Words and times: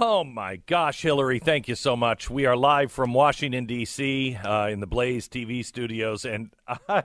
Oh 0.00 0.22
my 0.22 0.54
gosh, 0.54 1.02
Hillary, 1.02 1.40
thank 1.40 1.66
you 1.66 1.74
so 1.74 1.96
much. 1.96 2.30
We 2.30 2.46
are 2.46 2.56
live 2.56 2.92
from 2.92 3.12
Washington, 3.12 3.66
D.C., 3.66 4.36
uh, 4.36 4.68
in 4.68 4.78
the 4.78 4.86
Blaze 4.86 5.28
TV 5.28 5.64
studios, 5.64 6.24
and 6.24 6.54
I, 6.88 7.02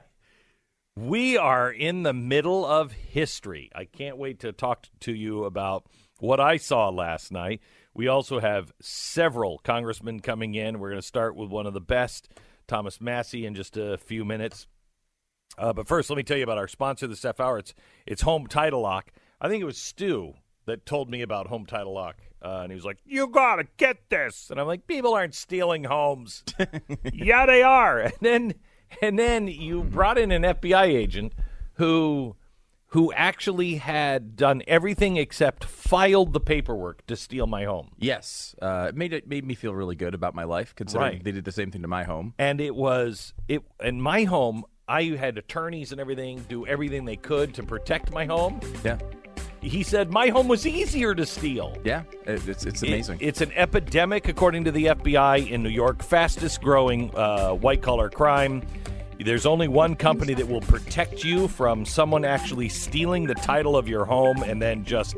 we 0.95 1.35
are 1.35 1.71
in 1.71 2.03
the 2.03 2.13
middle 2.13 2.63
of 2.63 2.91
history. 2.91 3.71
I 3.73 3.85
can't 3.85 4.17
wait 4.17 4.41
to 4.41 4.51
talk 4.51 4.85
to 4.99 5.11
you 5.11 5.43
about 5.45 5.87
what 6.19 6.39
I 6.39 6.57
saw 6.57 6.89
last 6.89 7.31
night. 7.31 7.61
We 7.95 8.07
also 8.07 8.39
have 8.39 8.71
several 8.79 9.57
congressmen 9.57 10.19
coming 10.19 10.53
in. 10.53 10.77
We're 10.77 10.91
going 10.91 11.01
to 11.01 11.07
start 11.07 11.35
with 11.35 11.49
one 11.49 11.65
of 11.65 11.73
the 11.73 11.81
best, 11.81 12.29
Thomas 12.67 13.01
Massie, 13.01 13.47
in 13.47 13.55
just 13.55 13.75
a 13.75 13.97
few 13.97 14.23
minutes. 14.23 14.67
Uh, 15.57 15.73
but 15.73 15.87
first, 15.87 16.11
let 16.11 16.17
me 16.17 16.23
tell 16.23 16.37
you 16.37 16.43
about 16.43 16.59
our 16.59 16.67
sponsor 16.67 17.07
this 17.07 17.23
half 17.23 17.39
hour. 17.39 17.57
It's, 17.57 17.73
it's 18.05 18.21
Home 18.21 18.45
Title 18.45 18.81
Lock. 18.81 19.11
I 19.41 19.49
think 19.49 19.63
it 19.63 19.65
was 19.65 19.79
Stu 19.79 20.35
that 20.65 20.85
told 20.85 21.09
me 21.09 21.21
about 21.21 21.47
Home 21.47 21.65
Title 21.65 21.93
Lock. 21.93 22.17
Uh, 22.41 22.59
and 22.63 22.71
he 22.71 22.75
was 22.75 22.83
like, 22.85 22.97
"You 23.05 23.27
gotta 23.27 23.65
get 23.77 24.09
this," 24.09 24.49
and 24.49 24.59
I'm 24.59 24.67
like, 24.67 24.85
"People 24.87 25.13
aren't 25.13 25.33
stealing 25.35 25.85
homes." 25.85 26.43
yeah, 27.13 27.45
they 27.45 27.63
are. 27.63 27.99
And 28.01 28.13
then, 28.21 28.53
and 29.01 29.17
then 29.17 29.47
you 29.47 29.83
brought 29.83 30.17
in 30.17 30.31
an 30.31 30.41
FBI 30.43 30.85
agent 30.87 31.33
who, 31.75 32.35
who 32.87 33.11
actually 33.13 33.75
had 33.75 34.35
done 34.35 34.61
everything 34.67 35.15
except 35.17 35.63
filed 35.63 36.33
the 36.33 36.39
paperwork 36.41 37.05
to 37.07 37.15
steal 37.15 37.47
my 37.47 37.63
home. 37.63 37.91
Yes, 37.97 38.55
uh, 38.61 38.87
it 38.89 38.95
made 38.95 39.13
it 39.13 39.27
made 39.27 39.45
me 39.45 39.55
feel 39.55 39.73
really 39.73 39.95
good 39.95 40.13
about 40.13 40.35
my 40.35 40.43
life, 40.43 40.75
considering 40.75 41.13
Right. 41.13 41.23
they 41.23 41.31
did 41.31 41.45
the 41.45 41.51
same 41.53 41.71
thing 41.71 41.81
to 41.83 41.87
my 41.87 42.03
home. 42.03 42.33
and 42.37 42.59
it 42.59 42.75
was 42.75 43.33
it 43.47 43.61
in 43.81 44.01
my 44.01 44.25
home. 44.25 44.65
I 44.85 45.03
had 45.17 45.37
attorneys 45.37 45.93
and 45.93 46.01
everything 46.01 46.43
do 46.49 46.67
everything 46.67 47.05
they 47.05 47.15
could 47.15 47.53
to 47.53 47.63
protect 47.63 48.11
my 48.11 48.25
home. 48.25 48.59
Yeah, 48.83 48.97
He 49.63 49.81
said 49.83 50.11
my 50.11 50.27
home 50.27 50.47
was 50.47 50.67
easier 50.67 51.15
to 51.15 51.25
steal. 51.25 51.75
yeah, 51.83 52.03
it, 52.25 52.47
it's 52.47 52.65
it's 52.65 52.83
It- 52.83 52.87
amazing. 52.89 53.17
it's 53.21 53.41
an 53.41 53.51
epidemic, 53.53 54.27
according 54.27 54.65
to 54.65 54.71
the 54.71 54.85
FBI 54.87 55.49
in 55.49 55.63
New 55.63 55.69
York, 55.69 56.03
fastest 56.03 56.61
growing 56.61 57.11
uh, 57.15 57.51
white 57.51 57.81
collar 57.81 58.09
crime. 58.09 58.61
There's 59.23 59.45
only 59.45 59.69
one 59.69 59.95
company 59.95 60.33
that 60.33 60.45
will 60.47 60.59
protect 60.61 61.23
you 61.23 61.47
from 61.47 61.85
someone 61.85 62.25
actually 62.25 62.67
stealing 62.67 63.25
the 63.25 63.35
title 63.35 63.77
of 63.77 63.87
your 63.87 64.03
home 64.03 64.43
and 64.43 64.61
then 64.61 64.83
just 64.83 65.15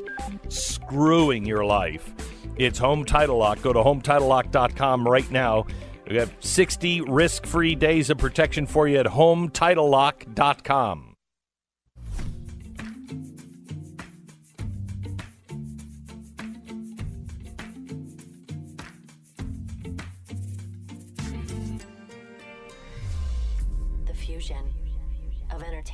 screwing 0.50 1.44
your 1.46 1.66
life. 1.66 2.14
It's 2.58 2.78
Home 2.78 3.04
Title 3.04 3.38
Lock. 3.38 3.62
Go 3.64 3.74
to 3.74 3.80
HomeTitleLock.com 3.80 5.08
right 5.08 5.30
now. 5.32 5.66
We 6.08 6.18
have 6.18 6.32
60 6.40 7.02
risk 7.02 7.48
free 7.48 7.74
days 7.74 8.12
of 8.12 8.20
protection 8.20 8.68
for 8.68 8.88
you 8.88 9.00
at 9.00 9.08
HomeTitleLock.com. 9.08 11.15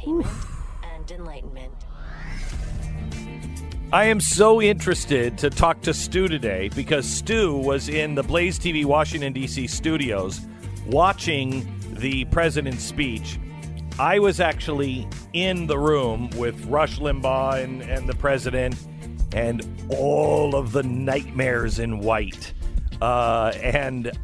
entertainment 0.02 0.28
and 0.84 1.12
enlightenment. 1.12 1.74
I 3.94 4.06
am 4.06 4.22
so 4.22 4.62
interested 4.62 5.38
to 5.40 5.50
talk 5.50 5.82
to 5.82 5.94
Stu 5.94 6.28
today 6.28 6.70
because 6.70 7.06
Stu 7.06 7.58
was 7.58 7.90
in 7.90 8.16
the 8.16 8.24
Blaze 8.24 8.58
TV 8.58 8.86
Washington, 8.86 9.34
D.C. 9.34 9.68
studios 9.68 10.42
watching 10.88 11.68
the 11.96 12.26
president's 12.26 12.84
speech. 12.84 13.38
I 14.00 14.20
was 14.20 14.40
actually 14.40 15.08
in 15.34 15.68
the 15.68 15.78
room 15.78 16.30
with 16.38 16.66
Rush 16.66 17.00
Limbaugh 17.00 17.62
and, 17.62 17.82
and 17.82 18.08
the 18.08 18.16
president 18.16 18.76
and 19.34 19.62
all 19.90 20.56
of 20.56 20.72
the 20.72 20.84
nightmares 20.84 21.78
in 21.78 22.00
white. 22.00 22.54
Uh, 23.02 23.52
and 23.62 24.18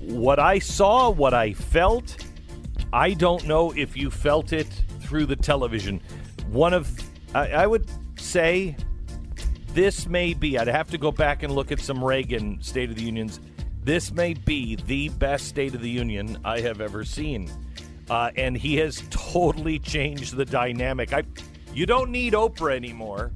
what 0.00 0.40
I 0.40 0.58
saw, 0.58 1.08
what 1.08 1.34
I 1.34 1.52
felt, 1.52 2.16
I 2.92 3.12
don't 3.12 3.46
know 3.46 3.72
if 3.76 3.96
you 3.96 4.10
felt 4.10 4.52
it 4.52 4.68
through 5.08 5.26
the 5.26 5.36
television. 5.36 6.00
One 6.50 6.74
of, 6.74 6.90
I, 7.34 7.50
I 7.50 7.66
would 7.66 7.88
say, 8.18 8.76
this 9.72 10.06
may 10.06 10.34
be, 10.34 10.58
I'd 10.58 10.68
have 10.68 10.90
to 10.90 10.98
go 10.98 11.10
back 11.10 11.42
and 11.42 11.54
look 11.54 11.72
at 11.72 11.80
some 11.80 12.04
Reagan 12.04 12.60
State 12.60 12.90
of 12.90 12.96
the 12.96 13.02
Unions. 13.02 13.40
This 13.82 14.12
may 14.12 14.34
be 14.34 14.76
the 14.76 15.08
best 15.08 15.48
State 15.48 15.74
of 15.74 15.80
the 15.80 15.88
Union 15.88 16.38
I 16.44 16.60
have 16.60 16.80
ever 16.80 17.04
seen. 17.04 17.50
Uh, 18.10 18.30
and 18.36 18.56
he 18.56 18.76
has 18.76 19.02
totally 19.10 19.78
changed 19.78 20.36
the 20.36 20.44
dynamic. 20.44 21.12
I, 21.12 21.22
you 21.72 21.86
don't 21.86 22.10
need 22.10 22.34
Oprah 22.34 22.76
anymore. 22.76 23.32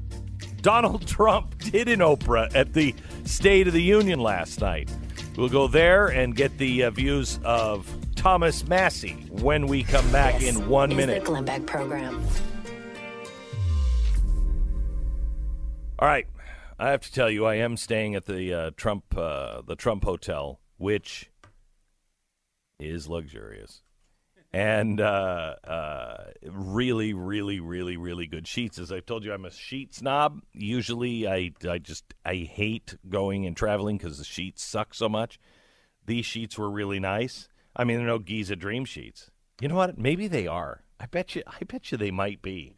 Donald 0.60 1.06
Trump 1.06 1.58
did 1.70 1.88
an 1.88 2.00
Oprah 2.00 2.54
at 2.54 2.74
the 2.74 2.94
State 3.24 3.66
of 3.66 3.72
the 3.72 3.82
Union 3.82 4.20
last 4.20 4.60
night. 4.60 4.90
We'll 5.36 5.48
go 5.48 5.68
there 5.68 6.08
and 6.08 6.36
get 6.36 6.56
the 6.58 6.84
uh, 6.84 6.90
views 6.90 7.38
of 7.44 7.88
Thomas 8.22 8.64
Massie 8.68 9.26
when 9.30 9.66
we 9.66 9.82
come 9.82 10.08
back 10.12 10.38
This 10.38 10.54
in 10.54 10.68
one 10.68 10.94
minute. 10.94 11.24
The 11.24 11.30
Glenn 11.30 11.44
Beck 11.44 11.66
program. 11.66 12.24
All 15.98 16.06
right, 16.06 16.28
I 16.78 16.90
have 16.90 17.00
to 17.00 17.12
tell 17.12 17.28
you, 17.28 17.46
I 17.46 17.56
am 17.56 17.76
staying 17.76 18.14
at 18.14 18.26
the 18.26 18.54
uh, 18.54 18.70
Trump 18.76 19.04
uh, 19.16 19.62
the 19.62 19.74
Trump 19.74 20.04
Hotel, 20.04 20.60
which 20.76 21.32
is 22.78 23.08
luxurious 23.08 23.82
and 24.52 25.00
uh, 25.00 25.56
uh, 25.64 26.24
really, 26.44 27.14
really, 27.14 27.58
really, 27.58 27.96
really 27.96 28.28
good 28.28 28.46
sheets. 28.46 28.78
As 28.78 28.92
I've 28.92 29.06
told 29.06 29.24
you, 29.24 29.32
I'm 29.32 29.46
a 29.46 29.50
sheet 29.50 29.96
snob. 29.96 30.42
Usually, 30.52 31.26
I 31.26 31.50
I 31.68 31.78
just 31.78 32.04
I 32.24 32.36
hate 32.36 32.94
going 33.08 33.46
and 33.46 33.56
traveling 33.56 33.98
because 33.98 34.18
the 34.18 34.24
sheets 34.24 34.62
suck 34.62 34.94
so 34.94 35.08
much. 35.08 35.40
These 36.06 36.24
sheets 36.24 36.56
were 36.56 36.70
really 36.70 37.00
nice. 37.00 37.48
I 37.74 37.84
mean, 37.84 37.98
there 37.98 38.06
are 38.06 38.10
no 38.10 38.18
Giza 38.18 38.56
Dream 38.56 38.84
sheets. 38.84 39.30
You 39.60 39.68
know 39.68 39.76
what? 39.76 39.98
Maybe 39.98 40.28
they 40.28 40.46
are. 40.46 40.82
I 40.98 41.06
bet 41.06 41.34
you. 41.34 41.42
I 41.46 41.64
bet 41.64 41.90
you 41.90 41.98
they 41.98 42.10
might 42.10 42.42
be. 42.42 42.74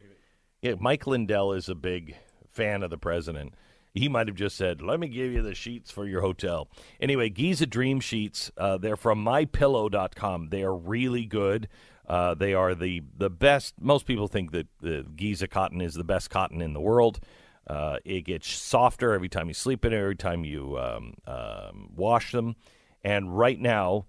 Yeah, 0.61 0.75
Mike 0.79 1.05
Lindell 1.05 1.53
is 1.53 1.69
a 1.69 1.75
big 1.75 2.15
fan 2.49 2.83
of 2.83 2.89
the 2.89 2.97
president. 2.97 3.53
He 3.93 4.09
might 4.09 4.27
have 4.27 4.35
just 4.35 4.57
said, 4.57 4.81
"Let 4.81 4.99
me 4.99 5.07
give 5.07 5.31
you 5.31 5.41
the 5.41 5.55
sheets 5.55 5.91
for 5.91 6.05
your 6.05 6.21
hotel." 6.21 6.69
Anyway, 6.99 7.29
Giza 7.29 7.65
Dream 7.65 7.99
Sheets. 7.99 8.51
Uh, 8.57 8.77
they're 8.77 8.97
from 8.97 9.23
MyPillow.com. 9.23 10.49
They 10.49 10.63
are 10.63 10.75
really 10.75 11.25
good. 11.25 11.67
Uh, 12.07 12.33
they 12.33 12.53
are 12.53 12.75
the 12.75 13.03
the 13.17 13.29
best. 13.29 13.75
Most 13.79 14.05
people 14.05 14.27
think 14.27 14.51
that 14.51 14.67
the 14.81 15.05
Giza 15.15 15.47
cotton 15.47 15.81
is 15.81 15.93
the 15.93 16.03
best 16.03 16.29
cotton 16.29 16.61
in 16.61 16.73
the 16.73 16.81
world. 16.81 17.19
Uh, 17.67 17.97
it 18.05 18.21
gets 18.21 18.51
softer 18.51 19.13
every 19.13 19.29
time 19.29 19.47
you 19.47 19.53
sleep 19.53 19.85
in 19.85 19.93
it, 19.93 19.97
every 19.97 20.15
time 20.15 20.45
you 20.45 20.77
um, 20.77 21.15
um, 21.25 21.89
wash 21.95 22.31
them. 22.31 22.55
And 23.03 23.35
right 23.35 23.59
now, 23.59 24.05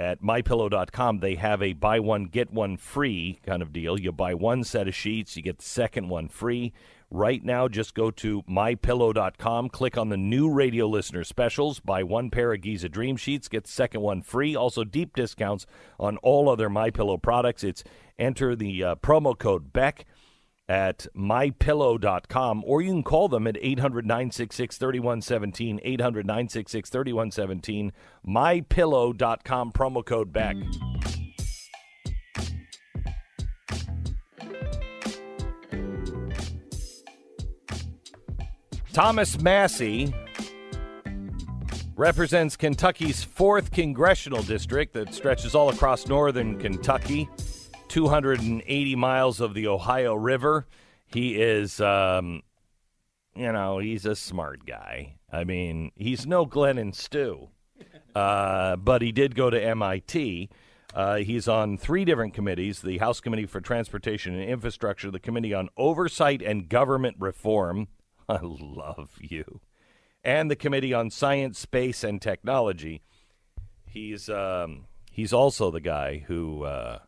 at 0.00 0.22
mypillow.com 0.22 1.20
they 1.20 1.34
have 1.34 1.62
a 1.62 1.74
buy 1.74 2.00
one 2.00 2.24
get 2.24 2.50
one 2.50 2.76
free 2.76 3.38
kind 3.44 3.60
of 3.60 3.72
deal. 3.72 4.00
You 4.00 4.10
buy 4.12 4.32
one 4.34 4.64
set 4.64 4.88
of 4.88 4.94
sheets 4.94 5.36
you 5.36 5.42
get 5.42 5.58
the 5.58 5.64
second 5.64 6.08
one 6.08 6.28
free. 6.28 6.72
Right 7.10 7.44
now 7.44 7.68
just 7.68 7.94
go 7.94 8.10
to 8.12 8.42
mypillow.com 8.44 9.68
click 9.68 9.98
on 9.98 10.08
the 10.08 10.16
new 10.16 10.50
radio 10.50 10.86
listener 10.86 11.22
specials 11.22 11.80
buy 11.80 12.02
one 12.02 12.30
pair 12.30 12.52
of 12.54 12.62
giza 12.62 12.88
dream 12.88 13.16
sheets 13.16 13.46
get 13.46 13.64
the 13.64 13.70
second 13.70 14.00
one 14.00 14.22
free. 14.22 14.56
Also 14.56 14.84
deep 14.84 15.14
discounts 15.14 15.66
on 15.98 16.16
all 16.18 16.48
other 16.48 16.70
mypillow 16.70 17.20
products. 17.20 17.62
It's 17.62 17.84
enter 18.18 18.56
the 18.56 18.82
uh, 18.82 18.94
promo 18.96 19.38
code 19.38 19.72
beck 19.72 20.06
at 20.70 21.08
mypillow.com 21.16 22.62
or 22.64 22.80
you 22.80 22.92
can 22.92 23.02
call 23.02 23.28
them 23.28 23.48
at 23.48 23.56
800 23.60 24.06
966 24.06 24.78
3117 24.78 25.80
800 25.82 26.24
966 26.24 26.88
3117 26.88 27.92
mypillow.com 28.24 29.72
promo 29.72 30.06
code 30.06 30.32
beck. 30.32 30.56
Thomas 38.92 39.40
Massie 39.40 40.14
represents 41.96 42.56
Kentucky's 42.56 43.24
4th 43.24 43.72
congressional 43.72 44.42
district 44.42 44.92
that 44.94 45.12
stretches 45.14 45.56
all 45.56 45.70
across 45.70 46.06
northern 46.06 46.58
Kentucky 46.60 47.28
280 47.90 48.94
miles 48.94 49.40
of 49.40 49.52
the 49.52 49.66
Ohio 49.66 50.14
River. 50.14 50.66
He 51.06 51.42
is, 51.42 51.80
um, 51.80 52.42
you 53.34 53.50
know, 53.50 53.78
he's 53.78 54.06
a 54.06 54.14
smart 54.14 54.64
guy. 54.64 55.16
I 55.30 55.42
mean, 55.42 55.90
he's 55.96 56.24
no 56.24 56.46
Glenn 56.46 56.78
and 56.78 56.94
Stu, 56.94 57.48
uh, 58.14 58.76
but 58.76 59.02
he 59.02 59.10
did 59.10 59.34
go 59.34 59.50
to 59.50 59.60
MIT. 59.60 60.48
Uh, 60.94 61.16
he's 61.16 61.48
on 61.48 61.76
three 61.76 62.04
different 62.04 62.32
committees 62.32 62.80
the 62.80 62.98
House 62.98 63.20
Committee 63.20 63.46
for 63.46 63.60
Transportation 63.60 64.34
and 64.34 64.48
Infrastructure, 64.48 65.10
the 65.10 65.18
Committee 65.18 65.54
on 65.54 65.68
Oversight 65.76 66.42
and 66.42 66.68
Government 66.68 67.16
Reform. 67.18 67.88
I 68.28 68.38
love 68.40 69.18
you. 69.20 69.60
And 70.22 70.48
the 70.48 70.56
Committee 70.56 70.94
on 70.94 71.10
Science, 71.10 71.58
Space, 71.58 72.04
and 72.04 72.22
Technology. 72.22 73.02
He's 73.84 74.28
um, 74.28 74.84
he's 75.10 75.32
also 75.32 75.72
the 75.72 75.80
guy 75.80 76.24
who 76.28 76.62
uh, 76.64 77.00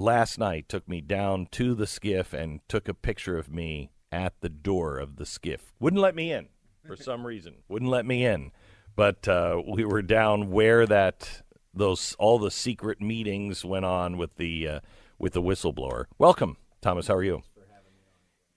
last 0.00 0.38
night 0.38 0.68
took 0.68 0.88
me 0.88 1.00
down 1.00 1.46
to 1.52 1.74
the 1.74 1.84
SCIF 1.84 2.32
and 2.32 2.60
took 2.68 2.88
a 2.88 2.94
picture 2.94 3.38
of 3.38 3.52
me 3.52 3.92
at 4.10 4.32
the 4.40 4.48
door 4.48 4.98
of 4.98 5.16
the 5.16 5.24
SCIF. 5.24 5.60
Wouldn't 5.78 6.00
let 6.00 6.14
me 6.14 6.32
in. 6.32 6.48
for 6.86 6.96
some 7.00 7.26
reason. 7.26 7.56
Wouldn't 7.68 7.90
let 7.90 8.06
me 8.06 8.24
in. 8.24 8.50
But 8.96 9.28
uh, 9.28 9.62
we 9.66 9.84
were 9.84 10.02
down 10.02 10.50
where 10.50 10.86
that 10.86 11.42
those 11.72 12.16
all 12.18 12.38
the 12.38 12.50
secret 12.50 13.00
meetings 13.00 13.64
went 13.64 13.84
on 13.84 14.16
with 14.16 14.36
the 14.36 14.66
uh, 14.66 14.80
with 15.18 15.34
the 15.34 15.42
whistleblower. 15.42 16.06
Welcome, 16.18 16.56
Thomas. 16.80 17.06
How 17.06 17.14
are 17.14 17.22
you? 17.22 17.42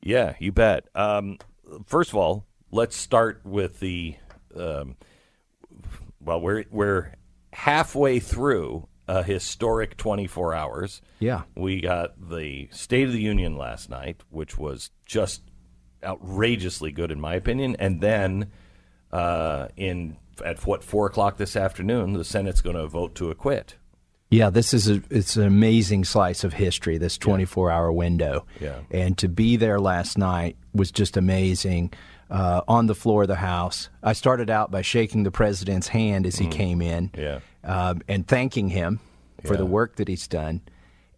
Yeah, 0.01 0.33
you 0.39 0.51
bet. 0.51 0.87
Um, 0.95 1.37
first 1.85 2.09
of 2.09 2.15
all, 2.15 2.45
let's 2.71 2.95
start 2.95 3.41
with 3.45 3.79
the. 3.79 4.15
Um, 4.55 4.97
well, 6.19 6.41
we're 6.41 6.65
we're 6.71 7.13
halfway 7.53 8.19
through 8.19 8.87
a 9.07 9.23
historic 9.23 9.97
24 9.97 10.53
hours. 10.53 11.01
Yeah. 11.19 11.43
We 11.55 11.81
got 11.81 12.29
the 12.29 12.67
State 12.71 13.07
of 13.07 13.13
the 13.13 13.21
Union 13.21 13.57
last 13.57 13.89
night, 13.89 14.21
which 14.29 14.57
was 14.57 14.91
just 15.05 15.41
outrageously 16.03 16.91
good 16.91 17.11
in 17.11 17.19
my 17.19 17.35
opinion, 17.35 17.75
and 17.79 18.01
then 18.01 18.51
uh, 19.11 19.67
in 19.77 20.17
at 20.43 20.65
what 20.65 20.83
four 20.83 21.07
o'clock 21.07 21.37
this 21.37 21.55
afternoon, 21.55 22.13
the 22.13 22.23
Senate's 22.23 22.61
going 22.61 22.75
to 22.75 22.87
vote 22.87 23.15
to 23.15 23.29
acquit. 23.29 23.75
Yeah, 24.29 24.49
this 24.49 24.73
is 24.73 24.89
a 24.89 25.01
it's 25.11 25.35
an 25.35 25.43
amazing 25.45 26.05
slice 26.05 26.43
of 26.43 26.53
history. 26.53 26.97
This 26.97 27.17
24 27.19 27.69
hour 27.69 27.91
window, 27.91 28.45
Yeah. 28.59 28.79
and 28.89 29.17
to 29.19 29.27
be 29.29 29.57
there 29.57 29.79
last 29.79 30.17
night 30.17 30.57
was 30.73 30.91
just 30.91 31.15
amazing. 31.17 31.93
Uh, 32.29 32.61
on 32.67 32.87
the 32.87 32.95
floor 32.95 33.23
of 33.23 33.27
the 33.27 33.35
House, 33.35 33.89
I 34.01 34.13
started 34.13 34.49
out 34.49 34.71
by 34.71 34.81
shaking 34.81 35.23
the 35.23 35.29
president's 35.31 35.87
hand 35.89 36.25
as 36.25 36.37
he 36.37 36.47
came 36.47 36.81
in, 36.81 37.11
Yeah. 37.15 37.39
um, 37.63 38.01
and 38.07 38.27
thanking 38.27 38.69
him 38.69 38.99
for 39.45 39.55
the 39.55 39.65
work 39.65 39.97
that 39.97 40.07
he's 40.07 40.27
done. 40.27 40.61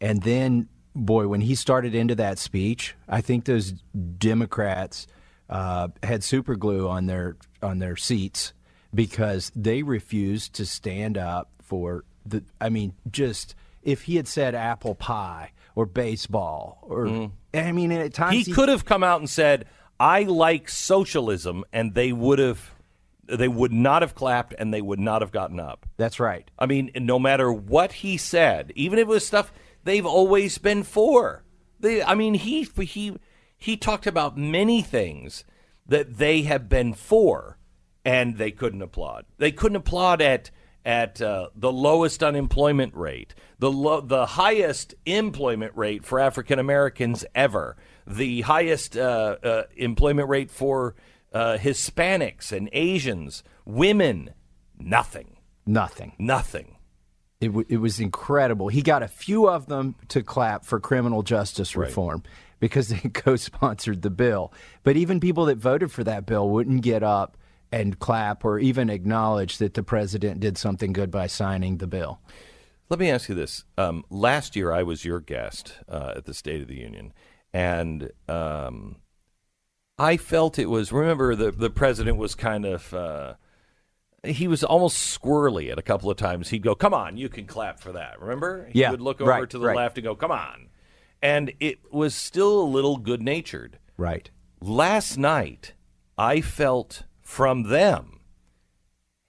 And 0.02 0.22
then, 0.24 0.68
boy, 0.94 1.28
when 1.28 1.40
he 1.42 1.56
started 1.56 1.96
into 1.96 2.16
that 2.16 2.38
speech, 2.38 2.96
I 3.08 3.22
think 3.22 3.46
those 3.46 3.72
Democrats 4.20 5.08
uh, 5.50 5.90
had 6.04 6.24
super 6.24 6.56
glue 6.56 6.88
on 6.90 7.06
their 7.06 7.38
on 7.62 7.80
their 7.80 7.96
seats 7.96 8.54
because 8.94 9.52
they 9.56 9.84
refused 9.84 10.54
to 10.56 10.66
stand 10.66 11.18
up 11.18 11.50
for 11.62 12.04
the. 12.26 12.44
I 12.60 12.70
mean, 12.70 12.94
just 13.12 13.56
if 13.84 14.04
he 14.04 14.16
had 14.16 14.28
said 14.28 14.56
apple 14.56 14.96
pie 14.96 15.52
or 15.76 15.86
baseball 15.86 16.80
or 16.82 17.30
I 17.54 17.72
mean, 17.72 17.92
at 17.92 18.14
times 18.14 18.36
Mm-hmm. 18.36 18.50
He 18.50 18.54
could 18.54 18.70
have 18.70 18.86
come 18.86 19.04
out 19.04 19.20
and 19.20 19.30
said, 19.30 19.66
"I 20.00 20.24
like 20.24 20.70
socialism," 20.70 21.64
and 21.72 21.94
they 21.94 22.12
would 22.12 22.40
have, 22.40 22.72
they 23.26 23.48
would 23.48 23.72
not 23.72 24.02
have 24.02 24.16
clapped, 24.16 24.54
and 24.58 24.74
they 24.74 24.82
would 24.82 25.00
not 25.00 25.22
have 25.22 25.32
gotten 25.32 25.60
up. 25.60 25.86
That's 25.98 26.20
right. 26.20 26.50
I 26.60 26.66
mean, 26.66 26.92
no 26.96 27.20
matter 27.20 27.52
what 27.52 27.92
he 27.94 28.18
said, 28.18 28.72
even 28.76 29.00
if 29.00 29.04
it 29.04 29.08
was 29.08 29.26
stuff 29.26 29.52
they've 29.84 30.06
always 30.06 30.58
been 30.58 30.84
for. 30.84 31.44
They, 31.80 32.04
I 32.04 32.16
mean, 32.16 32.34
he 32.34 32.64
he 32.64 33.18
he 33.58 33.78
talked 33.78 34.08
about 34.08 34.38
many 34.38 34.82
things 34.82 35.46
that 35.88 36.18
they 36.18 36.42
have 36.42 36.68
been 36.68 36.94
for, 36.94 37.58
and 38.04 38.38
they 38.38 38.52
couldn't 38.52 38.82
applaud. 38.82 39.26
They 39.38 39.52
couldn't 39.52 39.78
applaud 39.78 40.22
at 40.22 40.52
at 40.86 41.20
uh, 41.20 41.50
the 41.56 41.72
lowest 41.72 42.22
unemployment 42.22 42.94
rate, 42.94 43.34
the 43.58 43.72
lo- 43.72 44.02
the 44.02 44.26
highest 44.26 44.94
employment 45.06 45.72
rate 45.76 46.06
for 46.06 46.20
African 46.20 46.60
Americans 46.60 47.26
ever, 47.34 47.76
the 48.08 48.42
highest 48.42 48.98
uh, 48.98 49.38
uh, 49.44 49.64
employment 49.76 50.30
rate 50.30 50.52
for 50.52 50.96
uh, 51.34 51.58
Hispanics 51.60 52.52
and 52.52 52.70
Asians, 52.72 53.44
women. 53.66 54.32
Nothing. 54.80 55.38
Nothing. 55.66 56.14
Nothing. 56.18 56.78
It, 57.42 57.48
w- 57.48 57.66
it 57.70 57.78
was 57.78 58.00
incredible. 58.00 58.70
He 58.70 58.82
got 58.82 59.04
a 59.04 59.08
few 59.08 59.50
of 59.50 59.68
them 59.68 59.96
to 60.10 60.24
clap 60.24 60.66
for 60.66 60.80
criminal 60.80 61.24
justice 61.24 61.76
reform 61.76 62.24
because 62.60 62.88
they 62.90 63.10
co 63.10 63.36
sponsored 63.36 64.02
the 64.02 64.10
bill. 64.10 64.54
But 64.84 64.98
even 64.98 65.20
people 65.20 65.46
that 65.46 65.58
voted 65.58 65.92
for 65.92 66.04
that 66.04 66.26
bill 66.26 66.50
wouldn't 66.50 66.82
get 66.82 67.04
up 67.04 67.38
and 67.72 68.00
clap 68.00 68.46
or 68.46 68.60
even 68.60 68.90
acknowledge 68.90 69.58
that 69.58 69.74
the 69.74 69.84
president 69.84 70.40
did 70.40 70.58
something 70.58 70.94
good 70.94 71.12
by 71.12 71.28
signing 71.28 71.78
the 71.78 71.88
bill. 71.88 72.20
Let 72.88 73.00
me 73.00 73.10
ask 73.10 73.28
you 73.28 73.36
this. 73.36 73.66
Um, 73.78 74.06
last 74.10 74.56
year, 74.56 74.72
I 74.72 74.84
was 74.84 75.04
your 75.04 75.20
guest 75.20 75.74
uh, 75.90 76.14
at 76.16 76.26
the 76.26 76.34
State 76.34 76.62
of 76.62 76.68
the 76.68 76.76
Union, 76.76 77.14
and 77.56 78.12
um, 78.28 78.98
I 79.98 80.18
felt 80.18 80.60
it 80.60 80.66
was. 80.66 80.92
Remember, 80.92 81.36
the 81.36 81.52
the 81.52 81.70
president 81.70 82.18
was 82.18 82.36
kind 82.36 82.66
of. 82.66 82.94
Uh, 82.94 83.34
he 84.26 84.48
was 84.48 84.64
almost 84.64 84.98
squirrely 85.18 85.72
at 85.72 85.80
a 85.80 85.84
couple 85.84 86.10
of 86.12 86.18
times. 86.18 86.50
He'd 86.50 86.64
go, 86.64 86.76
"Come 86.76 86.94
on, 86.94 87.16
you 87.16 87.30
can 87.30 87.46
clap 87.46 87.80
for 87.80 87.94
that." 87.94 88.20
Remember? 88.20 88.68
He 88.72 88.82
Yeah, 88.82 88.92
would 88.92 89.00
look 89.02 89.22
over 89.22 89.30
right, 89.32 89.50
to 89.50 89.58
the 89.58 89.68
right. 89.68 89.76
left 89.78 89.98
and 89.98 90.04
go, 90.04 90.16
"Come 90.16 90.32
on," 90.32 90.68
and 91.22 91.54
it 91.62 91.80
was 91.94 92.14
still 92.14 92.62
a 92.62 92.68
little 92.68 92.98
good 92.98 93.22
natured. 93.22 93.80
Right. 93.96 94.30
Last 94.60 95.18
night, 95.18 95.74
I 96.18 96.42
felt 96.42 97.04
from 97.22 97.70
them 97.70 98.20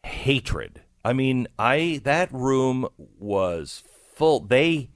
hatred. 0.03 0.83
I 1.05 1.13
mean, 1.13 1.47
I 1.61 2.01
that 2.03 2.33
room 2.33 2.89
was 2.99 3.85
full. 4.17 4.41
They 4.41 4.91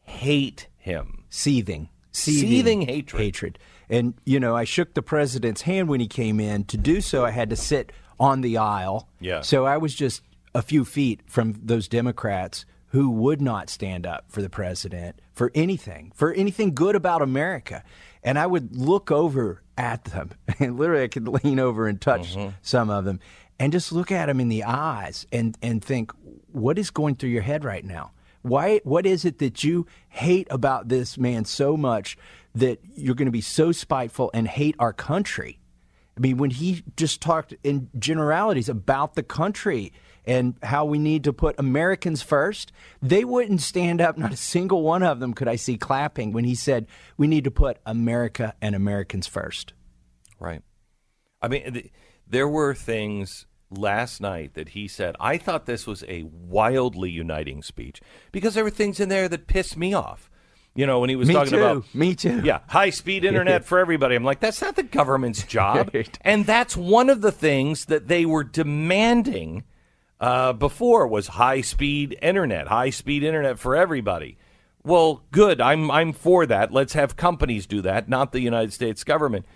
hate 0.00 0.68
him. 0.78 1.24
Seething. 1.28 1.90
Seething, 2.12 2.48
Seething 2.48 2.80
hatred. 2.82 3.22
Hatred. 3.22 3.58
And, 3.88 4.14
you 4.24 4.38
know, 4.38 4.56
I 4.56 4.64
shook 4.64 4.94
the 4.94 5.02
president's 5.02 5.62
hand 5.62 5.88
when 5.88 6.00
he 6.00 6.06
came 6.06 6.40
in. 6.40 6.64
To 6.64 6.76
do 6.76 7.00
so, 7.00 7.24
I 7.24 7.30
had 7.30 7.50
to 7.50 7.56
sit 7.56 7.92
on 8.18 8.40
the 8.40 8.58
aisle. 8.58 9.08
Yeah. 9.20 9.40
So 9.40 9.66
I 9.66 9.78
was 9.78 9.94
just 9.94 10.22
a 10.54 10.62
few 10.62 10.84
feet 10.84 11.20
from 11.26 11.60
those 11.62 11.88
Democrats 11.88 12.64
who 12.88 13.10
would 13.10 13.40
not 13.40 13.70
stand 13.70 14.06
up 14.06 14.24
for 14.28 14.42
the 14.42 14.50
president 14.50 15.20
for 15.32 15.50
anything, 15.54 16.12
for 16.14 16.32
anything 16.32 16.74
good 16.74 16.96
about 16.96 17.22
America. 17.22 17.84
And 18.22 18.38
I 18.38 18.46
would 18.46 18.76
look 18.76 19.10
over 19.10 19.62
at 19.78 20.04
them, 20.04 20.30
and 20.58 20.78
literally 20.78 21.04
I 21.04 21.08
could 21.08 21.26
lean 21.28 21.58
over 21.58 21.86
and 21.86 22.00
touch 22.00 22.36
mm-hmm. 22.36 22.50
some 22.62 22.90
of 22.90 23.04
them, 23.04 23.20
and 23.58 23.72
just 23.72 23.92
look 23.92 24.10
at 24.10 24.26
them 24.26 24.40
in 24.40 24.48
the 24.48 24.64
eyes 24.64 25.26
and, 25.32 25.56
and 25.62 25.82
think, 25.82 26.12
what 26.52 26.78
is 26.78 26.90
going 26.90 27.14
through 27.14 27.30
your 27.30 27.42
head 27.42 27.64
right 27.64 27.84
now? 27.84 28.10
Why? 28.42 28.80
What 28.84 29.06
is 29.06 29.24
it 29.24 29.38
that 29.38 29.64
you 29.64 29.86
hate 30.08 30.46
about 30.50 30.88
this 30.88 31.18
man 31.18 31.44
so 31.44 31.76
much 31.76 32.16
that 32.54 32.80
you're 32.96 33.14
going 33.14 33.26
to 33.26 33.32
be 33.32 33.40
so 33.40 33.72
spiteful 33.72 34.30
and 34.32 34.48
hate 34.48 34.76
our 34.78 34.92
country? 34.92 35.58
I 36.16 36.20
mean, 36.20 36.36
when 36.36 36.50
he 36.50 36.82
just 36.96 37.20
talked 37.20 37.54
in 37.62 37.88
generalities 37.98 38.68
about 38.68 39.14
the 39.14 39.22
country 39.22 39.92
and 40.26 40.54
how 40.62 40.84
we 40.84 40.98
need 40.98 41.24
to 41.24 41.32
put 41.32 41.58
Americans 41.58 42.20
first, 42.20 42.72
they 43.00 43.24
wouldn't 43.24 43.62
stand 43.62 44.00
up. 44.00 44.18
Not 44.18 44.32
a 44.32 44.36
single 44.36 44.82
one 44.82 45.02
of 45.02 45.20
them 45.20 45.32
could 45.32 45.48
I 45.48 45.56
see 45.56 45.78
clapping 45.78 46.32
when 46.32 46.44
he 46.44 46.54
said 46.54 46.86
we 47.16 47.26
need 47.26 47.44
to 47.44 47.50
put 47.50 47.78
America 47.86 48.54
and 48.60 48.74
Americans 48.74 49.26
first. 49.26 49.72
Right. 50.38 50.62
I 51.40 51.48
mean, 51.48 51.72
th- 51.72 51.90
there 52.26 52.48
were 52.48 52.74
things 52.74 53.46
last 53.70 54.20
night 54.20 54.54
that 54.54 54.70
he 54.70 54.88
said. 54.88 55.16
I 55.20 55.38
thought 55.38 55.66
this 55.66 55.86
was 55.86 56.04
a 56.08 56.24
wildly 56.24 57.10
uniting 57.10 57.62
speech 57.62 58.00
because 58.32 58.54
there 58.54 58.64
were 58.64 58.70
things 58.70 59.00
in 59.00 59.08
there 59.08 59.28
that 59.28 59.46
pissed 59.46 59.76
me 59.76 59.94
off. 59.94 60.30
You 60.74 60.86
know, 60.86 61.00
when 61.00 61.10
he 61.10 61.16
was 61.16 61.26
Me 61.28 61.34
talking 61.34 61.50
too. 61.52 61.58
about 61.58 61.94
Me 61.94 62.14
too. 62.14 62.42
Yeah, 62.44 62.60
high 62.68 62.90
speed 62.90 63.24
internet 63.24 63.64
for 63.64 63.78
everybody. 63.80 64.14
I'm 64.14 64.22
like, 64.24 64.38
that's 64.40 64.62
not 64.62 64.76
the 64.76 64.84
government's 64.84 65.42
job. 65.46 65.90
And 66.20 66.46
that's 66.46 66.76
one 66.76 67.10
of 67.10 67.22
the 67.22 67.32
things 67.32 67.86
that 67.86 68.06
they 68.06 68.24
were 68.24 68.44
demanding 68.44 69.64
uh, 70.20 70.52
before 70.52 71.06
was 71.08 71.26
high 71.28 71.60
speed 71.62 72.16
internet, 72.22 72.68
high 72.68 72.90
speed 72.90 73.24
internet 73.24 73.58
for 73.58 73.74
everybody. 73.74 74.38
Well, 74.84 75.24
good. 75.32 75.60
I'm 75.60 75.90
I'm 75.90 76.12
for 76.12 76.46
that. 76.46 76.72
Let's 76.72 76.92
have 76.92 77.16
companies 77.16 77.66
do 77.66 77.82
that, 77.82 78.08
not 78.08 78.32
the 78.32 78.40
United 78.40 78.72
States 78.72 79.02
government. 79.04 79.46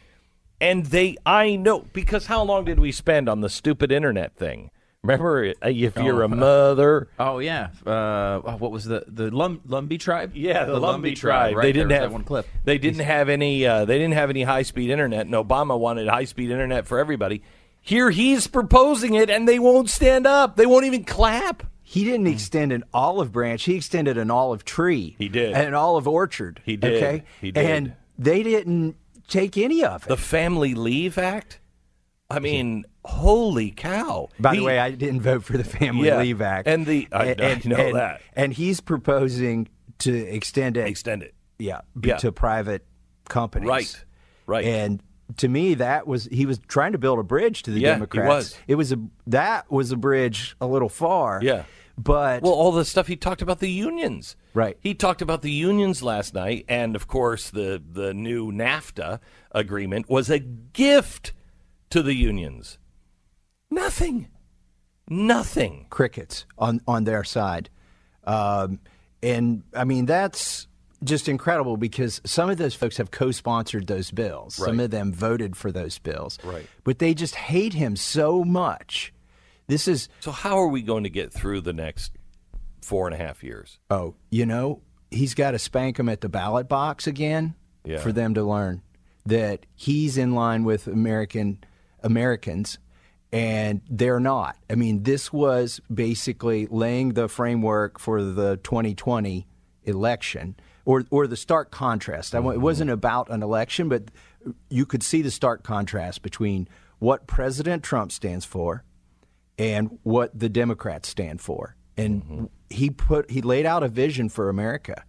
And 0.60 0.86
they, 0.86 1.16
I 1.26 1.56
know, 1.56 1.80
because 1.92 2.26
how 2.26 2.42
long 2.42 2.64
did 2.64 2.78
we 2.78 2.92
spend 2.92 3.28
on 3.28 3.40
the 3.40 3.48
stupid 3.48 3.92
internet 3.92 4.36
thing? 4.36 4.70
Remember, 5.02 5.52
uh, 5.62 5.68
if 5.68 5.96
you're 5.96 6.22
a 6.22 6.28
mother, 6.30 7.08
Oh 7.18 7.38
yeah, 7.38 7.68
uh, 7.84 8.40
what 8.56 8.70
was 8.70 8.84
the 8.84 9.04
the 9.06 9.30
Lum, 9.30 9.60
Lumbee 9.68 10.00
tribe? 10.00 10.32
Yeah, 10.34 10.64
the, 10.64 10.80
Lumbee, 10.80 11.14
tribe. 11.14 11.56
Right, 11.56 11.62
they 11.62 11.72
didn't 11.72 11.88
was 11.88 11.98
have 11.98 12.10
that 12.10 12.12
one 12.12 12.24
clip. 12.24 12.46
They 12.64 12.78
didn't 12.78 13.00
have 13.00 13.28
any. 13.28 13.66
Uh, 13.66 13.84
they 13.84 13.98
didn't 13.98 14.14
have 14.14 14.30
any 14.30 14.44
high 14.44 14.62
speed 14.62 14.88
internet. 14.88 15.26
And 15.26 15.34
Obama 15.34 15.78
wanted 15.78 16.08
high 16.08 16.24
speed 16.24 16.50
internet 16.50 16.86
for 16.86 16.98
everybody. 16.98 17.42
Here 17.82 18.08
he's 18.08 18.46
proposing 18.46 19.12
it, 19.12 19.28
and 19.28 19.46
they 19.46 19.58
won't 19.58 19.90
stand 19.90 20.26
up. 20.26 20.56
They 20.56 20.64
won't 20.64 20.86
even 20.86 21.04
clap. 21.04 21.64
He 21.82 22.04
didn't 22.04 22.26
extend 22.28 22.72
an 22.72 22.84
olive 22.94 23.30
branch. 23.30 23.64
He 23.64 23.76
extended 23.76 24.16
an 24.16 24.30
olive 24.30 24.64
tree. 24.64 25.16
He 25.18 25.28
did. 25.28 25.52
An 25.52 25.74
olive 25.74 26.08
orchard. 26.08 26.62
He 26.64 26.78
did. 26.78 26.94
Okay. 26.94 27.24
He 27.42 27.50
did. 27.50 27.66
And 27.66 27.94
they 28.18 28.42
didn't 28.42 28.96
take 29.28 29.56
any 29.58 29.84
of 29.84 30.04
it. 30.04 30.08
The 30.08 30.16
Family 30.16 30.74
Leave 30.74 31.18
Act. 31.18 31.60
I 32.30 32.38
mean, 32.38 32.84
holy 33.04 33.70
cow! 33.70 34.28
By 34.40 34.56
the 34.56 34.62
way, 34.62 34.78
I 34.78 34.90
didn't 34.92 35.20
vote 35.20 35.44
for 35.44 35.56
the 35.58 35.64
Family 35.64 36.08
Yeah, 36.08 36.18
Leave 36.18 36.40
Act. 36.40 36.66
and 36.66 36.86
the- 36.86 37.06
I- 37.12 37.30
I 37.38 37.60
know 37.64 37.76
and- 37.76 37.96
that. 37.96 38.20
And 38.34 38.52
he's 38.52 38.80
proposing 38.80 39.68
to 40.00 40.12
extend 40.14 40.76
it, 40.76 40.86
extend 40.88 41.22
it. 41.22 41.34
yeah, 41.58 41.82
b- 41.98 42.08
Yeah. 42.08 42.16
to 42.16 42.32
private 42.32 42.84
companies. 43.28 43.68
Right. 43.68 44.04
Right. 44.46 44.64
And 44.64 45.02
to 45.38 45.48
me, 45.48 45.74
that 45.74 46.06
was 46.06 46.24
he 46.32 46.46
was 46.46 46.58
trying 46.66 46.92
to 46.92 46.98
build 46.98 47.18
a 47.18 47.22
bridge 47.22 47.62
to 47.64 47.70
the 47.70 47.80
Yeah, 47.80 47.90
he 47.90 47.94
Democrats. 47.94 48.28
was. 48.28 48.58
It 48.66 48.74
was 48.74 48.92
a 48.92 48.98
that 49.28 49.70
was 49.70 49.92
a 49.92 49.96
bridge 49.96 50.56
a 50.60 50.66
little 50.66 50.88
far. 50.88 51.40
Yeah. 51.42 51.64
But 51.96 52.42
Well, 52.42 52.52
all 52.52 52.72
the 52.72 52.84
stuff 52.84 53.06
he 53.06 53.16
talked 53.16 53.40
about 53.40 53.60
the 53.60 53.70
unions. 53.70 54.36
Right. 54.52 54.76
He 54.80 54.94
talked 54.94 55.22
about 55.22 55.42
the 55.42 55.50
unions 55.50 56.02
last 56.02 56.34
night, 56.34 56.64
and 56.68 56.96
of 56.96 57.06
course, 57.06 57.50
the 57.50 57.82
the 57.88 58.12
new 58.12 58.50
NAFTA 58.50 59.20
agreement 59.52 60.08
was 60.08 60.28
a 60.28 60.38
gift 60.38 61.32
to 61.90 62.02
the 62.02 62.14
unions? 62.14 62.78
Nothing. 63.70 64.28
Nothing. 65.08 65.86
crickets 65.90 66.46
on 66.58 66.80
on 66.88 67.04
their 67.04 67.24
side, 67.24 67.68
um, 68.24 68.80
and 69.22 69.62
I 69.74 69.84
mean 69.84 70.06
that's 70.06 70.66
just 71.04 71.28
incredible 71.28 71.76
because 71.76 72.20
some 72.24 72.48
of 72.48 72.56
those 72.56 72.74
folks 72.74 72.96
have 72.96 73.10
co-sponsored 73.10 73.86
those 73.86 74.10
bills. 74.10 74.54
Some 74.54 74.80
of 74.80 74.90
them 74.90 75.12
voted 75.12 75.56
for 75.56 75.70
those 75.70 75.98
bills, 75.98 76.38
Right. 76.42 76.66
But 76.82 76.98
they 76.98 77.12
just 77.12 77.34
hate 77.34 77.74
him 77.74 77.96
so 77.96 78.42
much. 78.42 79.12
This 79.66 79.88
is 79.88 80.08
So 80.20 80.30
how 80.30 80.58
are 80.58 80.68
we 80.68 80.82
going 80.82 81.04
to 81.04 81.10
get 81.10 81.32
through 81.32 81.62
the 81.62 81.72
next 81.72 82.12
four 82.82 83.06
and 83.06 83.14
a 83.14 83.18
half 83.18 83.42
years? 83.42 83.78
oh, 83.90 84.14
you 84.30 84.46
know, 84.46 84.82
he's 85.10 85.34
got 85.34 85.52
to 85.52 85.58
spank 85.58 85.96
them 85.96 86.08
at 86.08 86.20
the 86.20 86.28
ballot 86.28 86.68
box 86.68 87.06
again 87.06 87.54
Yeah. 87.84 87.98
for 87.98 88.12
them 88.12 88.34
to 88.34 88.42
learn 88.44 88.82
that 89.26 89.64
he's 89.74 90.18
in 90.18 90.34
line 90.34 90.64
with 90.64 90.86
American 90.86 91.64
Americans 92.02 92.78
and 93.32 93.80
they're 93.88 94.20
not. 94.20 94.56
I 94.70 94.74
mean, 94.74 95.02
this 95.02 95.32
was 95.32 95.80
basically 95.92 96.66
laying 96.66 97.14
the 97.14 97.26
framework 97.28 97.98
for 97.98 98.22
the 98.22 98.58
2020 98.58 99.46
election 99.84 100.56
or 100.84 101.04
or 101.10 101.26
the 101.26 101.36
stark 101.36 101.70
contrast. 101.70 102.34
I 102.34 102.40
wa- 102.40 102.50
It 102.52 102.60
wasn't 102.60 102.88
mm-hmm. 102.88 102.94
about 102.94 103.30
an 103.30 103.42
election, 103.42 103.88
but 103.88 104.04
you 104.68 104.84
could 104.86 105.02
see 105.02 105.22
the 105.22 105.30
stark 105.30 105.62
contrast 105.62 106.20
between 106.22 106.68
what 106.98 107.26
President 107.26 107.82
Trump 107.82 108.12
stands 108.12 108.44
for 108.44 108.84
and 109.58 109.98
what 110.02 110.36
the 110.38 110.48
Democrats 110.48 111.08
stand 111.08 111.40
for. 111.40 111.76
And 111.96 112.48
he 112.68 112.90
put 112.90 113.30
he 113.30 113.40
laid 113.40 113.66
out 113.66 113.82
a 113.82 113.88
vision 113.88 114.28
for 114.28 114.48
America. 114.48 115.04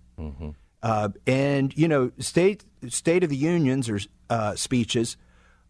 Uh, 0.84 1.10
and 1.26 1.76
you 1.76 1.88
know, 1.88 2.12
state 2.20 2.64
State 2.90 3.24
of 3.24 3.30
the 3.30 3.36
Unions 3.38 3.90
or 3.90 4.00
uh, 4.30 4.56
speeches 4.56 5.18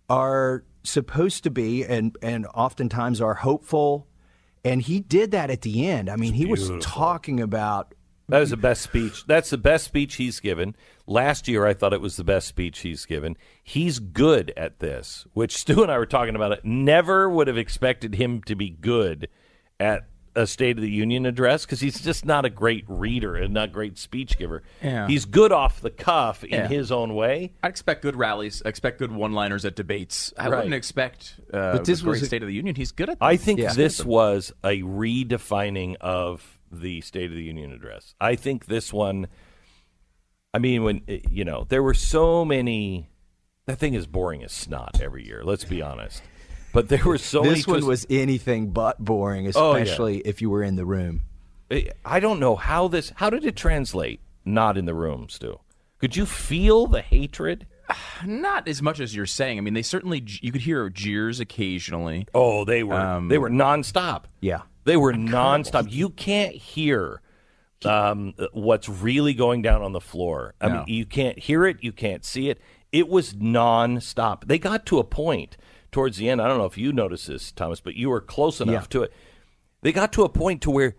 are 0.10 0.64
supposed 0.84 1.44
to 1.46 1.50
be 1.50 1.84
and 1.86 2.18
and 2.22 2.46
oftentimes 2.48 3.22
are 3.22 3.36
hopeful. 3.36 4.08
And 4.66 4.82
he 4.82 5.00
did 5.00 5.32
that 5.32 5.50
at 5.50 5.62
the 5.62 5.88
end. 5.88 6.10
I 6.10 6.16
mean, 6.16 6.34
he 6.34 6.46
was 6.46 6.70
talking 6.82 7.40
about 7.40 7.94
That 8.28 8.42
is 8.42 8.50
the 8.50 8.58
best 8.58 8.82
speech. 8.82 9.26
That's 9.28 9.52
the 9.52 9.58
best 9.58 9.86
speech 9.86 10.16
he's 10.16 10.40
given. 10.40 10.76
Last 11.06 11.48
year, 11.48 11.66
I 11.66 11.74
thought 11.76 11.94
it 11.94 12.02
was 12.02 12.16
the 12.16 12.24
best 12.24 12.48
speech 12.48 12.80
he's 12.80 13.06
given. 13.06 13.38
He's 13.64 14.00
good 14.00 14.52
at 14.58 14.80
this, 14.80 15.28
which 15.34 15.56
Stu 15.58 15.84
and 15.84 15.92
I 15.92 15.98
were 16.00 16.06
talking 16.08 16.36
about 16.36 16.52
it. 16.52 16.66
Never 16.66 17.30
would 17.30 17.48
have 17.48 17.58
expected 17.58 18.16
him 18.16 18.42
to 18.44 18.56
be 18.56 18.70
good 18.72 19.28
at 19.80 20.08
a 20.38 20.46
State 20.46 20.76
of 20.78 20.82
the 20.82 20.90
Union 20.90 21.26
address 21.26 21.66
because 21.66 21.80
he's 21.80 22.02
just 22.02 22.26
not 22.26 22.44
a 22.44 22.50
great 22.50 22.84
reader 22.90 23.36
and 23.38 23.54
not 23.54 23.70
a 23.70 23.72
great 23.72 23.98
speech 23.98 24.38
giver. 24.38 24.64
Yeah. 24.84 25.08
He's 25.08 25.24
good 25.24 25.54
off 25.54 25.80
the 25.80 25.90
cuff 25.90 26.44
in 26.44 26.50
Yeah. 26.50 26.68
his 26.68 26.92
own 26.92 27.16
way. 27.16 27.54
I 27.64 27.70
expect 27.70 28.02
good 28.02 28.18
rallies. 28.18 28.62
I 28.66 28.68
expect 28.70 29.00
good 29.00 29.14
one-liners 29.14 29.64
at 29.64 29.78
debates. 29.78 30.34
I 30.38 30.50
Right. 30.50 30.58
wouldn't 30.58 30.74
expect 30.74 31.40
uh, 31.54 31.72
But 31.74 31.86
this 31.86 32.02
a 32.02 32.04
great 32.04 32.10
was 32.12 32.24
a- 32.24 32.26
State 32.26 32.42
of 32.42 32.48
the 32.50 32.54
Union. 32.54 32.76
He's 32.76 32.92
good 32.92 33.10
at. 33.10 33.18
I 33.22 33.38
think 33.38 33.60
Yeah. 33.62 33.72
this 33.74 34.04
was 34.04 34.52
a 34.62 34.82
redefining 34.82 35.96
of 36.02 36.55
the 36.82 37.02
State 37.02 37.30
of 37.30 37.36
the 37.36 37.44
Union 37.44 37.72
address. 37.72 38.16
I 38.20 38.36
think 38.36 38.66
this 38.66 38.92
one. 38.94 39.28
I 40.54 40.60
mean, 40.60 40.84
when 40.84 41.02
eh, 41.08 41.20
you 41.30 41.44
know 41.46 41.66
there 41.68 41.84
were 41.84 41.94
so 41.94 42.46
many. 42.46 43.10
That 43.66 43.78
thing 43.80 43.96
is 43.96 44.06
boring 44.06 44.44
as 44.44 44.52
snot 44.52 45.02
every 45.02 45.26
year. 45.26 45.44
Let's 45.44 45.66
be 45.66 45.82
honest. 45.82 46.22
But 46.72 46.90
there 46.90 47.04
were 47.04 47.18
so 47.18 47.42
many. 47.42 47.56
this 47.56 47.68
one 47.68 47.82
twists- 47.82 47.88
was 47.88 48.08
anything 48.10 48.72
but 48.72 49.00
boring, 49.04 49.52
Oh, 49.56 49.76
yeah. 49.76 49.82
especially 49.84 50.18
if 50.20 50.42
you 50.42 50.50
were 50.50 50.62
in 50.62 50.76
the 50.76 50.86
room. 50.86 51.22
Eh, 51.72 51.86
I 52.04 52.20
don't 52.20 52.40
know 52.40 52.56
how 52.56 52.88
this. 52.88 53.12
How 53.16 53.30
did 53.30 53.46
it 53.46 53.56
translate? 53.56 54.20
Not 54.44 54.78
in 54.78 54.86
the 54.86 54.94
room, 54.94 55.28
Stu. 55.30 55.60
Could 55.98 56.16
you 56.16 56.26
feel 56.26 56.86
the 56.86 57.02
hatred? 57.02 57.66
not 58.26 58.68
as 58.68 58.82
much 58.82 59.00
as 59.00 59.16
you're 59.16 59.26
saying. 59.26 59.58
I 59.58 59.62
mean, 59.62 59.74
they 59.74 59.82
certainly 59.82 60.24
you 60.26 60.52
could 60.52 60.62
hear 60.62 60.90
jeers 60.90 61.40
occasionally. 61.40 62.28
Oh, 62.34 62.66
they 62.66 62.84
were. 62.84 63.26
they 63.28 63.38
were 63.38 63.50
nonstop. 63.50 64.24
Yeah. 64.42 64.62
They 64.86 64.96
were 64.98 65.12
nonstop. 65.14 65.92
You 65.92 66.10
can't 66.10 66.56
hear 66.56 67.22
um, 67.84 68.34
what's 68.54 68.88
really 68.88 69.34
going 69.34 69.62
down 69.62 69.82
on 69.82 69.92
the 69.92 70.02
floor. 70.02 70.56
I 70.62 70.70
mean, 70.70 70.84
you 70.88 71.06
can't 71.06 71.38
hear 71.38 71.66
it. 71.66 71.78
You 71.84 71.92
can't 71.92 72.24
see 72.24 72.50
it. 72.50 72.60
It 72.92 73.10
was 73.10 73.34
nonstop. 73.34 74.48
They 74.48 74.58
got 74.58 74.86
to 74.88 75.00
a 75.00 75.04
point 75.04 75.58
towards 75.92 76.18
the 76.18 76.30
end. 76.30 76.42
I 76.42 76.48
don't 76.48 76.58
know 76.58 76.66
if 76.66 76.78
you 76.78 76.94
noticed 76.94 77.28
this, 77.28 77.52
Thomas, 77.52 77.82
but 77.82 77.96
you 77.96 78.10
were 78.10 78.22
close 78.22 78.62
enough 78.62 78.84
Yeah. 78.84 78.88
to 78.92 79.04
it. 79.04 79.14
They 79.82 79.92
got 79.92 80.14
to 80.14 80.24
a 80.24 80.30
point 80.30 80.62
to 80.64 80.72
where 80.72 80.96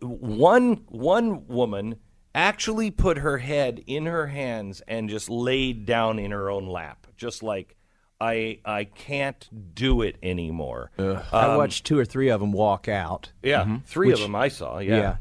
one 0.00 0.84
one 0.88 1.46
woman 1.46 1.96
actually 2.34 2.90
put 2.90 3.18
her 3.18 3.38
head 3.38 3.82
in 3.86 4.06
her 4.06 4.28
hands 4.28 4.80
and 4.88 5.08
just 5.08 5.28
laid 5.28 5.86
down 5.86 6.18
in 6.18 6.30
her 6.30 6.50
own 6.50 6.66
lap, 6.66 7.06
just 7.16 7.42
like 7.42 7.76
I 8.24 8.58
I 8.64 8.84
can't 8.84 9.48
do 9.74 10.02
it 10.02 10.16
anymore. 10.22 10.90
I 10.98 11.56
watched 11.56 11.84
two 11.86 11.98
or 11.98 12.04
three 12.04 12.28
of 12.30 12.40
them 12.40 12.52
walk 12.52 12.88
out. 12.88 13.32
Yeah, 13.42 13.78
3 13.86 14.12
of 14.12 14.20
them 14.20 14.34
I 14.34 14.48
saw. 14.48 14.78
Yeah. 14.78 14.96
Yeah. 14.96 15.16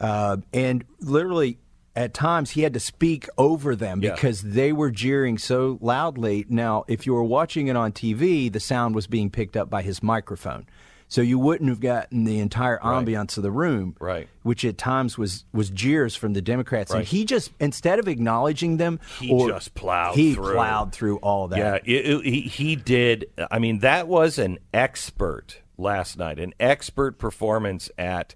Uh, 0.00 0.36
and 0.52 0.84
literally, 1.00 1.58
at 1.96 2.12
times, 2.14 2.50
he 2.50 2.62
had 2.62 2.74
to 2.74 2.80
speak 2.80 3.28
over 3.38 3.76
them 3.76 4.02
Yeah. 4.02 4.14
because 4.14 4.42
they 4.42 4.72
were 4.72 4.90
jeering 4.90 5.38
so 5.38 5.78
loudly. 5.80 6.44
Now, 6.48 6.84
if 6.88 7.06
you 7.06 7.14
were 7.14 7.22
watching 7.22 7.68
it 7.68 7.76
on 7.76 7.92
TV, 7.92 8.52
the 8.52 8.58
sound 8.60 8.94
was 8.94 9.06
being 9.06 9.30
picked 9.30 9.56
up 9.56 9.70
by 9.70 9.82
his 9.82 10.02
microphone. 10.02 10.66
So 11.06 11.20
you 11.20 11.38
wouldn't 11.38 11.68
have 11.68 11.80
gotten 11.80 12.24
the 12.24 12.38
entire 12.40 12.78
ambiance 12.78 13.36
of 13.36 13.42
the 13.44 13.50
room, 13.52 13.94
Right. 14.00 14.28
Which 14.42 14.64
at 14.64 14.78
times 14.78 15.16
was 15.16 15.44
was 15.52 15.70
jeers 15.70 16.16
from 16.16 16.32
the 16.32 16.42
Democrats, 16.42 16.90
Right. 16.90 17.00
and 17.00 17.06
he 17.08 17.24
just 17.24 17.52
instead 17.60 17.98
of 17.98 18.08
acknowledging 18.08 18.78
them, 18.78 18.98
He 19.20 19.30
or- 19.30 19.48
just 19.48 19.74
plowed 19.74 20.16
he 20.16 20.34
through. 20.34 20.54
plowed 20.54 20.92
through 20.92 21.18
all 21.18 21.48
that. 21.48 21.58
Yeah, 21.58 21.74
it, 21.96 22.06
it- 22.06 22.24
he 22.24 22.40
he 22.42 22.74
did. 22.76 23.26
I 23.50 23.58
mean, 23.58 23.78
that 23.80 24.08
was 24.08 24.38
an 24.38 24.58
expert 24.72 25.60
last 25.76 26.18
night, 26.18 26.38
an 26.40 26.54
expert 26.58 27.18
performance 27.18 27.90
at 27.98 28.34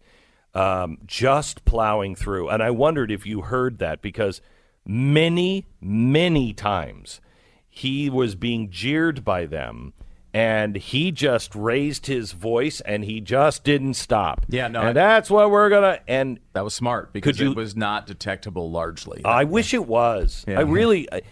um, 0.54 0.98
just 1.06 1.64
plowing 1.64 2.14
through. 2.16 2.48
And 2.48 2.62
I 2.62 2.70
wondered 2.70 3.10
if 3.10 3.26
you 3.26 3.42
heard 3.42 3.78
that 3.78 4.02
because 4.02 4.40
many, 4.86 5.66
many 5.80 6.52
times 6.52 7.20
he 7.68 8.08
was 8.10 8.34
being 8.34 8.70
jeered 8.70 9.24
by 9.24 9.46
them. 9.46 9.92
And 10.34 10.76
he 10.76 11.10
just 11.10 11.54
raised 11.54 12.06
his 12.06 12.32
voice, 12.32 12.80
and 12.82 13.02
he 13.04 13.20
just 13.20 13.64
didn't 13.64 13.94
stop. 13.94 14.44
Yeah, 14.48 14.68
no, 14.68 14.80
and 14.80 14.90
I- 14.90 14.92
that's 14.92 15.30
what 15.30 15.50
we're 15.50 15.70
gonna. 15.70 16.00
And 16.06 16.38
That 16.52 16.64
was 16.64 16.74
smart 16.74 17.12
because 17.12 17.40
you- 17.40 17.50
it 17.52 17.56
was 17.56 17.74
not 17.74 18.06
detectable 18.06 18.70
largely. 18.70 19.22
I 19.24 19.44
wish 19.44 19.72
it 19.72 19.86
was. 19.86 20.44
I 20.46 20.60
really, 20.60 21.10
I, 21.10 21.22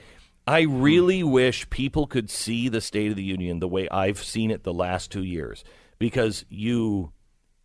I 0.46 0.60
really 0.62 1.22
wish 1.22 1.68
people 1.70 2.06
could 2.06 2.30
see 2.30 2.68
the 2.70 2.80
State 2.80 3.10
of 3.10 3.16
the 3.16 3.22
Union 3.22 3.58
the 3.60 3.68
way 3.68 3.86
I've 3.90 4.22
seen 4.22 4.50
it 4.50 4.62
the 4.64 4.72
last 4.72 5.12
two 5.12 5.24
years, 5.24 5.62
because 5.98 6.46
you, 6.48 7.12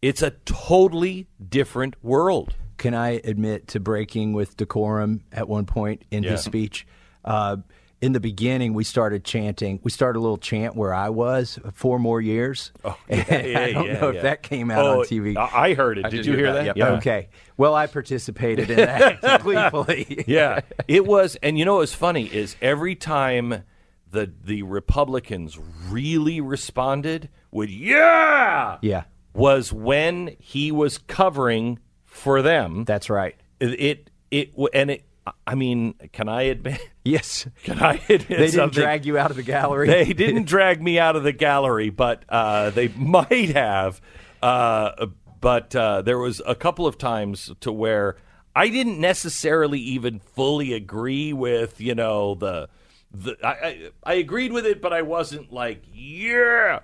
it's 0.02 0.22
a 0.22 0.32
totally 0.46 1.28
different 1.48 1.96
world. 2.04 2.56
Can 2.78 2.94
I 2.96 3.22
admit 3.24 3.68
to 3.70 3.80
breaking 3.80 4.34
with 4.34 4.58
decorum 4.58 5.22
at 5.32 5.48
one 5.48 5.66
point 5.66 6.04
in 6.12 6.24
Yeah. 6.24 6.32
his 6.32 6.42
speech? 6.42 6.86
Uh, 7.24 7.58
in 8.02 8.14
the 8.14 8.20
beginning, 8.20 8.74
we 8.74 8.84
started 8.84 9.24
chanting. 9.24 9.80
We 9.84 9.92
started 9.92 10.18
a 10.18 10.22
little 10.22 10.38
chant 10.40 10.76
where 10.76 10.94
I 10.94 11.10
was 11.10 11.60
four 11.74 12.00
more 12.00 12.20
years. 12.20 12.72
Oh, 12.84 12.98
And 13.10 13.58
I 13.58 13.72
don't 13.74 13.94
know 13.94 14.10
if 14.10 14.24
that 14.24 14.42
came 14.42 14.72
out 14.72 14.84
Oh, 14.86 15.00
on 15.02 15.06
TV. 15.06 15.38
I 15.38 15.74
heard 15.76 16.00
it. 16.00 16.04
Did 16.04 16.12
did 16.12 16.26
you 16.26 16.36
hear 16.36 16.52
that, 16.54 16.66
that? 16.66 16.78
Yeah. 16.78 16.94
Okay. 16.94 17.30
Well, 17.58 17.76
I 17.76 17.86
participated 17.88 18.70
in 18.72 18.78
that 18.78 19.22
gleefully. 19.44 20.24
yeah, 20.28 20.62
it 20.88 21.06
was. 21.06 21.36
And 21.44 21.60
you 21.60 21.66
know 21.66 21.74
what 21.76 21.82
was 21.82 21.94
funny 21.94 22.26
is 22.26 22.56
every 22.62 22.96
time 22.96 23.64
the 24.10 24.32
the 24.44 24.64
Republicans 24.64 25.60
really 25.90 26.42
responded 26.42 27.30
with 27.52 27.70
"Yeah," 27.70 28.78
Yeah, 28.82 29.04
was 29.34 29.72
when 29.72 30.36
he 30.40 30.72
was 30.72 30.98
covering 30.98 31.78
for 32.06 32.42
them. 32.42 32.84
that's 32.86 33.10
right. 33.10 33.36
it 33.60 33.80
it, 33.80 34.10
it 34.32 34.54
and 34.74 34.90
it. 34.92 35.06
I 35.46 35.54
mean, 35.54 35.94
can 36.14 36.28
I 36.28 36.44
admit? 36.44 36.82
Yes. 37.04 37.48
Can 37.64 37.80
I 37.80 37.94
admit 37.96 38.28
They 38.28 38.36
didn't 38.38 38.52
something? 38.52 38.84
drag 38.84 39.06
you 39.06 39.18
out 39.18 39.32
of 39.32 39.38
the 39.38 39.44
gallery. 39.44 39.88
They 39.88 40.14
didn't 40.14 40.46
drag 40.46 40.82
me 40.82 41.00
out 41.00 41.16
of 41.16 41.24
the 41.24 41.32
gallery, 41.34 41.90
but 41.90 42.24
uh, 42.30 42.70
they 42.70 42.88
might 42.96 43.50
have. 43.56 44.00
Uh, 44.42 45.08
but 45.40 45.76
uh, 45.76 46.04
there 46.04 46.20
was 46.20 46.42
a 46.46 46.54
couple 46.56 46.86
of 46.86 46.98
times 47.00 47.52
to 47.62 47.72
where 47.72 48.18
I 48.56 48.68
didn't 48.70 49.00
necessarily 49.00 49.80
even 49.80 50.20
fully 50.20 50.74
agree 50.74 51.34
with, 51.34 51.82
you 51.82 51.96
know, 51.96 52.36
the 52.36 52.70
the. 53.12 53.36
I, 53.44 53.50
I, 53.50 53.90
I 54.04 54.14
agreed 54.16 54.52
with 54.52 54.66
it, 54.68 54.82
but 54.82 54.94
I 54.94 55.02
wasn't 55.02 55.52
like, 55.52 55.84
yeah. 55.92 56.80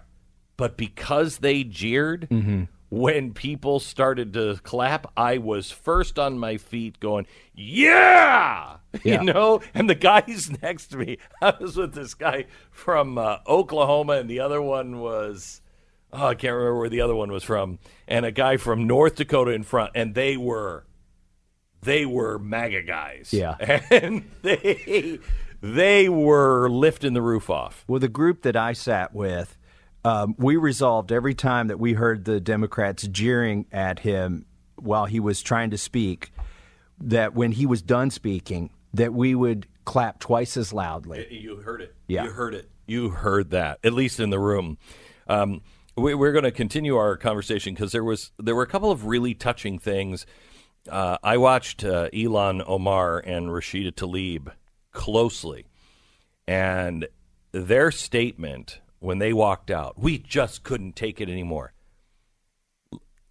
But 0.55 0.77
because 0.77 1.37
they 1.37 1.63
jeered. 1.63 2.27
When 2.89 3.33
people 3.33 3.79
started 3.81 4.33
to 4.33 4.59
clap, 4.63 5.11
I 5.17 5.39
was 5.39 5.71
first 5.71 6.17
on 6.17 6.39
my 6.39 6.57
feet 6.57 6.99
going, 6.99 7.27
Yeah! 7.53 8.77
Yeah. 9.03 9.19
You 9.19 9.33
know? 9.33 9.61
And 9.73 9.89
the 9.89 9.95
guys 9.95 10.49
next 10.61 10.87
to 10.87 10.97
me, 10.97 11.17
I 11.41 11.53
was 11.59 11.75
with 11.77 11.93
this 11.93 12.13
guy 12.13 12.45
from 12.71 13.17
uh, 13.17 13.37
Oklahoma, 13.45 14.13
and 14.13 14.29
the 14.29 14.39
other 14.39 14.61
one 14.61 14.99
was, 14.99 15.61
oh, 16.11 16.27
I 16.27 16.35
can't 16.35 16.55
remember 16.55 16.79
where 16.79 16.89
the 16.89 17.01
other 17.01 17.13
one 17.13 17.31
was 17.31 17.43
from, 17.43 17.79
and 18.07 18.25
a 18.25 18.31
guy 18.31 18.57
from 18.57 18.87
North 18.87 19.15
Dakota 19.15 19.51
in 19.51 19.63
front, 19.63 19.91
and 19.93 20.15
they 20.15 20.35
were, 20.37 20.85
they 21.81 22.05
were 22.05 22.39
MAGA 22.39 22.83
guys. 22.83 23.31
Yeah. 23.31 23.55
And 23.91 24.23
they, 24.41 25.19
they 25.61 26.09
were 26.09 26.69
lifting 26.69 27.13
the 27.13 27.21
roof 27.21 27.49
off. 27.49 27.83
Well, 27.87 27.99
the 27.99 28.07
group 28.07 28.41
that 28.43 28.55
I 28.55 28.73
sat 28.73 29.13
with 29.13 29.56
um, 30.07 30.35
we 30.37 30.55
resolved 30.55 31.11
every 31.11 31.35
time 31.35 31.67
that 31.67 31.81
we 31.81 31.91
heard 31.91 32.23
the 32.23 32.39
Democrats 32.39 33.05
jeering 33.09 33.65
at 33.73 33.99
him 33.99 34.45
while 34.77 35.05
he 35.05 35.19
was 35.19 35.41
trying 35.41 35.71
to 35.71 35.77
speak, 35.77 36.31
that 37.01 37.33
when 37.33 37.51
he 37.51 37.65
was 37.65 37.81
done 37.81 38.09
speaking, 38.09 38.69
that 38.93 39.13
we 39.13 39.35
would 39.35 39.67
clap 39.83 40.19
twice 40.19 40.55
as 40.55 40.71
loudly. 40.71 41.27
You 41.29 41.57
heard 41.57 41.81
it. 41.81 41.93
Yeah. 42.07 42.23
You 42.23 42.29
heard 42.29 42.53
it. 42.53 42.69
You 42.85 43.09
heard 43.09 43.49
that, 43.49 43.79
at 43.83 43.91
least 43.91 44.21
in 44.21 44.29
the 44.29 44.39
room. 44.39 44.77
Um, 45.27 45.61
we, 45.97 46.15
we're 46.15 46.31
going 46.31 46.45
to 46.45 46.51
continue 46.51 46.95
our 46.95 47.17
conversation 47.17 47.73
because 47.73 47.91
there 47.91 48.03
was 48.03 48.31
there 48.39 48.55
were 48.55 48.63
a 48.63 48.67
couple 48.67 48.91
of 48.91 49.07
really 49.07 49.33
touching 49.33 49.77
things. 49.77 50.25
Uh, 50.89 51.17
I 51.21 51.35
watched 51.35 51.83
uh, 51.83 52.09
Ilhan 52.11 52.63
Omar 52.65 53.19
and 53.19 53.47
Rashida 53.47 53.91
Tlaib 53.91 54.53
closely, 54.93 55.65
and 56.47 57.09
their 57.51 57.91
statement 57.91 58.79
when 58.99 59.19
they 59.19 59.33
walked 59.33 59.71
out, 59.71 59.97
we 59.97 60.17
just 60.17 60.63
couldn't 60.63 60.95
take 60.95 61.21
it 61.21 61.29
anymore. 61.29 61.73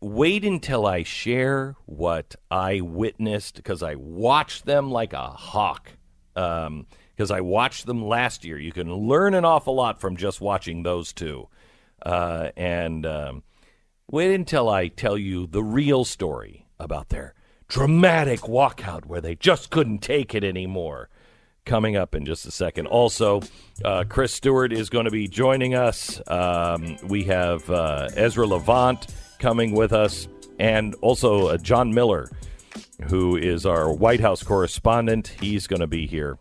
Wait 0.00 0.44
until 0.44 0.86
I 0.86 1.02
share 1.02 1.74
what 1.86 2.36
I 2.50 2.80
witnessed 2.80 3.56
because 3.56 3.82
I 3.82 3.94
watched 3.94 4.66
them 4.66 4.90
like 4.90 5.12
a 5.12 5.28
hawk. 5.28 5.92
Because 6.34 7.30
I 7.30 7.40
watched 7.40 7.86
them 7.86 8.04
last 8.04 8.44
year. 8.44 8.58
You 8.58 8.72
can 8.72 8.92
learn 8.92 9.34
an 9.34 9.44
awful 9.44 9.74
lot 9.74 10.00
from 10.00 10.16
just 10.16 10.40
watching 10.40 10.82
those 10.82 11.12
two. 11.12 11.48
Uh, 12.04 12.50
and 12.56 13.06
um, 13.06 13.42
wait 14.10 14.34
until 14.34 14.68
I 14.68 14.88
tell 14.88 15.16
you 15.16 15.46
the 15.46 15.62
real 15.62 16.04
story 16.04 16.66
about 16.78 17.08
their 17.08 17.34
dramatic 17.68 18.40
walkout 18.40 19.06
where 19.06 19.20
they 19.20 19.34
just 19.34 19.70
couldn't 19.70 20.00
take 20.00 20.34
it 20.34 20.44
anymore. 20.44 21.08
Coming 21.66 21.96
up 21.96 22.14
in 22.14 22.24
just 22.24 22.46
a 22.46 22.50
second. 22.50 22.86
Also, 22.86 23.42
uh, 23.84 24.04
Chris 24.08 24.32
Stewart 24.32 24.72
is 24.72 24.88
going 24.88 25.04
to 25.04 25.10
be 25.10 25.28
joining 25.28 25.74
us. 25.74 26.22
Um, 26.26 26.96
we 27.06 27.24
have 27.24 27.68
uh, 27.68 28.08
Ezra 28.14 28.46
Levant 28.46 29.08
coming 29.38 29.72
with 29.72 29.92
us, 29.92 30.28
and 30.58 30.94
also 31.02 31.48
uh, 31.48 31.56
Jon 31.58 31.92
Miller, 31.92 32.30
who 33.08 33.36
is 33.36 33.66
our 33.66 33.92
White 33.92 34.20
House 34.20 34.42
correspondent. 34.42 35.34
He's 35.40 35.66
going 35.66 35.80
to 35.80 35.86
be 35.86 36.06
here 36.06 36.38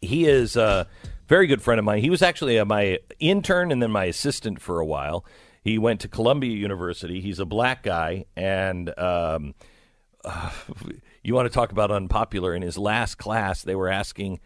he 0.00 0.26
is 0.26 0.56
a 0.56 0.86
very 1.26 1.46
good 1.46 1.62
friend 1.62 1.78
of 1.78 1.84
mine. 1.84 2.00
He 2.00 2.10
was 2.10 2.22
actually 2.22 2.58
uh, 2.58 2.64
my 2.64 2.98
intern 3.18 3.72
and 3.72 3.82
then 3.82 3.90
my 3.90 4.04
assistant 4.04 4.60
for 4.60 4.80
a 4.80 4.86
while. 4.86 5.24
He 5.62 5.78
went 5.78 6.00
to 6.00 6.08
Columbia 6.08 6.52
University. 6.52 7.20
He's 7.20 7.40
a 7.40 7.44
black 7.44 7.82
guy, 7.82 8.24
and 8.36 8.96
um, 8.98 9.54
uh, 10.24 10.50
you 11.28 11.34
want 11.34 11.46
to 11.46 11.54
talk 11.54 11.72
about 11.72 11.90
unpopular? 11.90 12.54
In 12.54 12.62
his 12.62 12.78
last 12.78 13.16
class, 13.16 13.62
they 13.62 13.74
were 13.74 13.88
asking 13.88 14.40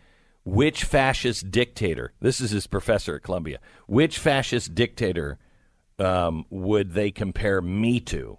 which 0.44 0.84
fascist 0.84 1.50
dictator. 1.50 2.12
This 2.20 2.40
is 2.40 2.50
his 2.50 2.66
professor 2.66 3.16
at 3.16 3.22
Columbia. 3.22 3.60
Which 3.86 4.18
fascist 4.18 4.74
dictator 4.74 5.38
um, 5.98 6.44
would 6.50 6.92
they 6.92 7.10
compare 7.10 7.62
me 7.62 8.00
to? 8.00 8.38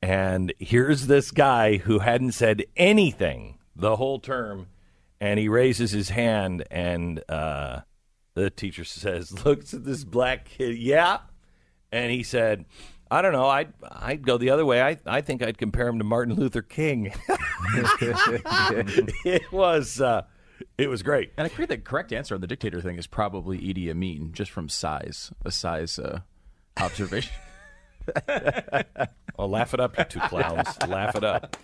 And 0.00 0.52
here's 0.58 1.06
this 1.06 1.30
guy 1.30 1.78
who 1.78 2.00
hadn't 2.00 2.32
said 2.32 2.64
anything 2.76 3.58
the 3.74 3.96
whole 3.96 4.18
term 4.18 4.66
and 5.20 5.38
he 5.38 5.48
raises 5.48 5.92
his 5.92 6.10
hand 6.10 6.64
and 6.70 7.22
uh, 7.28 7.80
the 8.34 8.50
teacher 8.50 8.84
says 8.84 9.32
looks 9.44 9.72
at 9.72 9.84
this 9.84 10.04
black 10.04 10.44
kid 10.46 10.76
yeah 10.76 11.18
and 11.90 12.10
he 12.10 12.22
said 12.22 12.64
i 13.10 13.22
don't 13.22 13.32
know. 13.32 13.46
I'd, 13.46 13.72
I'd 13.90 14.26
go 14.26 14.38
the 14.38 14.50
other 14.50 14.66
way. 14.66 14.82
I, 14.82 14.98
I 15.06 15.20
think 15.20 15.42
i'd 15.42 15.58
compare 15.58 15.88
him 15.88 15.98
to 15.98 16.04
martin 16.04 16.34
luther 16.34 16.62
king. 16.62 17.12
It 19.24 19.52
was 19.52 20.00
uh, 20.00 20.22
it 20.76 20.88
was 20.88 21.02
great. 21.02 21.32
And 21.36 21.46
I 21.46 21.50
agree 21.50 21.66
the 21.66 21.78
correct 21.78 22.12
answer 22.12 22.34
on 22.34 22.40
the 22.40 22.46
dictator 22.46 22.80
thing 22.80 22.96
is 22.98 23.06
probably 23.06 23.58
Idi 23.58 23.90
Amin, 23.90 24.32
just 24.32 24.50
from 24.50 24.68
size, 24.68 25.32
a 25.44 25.50
size 25.50 25.98
uh, 25.98 26.20
observation. 26.80 27.32
well 29.36 29.50
laugh 29.50 29.74
it 29.74 29.80
up 29.80 29.98
you 29.98 30.04
two 30.04 30.20
clowns. 30.20 30.68
Laugh 30.86 31.14
it 31.14 31.24
up 31.24 31.56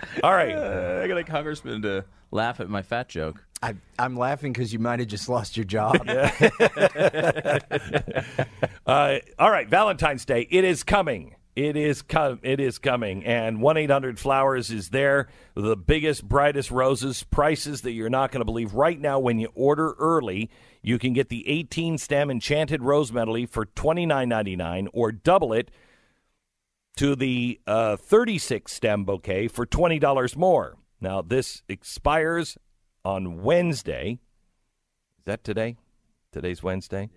all 0.22 0.32
right 0.32 0.54
I 0.54 1.08
got 1.08 1.18
a 1.18 1.24
congressman 1.24 1.82
to 1.82 2.04
laugh 2.30 2.60
at 2.60 2.68
my 2.68 2.82
fat 2.82 3.08
joke. 3.08 3.42
I, 3.62 3.74
I'm 3.98 4.16
laughing 4.16 4.52
because 4.52 4.72
you 4.72 4.78
might 4.78 5.00
have 5.00 5.08
just 5.08 5.28
lost 5.28 5.56
your 5.56 5.64
job. 5.64 6.06
Uh, 8.86 9.18
all 9.38 9.50
right, 9.50 9.68
Valentine's 9.68 10.24
Day. 10.24 10.48
It 10.50 10.64
is 10.64 10.82
coming. 10.82 11.34
It 11.54 11.76
is 11.76 12.00
com- 12.00 12.40
It 12.42 12.58
is 12.58 12.78
coming, 12.78 13.22
and 13.22 13.60
one 13.60 13.76
eight 13.76 13.90
hundred 13.90 14.18
flowers 14.18 14.70
is 14.70 14.88
there. 14.88 15.28
The 15.54 15.76
biggest, 15.76 16.26
brightest 16.26 16.70
roses, 16.70 17.22
prices 17.24 17.82
that 17.82 17.92
you're 17.92 18.08
not 18.08 18.32
going 18.32 18.40
to 18.40 18.46
believe. 18.46 18.72
Right 18.72 18.98
now, 18.98 19.18
when 19.18 19.38
you 19.38 19.50
order 19.54 19.92
early, 19.98 20.48
you 20.80 20.98
can 20.98 21.12
get 21.12 21.28
the 21.28 21.46
eighteen 21.46 21.98
stem 21.98 22.30
enchanted 22.30 22.82
rose 22.82 23.12
medley 23.12 23.44
for 23.44 23.66
twenty 23.66 24.06
nine 24.06 24.30
ninety 24.30 24.56
nine, 24.56 24.88
or 24.94 25.12
double 25.12 25.52
it 25.52 25.70
to 26.98 27.14
the 27.14 27.60
uh, 27.64 27.96
36 27.96 28.72
stem 28.72 29.04
bouquet 29.04 29.46
for 29.46 29.64
$20 29.64 30.36
more. 30.36 30.74
Now, 31.00 31.22
this 31.22 31.62
expires 31.68 32.58
on 33.04 33.40
Wednesday. 33.44 34.18
Is 35.20 35.24
that 35.26 35.44
today? 35.44 35.76
Today's 36.32 36.60
Wednesday? 36.60 37.08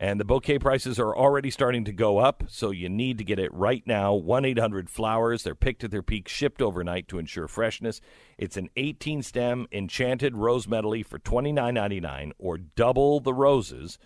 And 0.00 0.18
the 0.18 0.24
bouquet 0.24 0.58
prices 0.58 0.98
are 0.98 1.16
already 1.16 1.50
starting 1.50 1.84
to 1.84 1.92
go 1.92 2.18
up, 2.18 2.42
so 2.48 2.72
you 2.72 2.88
need 2.88 3.18
to 3.18 3.24
get 3.24 3.38
it 3.38 3.54
right 3.54 3.84
now. 3.86 4.12
1 4.12 4.44
800 4.44 4.90
Flowers. 4.90 5.44
They're 5.44 5.54
picked 5.54 5.84
at 5.84 5.92
their 5.92 6.02
peak, 6.02 6.26
shipped 6.26 6.60
overnight 6.60 7.06
to 7.06 7.20
ensure 7.20 7.46
freshness. 7.46 8.00
It's 8.38 8.56
an 8.56 8.70
18 8.74 9.22
stem 9.22 9.68
enchanted 9.70 10.36
rose 10.36 10.66
medley 10.66 11.04
for 11.04 11.20
$29.99 11.20 12.32
or 12.38 12.58
double 12.58 13.20
the 13.20 13.34
roses 13.34 14.00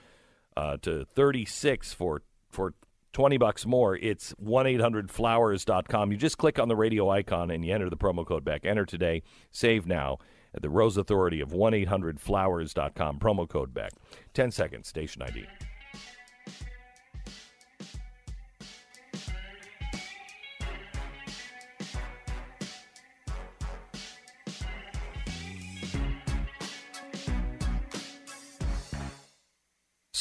uh, 0.59 0.77
to 0.83 1.07
36 1.07 1.95
for 1.95 2.21
for 2.51 2.75
20 3.13 3.37
bucks 3.39 3.67
more. 3.67 3.97
It's 3.97 4.35
1-800-flowers.com. 4.43 6.13
You 6.13 6.19
just 6.19 6.39
click 6.39 6.59
on 6.59 6.69
the 6.69 6.77
radio 6.77 7.11
icon 7.11 7.51
and 7.51 7.65
you 7.65 7.75
enter 7.75 7.91
the 7.91 7.97
promo 7.97 8.27
code 8.27 8.45
Beck. 8.45 8.65
Enter 8.65 8.87
today, 8.87 9.23
save 9.51 9.87
now 9.87 10.19
at 10.55 10.63
the 10.63 10.71
Rose 10.71 10.97
Authority 10.97 11.41
of 11.41 11.51
1-800-flowers.com. 11.51 13.19
Promo 13.19 13.49
code 13.49 13.75
Beck. 13.75 13.93
10 14.35 14.51
seconds, 14.51 14.89
station 14.89 15.23
ID. 15.23 15.47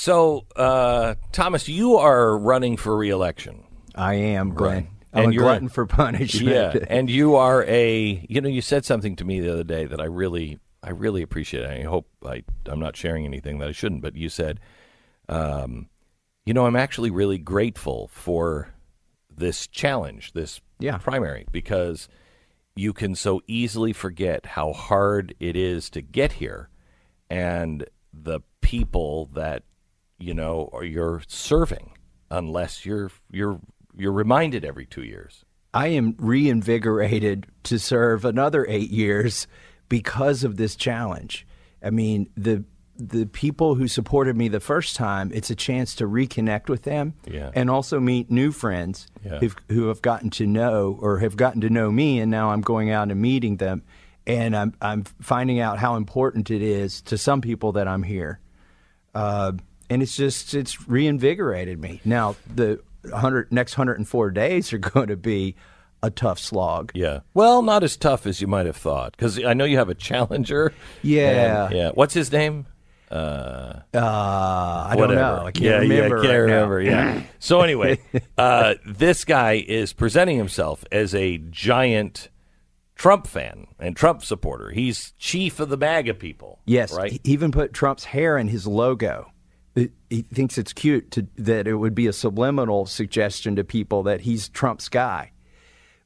So, 0.02 0.48
uh, 0.56 1.14
Thomas, 1.32 1.70
you 1.70 1.98
are 1.98 2.36
running 2.36 2.76
for 2.76 2.98
reelection. 2.98 3.66
I 3.94 4.16
am, 4.16 4.56
Glenn. 4.56 4.74
Right. 4.74 4.90
I'm 5.14 5.26
And 5.26 5.34
a 5.34 5.38
glutton 5.38 5.70
for 5.70 5.86
punishment. 6.02 6.48
Yeah, 6.48 6.86
and 6.90 7.08
you 7.08 7.36
are 7.36 7.64
a 7.66 8.26
you 8.28 8.42
know 8.42 8.50
you 8.50 8.64
said 8.64 8.84
something 8.84 9.16
to 9.18 9.24
me 9.24 9.42
the 9.42 9.54
other 9.54 9.64
day 9.64 9.86
that 9.86 10.02
I 10.02 10.06
really 10.06 10.58
I 10.82 10.90
really 10.90 11.22
appreciate. 11.22 11.68
I 11.68 11.84
hope 11.84 12.08
I 12.26 12.42
I'm 12.66 12.80
not 12.80 12.96
sharing 12.96 13.26
anything 13.26 13.60
that 13.60 13.70
I 13.70 13.74
shouldn't, 13.74 14.02
but 14.02 14.16
you 14.16 14.28
said, 14.28 14.60
um, 15.30 15.88
you 16.48 16.56
know, 16.56 16.66
I'm 16.66 16.76
actually 16.76 17.12
really 17.12 17.38
grateful 17.38 18.08
for 18.12 18.70
this 19.30 19.68
challenge, 19.68 20.34
this 20.34 20.62
Yeah. 20.80 20.98
primary, 20.98 21.46
because 21.52 22.10
you 22.76 22.92
can 22.92 23.14
so 23.14 23.40
easily 23.46 23.94
forget 23.94 24.48
how 24.48 24.74
hard 24.74 25.36
it 25.40 25.56
is 25.56 25.92
to 25.92 26.02
get 26.02 26.32
here, 26.34 26.70
and 27.30 27.86
the 28.12 28.40
people 28.62 29.30
that 29.36 29.62
you 30.22 30.34
know 30.34 30.70
are 30.74 30.84
you're 30.84 31.22
serving, 31.28 31.92
unless 32.30 32.86
you're 32.86 33.12
you're 33.32 33.60
you're 33.98 34.12
reminded 34.12 34.64
every 34.66 34.86
two 34.86 35.04
years. 35.04 35.44
I 35.74 35.88
am 35.88 36.16
reinvigorated 36.20 37.48
to 37.64 37.80
serve 37.80 38.26
another 38.26 38.66
eight 38.70 38.90
years 38.90 39.48
because 39.90 40.44
of 40.44 40.58
this 40.58 40.76
challenge. 40.76 41.46
I 41.84 41.90
mean, 41.90 42.30
the 42.38 42.64
the 42.98 43.26
people 43.26 43.74
who 43.76 43.88
supported 43.88 44.36
me 44.38 44.48
the 44.48 44.60
first 44.60 44.96
time, 44.96 45.32
it's 45.34 45.50
a 45.50 45.56
chance 45.56 45.96
to 45.96 46.06
reconnect 46.06 46.70
with 46.70 46.84
them 46.84 47.16
Yeah. 47.26 47.50
and 47.56 47.68
also 47.70 48.00
meet 48.00 48.30
new 48.30 48.52
friends 48.52 49.08
Yeah. 49.26 49.40
who've, 49.40 49.56
who 49.70 49.88
have 49.88 50.04
gotten 50.04 50.30
to 50.32 50.46
know 50.46 51.00
or 51.02 51.18
have 51.18 51.36
gotten 51.36 51.62
to 51.62 51.70
know 51.70 51.90
me, 51.90 52.20
and 52.20 52.30
now 52.30 52.52
I'm 52.52 52.62
going 52.62 52.92
out 52.92 53.10
and 53.10 53.20
meeting 53.20 53.58
them, 53.58 53.82
and 54.28 54.56
I'm 54.56 54.74
I'm 54.82 55.04
finding 55.20 55.60
out 55.60 55.80
how 55.80 55.96
important 55.96 56.52
it 56.52 56.62
is 56.62 57.02
to 57.04 57.18
some 57.18 57.42
people 57.42 57.72
that 57.72 57.88
I'm 57.88 58.04
here. 58.04 58.40
Uh, 59.16 59.54
and 59.92 60.02
it's 60.02 60.16
just 60.16 60.54
it's 60.54 60.88
reinvigorated 60.88 61.80
me. 61.80 62.02
Now 62.06 62.36
the 62.52 62.82
hundred 63.14 63.52
next 63.52 63.74
hundred 63.74 63.98
and 63.98 64.08
four 64.08 64.32
days 64.32 64.72
are 64.74 64.78
going 64.94 65.10
to 65.10 65.18
be 65.18 65.56
a 66.02 66.10
tough 66.10 66.40
slog. 66.40 66.92
Yeah. 66.96 67.20
Well, 67.34 67.62
not 67.62 67.84
as 67.84 67.96
tough 67.98 68.26
as 68.26 68.42
you 68.42 68.48
might 68.48 68.66
have 68.66 68.78
thought, 68.78 69.12
because 69.12 69.44
I 69.44 69.54
know 69.54 69.66
you 69.66 69.78
have 69.78 69.90
a 69.90 69.96
challenger. 69.96 70.74
Yeah. 71.04 71.66
And- 71.68 71.76
yeah. 71.76 71.92
What's 71.94 72.14
his 72.14 72.32
name? 72.32 72.66
Uh, 73.12 73.82
I 73.94 74.96
don't 74.98 75.14
know. 75.14 75.44
I 75.46 75.52
can't 75.52 75.66
yeah, 75.66 75.78
remember. 75.80 76.18
Yeah, 76.18 76.22
can't 76.24 76.24
right 76.24 76.48
now. 76.48 76.54
remember. 76.54 76.82
Yeah. 76.82 77.24
so 77.40 77.60
anyway, 77.60 78.00
uh, 78.38 78.76
this 78.86 79.26
guy 79.26 79.64
is 79.68 79.92
presenting 79.92 80.38
himself 80.38 80.86
as 80.94 81.14
a 81.14 81.38
giant 81.38 82.30
Trump 82.96 83.28
fan 83.28 83.68
and 83.80 83.98
Trump 83.98 84.24
supporter. 84.24 84.70
He's 84.72 85.12
chief 85.20 85.60
of 85.60 85.68
the 85.70 85.76
MAGA 85.78 86.14
people. 86.14 86.60
Yes, 86.66 86.94
Right. 86.94 87.12
he 87.14 87.22
even 87.26 87.52
put 87.52 87.74
Trump's 87.74 88.06
hair 88.06 88.38
in 88.38 88.48
his 88.48 88.66
logo 88.66 89.31
it, 89.76 89.92
he 90.10 90.22
thinks 90.24 90.58
it's 90.58 90.74
cute 90.74 91.12
to, 91.12 91.28
that 91.38 91.68
it 91.68 91.76
would 91.76 91.96
be 91.96 92.08
a 92.08 92.14
subliminal 92.14 92.86
suggestion 92.86 93.56
to 93.56 93.64
people 93.64 94.04
that 94.04 94.22
he's 94.22 94.50
Trump's 94.50 94.90
guy. 94.90 95.32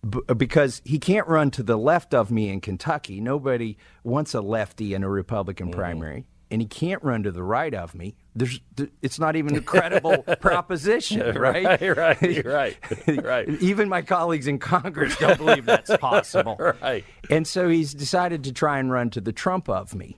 B- 0.08 0.20
because 0.36 0.82
he 0.86 1.00
can't 1.00 1.28
run 1.28 1.50
to 1.52 1.64
the 1.64 1.78
left 1.78 2.14
of 2.14 2.30
me 2.30 2.50
in 2.50 2.62
Kentucky. 2.62 3.20
Nobody 3.20 3.78
wants 4.04 4.34
a 4.34 4.42
lefty 4.42 4.94
in 4.94 5.04
a 5.04 5.10
Republican 5.10 5.68
mm-hmm. 5.68 5.80
primary. 5.80 6.26
And 6.52 6.62
he 6.62 6.68
can't 6.68 7.04
run 7.04 7.24
to 7.24 7.32
the 7.32 7.42
right 7.42 7.74
of 7.74 7.96
me. 7.96 8.16
There's, 8.36 8.62
it's 9.02 9.18
not 9.18 9.36
even 9.36 9.56
a 9.56 9.62
credible 9.64 10.20
proposition, 10.40 11.36
right? 11.36 11.66
Right, 11.66 11.98
right, 11.98 12.46
right, 12.46 12.78
right. 13.24 13.50
Even 13.62 13.90
my 13.90 14.04
colleagues 14.04 14.46
in 14.46 14.60
Congress 14.60 15.18
don't 15.18 15.40
believe 15.40 15.66
that's 15.66 15.98
possible. 16.00 16.56
Right. 16.60 17.04
And 17.32 17.48
so 17.48 17.68
he's 17.68 17.96
decided 17.96 18.44
to 18.44 18.54
try 18.54 18.78
and 18.78 18.92
run 18.92 19.10
to 19.12 19.22
the 19.22 19.34
Trump 19.34 19.68
of 19.68 19.96
me. 19.96 20.18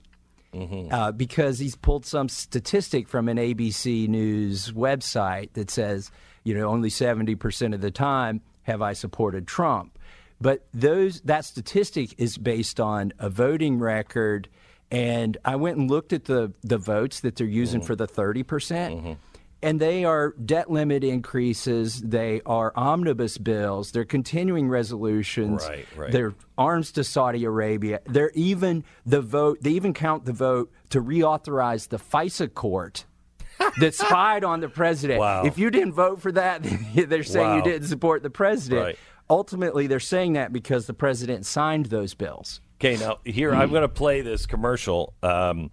Mm-hmm. 0.54 0.92
Uh, 0.92 1.12
because 1.12 1.58
he's 1.58 1.76
pulled 1.76 2.06
some 2.06 2.28
statistic 2.28 3.06
from 3.06 3.28
an 3.28 3.36
ABC 3.36 4.08
News 4.08 4.72
website 4.72 5.52
that 5.52 5.70
says, 5.70 6.10
you 6.42 6.54
know, 6.54 6.68
only 6.68 6.88
70% 6.88 7.74
of 7.74 7.82
the 7.82 7.90
time 7.90 8.40
have 8.62 8.80
I 8.80 8.94
supported 8.94 9.46
Trump. 9.46 9.98
But 10.40 10.66
those 10.72 11.20
that 11.22 11.44
statistic 11.44 12.14
is 12.18 12.38
based 12.38 12.80
on 12.80 13.12
a 13.18 13.28
voting 13.28 13.78
record. 13.78 14.48
And 14.90 15.36
I 15.44 15.56
went 15.56 15.76
and 15.76 15.90
looked 15.90 16.12
at 16.12 16.24
the, 16.24 16.52
the 16.62 16.78
votes 16.78 17.20
that 17.20 17.36
they're 17.36 17.46
using 17.46 17.80
mm-hmm. 17.80 17.86
for 17.86 17.96
the 17.96 18.08
30%. 18.08 18.46
percent 18.46 18.94
mm-hmm. 18.94 19.12
And 19.60 19.80
they 19.80 20.04
are 20.04 20.34
debt 20.44 20.70
limit 20.70 21.02
increases. 21.02 22.00
They 22.00 22.40
are 22.46 22.72
omnibus 22.76 23.38
bills. 23.38 23.90
They're 23.90 24.04
continuing 24.04 24.68
resolutions. 24.68 25.66
Right, 25.68 25.86
right. 25.96 26.12
They're 26.12 26.34
arms 26.56 26.92
to 26.92 27.02
Saudi 27.04 27.44
Arabia. 27.44 28.00
They're 28.06 28.30
even 28.34 28.84
the 29.04 29.20
vote. 29.20 29.58
They 29.60 29.70
even 29.70 29.94
count 29.94 30.26
the 30.26 30.32
vote 30.32 30.70
to 30.90 31.02
reauthorize 31.02 31.88
the 31.88 31.98
FISA 31.98 32.54
court 32.54 33.04
that 33.80 33.94
spied 33.94 34.44
on 34.44 34.60
the 34.60 34.68
president. 34.68 35.18
Wow. 35.18 35.44
If 35.44 35.58
you 35.58 35.70
didn't 35.70 35.92
vote 35.94 36.20
for 36.22 36.30
that, 36.32 36.62
they're 36.94 37.24
saying 37.24 37.48
Wow. 37.48 37.56
you 37.56 37.62
didn't 37.62 37.88
support 37.88 38.22
the 38.22 38.30
president. 38.30 38.80
Right. 38.82 38.98
Ultimately, 39.30 39.88
they're 39.88 39.98
saying 40.00 40.34
that 40.34 40.52
because 40.52 40.86
the 40.86 40.94
president 40.94 41.44
signed 41.46 41.86
those 41.86 42.14
bills. 42.14 42.60
Okay, 42.80 42.96
now 42.96 43.18
here 43.24 43.52
I'm 43.52 43.70
going 43.70 43.82
to 43.82 43.88
play 43.88 44.20
this 44.20 44.46
commercial. 44.46 45.14
Um, 45.22 45.70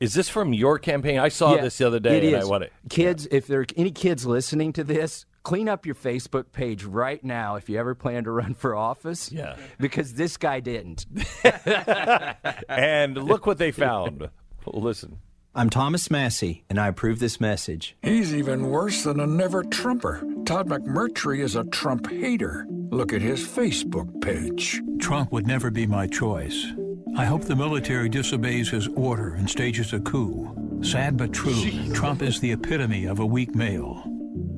is 0.00 0.14
this 0.14 0.28
from 0.28 0.52
your 0.52 0.78
campaign? 0.78 1.18
I 1.18 1.28
saw 1.28 1.54
Yeah, 1.54 1.62
this 1.62 1.78
the 1.78 1.86
other 1.86 2.00
day, 2.00 2.16
it 2.18 2.24
and 2.24 2.36
is. 2.36 2.44
I 2.44 2.48
want 2.48 2.64
it. 2.64 2.72
Kids, 2.88 3.28
if 3.30 3.46
there 3.46 3.60
are 3.60 3.66
any 3.76 3.90
kids 3.90 4.26
listening 4.26 4.72
to 4.74 4.82
this, 4.84 5.26
clean 5.42 5.68
up 5.68 5.84
your 5.86 5.94
Facebook 5.94 6.52
page 6.52 6.84
right 6.84 7.22
now 7.22 7.56
if 7.56 7.68
you 7.68 7.78
ever 7.78 7.94
plan 7.94 8.24
to 8.24 8.30
run 8.30 8.54
for 8.54 8.74
office. 8.74 9.30
Yeah. 9.30 9.56
Because 9.78 10.14
this 10.14 10.36
guy 10.36 10.60
didn't. 10.60 11.06
And 12.68 13.16
look 13.16 13.46
what 13.46 13.58
they 13.58 13.72
found. 13.72 14.28
Listen. 14.66 15.18
I'm 15.54 15.68
Thomas 15.68 16.10
Massie, 16.12 16.64
and 16.70 16.78
I 16.78 16.86
approve 16.88 17.18
this 17.18 17.40
message. 17.40 17.96
He's 18.02 18.32
even 18.34 18.68
worse 18.70 19.02
than 19.02 19.18
a 19.18 19.26
never 19.26 19.64
Trumper. 19.64 20.22
Todd 20.46 20.68
McMurtry 20.68 21.40
is 21.42 21.56
a 21.56 21.64
Trump 21.64 22.08
hater. 22.08 22.66
Look 22.90 23.12
at 23.12 23.20
his 23.20 23.44
Facebook 23.46 24.20
page. 24.22 24.80
Trump 25.00 25.32
would 25.32 25.48
never 25.48 25.70
be 25.70 25.88
my 25.88 26.06
choice. 26.06 26.66
I 27.16 27.24
hope 27.24 27.42
the 27.42 27.56
military 27.56 28.08
disobeys 28.08 28.70
his 28.70 28.88
order 28.88 29.34
and 29.34 29.48
stages 29.50 29.92
a 29.92 30.00
coup. 30.00 30.54
Sad 30.82 31.16
but 31.16 31.32
true, 31.32 31.92
Trump 31.92 32.22
is 32.22 32.40
the 32.40 32.52
epitome 32.52 33.06
of 33.06 33.18
a 33.18 33.26
weak 33.26 33.54
male. 33.54 34.04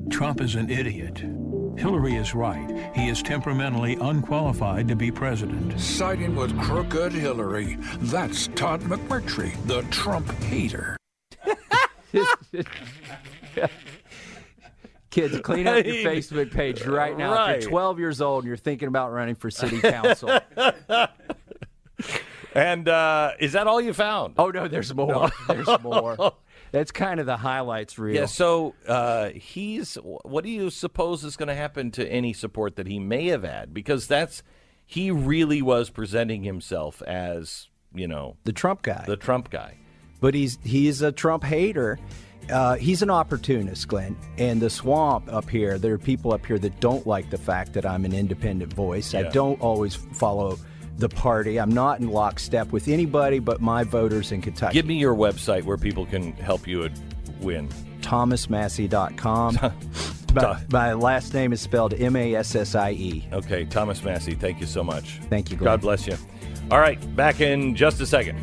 Trump 0.09 0.39
is 0.39 0.55
an 0.55 0.69
idiot. 0.69 1.23
Hillary 1.77 2.15
is 2.15 2.35
right. 2.35 2.91
He 2.95 3.09
is 3.09 3.23
temperamentally 3.23 3.95
unqualified 3.95 4.87
to 4.87 4.95
be 4.95 5.11
president. 5.11 5.79
Siding 5.79 6.35
with 6.35 6.57
crooked 6.61 7.11
Hillary. 7.11 7.77
That's 7.99 8.47
Todd 8.49 8.81
McMurtry, 8.81 9.55
the 9.65 9.81
Trump 9.89 10.31
hater. 10.43 10.95
Kids, 15.09 15.39
clean 15.41 15.67
up 15.67 15.85
your 15.85 15.95
Facebook 15.95 16.51
page 16.51 16.85
right 16.85 17.17
now. 17.17 17.45
If 17.47 17.63
you're 17.63 17.71
12 17.71 17.99
years 17.99 18.21
old 18.21 18.43
and 18.43 18.47
you're 18.47 18.57
thinking 18.57 18.87
about 18.87 19.11
running 19.11 19.35
for 19.35 19.49
city 19.49 19.81
council. 19.81 20.39
And 22.55 22.87
uh, 22.87 23.31
is 23.39 23.53
that 23.53 23.67
all 23.67 23.81
you 23.81 23.93
found? 23.93 24.35
oh, 24.37 24.49
no, 24.49 24.67
there's 24.67 24.93
more. 24.93 25.29
There's 25.47 25.67
more. 25.81 26.33
That's 26.71 26.91
kind 26.91 27.19
of 27.19 27.25
the 27.25 27.37
highlights 27.37 27.99
reel. 27.99 28.15
Yeah, 28.15 28.25
so 28.25 28.73
uh, 28.87 29.29
he's. 29.29 29.95
What 29.95 30.43
do 30.43 30.49
you 30.49 30.69
suppose 30.71 31.23
is 31.23 31.35
going 31.35 31.49
to 31.49 31.55
happen 31.55 31.91
to 31.91 32.07
any 32.07 32.33
support 32.33 32.77
that 32.77 32.87
he 32.87 32.97
may 32.97 33.27
have 33.27 33.43
had? 33.43 33.73
Because 33.73 34.07
that's 34.07 34.41
he 34.85 35.11
really 35.11 35.61
was 35.61 35.91
presenting 35.91 36.43
himself 36.43 37.03
as 37.03 37.67
you 37.93 38.07
know 38.07 38.37
the 38.43 38.53
Trump 38.53 38.81
guy. 38.81 39.03
the 39.05 39.15
Trump 39.17 39.51
guy. 39.51 39.77
but 40.19 40.33
he's 40.33 40.57
he's 40.63 41.03
a 41.03 41.11
Trump 41.11 41.43
hater. 41.43 41.99
Uh, 42.51 42.75
he's 42.75 43.01
an 43.03 43.09
opportunist, 43.09 43.87
Glenn. 43.87 44.17
And 44.37 44.59
the 44.59 44.69
swamp 44.69 45.31
up 45.31 45.49
here, 45.49 45.77
there 45.77 45.93
are 45.93 45.99
people 45.99 46.33
up 46.33 46.45
here 46.45 46.59
that 46.59 46.79
don't 46.79 47.05
like 47.05 47.29
the 47.29 47.37
fact 47.37 47.73
that 47.73 47.85
I'm 47.85 48.03
an 48.03 48.13
independent 48.13 48.73
voice. 48.73 49.13
I 49.13 49.23
don't 49.23 49.61
always 49.61 49.95
follow 49.95 50.57
the 50.97 51.09
party. 51.09 51.59
I'm 51.59 51.71
not 51.71 51.99
in 51.99 52.09
lockstep 52.09 52.71
with 52.71 52.87
anybody 52.87 53.39
but 53.39 53.61
my 53.61 53.83
voters 53.83 54.31
in 54.31 54.41
Kentucky. 54.41 54.73
Give 54.73 54.85
me 54.85 54.95
your 54.95 55.15
website 55.15 55.63
where 55.63 55.77
people 55.77 56.05
can 56.05 56.33
help 56.33 56.67
you 56.67 56.89
win. 57.41 57.69
ThomasMassie.com. 58.01 59.59
my, 60.33 60.63
my 60.69 60.93
last 60.93 61.33
name 61.33 61.53
is 61.53 61.61
spelled 61.61 61.93
M 61.93 62.15
A 62.15 62.35
S 62.35 62.55
S 62.55 62.75
I 62.75 62.91
E. 62.91 63.27
Okay, 63.31 63.65
Thomas 63.65 64.03
Massie, 64.03 64.35
thank 64.35 64.59
you 64.59 64.65
so 64.65 64.83
much. 64.83 65.19
Thank 65.29 65.51
you, 65.51 65.57
Glenn. 65.57 65.73
God 65.73 65.81
bless 65.81 66.07
you. 66.07 66.17
All 66.71 66.79
right, 66.79 67.15
back 67.15 67.41
in 67.41 67.75
just 67.75 67.99
a 68.01 68.05
second. 68.05 68.39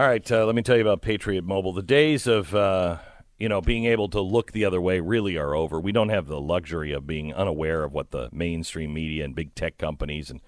All 0.00 0.06
right, 0.06 0.32
uh, 0.32 0.46
let 0.46 0.54
me 0.54 0.62
tell 0.62 0.76
you 0.76 0.80
about 0.80 1.02
Patriot 1.02 1.44
Mobile. 1.44 1.74
The 1.74 1.82
days 1.82 2.26
of 2.26 2.54
uh, 2.54 2.96
you 3.38 3.50
know 3.50 3.60
being 3.60 3.84
able 3.84 4.08
to 4.08 4.20
look 4.22 4.50
the 4.50 4.64
other 4.64 4.80
way 4.80 4.98
really 4.98 5.36
are 5.36 5.54
over. 5.54 5.78
We 5.78 5.92
don't 5.92 6.08
have 6.08 6.26
the 6.26 6.40
luxury 6.40 6.90
of 6.92 7.06
being 7.06 7.34
unaware 7.34 7.84
of 7.84 7.92
what 7.92 8.10
the 8.10 8.30
mainstream 8.32 8.94
media 8.94 9.26
and 9.26 9.34
big 9.34 9.54
tech 9.54 9.76
companies 9.76 10.30
and 10.30 10.40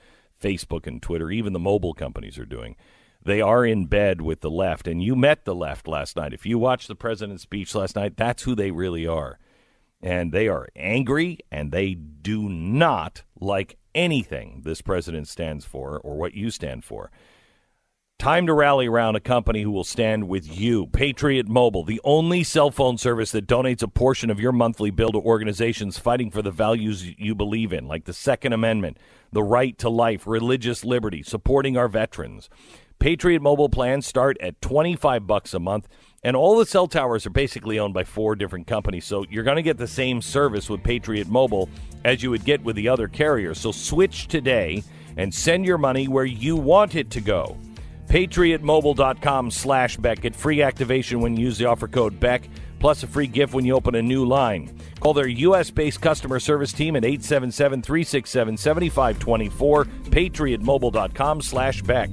Facebook 0.42 0.86
and 0.86 1.02
Twitter, 1.02 1.30
even 1.30 1.52
the 1.52 1.58
mobile 1.58 1.92
companies, 1.92 2.38
are 2.38 2.46
doing. 2.46 2.76
They 3.22 3.42
are 3.42 3.66
in 3.66 3.84
bed 3.84 4.22
with 4.22 4.40
the 4.40 4.50
left, 4.50 4.88
and 4.88 5.02
you 5.02 5.14
met 5.14 5.44
the 5.44 5.54
left 5.54 5.86
last 5.86 6.16
night. 6.16 6.32
If 6.32 6.46
you 6.46 6.58
watched 6.58 6.88
the 6.88 6.94
president's 6.94 7.42
speech 7.42 7.74
last 7.74 7.94
night, 7.94 8.16
that's 8.16 8.44
who 8.44 8.54
they 8.54 8.70
really 8.70 9.06
are. 9.06 9.38
And 10.00 10.32
they 10.32 10.48
are 10.48 10.68
angry, 10.74 11.40
and 11.50 11.72
they 11.72 11.92
do 11.92 12.48
not 12.48 13.22
like 13.38 13.76
anything 13.94 14.62
this 14.64 14.80
president 14.80 15.28
stands 15.28 15.66
for 15.66 15.98
or 15.98 16.16
what 16.16 16.32
you 16.32 16.50
stand 16.50 16.84
for. 16.84 17.10
Time 18.22 18.46
to 18.46 18.54
rally 18.54 18.86
around 18.86 19.16
a 19.16 19.20
company 19.20 19.62
who 19.62 19.72
will 19.72 19.82
stand 19.82 20.28
with 20.28 20.46
you. 20.46 20.86
Patriot 20.86 21.48
Mobile, 21.48 21.82
the 21.82 22.00
only 22.04 22.44
cell 22.44 22.70
phone 22.70 22.96
service 22.96 23.32
that 23.32 23.48
donates 23.48 23.82
a 23.82 23.88
portion 23.88 24.30
of 24.30 24.38
your 24.38 24.52
monthly 24.52 24.92
bill 24.92 25.10
to 25.10 25.18
organizations 25.18 25.98
fighting 25.98 26.30
for 26.30 26.40
the 26.40 26.52
values 26.52 27.18
you 27.18 27.34
believe 27.34 27.72
in, 27.72 27.88
like 27.88 28.04
the 28.04 28.12
Second 28.12 28.52
Amendment, 28.52 28.96
the 29.32 29.42
right 29.42 29.76
to 29.78 29.88
life, 29.88 30.24
religious 30.24 30.84
liberty, 30.84 31.24
supporting 31.24 31.76
our 31.76 31.88
veterans. 31.88 32.48
Patriot 33.00 33.42
Mobile 33.42 33.68
plans 33.68 34.06
start 34.06 34.36
at 34.40 34.62
25 34.62 35.26
bucks 35.26 35.52
a 35.52 35.58
month, 35.58 35.88
and 36.22 36.36
all 36.36 36.56
the 36.56 36.64
cell 36.64 36.86
towers 36.86 37.26
are 37.26 37.30
basically 37.30 37.80
owned 37.80 37.92
by 37.92 38.04
four 38.04 38.36
different 38.36 38.68
companies. 38.68 39.04
So 39.04 39.24
you're 39.30 39.42
going 39.42 39.56
to 39.56 39.62
get 39.62 39.78
the 39.78 39.88
same 39.88 40.22
service 40.22 40.70
with 40.70 40.84
Patriot 40.84 41.26
Mobile 41.26 41.68
as 42.04 42.22
you 42.22 42.30
would 42.30 42.44
get 42.44 42.62
with 42.62 42.76
the 42.76 42.88
other 42.88 43.08
carriers. 43.08 43.58
So 43.58 43.72
switch 43.72 44.28
today 44.28 44.84
and 45.16 45.34
send 45.34 45.66
your 45.66 45.76
money 45.76 46.06
where 46.06 46.24
you 46.24 46.54
want 46.54 46.94
it 46.94 47.10
to 47.10 47.20
go. 47.20 47.58
PatriotMobile.com 48.12 49.50
slash 49.50 49.96
Beck. 49.96 50.20
Get 50.20 50.36
free 50.36 50.60
activation 50.60 51.20
when 51.20 51.34
you 51.34 51.46
use 51.46 51.56
the 51.56 51.64
offer 51.64 51.88
code 51.88 52.20
Beck, 52.20 52.46
plus 52.78 53.02
a 53.02 53.06
free 53.06 53.26
gift 53.26 53.54
when 53.54 53.64
you 53.64 53.74
open 53.74 53.94
a 53.94 54.02
new 54.02 54.26
line. 54.26 54.78
Call 55.00 55.14
their 55.14 55.28
U.S. 55.28 55.70
based 55.70 56.02
customer 56.02 56.38
service 56.38 56.74
team 56.74 56.94
at 56.94 57.06
877 57.06 57.80
367 57.80 58.58
7524. 58.58 59.84
PatriotMobile.com 59.86 61.40
slash 61.40 61.80
Beck. 61.80 62.10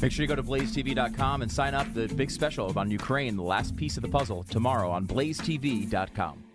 Make 0.00 0.10
sure 0.10 0.22
you 0.22 0.28
go 0.28 0.36
to 0.36 0.42
blazetv.com 0.42 1.42
and 1.42 1.52
sign 1.52 1.74
up 1.74 1.92
the 1.92 2.08
big 2.08 2.30
special 2.30 2.72
on 2.78 2.90
Ukraine, 2.90 3.36
the 3.36 3.42
last 3.42 3.76
piece 3.76 3.98
of 3.98 4.02
the 4.02 4.08
puzzle, 4.08 4.42
tomorrow 4.42 4.90
on 4.90 5.06
blazetv.com. 5.06 6.45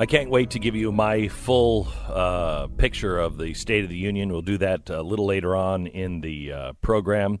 I 0.00 0.06
can't 0.06 0.30
wait 0.30 0.50
to 0.50 0.60
give 0.60 0.76
you 0.76 0.92
my 0.92 1.26
full 1.26 1.88
uh, 2.06 2.68
picture 2.76 3.18
of 3.18 3.36
the 3.36 3.52
State 3.54 3.82
of 3.82 3.90
the 3.90 3.96
Union. 3.96 4.30
We'll 4.30 4.42
do 4.42 4.56
that 4.58 4.88
a 4.90 5.02
little 5.02 5.26
later 5.26 5.56
on 5.56 5.88
in 5.88 6.20
the 6.20 6.52
uh, 6.52 6.72
program. 6.74 7.40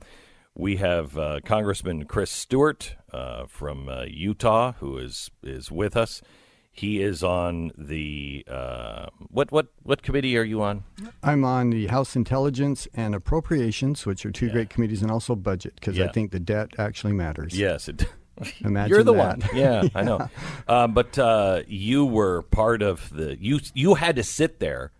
We 0.56 0.74
have 0.76 1.16
uh, 1.16 1.38
Congressman 1.44 2.06
Chris 2.06 2.32
Stewart 2.32 2.96
uh, 3.12 3.46
from 3.46 3.88
uh, 3.88 4.06
Utah 4.08 4.72
who 4.80 4.98
is 4.98 5.30
is 5.40 5.70
with 5.70 5.96
us. 5.96 6.20
He 6.72 7.00
is 7.00 7.22
on 7.22 7.70
the 7.78 8.44
uh, 8.50 9.06
what 9.28 9.52
what 9.52 9.68
what 9.84 10.02
committee 10.02 10.36
are 10.36 10.42
you 10.42 10.60
on? 10.60 10.82
I'm 11.22 11.44
on 11.44 11.70
the 11.70 11.86
House 11.86 12.16
Intelligence 12.16 12.88
and 12.92 13.14
Appropriations, 13.14 14.04
which 14.04 14.26
are 14.26 14.32
two 14.32 14.50
great 14.50 14.68
committees, 14.68 15.00
and 15.00 15.12
also 15.12 15.36
Budget, 15.36 15.76
because 15.76 15.96
Yeah. 15.96 16.06
I 16.06 16.08
think 16.08 16.32
the 16.32 16.40
debt 16.40 16.70
actually 16.76 17.12
matters. 17.12 17.56
Yes, 17.56 17.88
it, 17.88 18.04
Imagine 18.60 18.90
you're 18.94 19.02
the 19.02 19.14
that. 19.14 19.38
one. 19.38 19.42
Yeah, 19.54 19.88
I 19.94 20.02
know. 20.02 20.28
uh, 20.68 20.86
but 20.86 21.18
uh, 21.18 21.62
you 21.66 22.04
were 22.04 22.42
part 22.42 22.82
of 22.82 23.10
the 23.10 23.36
you. 23.40 23.60
You 23.74 23.94
had 23.94 24.16
to 24.16 24.22
sit 24.22 24.60
there 24.60 24.92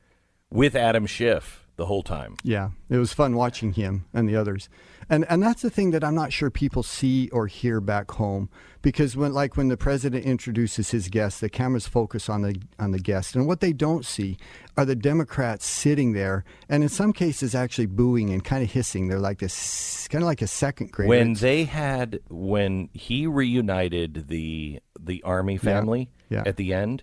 with 0.51 0.75
Adam 0.75 1.07
Schiff 1.07 1.67
the 1.77 1.87
whole 1.87 2.03
time. 2.03 2.37
Yeah, 2.43 2.71
it 2.89 2.99
was 2.99 3.13
fun 3.13 3.37
watching 3.37 3.73
him 3.73 4.07
and 4.13 4.29
the 4.29 4.37
others. 4.37 4.69
And 5.09 5.25
and 5.31 5.43
that's 5.43 5.63
the 5.63 5.71
thing 5.71 5.91
that 5.93 6.05
I'm 6.05 6.15
not 6.15 6.33
sure 6.33 6.51
people 6.51 6.83
see 6.83 7.29
or 7.31 7.47
hear 7.47 7.81
back 7.81 8.11
home 8.13 8.51
because 8.83 9.17
when 9.17 9.33
like 9.33 9.57
when 9.57 9.69
the 9.69 9.77
president 9.77 10.25
introduces 10.25 10.91
his 10.91 11.09
guests, 11.09 11.41
the 11.41 11.49
cameras 11.49 11.89
focus 11.89 12.29
on 12.29 12.43
the 12.43 12.61
on 12.79 12.93
the 12.93 12.99
guest 12.99 13.35
and 13.35 13.47
what 13.47 13.61
they 13.61 13.73
don't 13.73 14.05
see 14.05 14.37
are 14.77 14.85
the 14.85 14.97
Democrats 14.97 15.67
sitting 15.67 16.13
there 16.13 16.45
and 16.69 16.83
in 16.83 16.89
some 16.89 17.13
cases 17.13 17.55
actually 17.55 17.87
booing 17.87 18.31
and 18.31 18.45
kind 18.45 18.63
of 18.63 18.71
hissing. 18.71 19.09
They're 19.09 19.19
like 19.19 19.39
this 19.39 20.07
kind 20.09 20.23
of 20.23 20.27
like 20.27 20.43
a 20.43 20.47
second 20.47 20.93
grader. 20.93 21.09
when 21.09 21.35
they 21.35 21.65
had 21.65 22.21
when 22.29 22.89
he 22.93 23.27
reunited 23.27 24.29
the 24.29 24.81
the 24.99 25.23
army 25.23 25.57
family 25.57 26.11
yeah. 26.29 26.43
at 26.47 26.57
the 26.57 26.73
end 26.73 27.03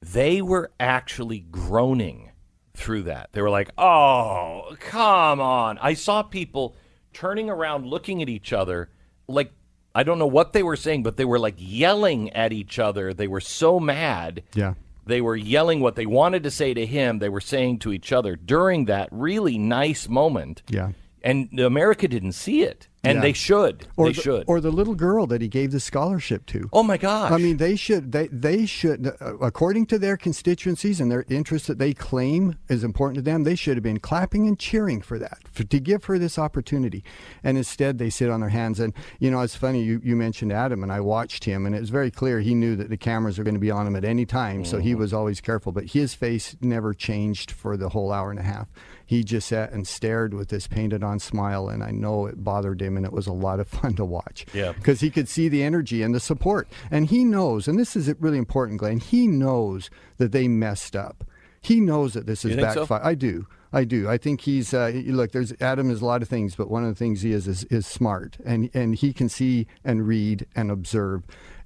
they 0.00 0.42
were 0.42 0.70
actually 0.78 1.40
groaning 1.40 2.30
through 2.74 3.02
that 3.02 3.30
they 3.32 3.40
were 3.40 3.50
like 3.50 3.70
oh 3.78 4.76
come 4.80 5.40
on 5.40 5.78
i 5.78 5.94
saw 5.94 6.22
people 6.22 6.76
turning 7.12 7.48
around 7.48 7.86
looking 7.86 8.20
at 8.20 8.28
each 8.28 8.52
other 8.52 8.90
like 9.28 9.52
i 9.94 10.02
don't 10.02 10.18
know 10.18 10.26
what 10.26 10.52
they 10.52 10.62
were 10.62 10.76
saying 10.76 11.02
but 11.02 11.16
they 11.16 11.24
were 11.24 11.38
like 11.38 11.54
yelling 11.58 12.30
at 12.32 12.52
each 12.52 12.78
other 12.78 13.12
they 13.14 13.28
were 13.28 13.40
so 13.40 13.78
mad 13.80 14.42
yeah. 14.54 14.74
they 15.06 15.20
were 15.20 15.36
yelling 15.36 15.80
what 15.80 15.94
they 15.96 16.06
wanted 16.06 16.42
to 16.42 16.50
say 16.50 16.74
to 16.74 16.84
him 16.86 17.18
they 17.18 17.28
were 17.28 17.40
saying 17.40 17.78
to 17.78 17.92
each 17.92 18.12
other 18.12 18.36
during 18.36 18.86
that 18.86 19.08
really 19.10 19.58
nice 19.58 20.08
moment 20.08 20.62
Yeah. 20.68 20.90
And 21.24 21.58
America 21.58 22.06
didn't 22.06 22.32
see 22.32 22.62
it, 22.62 22.86
and 23.02 23.16
Yeah. 23.16 23.22
they 23.22 23.32
should. 23.32 23.86
Or 23.96 24.06
they 24.06 24.12
the, 24.12 24.20
should. 24.22 24.44
or 24.46 24.60
the 24.60 24.70
little 24.70 24.94
girl 24.94 25.26
that 25.26 25.40
he 25.40 25.48
gave 25.48 25.72
the 25.72 25.80
scholarship 25.80 26.44
to. 26.46 26.68
oh 26.72 26.82
my 26.82 26.96
gosh! 26.98 27.32
I 27.32 27.38
mean, 27.38 27.56
they 27.56 27.74
should. 27.76 28.12
They 28.12 28.28
they 28.28 28.66
should, 28.66 29.06
uh, 29.20 29.38
according 29.38 29.86
to 29.86 29.98
their 29.98 30.16
constituencies 30.16 31.00
and 31.00 31.10
their 31.10 31.24
interests 31.28 31.66
that 31.68 31.78
they 31.78 31.94
claim 31.94 32.56
is 32.68 32.84
important 32.84 33.16
to 33.16 33.22
them. 33.22 33.42
They 33.44 33.54
should 33.56 33.76
have 33.76 33.82
been 33.82 33.98
clapping 34.00 34.46
and 34.46 34.58
cheering 34.58 35.00
for 35.00 35.18
that, 35.18 35.38
for, 35.50 35.64
to 35.64 35.80
give 35.80 36.04
her 36.04 36.18
this 36.18 36.38
opportunity. 36.38 37.02
And 37.42 37.56
instead, 37.56 37.98
they 37.98 38.10
sit 38.10 38.28
on 38.30 38.40
their 38.40 38.50
hands. 38.50 38.78
And 38.78 38.92
you 39.18 39.30
know, 39.30 39.40
it's 39.40 39.56
funny. 39.56 39.82
You 39.82 40.00
you 40.04 40.14
mentioned 40.16 40.52
Adam, 40.52 40.82
and 40.82 40.92
I 40.92 41.00
watched 41.00 41.44
him, 41.44 41.64
and 41.66 41.74
it 41.74 41.80
was 41.80 41.90
very 41.90 42.10
clear 42.10 42.40
he 42.40 42.54
knew 42.54 42.76
that 42.76 42.90
the 42.90 42.98
cameras 42.98 43.38
are 43.38 43.44
going 43.44 43.54
to 43.56 43.60
be 43.60 43.70
on 43.70 43.86
him 43.86 43.96
at 43.96 44.04
any 44.04 44.26
time, 44.26 44.64
so 44.64 44.76
Mm-hmm. 44.76 44.86
he 44.88 44.94
was 44.94 45.12
always 45.14 45.40
careful. 45.40 45.72
But 45.72 45.84
his 45.86 46.12
face 46.14 46.54
never 46.60 46.92
changed 46.92 47.50
for 47.50 47.76
the 47.78 47.88
whole 47.88 48.12
hour 48.12 48.30
and 48.30 48.38
a 48.38 48.42
half. 48.42 48.68
He 49.06 49.22
just 49.24 49.48
sat 49.48 49.72
and 49.72 49.86
stared 49.86 50.32
with 50.34 50.48
this 50.48 50.66
painted-on 50.66 51.18
smile, 51.18 51.68
and 51.68 51.82
I 51.84 51.90
know 51.90 52.26
it 52.26 52.42
bothered 52.42 52.80
him, 52.80 52.96
and 52.96 53.04
it 53.04 53.12
was 53.12 53.26
a 53.26 53.32
lot 53.32 53.60
of 53.60 53.68
fun 53.80 53.94
to 53.96 54.04
watch 54.04 54.46
Yeah. 54.54 54.72
because 54.72 55.00
he 55.00 55.10
could 55.10 55.28
see 55.28 55.48
the 55.48 55.62
energy 55.62 56.02
and 56.02 56.14
the 56.14 56.20
support. 56.20 56.68
And 56.90 57.06
he 57.06 57.24
knows, 57.24 57.68
and 57.68 57.78
this 57.78 57.96
is 57.96 58.12
really 58.18 58.38
important, 58.38 58.80
Glenn, 58.80 59.00
he 59.00 59.26
knows 59.26 59.90
that 60.18 60.32
they 60.32 60.48
messed 60.48 60.96
up. 60.96 61.24
He 61.60 61.80
knows 61.80 62.14
that 62.14 62.26
this 62.26 62.44
is 62.44 62.54
think 62.56 62.70
so? 62.72 62.80
backfire. 62.80 63.00
I 63.04 63.14
do. 63.14 63.46
I 63.72 63.84
do. 63.84 64.08
I 64.08 64.18
think 64.18 64.42
he's 64.42 64.72
uh, 64.72 64.92
look. 65.06 65.32
There's 65.32 65.52
Adam 65.60 65.90
is 65.90 66.00
a 66.00 66.06
lot 66.06 66.22
of 66.22 66.28
things, 66.28 66.54
but 66.54 66.70
one 66.70 66.84
of 66.84 66.90
the 66.90 66.94
things 66.94 67.22
he 67.22 67.32
is 67.32 67.48
is, 67.48 67.64
is 67.64 67.86
smart, 67.86 68.36
and 68.44 68.70
and 68.72 68.94
he 68.94 69.12
can 69.12 69.28
see 69.28 69.66
and 69.84 70.06
read 70.06 70.46
and 70.54 70.70
observe, 70.70 71.24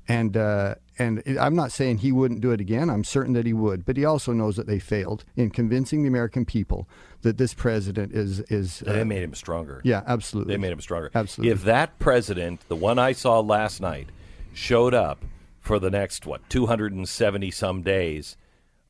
and 0.09 0.37
uh, 0.37 0.75
and 0.99 1.23
I'm 1.39 1.55
not 1.55 1.71
saying 1.71 1.99
he 1.99 2.11
wouldn't 2.11 2.41
do 2.41 2.51
it 2.51 2.61
again. 2.61 2.91
I'm 2.91 3.05
certain 3.05 3.35
that 3.35 3.47
he 3.47 3.53
would, 3.53 3.85
but 3.85 3.97
he 3.97 4.05
also 4.05 4.33
knows 4.33 4.57
that 4.57 4.67
they 4.67 4.79
failed 4.79 5.25
in 5.37 5.51
convincing 5.51 6.03
the 6.03 6.09
American 6.09 6.45
people 6.45 6.89
that 7.23 7.37
this 7.37 7.55
president 7.55 8.13
is 8.13 8.41
is. 8.41 8.81
they 8.81 9.03
uh, 9.03 9.05
made 9.05 9.23
him 9.23 9.35
stronger. 9.35 9.81
yeah, 9.85 10.03
absolutely. 10.07 10.55
they 10.55 10.59
made 10.59 10.73
him 10.73 10.81
stronger. 10.81 11.11
Absolutely. 11.15 11.53
If 11.53 11.63
that 11.65 11.99
president, 11.99 12.67
the 12.69 12.77
one 12.77 12.99
I 12.99 13.13
saw 13.13 13.41
last 13.41 13.81
night, 13.81 14.09
showed 14.55 14.95
up 14.95 15.25
for 15.61 15.79
the 15.79 15.91
next 15.91 16.27
what 16.27 16.49
270 16.49 17.51
some 17.51 17.83
days, 17.83 18.37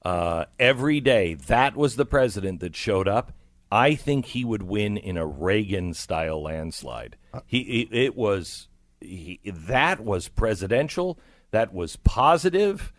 uh, 0.04 0.44
every 0.58 1.00
day, 1.00 1.34
that 1.34 1.76
was 1.76 1.96
the 1.96 2.06
president 2.06 2.60
that 2.60 2.76
showed 2.76 3.08
up. 3.08 3.32
I 3.70 3.96
think 3.96 4.26
he 4.26 4.44
would 4.44 4.62
win 4.62 4.96
in 4.96 5.18
a 5.18 5.26
Reagan 5.26 5.92
style 5.92 6.42
landslide. 6.42 7.16
He 7.46 7.82
it, 7.82 7.88
it 7.92 8.16
was 8.16 8.68
he, 9.00 9.40
that 9.44 10.00
was 10.00 10.28
presidential. 10.28 11.18
That 11.50 11.72
was 11.72 11.96
positive. 11.96 12.92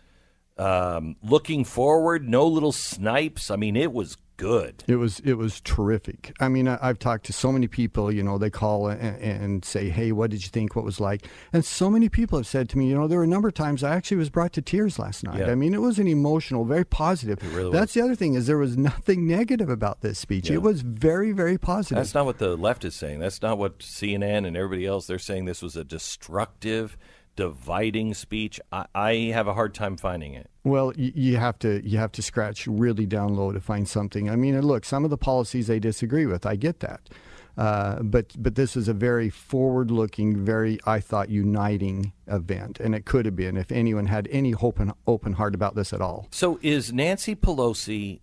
Um, 0.58 1.16
looking 1.22 1.64
forward, 1.64 2.28
no 2.28 2.46
little 2.46 2.72
snipes. 2.72 3.50
I 3.50 3.56
mean, 3.56 3.76
it 3.76 3.92
was 3.92 4.16
good. 4.40 4.82
It 4.86 4.96
was 4.96 5.20
it 5.20 5.34
was 5.34 5.60
terrific. 5.60 6.34
I 6.40 6.48
mean, 6.48 6.66
I, 6.66 6.78
I've 6.80 6.98
talked 6.98 7.26
to 7.26 7.32
so 7.32 7.52
many 7.52 7.68
people. 7.68 8.10
You 8.10 8.22
know, 8.22 8.38
they 8.38 8.50
call 8.50 8.88
and, 8.88 9.00
and 9.22 9.64
say, 9.64 9.90
"Hey, 9.90 10.12
what 10.12 10.30
did 10.30 10.42
you 10.42 10.48
think? 10.48 10.74
What 10.74 10.84
was 10.84 10.98
like?" 10.98 11.28
And 11.52 11.64
so 11.64 11.90
many 11.90 12.08
people 12.08 12.38
have 12.38 12.46
said 12.46 12.68
to 12.70 12.78
me, 12.78 12.88
you 12.88 12.94
know, 12.94 13.06
there 13.06 13.18
were 13.18 13.24
a 13.24 13.28
number 13.28 13.48
of 13.48 13.54
times 13.54 13.84
I 13.84 13.94
actually 13.94 14.16
was 14.16 14.30
brought 14.30 14.52
to 14.54 14.62
tears 14.62 14.98
last 14.98 15.22
night. 15.24 15.40
Yeah. 15.40 15.50
I 15.50 15.54
mean, 15.54 15.74
it 15.74 15.82
was 15.82 15.98
an 15.98 16.08
emotional, 16.08 16.64
very 16.64 16.86
positive. 16.86 17.38
really 17.54 17.70
That's 17.70 17.92
the 17.92 18.00
other 18.00 18.14
thing 18.14 18.34
is 18.34 18.46
there 18.46 18.58
was 18.58 18.76
nothing 18.76 19.26
negative 19.26 19.68
about 19.68 20.00
this 20.00 20.18
speech. 20.18 20.48
Yeah. 20.48 20.56
It 20.56 20.62
was 20.62 20.80
very, 20.80 21.32
very 21.32 21.58
positive. 21.58 21.96
That's 21.96 22.14
not 22.14 22.24
what 22.24 22.38
the 22.38 22.56
left 22.56 22.84
is 22.84 22.94
saying. 22.94 23.20
That's 23.20 23.42
not 23.42 23.58
what 23.58 23.80
CNN 23.80 24.46
and 24.46 24.56
everybody 24.56 24.86
else. 24.86 25.06
They're 25.06 25.18
saying 25.18 25.44
this 25.44 25.62
was 25.62 25.76
a 25.76 25.84
destructive, 25.84 26.96
dividing 27.36 28.14
speech. 28.14 28.60
I, 28.72 28.86
I 28.94 29.14
have 29.32 29.46
a 29.46 29.54
hard 29.54 29.74
time 29.74 29.96
finding 29.96 30.34
it. 30.34 30.50
Well, 30.64 30.92
you, 30.96 31.12
you 31.14 31.36
have 31.36 31.58
to 31.60 31.86
you 31.88 31.98
have 31.98 32.12
to 32.12 32.22
scratch 32.22 32.66
really 32.66 33.06
down 33.06 33.34
low 33.34 33.52
to 33.52 33.60
find 33.60 33.88
something. 33.88 34.28
I 34.28 34.36
mean, 34.36 34.60
look, 34.60 34.84
some 34.84 35.04
of 35.04 35.10
the 35.10 35.18
policies 35.18 35.66
they 35.66 35.78
disagree 35.78 36.26
with. 36.26 36.44
I 36.44 36.56
get 36.56 36.80
that, 36.80 37.08
uh, 37.56 38.02
but 38.02 38.34
but 38.38 38.54
this 38.56 38.76
is 38.76 38.88
a 38.88 38.94
very 38.94 39.30
forward-looking, 39.30 40.44
very 40.44 40.78
I 40.84 41.00
thought 41.00 41.30
uniting 41.30 42.12
event, 42.26 42.78
and 42.80 42.94
it 42.94 43.06
could 43.06 43.24
have 43.24 43.36
been 43.36 43.56
if 43.56 43.72
anyone 43.72 44.06
had 44.06 44.28
any 44.30 44.54
open 44.54 44.92
open 45.06 45.34
heart 45.34 45.54
about 45.54 45.74
this 45.74 45.92
at 45.92 46.00
all. 46.00 46.28
So 46.30 46.58
is 46.62 46.92
Nancy 46.92 47.34
Pelosi? 47.34 48.20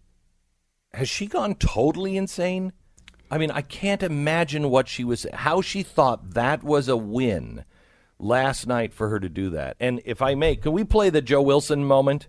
Has 0.94 1.10
she 1.10 1.28
gone 1.28 1.56
totally 1.56 2.18
insane? 2.18 2.74
I 3.30 3.38
mean, 3.38 3.52
I 3.52 3.62
can't 3.62 4.04
imagine 4.04 4.70
what 4.70 4.88
she 4.88 5.04
was, 5.04 5.26
how 5.34 5.62
she 5.62 5.84
thought 5.84 6.32
that 6.32 6.64
was 6.64 6.88
a 6.88 6.96
win 6.96 7.66
last 8.20 8.68
night 8.68 8.94
for 8.94 9.10
her 9.10 9.20
to 9.20 9.30
do 9.30 9.50
that. 9.52 9.78
And 9.80 10.02
if 10.06 10.22
I 10.22 10.36
may, 10.36 10.56
can 10.56 10.72
we 10.72 10.84
play 10.84 11.10
the 11.10 11.22
Joe 11.22 11.42
Wilson 11.42 11.86
moment? 11.86 12.28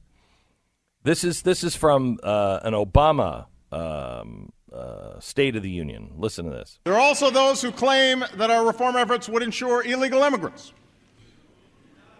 This 1.02 1.24
is 1.24 1.42
this 1.42 1.64
is 1.64 1.76
from 1.76 2.18
uh, 2.22 2.60
an 2.62 2.74
Obama 2.74 3.46
um, 3.72 4.52
uh, 4.72 5.18
State 5.20 5.56
of 5.56 5.62
the 5.62 5.70
Union. 5.70 6.10
Listen 6.16 6.44
to 6.44 6.50
this. 6.50 6.80
There 6.84 6.94
are 6.94 7.00
also 7.00 7.30
those 7.30 7.62
who 7.62 7.70
claim 7.70 8.24
that 8.36 8.50
our 8.50 8.66
reform 8.66 8.96
efforts 8.96 9.28
would 9.28 9.42
ensure 9.42 9.84
illegal 9.84 10.22
immigrants. 10.22 10.72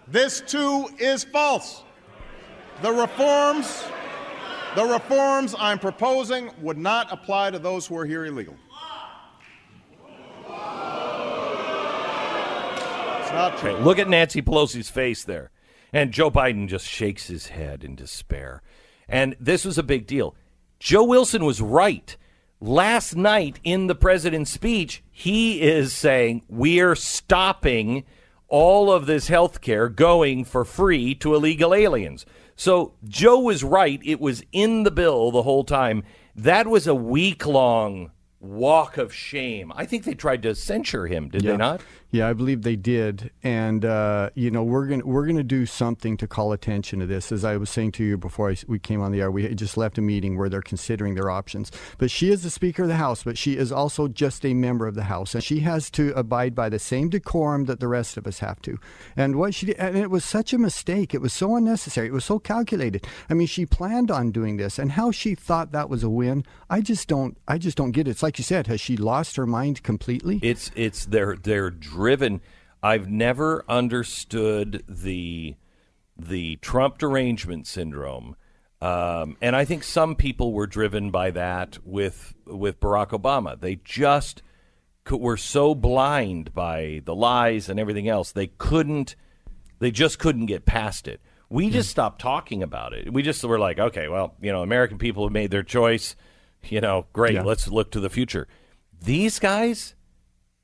This 0.07 0.41
too 0.41 0.89
is 0.99 1.25
false. 1.25 1.83
The 2.81 2.93
reforms, 2.93 3.85
the 4.75 4.85
reforms 4.85 5.55
I'm 5.59 5.79
proposing 5.79 6.51
would 6.63 6.79
not 6.79 7.13
apply 7.13 7.51
to 7.51 7.59
those 7.59 7.87
who 7.87 7.97
are 7.99 8.07
here 8.07 8.25
illegally. 8.25 8.57
It's 13.29 13.35
not 13.35 13.59
true. 13.59 13.73
Okay, 13.73 13.83
look 13.83 13.99
at 13.99 14.09
Nancy 14.09 14.41
Pelosi's 14.41 14.89
face 14.89 15.23
there. 15.23 15.51
And 15.93 16.13
Joe 16.13 16.31
Biden 16.31 16.67
just 16.67 16.87
shakes 16.87 17.27
his 17.27 17.49
head 17.49 17.85
in 17.85 17.95
despair. 17.95 18.63
And 19.07 19.37
this 19.39 19.67
was 19.67 19.77
a 19.77 19.83
big 19.83 20.07
deal. 20.07 20.35
Joe 20.81 21.05
Wilson 21.05 21.45
was 21.45 21.61
right. 21.61 22.17
Last 22.59 23.17
night 23.17 23.61
in 23.65 23.87
the 23.87 23.95
president's 23.95 24.51
speech, 24.51 25.05
he 25.11 25.61
is 25.61 25.93
saying 25.93 26.43
we're 26.49 26.95
stopping 26.95 28.05
all 28.49 28.91
of 28.91 29.05
this 29.05 29.29
health 29.29 29.61
care 29.61 29.91
going 29.91 30.47
for 30.47 30.65
free 30.65 31.15
to 31.17 31.35
illegal 31.35 31.75
aliens. 31.75 32.25
So 32.57 32.95
Joe 33.05 33.41
was 33.41 33.63
right. 33.63 34.01
It 34.03 34.21
was 34.21 34.43
in 34.53 34.85
the 34.85 34.91
bill 34.91 35.31
the 35.31 35.43
whole 35.43 35.65
time. 35.65 36.03
That 36.35 36.67
was 36.67 36.87
a 36.87 36.95
week 36.95 37.45
long 37.45 38.11
walk 38.41 38.99
of 38.99 39.13
shame. 39.13 39.73
I 39.75 39.85
think 39.85 40.05
they 40.05 40.15
tried 40.15 40.43
to 40.45 40.55
censure 40.55 41.07
him, 41.07 41.29
did 41.29 41.43
they 41.43 41.57
not? 41.57 41.81
Yeah, 42.11 42.27
I 42.27 42.33
believe 42.33 42.63
they 42.63 42.77
did, 42.77 43.31
and 43.43 43.85
uh, 43.85 44.31
you 44.35 44.51
know 44.51 44.65
we're 44.65 44.87
gonna 44.87 45.05
we're 45.05 45.27
gonna 45.27 45.43
do 45.43 45.67
something 45.67 46.17
to 46.17 46.27
call 46.27 46.53
attention 46.53 47.01
to 47.01 47.07
this. 47.07 47.31
As 47.31 47.45
I 47.45 47.59
was 47.59 47.69
saying 47.69 47.93
to 47.93 48.05
you 48.05 48.17
before 48.17 48.51
I, 48.51 48.57
we 48.67 48.79
came 48.79 49.03
on 49.03 49.13
the 49.13 49.21
air, 49.21 49.31
we 49.31 49.55
just 49.55 49.77
left 49.77 49.99
a 49.99 50.01
meeting 50.01 50.39
where 50.39 50.49
they're 50.49 50.63
considering 50.63 51.17
their 51.17 51.31
options. 51.31 51.71
But 51.99 52.11
she 52.11 52.31
is 52.31 52.43
the 52.43 52.49
Speaker 52.49 52.85
of 52.85 52.89
the 52.89 52.97
House, 52.97 53.25
but 53.25 53.37
she 53.37 53.59
is 53.59 53.71
also 53.71 54.09
just 54.09 54.47
a 54.47 54.55
member 54.55 54.87
of 54.87 54.95
the 54.95 55.03
House, 55.03 55.35
and 55.35 55.45
she 55.45 55.61
has 55.61 55.91
to 55.93 56.15
abide 56.17 56.55
by 56.55 56.71
the 56.71 56.79
same 56.79 57.11
decorum 57.11 57.67
that 57.67 57.79
the 57.79 57.89
rest 57.89 58.17
of 58.17 58.27
us 58.27 58.39
have 58.39 58.63
to. 58.63 58.79
And 59.15 59.37
what 59.37 59.55
she 59.55 59.67
did, 59.67 59.77
and 59.77 59.95
it 59.99 60.11
was 60.11 60.25
such 60.25 60.55
a 60.55 60.59
mistake. 60.59 61.13
It 61.15 61.21
was 61.21 61.35
so 61.35 61.57
unnecessary. 61.57 62.07
It 62.07 62.15
was 62.15 62.25
so 62.25 62.39
calculated. 62.39 63.07
I 63.29 63.35
mean, 63.35 63.49
she 63.49 63.67
planned 63.67 64.11
on 64.11 64.31
doing 64.31 64.57
this, 64.57 64.79
and 64.79 64.93
how 64.93 65.11
she 65.11 65.35
thought 65.35 65.73
that 65.73 65.91
was 65.91 66.03
a 66.03 66.09
win, 66.09 66.45
I 66.71 66.81
just 66.81 67.07
don't 67.07 67.37
I 67.47 67.59
just 67.59 67.77
don't 67.77 67.93
get 67.93 68.09
it. 68.09 68.13
It's 68.13 68.23
like 68.23 68.39
you 68.39 68.45
said, 68.45 68.67
has 68.67 68.81
she 68.81 68.97
lost 68.97 69.37
her 69.37 69.47
mind 69.47 69.83
completely? 69.83 70.41
It's 70.43 70.71
it's 70.75 71.05
they're 71.05 71.37
they're 71.37 71.71
driven. 71.99 72.41
I've 72.81 73.09
never 73.09 73.65
understood 73.69 74.85
the 74.89 75.57
the 76.17 76.57
Trump 76.57 76.99
derangement 76.99 77.67
syndrome, 77.67 78.37
um, 78.81 79.37
and 79.41 79.57
I 79.57 79.65
think 79.65 79.83
some 79.83 80.15
people 80.15 80.53
were 80.53 80.69
driven 80.69 81.11
by 81.11 81.33
that 81.33 81.79
with 81.85 82.35
with 82.47 82.79
Barack 82.79 83.09
Obama. 83.09 83.59
They 83.61 83.81
just 83.85 84.43
could, 85.03 85.21
were 85.21 85.37
so 85.37 85.75
blind 85.75 86.55
by 86.55 87.03
the 87.05 87.17
lies 87.17 87.69
and 87.69 87.81
everything 87.81 88.09
else 88.09 88.31
they 88.31 88.47
couldn't 88.47 89.17
they 89.81 89.91
just 89.91 90.21
couldn't 90.21 90.47
get 90.47 90.65
past 90.65 91.09
it. 91.09 91.21
We 91.51 91.71
just 91.71 91.91
stopped 91.91 92.21
talking 92.21 92.63
about 92.63 92.93
it. 92.93 93.13
We 93.13 93.23
just 93.23 93.43
were 93.43 93.59
like, 93.59 93.79
okay, 93.79 94.07
well, 94.09 94.35
you 94.41 94.53
know, 94.53 94.63
American 94.63 94.99
people 94.99 95.25
have 95.25 95.33
made 95.33 95.51
their 95.51 95.63
choice. 95.63 96.15
You 96.65 96.81
know, 96.81 97.07
great. 97.13 97.35
Yeah. 97.35 97.43
Let's 97.43 97.69
look 97.69 97.91
to 97.93 98.01
the 98.01 98.11
future. 98.11 98.47
These 99.01 99.39
guys, 99.39 99.95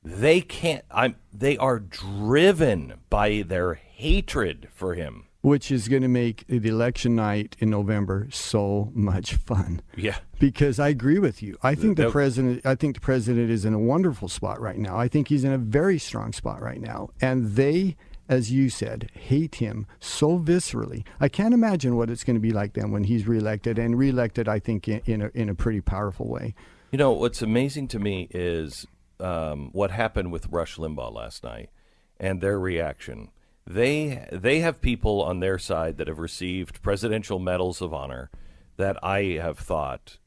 they 0.05 0.39
can't. 0.41 0.85
I'm. 0.91 1.15
They 1.33 1.57
are 1.57 1.79
driven 1.79 2.93
by 3.09 3.43
their 3.45 3.73
hatred 3.73 4.69
for 4.73 4.93
him. 4.93 5.25
which 5.41 5.71
is 5.71 5.87
going 5.87 6.01
to 6.01 6.07
make 6.07 6.43
the 6.47 6.69
election 6.69 7.15
night 7.15 7.55
in 7.59 7.69
November 7.69 8.27
so 8.31 8.89
much 8.95 9.35
fun. 9.35 9.79
Yeah. 9.95 10.17
Because 10.39 10.79
I 10.79 10.87
agree 10.89 11.19
with 11.19 11.43
you. 11.43 11.55
I 11.61 11.75
think 11.75 11.97
the 11.97 12.03
Nope. 12.03 12.13
president 12.13 12.65
I 12.65 12.73
think 12.75 12.95
the 12.95 13.01
president 13.01 13.51
is 13.51 13.63
in 13.65 13.73
a 13.73 13.79
wonderful 13.79 14.27
spot 14.27 14.59
right 14.59 14.77
now. 14.79 14.97
I 14.97 15.07
think 15.07 15.27
he's 15.27 15.43
in 15.43 15.51
a 15.53 15.57
very 15.59 15.99
strong 15.99 16.33
spot 16.33 16.61
right 16.61 16.81
now. 16.81 17.09
And 17.21 17.55
they 17.55 17.95
as 18.27 18.51
you 18.51 18.69
said, 18.69 19.11
hate 19.13 19.55
him 19.55 19.85
so 19.99 20.39
viscerally. 20.39 21.05
I 21.19 21.29
can't 21.29 21.53
imagine 21.53 21.95
what 21.95 22.09
it's 22.09 22.23
going 22.23 22.35
to 22.37 22.39
be 22.41 22.49
like 22.51 22.73
then 22.73 22.89
when 22.89 23.03
he's 23.03 23.27
reelected 23.27 23.77
and 23.77 23.99
reelected 23.99 24.47
I 24.49 24.57
think 24.59 24.87
in, 24.87 25.01
in 25.05 25.21
a 25.21 25.29
in 25.35 25.47
a 25.49 25.55
pretty 25.55 25.81
powerful 25.81 26.27
way. 26.27 26.55
You 26.91 26.97
know 26.97 27.11
what's 27.11 27.41
amazing 27.43 27.87
to 27.89 27.99
me 27.99 28.27
is 28.31 28.87
um, 29.19 29.69
what 29.71 29.91
happened 29.91 30.31
with 30.31 30.47
Rush 30.49 30.77
Limbaugh 30.77 31.13
last 31.13 31.43
night 31.43 31.69
and 32.17 32.41
their 32.41 32.59
reaction. 32.59 33.29
They 33.67 34.27
they 34.31 34.59
have 34.59 34.81
people 34.81 35.23
on 35.23 35.39
their 35.39 35.57
side 35.57 35.97
that 35.97 36.07
have 36.07 36.19
received 36.19 36.81
presidential 36.81 37.39
medals 37.39 37.81
of 37.81 37.93
honor 37.93 38.29
that 38.77 39.03
I 39.03 39.39
have 39.41 39.57
thought 39.57 40.17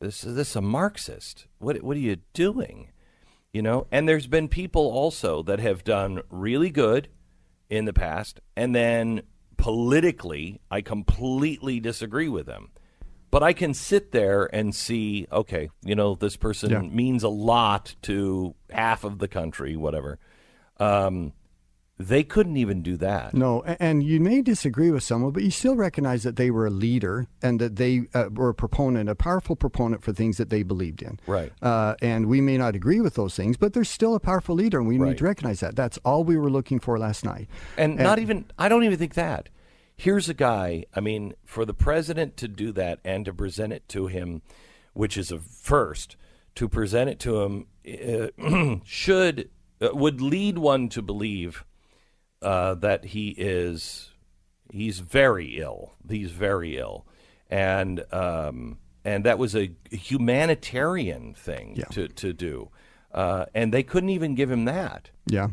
this 0.00 0.24
is 0.24 0.34
this 0.36 0.56
a 0.56 0.60
Marxist. 0.60 1.46
What 1.58 1.82
what 1.82 1.96
are 1.96 2.00
you 2.00 2.16
doing? 2.32 2.90
You 3.52 3.62
know, 3.62 3.86
and 3.90 4.08
there's 4.08 4.26
been 4.26 4.48
people 4.48 4.90
also 4.90 5.42
that 5.44 5.60
have 5.60 5.84
done 5.84 6.20
really 6.28 6.70
good 6.70 7.08
in 7.70 7.84
the 7.84 7.92
past, 7.92 8.40
and 8.56 8.74
then 8.74 9.22
politically, 9.56 10.60
I 10.70 10.82
completely 10.82 11.80
disagree 11.80 12.28
with 12.28 12.46
them. 12.46 12.70
But 13.34 13.42
I 13.42 13.52
can 13.52 13.74
sit 13.74 14.12
there 14.12 14.48
and 14.54 14.72
see, 14.72 15.26
okay, 15.32 15.68
you 15.84 15.96
know, 15.96 16.14
this 16.14 16.36
person 16.36 16.70
Yeah. 16.70 16.82
means 16.82 17.24
a 17.24 17.28
lot 17.28 17.96
to 18.02 18.54
half 18.70 19.02
of 19.02 19.18
the 19.18 19.26
country, 19.26 19.76
whatever. 19.76 20.20
Um, 20.78 21.32
they 21.98 22.22
couldn't 22.22 22.56
even 22.56 22.80
do 22.80 22.96
that. 22.98 23.34
No, 23.34 23.62
and 23.64 24.04
you 24.04 24.20
may 24.20 24.40
disagree 24.40 24.92
with 24.92 25.02
someone, 25.02 25.32
but 25.32 25.42
you 25.42 25.50
still 25.50 25.74
recognize 25.74 26.22
that 26.22 26.36
they 26.36 26.52
were 26.52 26.66
a 26.66 26.70
leader 26.70 27.26
and 27.42 27.60
that 27.60 27.74
they 27.74 28.02
uh, 28.14 28.26
were 28.32 28.50
a 28.50 28.54
proponent, 28.54 29.08
a 29.10 29.16
powerful 29.16 29.56
proponent 29.56 30.04
for 30.04 30.12
things 30.12 30.36
that 30.36 30.50
they 30.50 30.62
believed 30.62 31.02
in. 31.02 31.18
Right. 31.26 31.52
Uh, 31.60 31.96
and 32.00 32.26
we 32.26 32.40
may 32.40 32.56
not 32.56 32.76
agree 32.76 33.00
with 33.00 33.14
those 33.14 33.34
things, 33.34 33.56
but 33.56 33.72
they're 33.72 33.82
still 33.82 34.14
a 34.14 34.20
powerful 34.20 34.54
leader, 34.54 34.78
and 34.78 34.86
we 34.86 34.96
Right. 34.96 35.08
need 35.08 35.18
to 35.18 35.24
recognize 35.24 35.58
that. 35.58 35.74
That's 35.74 35.98
all 36.04 36.22
we 36.22 36.36
were 36.36 36.50
looking 36.50 36.78
for 36.78 37.00
last 37.00 37.24
night. 37.24 37.48
And, 37.76 37.96
not 37.96 38.20
even, 38.20 38.44
I 38.60 38.68
don't 38.68 38.84
even 38.84 38.96
think 38.96 39.14
that. 39.14 39.48
Here's 39.96 40.28
a 40.28 40.34
guy, 40.34 40.84
I 40.94 41.00
mean, 41.00 41.34
for 41.44 41.64
the 41.64 41.74
president 41.74 42.36
to 42.38 42.48
do 42.48 42.72
that 42.72 42.98
and 43.04 43.24
to 43.26 43.32
present 43.32 43.72
it 43.72 43.88
to 43.90 44.08
him, 44.08 44.42
which 44.92 45.16
is 45.16 45.30
a 45.30 45.38
first, 45.38 46.16
to 46.56 46.68
present 46.68 47.10
it 47.10 47.18
to 47.20 47.42
him 47.42 47.66
uh, 47.86 48.76
should, 48.84 49.50
uh, 49.80 49.90
would 49.92 50.20
lead 50.20 50.58
one 50.58 50.88
to 50.90 51.02
believe 51.02 51.64
uh, 52.42 52.74
that 52.74 53.06
he 53.06 53.30
is, 53.38 54.10
he's 54.72 54.98
very 54.98 55.58
ill. 55.58 55.94
He's 56.08 56.32
very 56.32 56.76
ill. 56.76 57.06
And, 57.48 58.04
um, 58.12 58.78
and 59.04 59.24
that 59.24 59.38
was 59.38 59.54
a 59.54 59.70
humanitarian 59.90 61.34
thing 61.34 61.76
Yeah. 61.76 61.84
to, 61.92 62.08
to 62.08 62.32
do. 62.32 62.70
Uh, 63.14 63.46
and 63.54 63.72
they 63.72 63.82
couldn't 63.84 64.10
even 64.10 64.34
give 64.34 64.50
him 64.50 64.64
that. 64.64 65.10
Yeah. 65.26 65.48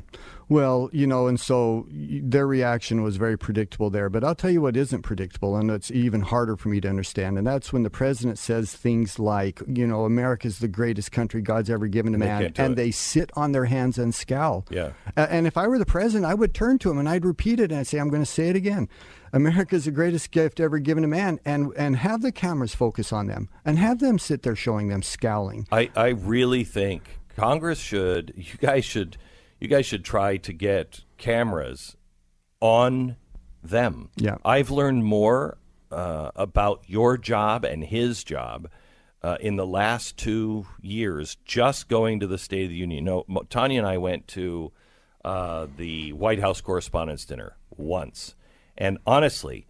Well, 0.50 0.90
you 0.92 1.08
know, 1.08 1.28
and 1.28 1.40
so 1.40 1.88
their 1.90 2.46
reaction 2.46 3.04
was 3.04 3.16
very 3.16 3.38
predictable 3.38 3.90
there. 3.90 4.10
But 4.10 4.26
I'll 4.26 4.36
tell 4.36 4.50
you 4.52 4.60
what 4.62 4.76
isn't 4.76 5.04
predictable, 5.04 5.56
and 5.56 5.72
it's 5.72 5.90
even 5.92 6.22
harder 6.22 6.58
for 6.58 6.68
me 6.68 6.82
to 6.82 6.90
understand. 6.90 7.38
And 7.38 7.48
that's 7.48 7.72
when 7.72 7.84
the 7.84 7.90
president 7.90 8.38
says 8.38 8.74
things 8.76 9.18
like, 9.18 9.62
you 9.66 9.88
know, 9.88 10.04
America's 10.04 10.60
the 10.60 10.68
greatest 10.68 11.14
country 11.14 11.42
God's 11.42 11.70
ever 11.70 11.88
given 11.88 12.12
to 12.12 12.16
And 12.18 12.20
man. 12.26 12.54
And 12.58 12.74
it. 12.74 12.76
they 12.76 12.92
sit 12.92 13.30
on 13.38 13.54
their 13.54 13.64
hands 13.66 13.98
and 13.98 14.14
scowl. 14.14 14.66
Yeah. 14.70 14.92
A- 15.16 15.32
And 15.32 15.48
if 15.48 15.56
I 15.56 15.68
were 15.68 15.80
the 15.80 15.86
president, 15.86 16.26
I 16.26 16.34
would 16.34 16.54
turn 16.54 16.80
to 16.80 16.92
him 16.92 16.98
and 16.98 17.08
I'd 17.08 17.24
repeat 17.24 17.62
it 17.62 17.72
and 17.72 17.80
I'd 17.80 17.88
say, 17.88 18.00
I'm 18.00 18.10
going 18.10 18.24
to 18.24 18.26
say 18.26 18.50
it 18.50 18.58
again. 18.58 18.90
America's 19.32 19.86
the 19.86 19.92
greatest 19.92 20.32
gift 20.32 20.60
ever 20.60 20.80
given 20.80 21.04
to 21.04 21.08
man. 21.08 21.40
And, 21.46 21.72
and 21.78 21.96
have 21.96 22.22
the 22.22 22.34
cameras 22.34 22.76
focus 22.76 23.14
on 23.14 23.28
them 23.28 23.48
and 23.64 23.80
have 23.80 24.00
them 24.00 24.20
sit 24.20 24.44
there 24.44 24.58
showing 24.58 24.90
them 24.90 25.02
scowling. 25.02 25.66
I, 25.72 25.90
I 25.96 26.10
really 26.10 26.66
think 26.66 27.20
Congress 27.42 27.80
should 27.80 28.34
you 28.36 28.56
guys 28.60 28.86
should 28.86 29.18
you 29.60 29.68
guys 29.68 29.84
should 29.84 30.06
try 30.06 30.38
to 30.38 30.54
get 30.54 31.02
cameras 31.18 31.98
on 32.60 33.16
them. 33.64 34.10
Yeah. 34.16 34.38
I've 34.46 34.70
learned 34.70 35.06
more 35.06 35.58
uh, 35.92 36.30
about 36.36 36.84
your 36.86 37.18
job 37.18 37.66
and 37.66 37.84
his 37.84 38.24
job 38.24 38.70
uh, 39.24 39.38
in 39.40 39.56
the 39.56 39.66
last 39.66 40.18
two 40.18 40.68
years 40.82 41.36
just 41.44 41.90
going 41.90 42.20
to 42.20 42.28
the 42.28 42.38
State 42.38 42.66
of 42.66 42.70
the 42.70 42.76
Union. 42.76 43.06
No, 43.06 43.26
Tanya 43.50 43.80
and 43.80 43.88
I 43.88 43.98
went 43.98 44.28
to 44.30 44.72
uh, 45.26 45.66
the 45.78 46.14
White 46.14 46.40
House 46.40 46.62
Correspondents' 46.62 47.26
Dinner 47.26 47.58
once, 47.76 48.36
and 48.78 49.00
honestly, 49.08 49.66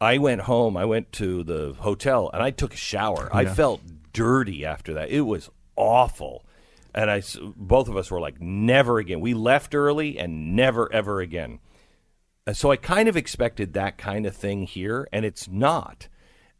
I 0.00 0.16
went 0.16 0.40
home. 0.40 0.78
I 0.78 0.86
went 0.86 1.12
to 1.12 1.42
the 1.42 1.74
hotel 1.78 2.30
and 2.32 2.42
I 2.42 2.52
took 2.52 2.72
a 2.72 2.78
shower. 2.78 3.28
I 3.34 3.44
felt 3.44 3.82
dirty 4.14 4.64
after 4.64 4.94
that. 4.94 5.10
It 5.10 5.20
was 5.20 5.50
awful. 5.76 6.46
And 6.94 7.10
I, 7.10 7.22
both 7.56 7.88
of 7.88 7.96
us 7.96 8.10
were 8.10 8.20
like, 8.20 8.40
never 8.40 8.98
again. 8.98 9.20
We 9.20 9.34
left 9.34 9.74
early 9.74 10.18
and 10.18 10.54
never 10.54 10.92
ever 10.92 11.20
again. 11.20 11.58
So 12.52 12.70
I 12.70 12.76
kind 12.76 13.08
of 13.08 13.16
expected 13.16 13.72
that 13.72 13.98
kind 13.98 14.26
of 14.26 14.36
thing 14.36 14.64
here, 14.64 15.08
and 15.12 15.24
it's 15.24 15.48
not. 15.48 16.08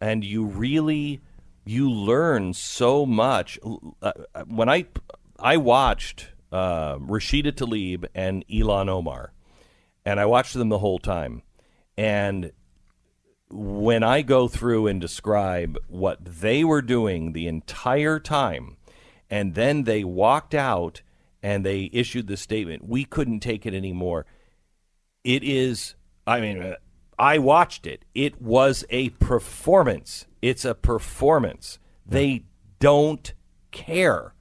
And 0.01 0.25
you 0.25 0.45
really, 0.45 1.21
you 1.65 1.91
learn 1.91 2.55
so 2.55 3.05
much. 3.05 3.59
Uh, 3.65 4.13
uh, 4.35 4.45
When 4.47 4.69
I, 4.69 4.87
I 5.39 5.57
watched 5.57 6.29
uh, 6.53 6.97
Rashida 6.97 7.53
Tlaib 7.53 8.07
and 8.15 8.47
Ilhan 8.49 8.89
Omar, 8.89 9.33
and 10.05 10.21
I 10.21 10.27
watched 10.27 10.55
them 10.55 10.69
the 10.69 10.79
whole 10.79 10.99
time. 10.99 11.43
And 11.97 12.53
when 13.51 14.03
I 14.03 14.23
go 14.23 14.49
through 14.49 14.87
and 14.87 15.01
describe 15.01 15.77
what 15.89 16.25
they 16.25 16.65
were 16.65 16.83
doing 16.83 17.33
the 17.33 17.49
entire 17.49 18.19
time, 18.19 18.77
and 19.33 19.55
then 19.55 19.85
they 19.85 20.05
walked 20.05 20.55
out 20.55 21.01
and 21.43 21.65
they 21.65 21.89
issued 21.91 22.27
the 22.27 22.37
statement, 22.37 22.87
we 22.87 23.07
couldn't 23.07 23.41
take 23.41 23.65
it 23.65 23.73
anymore. 23.73 24.27
It 25.25 25.43
is, 25.43 25.95
I 26.27 26.41
mean, 26.43 26.63
uh, 26.63 26.75
I 27.19 27.39
watched 27.39 27.87
it. 27.87 28.05
It 28.15 28.43
was 28.43 28.85
a 28.91 29.09
performance. 29.09 30.27
It's 30.43 30.67
a 30.67 30.75
performance. 30.75 31.79
They 32.05 32.45
don't 32.79 33.33
care. 33.71 34.35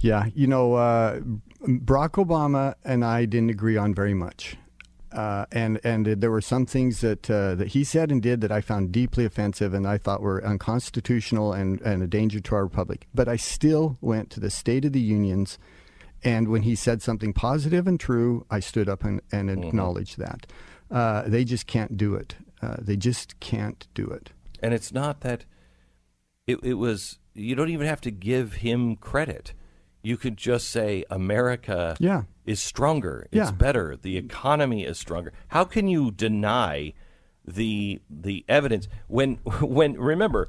Yeah, 0.00 0.24
you 0.34 0.46
know, 0.46 0.72
uh, 0.72 1.20
Barack 1.60 2.12
Obama 2.12 2.76
and 2.84 3.04
I 3.04 3.26
didn't 3.26 3.50
agree 3.50 3.76
on 3.76 3.94
very 3.94 4.14
much, 4.14 4.56
uh, 5.12 5.46
and 5.52 5.80
and 5.84 6.06
there 6.06 6.30
were 6.30 6.40
some 6.40 6.66
things 6.66 7.00
that 7.00 7.30
uh, 7.30 7.54
that 7.54 7.68
he 7.68 7.84
said 7.84 8.10
and 8.10 8.22
did 8.22 8.40
that 8.42 8.52
I 8.52 8.60
found 8.60 8.92
deeply 8.92 9.24
offensive 9.24 9.72
and 9.74 9.86
I 9.86 9.98
thought 9.98 10.20
were 10.20 10.44
unconstitutional 10.44 11.52
and, 11.52 11.80
and 11.80 12.02
a 12.02 12.06
danger 12.06 12.40
to 12.40 12.54
our 12.54 12.64
republic. 12.64 13.06
But 13.14 13.28
I 13.28 13.36
still 13.36 13.96
went 14.00 14.30
to 14.30 14.40
the 14.40 14.50
State 14.50 14.84
of 14.84 14.92
the 14.92 15.00
Unions, 15.00 15.58
and 16.22 16.48
when 16.48 16.62
he 16.62 16.74
said 16.74 17.02
something 17.02 17.32
positive 17.32 17.86
and 17.86 17.98
true, 17.98 18.44
I 18.50 18.60
stood 18.60 18.88
up 18.88 19.04
and, 19.04 19.20
and 19.32 19.50
acknowledged 19.50 20.18
that. 20.18 20.46
Uh, 20.90 21.22
they 21.26 21.44
just 21.44 21.66
can't 21.66 21.96
do 21.96 22.14
it. 22.14 22.36
Uh, 22.62 22.76
they 22.80 22.96
just 22.96 23.38
can't 23.40 23.86
do 23.94 24.06
it. 24.06 24.30
And 24.60 24.74
it's 24.74 24.92
not 24.92 25.20
that 25.20 25.44
it, 26.46 26.58
it 26.62 26.74
was, 26.74 27.18
you 27.34 27.54
don't 27.54 27.68
even 27.68 27.86
have 27.86 28.00
to 28.02 28.10
give 28.10 28.54
him 28.54 28.96
credit. 28.96 29.52
You 30.08 30.16
could 30.16 30.36
just 30.38 30.70
say 30.70 31.04
America 31.10 31.94
Yeah. 32.00 32.22
is 32.46 32.60
stronger. 32.62 33.26
It's 33.30 33.50
Yeah. 33.50 33.56
better. 33.66 33.96
The 34.00 34.16
economy 34.16 34.84
is 34.84 34.98
stronger. 34.98 35.32
How 35.48 35.64
can 35.64 35.86
you 35.86 36.10
deny 36.10 36.94
the 37.46 38.00
the 38.10 38.44
evidence 38.48 38.88
when 39.06 39.34
when 39.60 39.94
remember 40.00 40.48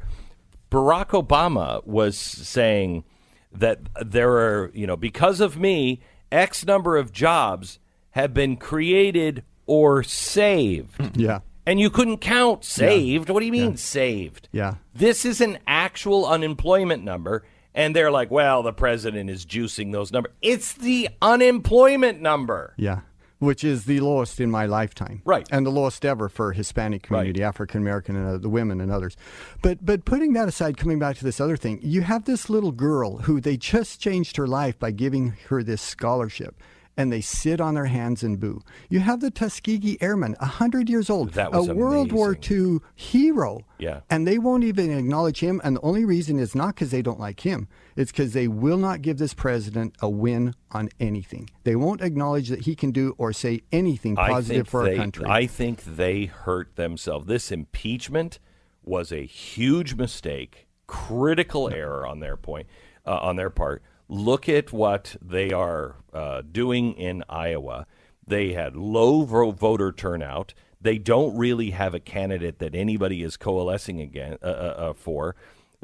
Barack 0.72 1.10
Obama 1.10 1.86
was 1.86 2.18
saying 2.18 3.04
that 3.52 3.80
there 4.06 4.32
are, 4.34 4.72
you 4.74 4.86
know, 4.88 4.96
because 4.96 5.40
of 5.42 5.58
me, 5.58 6.00
X 6.32 6.66
number 6.66 6.96
of 6.98 7.12
jobs 7.12 7.80
have 8.12 8.34
been 8.34 8.56
created 8.56 9.44
or 9.66 10.04
saved. 10.04 10.96
Yeah. 11.18 11.40
And 11.66 11.80
you 11.80 11.90
couldn't 11.92 12.18
count 12.20 12.64
saved. 12.66 13.30
What 13.30 13.42
do 13.42 13.46
you 13.46 13.52
mean 13.52 13.78
saved? 13.78 14.48
Yeah. 14.52 14.76
This 14.96 15.24
is 15.26 15.40
an 15.42 15.60
actual 15.68 16.26
unemployment 16.26 17.04
number. 17.04 17.44
And 17.80 17.96
they're 17.96 18.12
like, 18.12 18.30
well, 18.30 18.62
the 18.62 18.74
president 18.74 19.30
is 19.30 19.46
juicing 19.46 19.94
those 19.94 20.12
numbers. 20.12 20.34
It's 20.42 20.74
the 20.74 21.08
unemployment 21.22 22.20
number. 22.20 22.74
Yeah. 22.76 23.00
Which 23.38 23.64
is 23.64 23.86
the 23.86 24.02
lowest 24.02 24.42
in 24.42 24.52
my 24.52 24.66
lifetime, 24.66 25.22
Right. 25.24 25.48
And 25.50 25.66
the 25.66 25.70
lowest 25.70 26.04
ever 26.04 26.28
for 26.28 26.52
Hispanic 26.52 27.04
community, 27.04 27.42
African 27.42 27.80
American, 27.80 28.18
and 28.18 28.28
uh, 28.28 28.38
the 28.38 28.50
women 28.50 28.82
and 28.82 28.92
others. 28.92 29.16
But 29.62 29.86
but 29.86 30.04
putting 30.04 30.34
that 30.34 30.50
aside, 30.50 30.76
coming 30.76 31.00
back 31.00 31.16
to 31.20 31.24
this 31.24 31.40
other 31.40 31.56
thing, 31.56 31.80
you 31.82 32.02
have 32.02 32.26
this 32.26 32.50
little 32.50 32.74
girl 32.74 33.20
who 33.20 33.40
they 33.40 33.56
just 33.56 34.02
changed 34.02 34.36
her 34.36 34.46
life 34.46 34.78
by 34.78 34.92
giving 34.92 35.38
her 35.48 35.64
this 35.64 35.82
scholarship, 35.82 36.62
and 36.98 37.12
they 37.12 37.22
sit 37.22 37.62
on 37.62 37.76
their 37.76 37.86
hands 37.86 38.24
and 38.24 38.40
boo. 38.40 38.62
You 38.90 39.00
have 39.00 39.22
the 39.22 39.32
Tuskegee 39.32 39.98
Airmen, 40.02 40.36
hundred 40.40 40.90
years 40.90 41.10
old, 41.10 41.34
That 41.34 41.52
was 41.52 41.70
a 41.70 41.74
World 41.74 42.12
War. 42.12 42.38
II 42.50 42.80
hero, 42.94 43.62
Yeah. 43.78 44.02
and 44.10 44.28
they 44.28 44.38
won't 44.38 44.64
even 44.64 44.92
acknowledge 44.92 45.40
him. 45.40 45.62
And 45.64 45.78
the 45.78 45.82
only 45.82 46.04
reason 46.04 46.40
is 46.40 46.56
not 46.56 46.76
because 46.76 46.92
they 46.92 47.02
don't 47.02 47.20
like 47.20 47.42
him. 47.42 47.68
It's 47.96 48.12
because 48.12 48.34
they 48.34 48.48
will 48.48 48.78
not 48.78 49.02
give 49.02 49.18
this 49.18 49.34
president 49.34 49.96
a 50.02 50.10
win 50.10 50.56
on 50.72 50.90
anything. 51.00 51.50
They 51.64 51.76
won't 51.76 52.02
acknowledge 52.02 52.50
that 52.50 52.62
he 52.62 52.76
can 52.76 52.92
do 52.92 53.16
or 53.18 53.34
say 53.34 53.62
anything 53.72 54.16
positive 54.16 54.68
for 54.68 54.84
they, 54.84 54.92
our 54.92 54.98
country. 54.98 55.26
I 55.26 55.46
think 55.48 55.84
they 55.84 56.26
hurt 56.26 56.76
themselves. 56.76 57.28
This 57.28 57.52
impeachment 57.52 58.40
was 58.84 59.12
a 59.12 59.26
huge 59.26 59.96
mistake, 59.96 60.68
critical 60.88 61.70
error 61.70 62.06
on 62.06 62.20
their 62.20 62.36
point, 62.36 62.68
uh, 63.06 63.18
on 63.18 63.36
their 63.36 63.50
part. 63.50 63.84
Look 64.12 64.50
at 64.50 64.74
what 64.74 65.16
they 65.22 65.52
are 65.52 65.98
uh, 66.12 66.42
doing 66.42 66.94
in 66.94 67.24
Iowa. 67.30 67.86
They 68.26 68.54
had 68.54 68.76
low 68.76 69.22
voter 69.22 69.92
turnout. 69.92 70.56
They 70.82 70.98
don't 70.98 71.38
really 71.38 71.72
have 71.72 71.94
a 71.94 72.00
candidate 72.00 72.58
that 72.58 72.74
anybody 72.74 73.22
is 73.22 73.38
coalescing 73.38 74.02
again 74.02 74.38
uh, 74.42 74.48
uh, 74.48 74.50
uh, 74.50 74.94
for. 74.94 75.36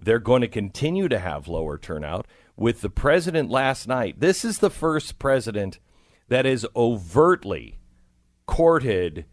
They're 0.02 0.18
going 0.20 0.42
to 0.42 0.48
continue 0.48 1.08
to 1.08 1.20
have 1.20 1.48
lower 1.48 1.78
turnout. 1.78 2.26
With 2.58 2.82
the 2.82 2.90
president 2.90 3.52
last 3.52 3.88
night, 3.88 4.20
this 4.20 4.44
is 4.44 4.58
the 4.58 4.72
first 4.72 5.20
president 5.20 5.80
that 6.28 6.48
is 6.48 6.66
overtly 6.76 7.78
courted 8.48 9.26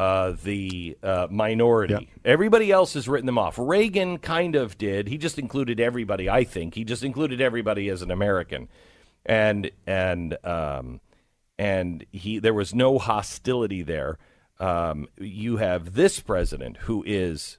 uh, 0.00 0.34
the 0.44 0.96
uh, 1.02 1.26
minority. 1.30 2.08
Everybody 2.24 2.72
else 2.72 2.94
has 2.94 3.06
written 3.06 3.26
them 3.26 3.36
off. 3.36 3.58
Reagan 3.58 4.16
kind 4.16 4.56
of 4.56 4.78
did. 4.78 5.08
He 5.08 5.18
just 5.18 5.38
included 5.38 5.78
everybody. 5.78 6.26
I 6.26 6.42
think 6.42 6.74
he 6.74 6.84
just 6.84 7.04
included 7.04 7.42
everybody 7.42 7.90
as 7.90 8.00
an 8.00 8.10
American, 8.10 8.68
and 9.26 9.70
and 9.86 10.38
um, 10.42 11.02
and 11.58 12.06
he 12.12 12.38
there 12.38 12.54
was 12.54 12.74
no 12.74 12.98
hostility 12.98 13.82
there. 13.82 14.16
Um, 14.58 15.06
you 15.18 15.58
have 15.58 15.92
this 15.92 16.18
president 16.18 16.78
who 16.78 17.04
is 17.06 17.58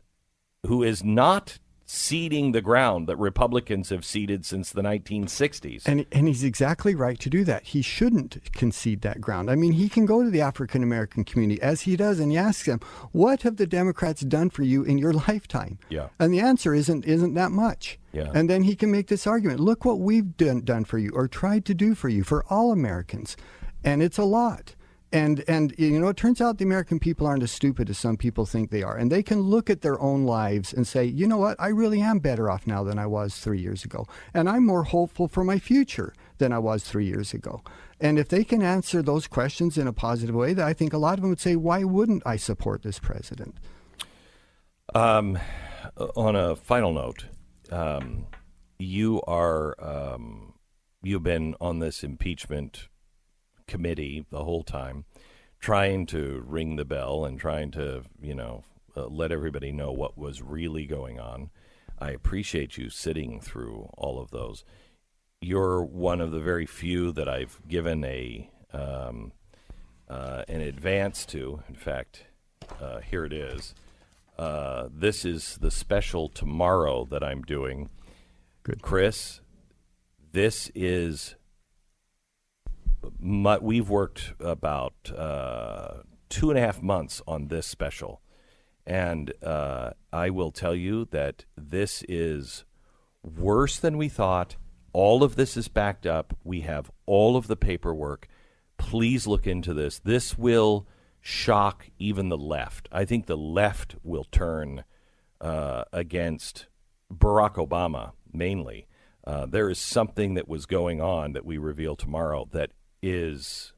who 0.66 0.82
is 0.82 1.04
not 1.04 1.60
ceding 1.94 2.54
the 2.54 2.62
ground 2.62 3.06
that 3.10 3.18
Republicans 3.18 3.90
have 3.90 4.06
ceded 4.06 4.46
since 4.46 4.72
the 4.72 4.82
1960s. 4.82 5.86
and, 5.86 6.06
and 6.14 6.26
he's 6.26 6.42
exactly 6.42 6.96
right 6.96 7.20
to 7.20 7.30
do 7.30 7.44
that. 7.44 7.64
He 7.64 7.82
shouldn't 7.82 8.38
concede 8.54 9.02
that 9.02 9.20
ground. 9.20 9.52
I 9.52 9.56
mean, 9.56 9.74
he 9.74 9.90
can 9.90 10.06
go 10.06 10.24
to 10.24 10.30
the 10.30 10.40
African 10.40 10.84
American 10.84 11.26
community 11.26 11.62
as 11.62 11.82
he 11.82 11.98
does, 11.98 12.22
and 12.22 12.32
he 12.32 12.38
asks 12.38 12.66
them, 12.66 12.80
"What 13.12 13.42
have 13.42 13.58
the 13.58 13.68
Democrats 13.68 14.22
done 14.22 14.50
for 14.50 14.64
you 14.64 14.84
in 14.84 14.98
your 14.98 15.12
lifetime?" 15.28 15.80
Yeah. 15.90 16.08
And 16.18 16.34
the 16.34 16.40
answer 16.40 16.74
isn't 16.74 17.04
isn't 17.04 17.34
that 17.34 17.52
much. 17.52 18.00
Yeah. 18.14 18.32
And 18.34 18.50
then 18.50 18.64
he 18.64 18.78
can 18.78 18.90
make 18.90 19.08
this 19.08 19.28
argument: 19.28 19.60
"Look 19.60 19.84
what 19.84 20.00
we've 20.00 20.38
done 20.38 20.62
done 20.62 20.86
for 20.86 20.98
you, 20.98 21.12
or 21.14 21.28
tried 21.28 21.66
to 21.66 21.74
do 21.74 21.94
for 21.94 22.08
you, 22.08 22.24
for 22.24 22.46
all 22.50 22.72
Americans," 22.72 23.36
and 23.84 24.02
it's 24.02 24.18
a 24.18 24.24
lot. 24.24 24.76
And 25.14 25.44
and 25.48 25.76
you 25.78 26.00
know, 26.00 26.08
it 26.08 26.18
turns 26.18 26.40
out 26.40 26.58
the 26.58 26.64
American 26.64 26.98
people 26.98 27.28
aren't 27.28 27.44
as 27.44 27.52
stupid 27.52 27.90
as 27.90 27.98
some 27.98 28.16
people 28.16 28.46
think 28.46 28.70
they 28.70 28.82
are, 28.82 28.96
and 28.96 29.12
they 29.12 29.22
can 29.22 29.42
look 29.42 29.70
at 29.70 29.82
their 29.82 30.00
own 30.00 30.24
lives 30.26 30.72
and 30.74 30.88
say, 30.88 31.04
you 31.04 31.28
know 31.28 31.38
what, 31.38 31.60
I 31.60 31.68
really 31.68 32.00
am 32.00 32.20
better 32.20 32.50
off 32.50 32.66
now 32.66 32.84
than 32.84 32.98
I 32.98 33.08
was 33.08 33.36
three 33.36 33.60
years 33.60 33.84
ago, 33.84 34.08
and 34.34 34.48
I'm 34.48 34.66
more 34.66 34.84
hopeful 34.84 35.28
for 35.28 35.44
my 35.44 35.60
future 35.60 36.14
than 36.38 36.54
I 36.54 36.60
was 36.60 36.84
three 36.84 37.06
years 37.06 37.34
ago. 37.34 37.62
And 38.00 38.18
if 38.18 38.30
they 38.30 38.44
can 38.46 38.62
answer 38.62 39.02
those 39.02 39.28
questions 39.28 39.78
in 39.78 39.86
a 39.86 39.94
positive 39.94 40.34
way, 40.34 40.54
then 40.54 40.66
I 40.66 40.74
think 40.74 40.94
a 40.94 40.98
lot 40.98 41.16
of 41.16 41.22
them 41.22 41.30
would 41.30 41.42
say, 41.42 41.56
why 41.56 41.84
wouldn't 41.84 42.24
I 42.26 42.38
support 42.38 42.82
this 42.82 42.98
president? 42.98 43.58
Um, 44.96 45.38
on 46.16 46.36
a 46.36 46.56
final 46.56 46.94
note, 46.94 47.26
um, 47.70 48.28
you 48.80 49.22
are 49.28 49.76
um, 49.80 50.54
you've 51.04 51.24
been 51.24 51.56
on 51.62 51.80
this 51.80 52.04
impeachment 52.04 52.88
committee 53.72 54.26
the 54.30 54.44
whole 54.44 54.64
time, 54.64 55.06
trying 55.62 56.06
to 56.08 56.44
ring 56.46 56.76
the 56.76 56.84
bell 56.84 57.24
and 57.24 57.40
trying 57.40 57.72
to 57.72 58.04
you 58.22 58.36
know 58.36 58.64
uh, 58.98 59.08
let 59.08 59.32
everybody 59.32 59.72
know 59.72 59.92
what 59.94 60.18
was 60.18 60.42
really 60.42 60.86
going 60.86 61.20
on. 61.20 61.50
I 61.98 62.12
appreciate 62.12 62.78
you 62.78 62.90
sitting 62.90 63.40
through 63.40 63.90
all 63.98 64.20
of 64.20 64.32
those. 64.32 64.66
You're 65.40 65.82
one 65.82 66.20
of 66.20 66.32
the 66.32 66.42
very 66.42 66.66
few 66.66 67.14
that 67.14 67.30
I've 67.30 67.60
given 67.68 68.04
a 68.04 68.50
um, 68.74 69.32
uh, 70.10 70.44
an 70.50 70.60
advance 70.60 71.26
to. 71.28 71.64
In 71.70 71.76
fact, 71.76 72.26
uh, 72.82 73.00
here 73.00 73.24
it 73.24 73.32
is. 73.32 73.74
Uh, 74.38 74.90
this 74.92 75.24
is 75.24 75.58
the 75.62 75.72
special 75.72 76.28
tomorrow 76.28 77.06
that 77.06 77.24
I'm 77.24 77.44
doing. 77.44 77.90
Good. 78.64 78.82
Chris, 78.82 79.40
this 80.34 80.70
is. 80.76 81.36
Mu 83.20 83.58
we've 83.62 83.90
worked 83.90 84.34
about 84.40 85.12
uh, 85.16 86.02
two 86.30 86.50
and 86.50 86.58
a 86.58 86.62
half 86.62 86.82
months 86.82 87.22
on 87.28 87.48
this 87.48 87.66
special. 87.66 88.22
And 88.86 89.34
uh, 89.44 89.92
I 90.12 90.30
will 90.30 90.52
tell 90.52 90.76
you 90.76 91.06
that 91.12 91.46
this 91.56 92.04
is 92.10 92.66
worse 93.24 93.78
than 93.78 93.98
we 93.98 94.10
thought. 94.10 94.56
All 94.94 95.24
of 95.24 95.36
this 95.36 95.56
is 95.56 95.68
backed 95.68 96.06
up. 96.06 96.36
We 96.44 96.62
have 96.62 96.92
all 97.06 97.38
of 97.38 97.48
the 97.48 97.56
paperwork. 97.56 98.28
Please 98.78 99.28
look 99.28 99.46
into 99.46 99.74
this. 99.74 100.00
This 100.00 100.38
will 100.38 100.88
shock 101.22 101.88
even 102.00 102.30
the 102.30 102.38
left. 102.38 102.90
I 102.92 103.06
think 103.06 103.28
the 103.28 103.38
left 103.38 103.96
will 104.04 104.24
turn 104.26 104.84
uh, 105.40 105.84
against 105.94 106.68
Barack 107.14 107.56
Obama 107.56 108.14
mainly. 108.34 108.88
Uh, 109.26 109.46
there 109.46 109.70
is 109.70 109.78
something 109.78 110.34
that 110.34 110.48
was 110.48 110.66
going 110.66 111.00
on 111.00 111.34
that 111.34 111.46
we 111.46 111.58
reveal 111.58 111.96
tomorrow 111.96 112.48
that 112.52 112.72
is, 113.02 113.74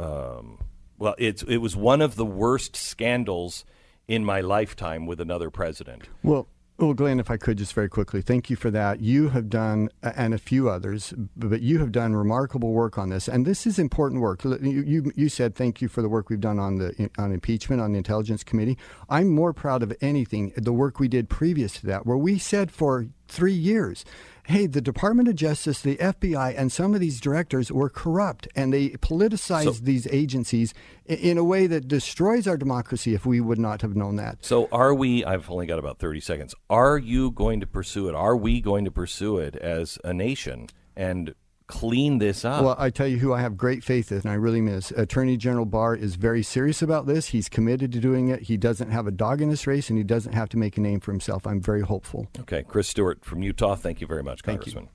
um, 0.00 0.58
well, 0.98 1.14
it's 1.18 1.42
it 1.44 1.58
was 1.58 1.76
one 1.76 2.00
of 2.00 2.16
the 2.16 2.26
worst 2.26 2.76
scandals 2.76 3.64
in 4.08 4.24
my 4.24 4.40
lifetime 4.40 5.06
with 5.06 5.20
another 5.20 5.50
president. 5.50 6.08
Well, 6.22 6.48
well, 6.78 6.94
Glenn, 6.94 7.20
if 7.20 7.30
I 7.30 7.36
could 7.36 7.58
just 7.58 7.74
very 7.74 7.88
quickly, 7.88 8.22
thank 8.22 8.50
you 8.50 8.56
for 8.56 8.70
that. 8.70 9.00
You 9.00 9.28
have 9.28 9.48
done, 9.48 9.88
and 10.02 10.34
a 10.34 10.38
few 10.38 10.68
others, 10.68 11.14
but 11.36 11.60
you 11.60 11.78
have 11.78 11.92
done 11.92 12.16
remarkable 12.16 12.72
work 12.72 12.98
on 12.98 13.10
this, 13.10 13.28
and 13.28 13.46
this 13.46 13.66
is 13.66 13.78
important 13.78 14.20
work. 14.20 14.42
You, 14.42 14.82
you, 14.82 15.12
you 15.14 15.28
said 15.28 15.54
thank 15.54 15.80
you 15.80 15.86
for 15.86 16.02
the 16.02 16.08
work 16.08 16.28
we've 16.28 16.40
done 16.40 16.58
on 16.58 16.78
the 16.78 17.10
on 17.18 17.30
impeachment 17.30 17.80
on 17.80 17.92
the 17.92 17.98
Intelligence 17.98 18.42
Committee. 18.42 18.78
I'm 19.08 19.28
more 19.28 19.52
proud 19.52 19.82
of 19.84 19.94
anything 20.00 20.52
the 20.56 20.72
work 20.72 20.98
we 20.98 21.08
did 21.08 21.28
previous 21.28 21.74
to 21.74 21.86
that, 21.86 22.04
where 22.04 22.16
we 22.16 22.38
said 22.38 22.72
for 22.72 23.06
three 23.32 23.52
years, 23.52 24.04
hey, 24.46 24.66
the 24.66 24.80
Department 24.80 25.28
of 25.28 25.34
Justice, 25.36 25.80
the 25.80 25.96
FBI, 25.96 26.54
and 26.56 26.70
some 26.70 26.94
of 26.94 27.00
these 27.00 27.20
directors 27.20 27.70
were 27.72 27.88
corrupt 27.88 28.46
and 28.54 28.72
they 28.72 28.90
politicized 28.90 29.64
So- 29.64 29.84
these 29.84 30.06
agencies 30.08 30.74
in 31.06 31.38
a 31.38 31.44
way 31.44 31.66
that 31.66 31.88
destroys 31.88 32.46
our 32.46 32.56
democracy 32.56 33.14
if 33.14 33.24
we 33.24 33.40
would 33.40 33.58
not 33.58 33.82
have 33.82 33.96
known 33.96 34.16
that. 34.16 34.38
So, 34.44 34.68
are 34.72 34.92
we? 34.94 35.24
I've 35.24 35.50
only 35.50 35.66
got 35.66 35.78
about 35.78 35.98
thirty 35.98 36.20
seconds. 36.20 36.54
Are 36.68 36.98
you 36.98 37.30
going 37.30 37.60
to 37.60 37.66
pursue 37.66 38.08
it? 38.08 38.14
Are 38.14 38.36
we 38.36 38.60
going 38.60 38.84
to 38.84 38.90
pursue 38.90 39.38
it 39.38 39.56
as 39.56 39.98
a 40.04 40.12
nation 40.12 40.66
and 40.96 41.34
clean 41.72 42.18
this 42.18 42.44
up? 42.44 42.62
Well, 42.62 42.76
I 42.78 42.90
tell 42.90 43.06
you 43.06 43.16
who 43.18 43.32
I 43.32 43.40
have 43.40 43.56
great 43.56 43.82
faith 43.82 44.12
in, 44.12 44.18
and 44.18 44.30
I 44.30 44.34
really 44.34 44.60
miss. 44.60 44.90
Attorney 44.90 45.36
General 45.38 45.64
Barr 45.64 45.96
is 45.96 46.16
very 46.16 46.42
serious 46.42 46.82
about 46.82 47.06
this. 47.06 47.28
He's 47.28 47.48
committed 47.48 47.92
to 47.92 48.00
doing 48.00 48.28
it. 48.28 48.42
He 48.42 48.56
doesn't 48.56 48.90
have 48.90 49.06
a 49.06 49.10
dog 49.10 49.40
in 49.40 49.48
this 49.48 49.66
race, 49.66 49.88
and 49.88 49.96
he 49.98 50.04
doesn't 50.04 50.32
have 50.32 50.50
to 50.50 50.58
make 50.58 50.76
a 50.76 50.80
name 50.80 51.00
for 51.00 51.12
himself. 51.12 51.46
I'm 51.46 51.60
very 51.60 51.80
hopeful. 51.80 52.28
okay, 52.40 52.62
Chris 52.62 52.88
Stewart 52.88 53.24
from 53.24 53.42
Utah. 53.42 53.74
Thank 53.74 54.00
you 54.00 54.06
very 54.06 54.22
much. 54.22 54.42
Congressman. 54.42 54.88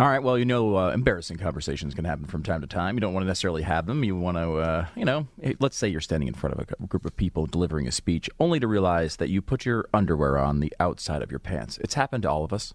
All 0.00 0.08
right. 0.08 0.22
Well, 0.22 0.38
you 0.38 0.46
know, 0.46 0.78
uh, 0.78 0.92
embarrassing 0.92 1.36
conversations 1.36 1.92
can 1.92 2.06
happen 2.06 2.24
from 2.24 2.42
time 2.42 2.62
to 2.62 2.66
time. 2.66 2.96
You 2.96 3.02
don't 3.02 3.12
want 3.12 3.24
to 3.24 3.26
necessarily 3.26 3.60
have 3.60 3.84
them. 3.84 4.02
You 4.02 4.16
want 4.16 4.38
to, 4.38 4.56
uh, 4.56 4.86
you 4.96 5.04
know, 5.04 5.28
let's 5.58 5.76
say 5.76 5.88
you're 5.88 6.00
standing 6.00 6.26
in 6.26 6.32
front 6.32 6.54
of 6.54 6.66
a 6.70 6.86
group 6.86 7.04
of 7.04 7.14
people 7.16 7.44
delivering 7.44 7.86
a 7.86 7.92
speech, 7.92 8.30
only 8.40 8.58
to 8.60 8.66
realize 8.66 9.16
that 9.16 9.28
you 9.28 9.42
put 9.42 9.66
your 9.66 9.90
underwear 9.92 10.38
on 10.38 10.60
the 10.60 10.72
outside 10.80 11.20
of 11.20 11.30
your 11.30 11.38
pants. 11.38 11.76
It's 11.82 11.92
happened 11.92 12.22
to 12.22 12.30
all 12.30 12.44
of 12.44 12.52
us. 12.54 12.72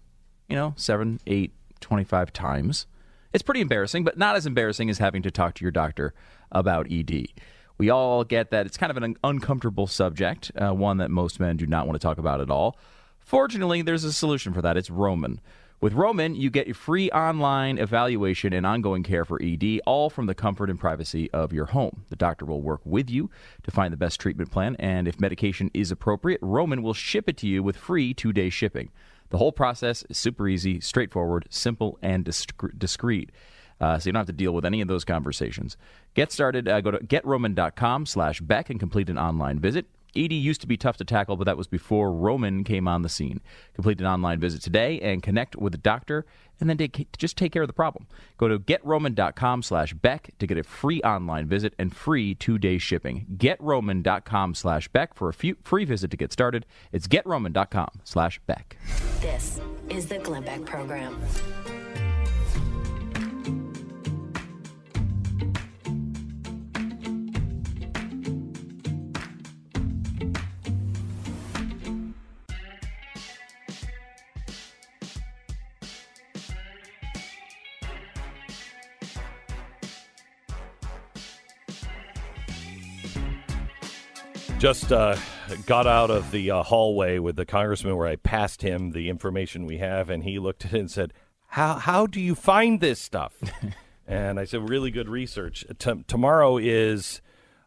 You 0.48 0.54
know, 0.54 0.74
seven, 0.76 1.18
eight, 1.26 1.52
25 1.80 2.32
times. 2.32 2.86
It's 3.32 3.42
pretty 3.42 3.60
embarrassing, 3.60 4.04
but 4.04 4.16
not 4.16 4.36
as 4.36 4.46
embarrassing 4.46 4.88
as 4.88 4.98
having 4.98 5.22
to 5.22 5.30
talk 5.32 5.54
to 5.54 5.64
your 5.64 5.72
doctor 5.72 6.14
about 6.52 6.86
ED. 6.92 7.26
We 7.76 7.90
all 7.90 8.22
get 8.22 8.52
that 8.52 8.66
it's 8.66 8.76
kind 8.76 8.92
of 8.92 9.02
an 9.02 9.16
uncomfortable 9.24 9.88
subject, 9.88 10.52
uh, 10.56 10.70
one 10.70 10.98
that 10.98 11.10
most 11.10 11.40
men 11.40 11.56
do 11.56 11.66
not 11.66 11.88
want 11.88 12.00
to 12.00 12.06
talk 12.06 12.18
about 12.18 12.40
at 12.40 12.52
all. 12.52 12.78
Fortunately, 13.18 13.82
there's 13.82 14.04
a 14.04 14.12
solution 14.12 14.52
for 14.52 14.62
that. 14.62 14.76
It's 14.76 14.90
Roman. 14.90 15.40
With 15.78 15.92
Roman, 15.92 16.34
you 16.34 16.48
get 16.48 16.70
a 16.70 16.72
free 16.72 17.10
online 17.10 17.76
evaluation 17.76 18.54
and 18.54 18.64
ongoing 18.64 19.02
care 19.02 19.26
for 19.26 19.38
ED, 19.42 19.80
all 19.84 20.08
from 20.08 20.24
the 20.24 20.34
comfort 20.34 20.70
and 20.70 20.80
privacy 20.80 21.30
of 21.32 21.52
your 21.52 21.66
home. 21.66 22.04
The 22.08 22.16
doctor 22.16 22.46
will 22.46 22.62
work 22.62 22.80
with 22.84 23.10
you 23.10 23.28
to 23.62 23.70
find 23.70 23.92
the 23.92 23.98
best 23.98 24.18
treatment 24.18 24.50
plan, 24.50 24.76
and 24.78 25.06
if 25.06 25.20
medication 25.20 25.70
is 25.74 25.90
appropriate, 25.90 26.40
Roman 26.40 26.82
will 26.82 26.94
ship 26.94 27.28
it 27.28 27.36
to 27.38 27.46
you 27.46 27.62
with 27.62 27.76
free 27.76 28.14
two 28.14 28.32
day 28.32 28.48
shipping. 28.48 28.90
The 29.28 29.36
whole 29.36 29.52
process 29.52 30.02
is 30.08 30.16
super 30.16 30.48
easy, 30.48 30.80
straightforward, 30.80 31.46
simple, 31.50 31.98
and 32.00 32.24
discreet. 32.24 33.30
Uh, 33.78 33.98
so 33.98 34.08
you 34.08 34.12
don't 34.12 34.20
have 34.20 34.26
to 34.28 34.32
deal 34.32 34.52
with 34.52 34.64
any 34.64 34.80
of 34.80 34.88
those 34.88 35.04
conversations. 35.04 35.76
Get 36.14 36.32
started. 36.32 36.66
Uh, 36.66 36.80
go 36.80 36.92
to 36.92 36.98
getroman.com 36.98 38.06
slash 38.06 38.40
Beck 38.40 38.70
and 38.70 38.80
complete 38.80 39.10
an 39.10 39.18
online 39.18 39.58
visit. 39.58 39.84
ED 40.16 40.32
used 40.32 40.60
to 40.62 40.66
be 40.66 40.76
tough 40.76 40.96
to 40.98 41.04
tackle, 41.04 41.36
but 41.36 41.44
that 41.44 41.56
was 41.56 41.66
before 41.66 42.12
Roman 42.12 42.64
came 42.64 42.88
on 42.88 43.02
the 43.02 43.08
scene. 43.08 43.40
Complete 43.74 44.00
an 44.00 44.06
online 44.06 44.40
visit 44.40 44.62
today 44.62 45.00
and 45.00 45.22
connect 45.22 45.56
with 45.56 45.74
a 45.74 45.78
doctor 45.78 46.24
and 46.60 46.70
then 46.70 46.78
take, 46.78 47.16
just 47.18 47.36
take 47.36 47.52
care 47.52 47.62
of 47.62 47.68
the 47.68 47.74
problem. 47.74 48.06
Go 48.38 48.48
to 48.48 48.58
getroman.com 48.58 49.62
slash 49.62 49.92
Beck 49.94 50.30
to 50.38 50.46
get 50.46 50.58
a 50.58 50.62
free 50.62 51.02
online 51.02 51.46
visit 51.46 51.74
and 51.78 51.94
free 51.94 52.34
two-day 52.34 52.78
shipping. 52.78 53.26
Getroman.com 53.36 54.54
slash 54.54 54.88
Beck 54.88 55.14
for 55.14 55.28
a 55.28 55.34
few, 55.34 55.56
free 55.62 55.84
visit 55.84 56.10
to 56.10 56.16
get 56.16 56.32
started. 56.32 56.66
It's 56.92 57.06
getroman.com 57.06 57.88
slash 58.04 58.40
Beck. 58.46 58.76
This 59.20 59.60
is 59.90 60.06
the 60.06 60.18
Glenn 60.18 60.44
Beck 60.44 60.64
Program. 60.64 61.20
Just 84.66 84.90
uh, 84.90 85.16
got 85.66 85.86
out 85.86 86.10
of 86.10 86.32
the 86.32 86.50
uh, 86.50 86.64
hallway 86.64 87.20
with 87.20 87.36
the 87.36 87.46
congressman 87.46 87.96
where 87.96 88.08
I 88.08 88.16
passed 88.16 88.62
him 88.62 88.90
the 88.90 89.08
information 89.08 89.64
we 89.64 89.78
have, 89.78 90.10
and 90.10 90.24
he 90.24 90.40
looked 90.40 90.64
at 90.64 90.74
it 90.74 90.80
and 90.80 90.90
said, 90.90 91.12
"How 91.50 91.74
how 91.74 92.08
do 92.08 92.20
you 92.20 92.34
find 92.34 92.80
this 92.80 92.98
stuff?" 92.98 93.36
and 94.08 94.40
I 94.40 94.44
said, 94.44 94.68
"Really 94.68 94.90
good 94.90 95.08
research. 95.08 95.64
T- 95.78 96.04
tomorrow 96.08 96.58
is 96.58 97.22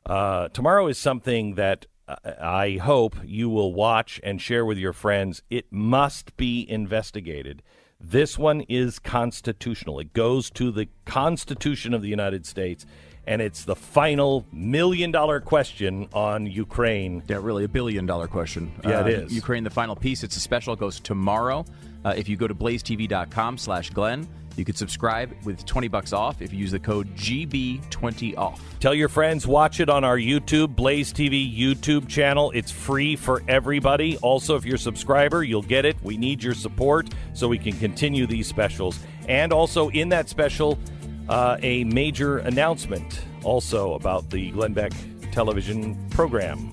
uh, 0.05 0.49
tomorrow 0.49 0.87
is 0.87 0.97
something 0.97 1.55
that 1.55 1.85
uh, 2.05 2.17
I 2.41 2.71
hope 2.81 3.15
you 3.23 3.47
will 3.47 3.73
watch 3.73 4.19
and 4.21 4.41
share 4.41 4.65
with 4.65 4.77
your 4.77 4.91
friends. 4.91 5.41
It 5.49 5.71
must 5.71 6.35
be 6.35 6.69
investigated." 6.69 7.63
This 8.01 8.37
one 8.37 8.61
is 8.61 8.99
constitutional. 8.99 9.99
It 9.99 10.13
goes 10.13 10.49
to 10.51 10.71
the 10.71 10.87
Constitution 11.05 11.93
of 11.93 12.01
the 12.01 12.07
United 12.07 12.45
States 12.45 12.85
and 13.29 13.43
it's 13.43 13.63
the 13.63 13.75
final 13.75 14.43
million 14.51 15.11
dollar 15.11 15.39
question 15.39 16.09
on 16.13 16.47
Ukraine. 16.47 17.21
Yeah, 17.27 17.37
really, 17.39 17.63
a 17.63 17.67
billion 17.67 18.07
dollar 18.07 18.27
question. 18.27 18.71
Yeah, 18.83 19.01
uh, 19.01 19.05
it 19.05 19.13
is. 19.13 19.33
Ukraine, 19.33 19.63
the 19.63 19.69
final 19.69 19.95
piece. 19.95 20.23
It's 20.23 20.35
a 20.35 20.39
special. 20.39 20.73
It 20.73 20.79
goes 20.79 20.99
tomorrow. 20.99 21.63
Uh, 22.03 22.15
if 22.17 22.27
you 22.27 22.35
go 22.35 22.47
to 22.47 22.55
blazetv.com 22.55 23.59
slash 23.59 23.91
Glenn, 23.91 24.27
you 24.55 24.65
can 24.65 24.75
subscribe 24.75 25.31
with 25.43 25.63
20 25.63 25.87
bucks 25.89 26.11
off 26.11 26.41
if 26.41 26.51
you 26.51 26.57
use 26.57 26.71
the 26.71 26.79
code 26.79 27.15
GB20OFF. 27.15 28.59
Tell 28.79 28.95
your 28.95 29.09
friends, 29.09 29.45
watch 29.45 29.79
it 29.79 29.89
on 29.89 30.03
our 30.03 30.17
YouTube, 30.17 30.75
Blaze 30.75 31.13
TV 31.13 31.55
YouTube 31.55 32.07
channel. 32.07 32.51
It's 32.55 32.71
free 32.71 33.15
for 33.15 33.43
everybody. 33.47 34.17
Also, 34.17 34.55
if 34.55 34.65
you're 34.65 34.75
a 34.75 34.79
subscriber, 34.79 35.43
you'll 35.43 35.61
get 35.61 35.85
it. 35.85 35.97
We 36.01 36.17
need 36.17 36.41
your 36.41 36.55
support 36.55 37.09
so 37.33 37.47
we 37.47 37.59
can 37.59 37.73
continue 37.73 38.25
these 38.25 38.47
specials. 38.47 38.99
And 39.27 39.53
also, 39.53 39.89
in 39.89 40.09
that 40.09 40.29
special, 40.29 40.79
uh, 41.29 41.57
a 41.61 41.83
major 41.85 42.39
announcement 42.39 43.21
also 43.43 43.93
about 43.93 44.29
the 44.29 44.51
Glenn 44.51 44.73
Beck 44.73 44.91
television 45.31 46.09
program. 46.09 46.71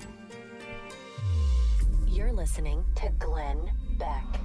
You're 2.07 2.33
listening 2.33 2.83
to 2.95 3.09
Glenn 3.19 3.71
Beck. 3.97 4.36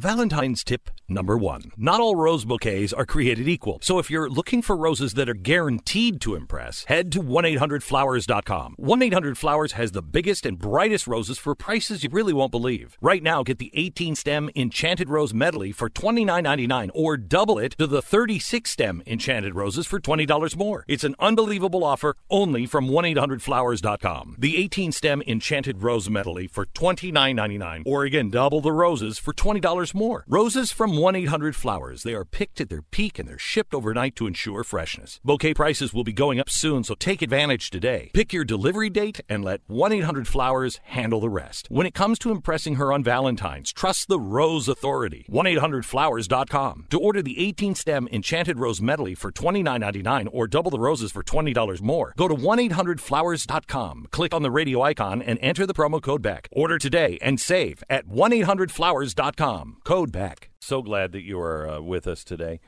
Valentine's 0.00 0.64
tip 0.64 0.88
number 1.10 1.36
one. 1.36 1.72
Not 1.76 2.00
all 2.00 2.16
rose 2.16 2.46
bouquets 2.46 2.94
are 2.94 3.04
created 3.04 3.46
equal. 3.46 3.80
So 3.82 3.98
if 3.98 4.10
you're 4.10 4.30
looking 4.30 4.62
for 4.62 4.74
roses 4.74 5.12
that 5.14 5.28
are 5.28 5.34
guaranteed 5.34 6.22
to 6.22 6.34
impress, 6.34 6.84
head 6.84 7.12
to 7.12 7.20
1-800-Flowers.com. 7.20 8.76
1-800-Flowers 8.80 9.72
has 9.72 9.92
the 9.92 10.00
biggest 10.00 10.46
and 10.46 10.58
brightest 10.58 11.06
roses 11.06 11.36
for 11.36 11.54
prices 11.54 12.02
you 12.02 12.08
really 12.10 12.32
won't 12.32 12.50
believe. 12.50 12.96
Right 13.02 13.22
now, 13.22 13.42
get 13.42 13.58
the 13.58 13.70
18-stem 13.76 14.48
Enchanted 14.56 15.10
Rose 15.10 15.34
Medley 15.34 15.70
for 15.70 15.90
$29.99 15.90 16.90
or 16.94 17.18
double 17.18 17.58
it 17.58 17.72
to 17.72 17.86
the 17.86 18.00
36-stem 18.00 19.02
Enchanted 19.06 19.54
Roses 19.54 19.86
for 19.86 20.00
$20 20.00 20.56
more. 20.56 20.86
It's 20.88 21.04
an 21.04 21.14
unbelievable 21.18 21.84
offer 21.84 22.16
only 22.30 22.64
from 22.64 22.88
1-800-Flowers.com. 22.88 24.36
The 24.38 24.66
18-stem 24.66 25.22
Enchanted 25.26 25.82
Rose 25.82 26.08
Medley 26.08 26.46
for 26.46 26.64
$29.99 26.64 27.82
or 27.84 28.04
again, 28.04 28.30
double 28.30 28.62
the 28.62 28.72
roses 28.72 29.18
for 29.18 29.34
$20 29.34 29.89
more. 29.94 30.24
Roses 30.26 30.72
from 30.72 30.96
1 30.96 31.16
800 31.16 31.56
Flowers. 31.56 32.02
They 32.02 32.14
are 32.14 32.24
picked 32.24 32.60
at 32.60 32.68
their 32.68 32.82
peak 32.82 33.18
and 33.18 33.28
they're 33.28 33.38
shipped 33.38 33.74
overnight 33.74 34.16
to 34.16 34.26
ensure 34.26 34.64
freshness. 34.64 35.20
Bouquet 35.24 35.54
prices 35.54 35.92
will 35.92 36.04
be 36.04 36.12
going 36.12 36.40
up 36.40 36.50
soon, 36.50 36.84
so 36.84 36.94
take 36.94 37.22
advantage 37.22 37.70
today. 37.70 38.10
Pick 38.14 38.32
your 38.32 38.44
delivery 38.44 38.90
date 38.90 39.20
and 39.28 39.44
let 39.44 39.60
1 39.66 39.92
800 39.92 40.28
Flowers 40.28 40.80
handle 40.84 41.20
the 41.20 41.28
rest. 41.28 41.66
When 41.70 41.86
it 41.86 41.94
comes 41.94 42.18
to 42.20 42.30
impressing 42.30 42.76
her 42.76 42.92
on 42.92 43.04
Valentine's, 43.04 43.72
trust 43.72 44.08
the 44.08 44.20
Rose 44.20 44.68
Authority. 44.68 45.24
1 45.28 45.46
800 45.46 45.84
Flowers.com. 45.84 46.86
To 46.90 46.98
order 46.98 47.22
the 47.22 47.38
18 47.38 47.74
stem 47.74 48.08
Enchanted 48.12 48.58
Rose 48.58 48.80
Medley 48.80 49.14
for 49.14 49.32
$29.99 49.32 50.28
or 50.32 50.46
double 50.46 50.70
the 50.70 50.78
roses 50.78 51.12
for 51.12 51.22
$20 51.22 51.80
more, 51.82 52.14
go 52.16 52.28
to 52.28 52.34
1 52.34 52.58
800 52.58 53.00
Flowers.com. 53.00 54.08
Click 54.10 54.34
on 54.34 54.42
the 54.42 54.50
radio 54.50 54.82
icon 54.82 55.22
and 55.22 55.38
enter 55.42 55.66
the 55.66 55.74
promo 55.74 56.00
code 56.02 56.22
BECK. 56.22 56.48
Order 56.52 56.78
today 56.78 57.18
and 57.20 57.40
save 57.40 57.82
at 57.88 58.06
1 58.06 58.32
800 58.32 58.70
Flowers.com. 58.70 59.79
Code 59.90 60.12
Beck. 60.12 60.50
So 60.60 60.82
glad 60.82 61.10
that 61.10 61.22
you 61.22 61.40
are 61.40 61.68
uh, 61.68 61.80
with 61.80 62.06
us 62.06 62.22
today. 62.22 62.60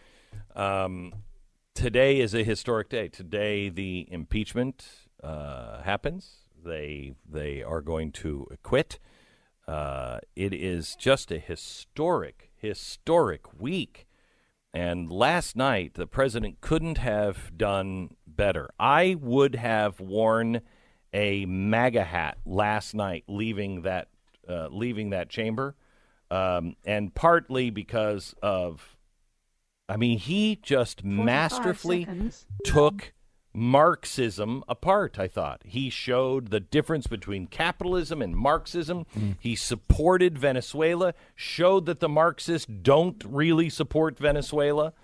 Um, 0.57 1.15
today 1.73 2.19
is 2.19 2.35
a 2.35 2.43
historic 2.43 2.89
day. 2.89 3.07
Today, 3.07 3.69
the 3.69 4.09
impeachment 4.11 4.85
uh, 5.23 5.83
happens. 5.83 6.39
They 6.65 7.15
they 7.25 7.63
are 7.63 7.81
going 7.81 8.11
to 8.11 8.49
acquit. 8.51 8.99
Uh, 9.69 10.19
it 10.35 10.53
is 10.53 10.97
just 10.97 11.31
a 11.31 11.39
historic, 11.39 12.51
historic 12.57 13.43
week. 13.57 14.09
And 14.75 15.09
last 15.09 15.55
night, 15.55 15.95
the 15.95 16.09
president 16.09 16.61
couldn't 16.61 16.99
have 16.99 17.57
done 17.57 18.17
better. 18.27 18.69
I 18.81 19.15
would 19.21 19.55
have 19.55 20.01
worn 20.01 20.63
a 21.13 21.47
MAGA 21.47 22.03
hat 22.03 22.39
last 22.45 22.97
night, 22.97 23.23
leaving 23.29 23.83
that 23.83 24.09
uh, 24.49 24.67
leaving 24.73 25.11
that 25.11 25.29
chamber 25.29 25.77
um, 26.33 26.77
and 26.87 27.15
partly 27.15 27.69
because 27.69 28.35
of, 28.43 28.97
I 29.89 29.97
mean, 29.99 30.19
he 30.19 30.59
just 30.63 31.05
masterfully 31.05 32.05
seconds. 32.07 32.47
took 32.65 33.13
Marxism 33.53 34.65
apart. 34.67 35.19
I 35.19 35.29
thought 35.29 35.61
he 35.63 35.91
showed 35.91 36.49
the 36.49 36.59
difference 36.59 37.07
between 37.07 37.49
capitalism 37.49 38.23
and 38.23 38.35
Marxism. 38.35 39.05
Mm. 39.15 39.37
He 39.39 39.55
supported 39.55 40.39
Venezuela, 40.39 41.13
showed 41.35 41.85
that 41.85 42.01
the 42.01 42.09
Marxists 42.09 42.67
don't 42.67 43.23
really 43.27 43.69
support 43.69 44.19
Venezuela 44.19 44.95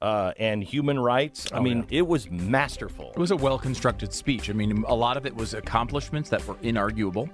uh, 0.00 0.32
and 0.38 0.62
human 0.62 0.98
rights. 0.98 1.50
I 1.52 1.58
oh, 1.58 1.62
mean, 1.62 1.86
yeah. 1.88 1.98
it 1.98 2.06
was 2.06 2.30
masterful. 2.30 3.10
It 3.10 3.18
was 3.18 3.30
a 3.30 3.36
well 3.36 3.58
constructed 3.58 4.12
speech. 4.12 4.50
I 4.50 4.52
mean, 4.52 4.84
a 4.86 4.94
lot 4.94 5.16
of 5.16 5.26
it 5.26 5.34
was 5.34 5.54
accomplishments 5.54 6.30
that 6.30 6.46
were 6.46 6.54
inarguable. 6.56 7.28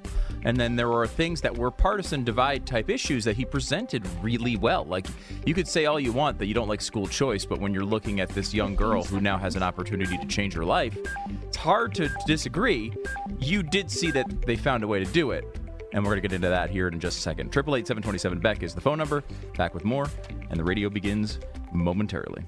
And 0.44 0.56
then 0.56 0.76
there 0.76 0.88
were 0.88 1.06
things 1.06 1.40
that 1.42 1.56
were 1.56 1.70
partisan 1.70 2.24
divide 2.24 2.66
type 2.66 2.90
issues 2.90 3.24
that 3.24 3.36
he 3.36 3.44
presented 3.44 4.06
really 4.22 4.56
well. 4.56 4.84
Like, 4.84 5.06
you 5.46 5.54
could 5.54 5.68
say 5.68 5.86
all 5.86 5.98
you 5.98 6.12
want 6.12 6.38
that 6.38 6.46
you 6.46 6.54
don't 6.54 6.68
like 6.68 6.82
school 6.82 7.06
choice, 7.06 7.44
but 7.44 7.60
when 7.60 7.72
you're 7.72 7.84
looking 7.84 8.20
at 8.20 8.28
this 8.30 8.52
young 8.52 8.74
girl 8.74 9.02
who 9.02 9.20
now 9.20 9.38
has 9.38 9.56
an 9.56 9.62
opportunity 9.62 10.18
to 10.18 10.26
change 10.26 10.54
her 10.54 10.64
life, 10.64 10.96
it's 11.42 11.56
hard 11.56 11.94
to 11.94 12.10
disagree. 12.26 12.92
You 13.38 13.62
did 13.62 13.90
see 13.90 14.10
that 14.10 14.42
they 14.42 14.56
found 14.56 14.84
a 14.84 14.86
way 14.86 15.02
to 15.02 15.10
do 15.12 15.30
it. 15.30 15.44
And 15.94 16.02
we're 16.02 16.10
going 16.10 16.22
to 16.22 16.28
get 16.28 16.34
into 16.34 16.48
that 16.48 16.70
here 16.70 16.88
in 16.88 16.98
just 16.98 17.18
a 17.18 17.20
second. 17.20 17.50
888 17.50 17.86
727 17.86 18.40
Beck 18.40 18.64
is 18.64 18.74
the 18.74 18.80
phone 18.80 18.98
number. 18.98 19.22
Back 19.56 19.74
with 19.74 19.84
more, 19.84 20.08
and 20.50 20.58
the 20.58 20.64
radio 20.64 20.90
begins 20.90 21.38
momentarily. 21.72 22.44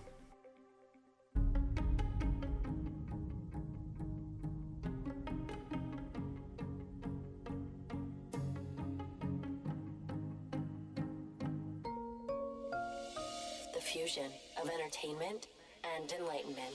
The 13.72 13.80
fusion 13.80 14.32
of 14.60 14.68
entertainment 14.68 15.46
and 15.96 16.10
enlightenment. 16.10 16.74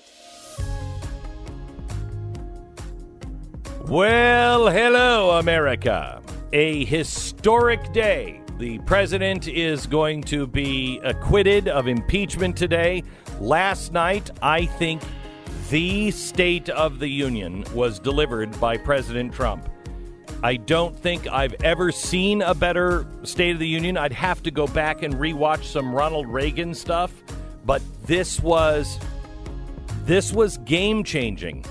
Well, 3.90 4.70
hello, 4.70 5.38
America. 5.38 6.21
A 6.54 6.84
historic 6.84 7.94
day. 7.94 8.42
The 8.58 8.80
president 8.80 9.48
is 9.48 9.88
going 9.88 10.22
to 10.24 10.46
be 10.46 11.00
acquitted 11.02 11.70
of 11.70 11.88
impeachment 11.88 12.58
today. 12.58 13.04
Last 13.40 13.94
night, 13.94 14.30
I 14.42 14.66
think 14.66 15.02
the 15.70 16.12
State 16.12 16.68
of 16.68 17.00
the 17.00 17.08
Union 17.08 17.64
was 17.74 18.00
delivered 18.00 18.60
by 18.60 18.76
President 18.76 19.34
Trump. 19.34 19.70
I 20.44 20.58
don't 20.58 20.94
think 20.94 21.26
I've 21.32 21.56
ever 21.64 21.90
seen 21.90 22.42
a 22.42 22.54
better 22.54 23.08
State 23.24 23.52
of 23.52 23.60
the 23.60 23.68
Union. 23.68 23.96
I'd 23.96 24.12
have 24.12 24.44
to 24.44 24.52
go 24.52 24.68
back 24.68 25.04
and 25.04 25.14
rewatch 25.14 25.64
some 25.64 25.96
Ronald 25.96 26.28
Reagan 26.28 26.74
stuff, 26.74 27.14
but 27.66 27.82
this 28.06 28.42
was 28.42 29.00
this 30.04 30.34
was 30.34 30.58
game 30.58 31.06
changing. 31.06 31.64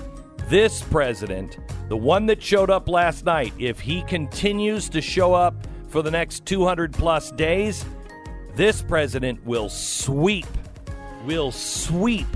This 0.49 0.81
president, 0.81 1.59
the 1.91 1.97
one 1.97 2.25
that 2.25 2.41
showed 2.41 2.69
up 2.69 2.87
last 2.87 3.25
night, 3.25 3.51
if 3.59 3.77
he 3.81 4.01
continues 4.03 4.87
to 4.87 5.01
show 5.01 5.33
up 5.33 5.53
for 5.89 6.01
the 6.01 6.09
next 6.09 6.45
200 6.45 6.93
plus 6.93 7.31
days, 7.33 7.83
this 8.55 8.81
president 8.81 9.45
will 9.45 9.67
sweep, 9.67 10.45
will 11.25 11.51
sweep 11.51 12.27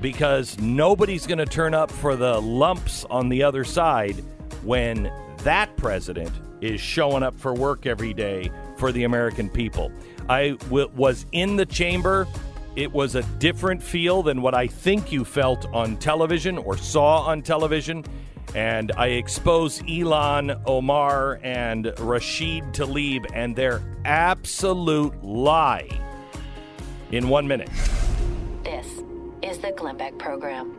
because 0.00 0.58
nobody's 0.58 1.28
going 1.28 1.38
to 1.38 1.46
turn 1.46 1.74
up 1.74 1.92
for 1.92 2.16
the 2.16 2.40
lumps 2.40 3.04
on 3.04 3.28
the 3.28 3.40
other 3.40 3.62
side 3.62 4.16
when 4.64 5.12
that 5.44 5.76
president 5.76 6.32
is 6.60 6.80
showing 6.80 7.22
up 7.22 7.38
for 7.38 7.54
work 7.54 7.86
every 7.86 8.12
day 8.12 8.50
for 8.78 8.90
the 8.90 9.04
American 9.04 9.48
people. 9.48 9.92
I 10.28 10.56
w- 10.64 10.90
was 10.96 11.24
in 11.30 11.54
the 11.54 11.66
chamber. 11.66 12.26
It 12.74 12.92
was 12.92 13.14
a 13.14 13.22
different 13.38 13.80
feel 13.80 14.24
than 14.24 14.42
what 14.42 14.56
I 14.56 14.66
think 14.66 15.12
you 15.12 15.24
felt 15.24 15.66
on 15.66 15.98
television 15.98 16.58
or 16.58 16.76
saw 16.76 17.20
on 17.26 17.42
television. 17.42 18.04
And 18.54 18.92
I 18.96 19.08
expose 19.08 19.80
Ilhan 19.82 20.62
Omar 20.66 21.40
and 21.42 21.92
Rashid 21.98 22.64
Tlaib 22.72 23.26
and 23.34 23.54
their 23.54 23.82
absolute 24.04 25.22
lie 25.22 25.88
in 27.12 27.28
one 27.28 27.46
minute. 27.46 27.70
This 28.64 28.86
is 29.42 29.58
the 29.58 29.72
Glenn 29.72 29.96
Beck 29.96 30.18
Program. 30.18 30.74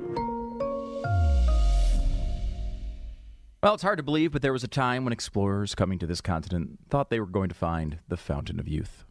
Well, 3.61 3.74
it's 3.74 3.84
hard 3.84 3.97
to 3.97 4.03
believe, 4.03 4.32
but 4.32 4.41
there 4.41 4.53
was 4.53 4.63
a 4.63 4.70
time 4.70 5.03
when 5.03 5.11
explorers 5.11 5.76
coming 5.76 5.99
to 5.99 6.07
this 6.07 6.22
continent 6.22 6.80
thought 6.89 7.09
they 7.09 7.20
were 7.20 7.26
going 7.26 7.49
to 7.49 7.55
find 7.55 7.99
the 8.07 8.15
Fountain 8.15 8.57
of 8.57 8.70
Youth. 8.70 9.03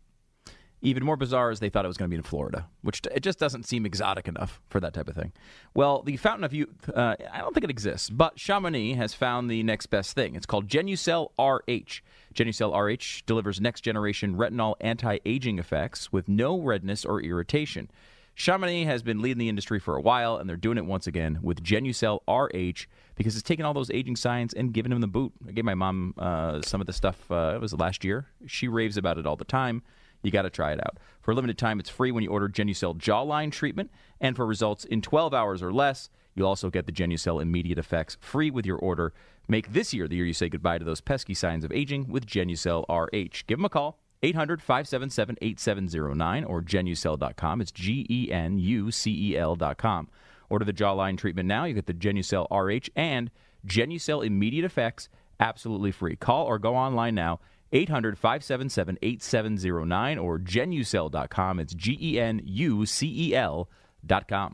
Even 0.81 1.05
more 1.05 1.17
bizarre 1.17 1.51
is 1.51 1.59
they 1.59 1.71
thought 1.71 1.85
it 1.85 1.89
was 1.89 1.97
going 1.97 2.09
to 2.09 2.15
be 2.15 2.19
in 2.19 2.23
Florida, 2.23 2.69
which 2.83 3.03
it 3.13 3.21
just 3.21 3.39
doesn't 3.39 3.67
seem 3.67 3.85
exotic 3.85 4.29
enough 4.29 4.61
for 4.69 4.79
that 4.79 4.95
type 4.95 5.09
of 5.09 5.17
thing. 5.17 5.33
Well, 5.75 6.03
the 6.03 6.17
Fountain 6.17 6.45
of 6.45 6.53
Youth, 6.53 6.89
uh, 6.95 7.17
I 7.33 7.39
don't 7.39 7.53
think 7.53 7.65
it 7.65 7.71
exists, 7.71 8.11
but 8.11 8.39
Chamonix 8.39 8.95
has 8.95 9.13
found 9.13 9.51
the 9.51 9.63
next 9.65 9.87
best 9.87 10.15
thing. 10.15 10.37
It's 10.37 10.47
called 10.47 10.69
Genucel 10.69 11.31
RH. 11.37 12.03
Genucel 12.33 12.73
RH 12.73 13.25
delivers 13.27 13.61
next 13.61 13.81
generation 13.81 14.37
retinol 14.37 14.75
anti 14.81 15.19
aging 15.27 15.59
effects 15.59 16.13
with 16.13 16.29
no 16.29 16.61
redness 16.61 17.05
or 17.05 17.21
irritation. 17.21 17.91
Chamonix 18.37 18.85
has 18.85 19.03
been 19.03 19.21
leading 19.21 19.39
the 19.39 19.49
industry 19.49 19.81
for 19.81 19.97
a 19.97 20.01
while, 20.01 20.37
and 20.37 20.49
they're 20.49 20.57
doing 20.57 20.79
it 20.79 20.85
once 20.85 21.09
again 21.09 21.41
with 21.43 21.61
Genucel 21.61 22.21
RH 22.29 22.87
because 23.17 23.35
it's 23.35 23.43
taken 23.43 23.65
all 23.67 23.75
those 23.75 23.91
aging 23.91 24.15
signs 24.15 24.55
and 24.55 24.73
given 24.73 24.91
them 24.91 25.01
the 25.01 25.09
boot. 25.09 25.33
I 25.49 25.51
gave 25.51 25.65
my 25.65 25.75
mom 25.75 26.15
uh, 26.17 26.63
some 26.63 26.81
of 26.81 26.87
the 26.87 26.93
stuff, 26.93 27.29
uh, 27.33 27.55
it 27.57 27.61
was 27.61 27.75
last 27.75 28.05
year. 28.05 28.27
She 28.47 28.69
raves 28.69 28.97
about 28.97 29.19
it 29.19 29.27
all 29.27 29.35
the 29.35 29.45
time. 29.45 29.83
You 30.23 30.31
got 30.31 30.43
to 30.43 30.51
try 30.51 30.73
it 30.73 30.81
out. 30.81 30.99
For 31.21 31.33
a 31.33 31.35
limited 31.35 31.59
time, 31.59 31.79
it's 31.81 31.91
free 31.91 32.11
when 32.11 32.25
you 32.25 32.31
order 32.31 32.49
Genucel 32.49 32.97
jawline 32.97 33.53
treatment, 33.53 33.91
and 34.21 34.35
for 34.35 34.47
results 34.47 34.85
in 34.85 35.03
12 35.03 35.33
hours 35.33 35.63
or 35.63 35.73
less, 35.73 36.11
you'll 36.35 36.49
also 36.49 36.71
get 36.71 36.87
the 36.87 36.93
Genucel 36.93 37.41
immediate 37.41 37.79
effects 37.79 38.17
free 38.21 38.51
with 38.51 38.67
your 38.67 38.79
order. 38.79 39.13
Make 39.49 39.73
this 39.73 39.95
year 39.95 40.09
the 40.09 40.17
year 40.17 40.27
you 40.27 40.35
say 40.35 40.49
goodbye 40.49 40.79
to 40.79 40.85
those 40.85 41.01
pesky 41.01 41.35
signs 41.35 41.65
of 41.65 41.73
aging 41.73 42.09
with 42.09 42.27
Genucel 42.27 42.85
RH. 42.89 43.45
Give 43.47 43.59
them 43.59 43.65
a 43.65 43.71
call. 43.71 43.99
800 44.23 44.61
577 44.61 45.37
8709 45.41 46.45
or 46.45 46.61
genucel.com. 46.61 47.61
It's 47.61 47.71
G 47.71 48.05
E 48.11 48.33
N 48.33 48.59
U 48.59 48.91
C 48.91 49.31
E 49.31 49.37
L.com. 49.37 50.09
Order 50.51 50.65
the 50.65 50.73
jawline 50.73 51.17
treatment 51.17 51.47
now. 51.47 51.65
You 51.65 51.75
get 51.75 51.87
the 51.87 51.95
Genucel 51.95 52.47
RH 52.51 52.91
and 52.97 53.31
Genucel 53.67 54.27
immediate 54.27 54.65
effects 54.65 55.09
absolutely 55.41 55.93
free. 55.93 56.17
Call 56.17 56.47
or 56.47 56.59
go 56.59 56.75
online 56.75 57.15
now. 57.15 57.41
800 57.73 58.19
577 58.19 58.99
8709 59.03 60.19
or 60.19 60.39
genucel.com. 60.39 61.61
It's 61.61 61.75
G 61.75 61.99
E 62.01 62.21
N 62.21 62.41
U 62.45 62.87
C 62.87 63.29
E 63.29 63.35
L.com. 63.35 64.53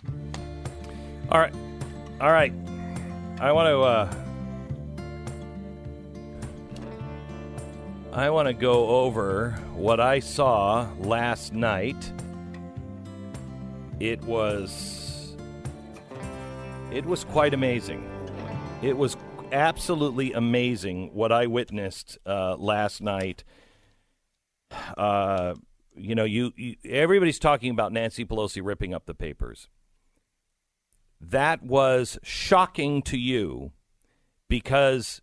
All 1.31 1.39
right. 1.39 1.55
All 2.21 2.33
right. 2.33 2.53
I 3.41 3.53
want 3.53 3.69
to 3.69 3.81
uh 3.81 4.15
I 8.13 8.31
want 8.31 8.47
to 8.47 8.55
go 8.55 8.87
over 8.89 9.51
what 9.75 9.99
I 9.99 10.21
saw 10.21 10.89
last 11.01 11.53
night. 11.53 12.13
It 13.99 14.23
was 14.23 15.37
it 16.93 17.05
was 17.05 17.25
quite 17.25 17.55
amazing. 17.55 18.09
It 18.83 18.97
was 18.97 19.17
absolutely 19.53 20.33
amazing 20.33 21.11
what 21.15 21.33
I 21.33 21.47
witnessed 21.47 22.19
uh, 22.27 22.57
last 22.57 23.01
night. 23.01 23.45
Uh, 24.97 25.55
you 25.95 26.15
know, 26.15 26.25
you, 26.25 26.53
you 26.57 26.77
everybody's 26.85 27.39
talking 27.39 27.71
about 27.71 27.93
Nancy 27.93 28.25
Pelosi 28.25 28.61
ripping 28.63 28.93
up 28.95 29.07
the 29.07 29.15
papers. 29.15 29.69
That 31.21 31.63
was 31.63 32.19
shocking 32.23 33.03
to 33.03 33.17
you 33.17 33.73
because 34.49 35.23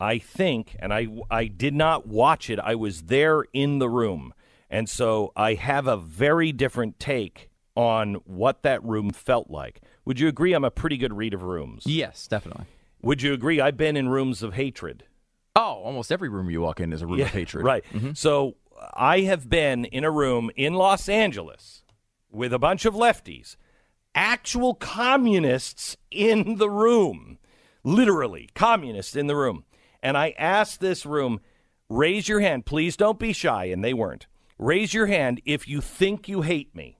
I 0.00 0.18
think, 0.18 0.76
and 0.78 0.92
I, 0.94 1.08
I 1.30 1.46
did 1.46 1.74
not 1.74 2.06
watch 2.06 2.48
it, 2.48 2.58
I 2.60 2.74
was 2.74 3.02
there 3.02 3.44
in 3.52 3.78
the 3.78 3.88
room. 3.88 4.32
And 4.70 4.88
so 4.88 5.32
I 5.34 5.54
have 5.54 5.86
a 5.86 5.96
very 5.96 6.52
different 6.52 7.00
take 7.00 7.50
on 7.74 8.14
what 8.24 8.62
that 8.62 8.82
room 8.84 9.10
felt 9.10 9.50
like. 9.50 9.80
Would 10.04 10.20
you 10.20 10.28
agree 10.28 10.52
I'm 10.52 10.64
a 10.64 10.70
pretty 10.70 10.96
good 10.96 11.16
read 11.16 11.34
of 11.34 11.42
rooms? 11.42 11.84
Yes, 11.86 12.26
definitely. 12.28 12.66
Would 13.02 13.22
you 13.22 13.32
agree 13.32 13.60
I've 13.60 13.76
been 13.76 13.96
in 13.96 14.08
rooms 14.08 14.42
of 14.42 14.54
hatred? 14.54 15.04
Oh, 15.54 15.82
almost 15.84 16.12
every 16.12 16.28
room 16.28 16.50
you 16.50 16.60
walk 16.60 16.80
in 16.80 16.92
is 16.92 17.02
a 17.02 17.06
room 17.06 17.18
Yeah, 17.18 17.26
of 17.26 17.32
hatred. 17.32 17.64
Right. 17.64 17.84
Mm-hmm. 17.92 18.12
So 18.14 18.56
I 18.94 19.20
have 19.22 19.48
been 19.48 19.84
in 19.86 20.04
a 20.04 20.10
room 20.10 20.50
in 20.56 20.74
Los 20.74 21.08
Angeles 21.08 21.82
with 22.30 22.52
a 22.52 22.58
bunch 22.58 22.84
of 22.84 22.94
lefties, 22.94 23.56
actual 24.14 24.74
communists 24.74 25.96
in 26.10 26.56
the 26.56 26.70
room, 26.70 27.38
literally 27.84 28.48
communists 28.54 29.16
in 29.16 29.26
the 29.26 29.36
room. 29.36 29.64
And 30.02 30.16
I 30.16 30.34
asked 30.38 30.80
this 30.80 31.04
room, 31.06 31.40
raise 31.88 32.28
your 32.28 32.40
hand. 32.40 32.66
Please 32.66 32.96
don't 32.96 33.18
be 33.18 33.32
shy. 33.32 33.64
And 33.66 33.82
they 33.82 33.94
weren't. 33.94 34.26
Raise 34.58 34.92
your 34.92 35.06
hand 35.06 35.40
if 35.44 35.66
you 35.68 35.80
think 35.80 36.28
you 36.28 36.42
hate 36.42 36.74
me. 36.74 36.98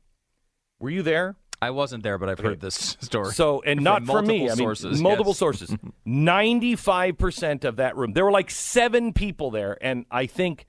Were 0.80 0.90
you 0.90 1.02
there? 1.02 1.36
I 1.60 1.70
wasn't 1.70 2.02
there, 2.02 2.18
but 2.18 2.28
I've 2.28 2.38
heard 2.38 2.60
this 2.60 2.74
story. 3.00 3.32
So, 3.32 3.62
and 3.62 3.82
not 3.82 4.04
from 4.04 4.26
me. 4.26 4.44
I 4.44 4.54
mean, 4.54 4.56
sources, 4.56 5.00
multiple 5.00 5.32
yes. 5.32 5.38
sources. 5.38 5.76
Ninety-five 6.04 7.18
percent 7.18 7.64
of 7.64 7.76
that 7.76 7.96
room. 7.96 8.12
There 8.12 8.24
were 8.24 8.30
like 8.30 8.50
seven 8.50 9.12
people 9.12 9.50
there, 9.50 9.76
and 9.80 10.06
I 10.10 10.26
think 10.26 10.66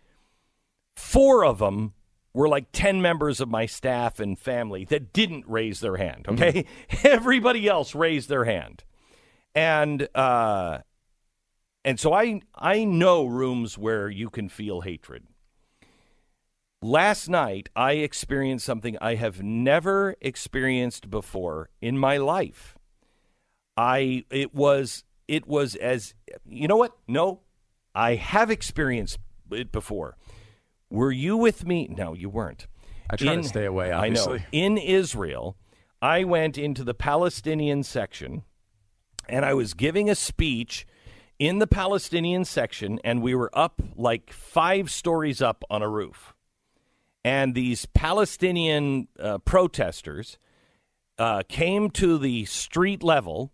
four 0.96 1.46
of 1.46 1.60
them 1.60 1.94
were 2.34 2.50
like 2.50 2.72
ten 2.72 3.02
members 3.02 3.40
of 3.40 3.50
my 3.50 3.66
staff 3.66 4.20
and 4.20 4.38
family 4.38 4.86
that 4.86 5.14
didn't 5.14 5.46
raise 5.48 5.80
their 5.80 5.98
hand. 5.98 6.26
Okay, 6.28 6.66
everybody 7.04 7.68
else 7.68 7.94
raised 7.94 8.30
their 8.30 8.46
hand, 8.46 8.84
and 9.54 10.08
uh, 10.16 10.80
and 11.86 12.00
so 12.00 12.14
I 12.14 12.42
I 12.56 12.84
know 12.84 13.26
rooms 13.26 13.78
where 13.78 14.10
you 14.10 14.30
can 14.30 14.50
feel 14.50 14.82
hatred. 14.82 15.24
Last 16.82 17.28
night, 17.28 17.70
I 17.76 17.94
experienced 17.94 18.66
something 18.66 18.98
I 19.02 19.16
have 19.16 19.44
never 19.44 20.16
experienced 20.22 21.10
before 21.10 21.70
in 21.82 21.98
my 21.98 22.18
life. 22.18 22.78
I 23.76 24.24
it 24.30 24.56
was 24.56 25.04
it 25.28 25.46
was 25.46 25.76
as 25.76 26.14
you 26.46 26.68
know 26.68 26.78
what? 26.78 26.96
No, 27.08 27.42
I 27.94 28.16
have 28.16 28.50
experienced 28.50 29.20
it 29.52 29.72
before. 29.72 30.16
Were 30.90 31.12
you 31.12 31.36
with 31.36 31.66
me? 31.66 31.88
No, 31.90 32.14
you 32.14 32.30
weren't. 32.30 32.68
I 33.10 33.16
try 33.16 33.36
to 33.36 33.44
stay 33.44 33.66
away, 33.66 33.92
I 33.92 34.10
know. 34.10 34.38
In 34.52 34.78
Israel, 34.78 35.58
I 36.02 36.24
went 36.24 36.58
into 36.58 36.84
the 36.84 36.94
Palestinian 36.94 37.84
section 37.84 38.44
and 39.28 39.46
I 39.46 39.54
was 39.54 39.74
giving 39.74 40.10
a 40.10 40.16
speech 40.16 40.88
in 41.38 41.60
the 41.60 41.68
Palestinian 41.68 42.44
section, 42.44 43.00
and 43.04 43.22
we 43.22 43.34
were 43.34 43.50
up 43.54 43.82
like 43.96 44.34
five 44.34 44.92
stories 44.92 45.42
up 45.42 45.64
on 45.70 45.82
a 45.82 45.88
roof. 45.88 46.34
And 47.24 47.54
these 47.54 47.86
Palestinian 47.86 49.08
uh, 49.20 49.40
protesters 49.40 50.38
uh, 51.18 51.44
came 51.48 51.90
to 51.92 52.18
the 52.18 52.46
street 52.46 53.04
level. 53.04 53.52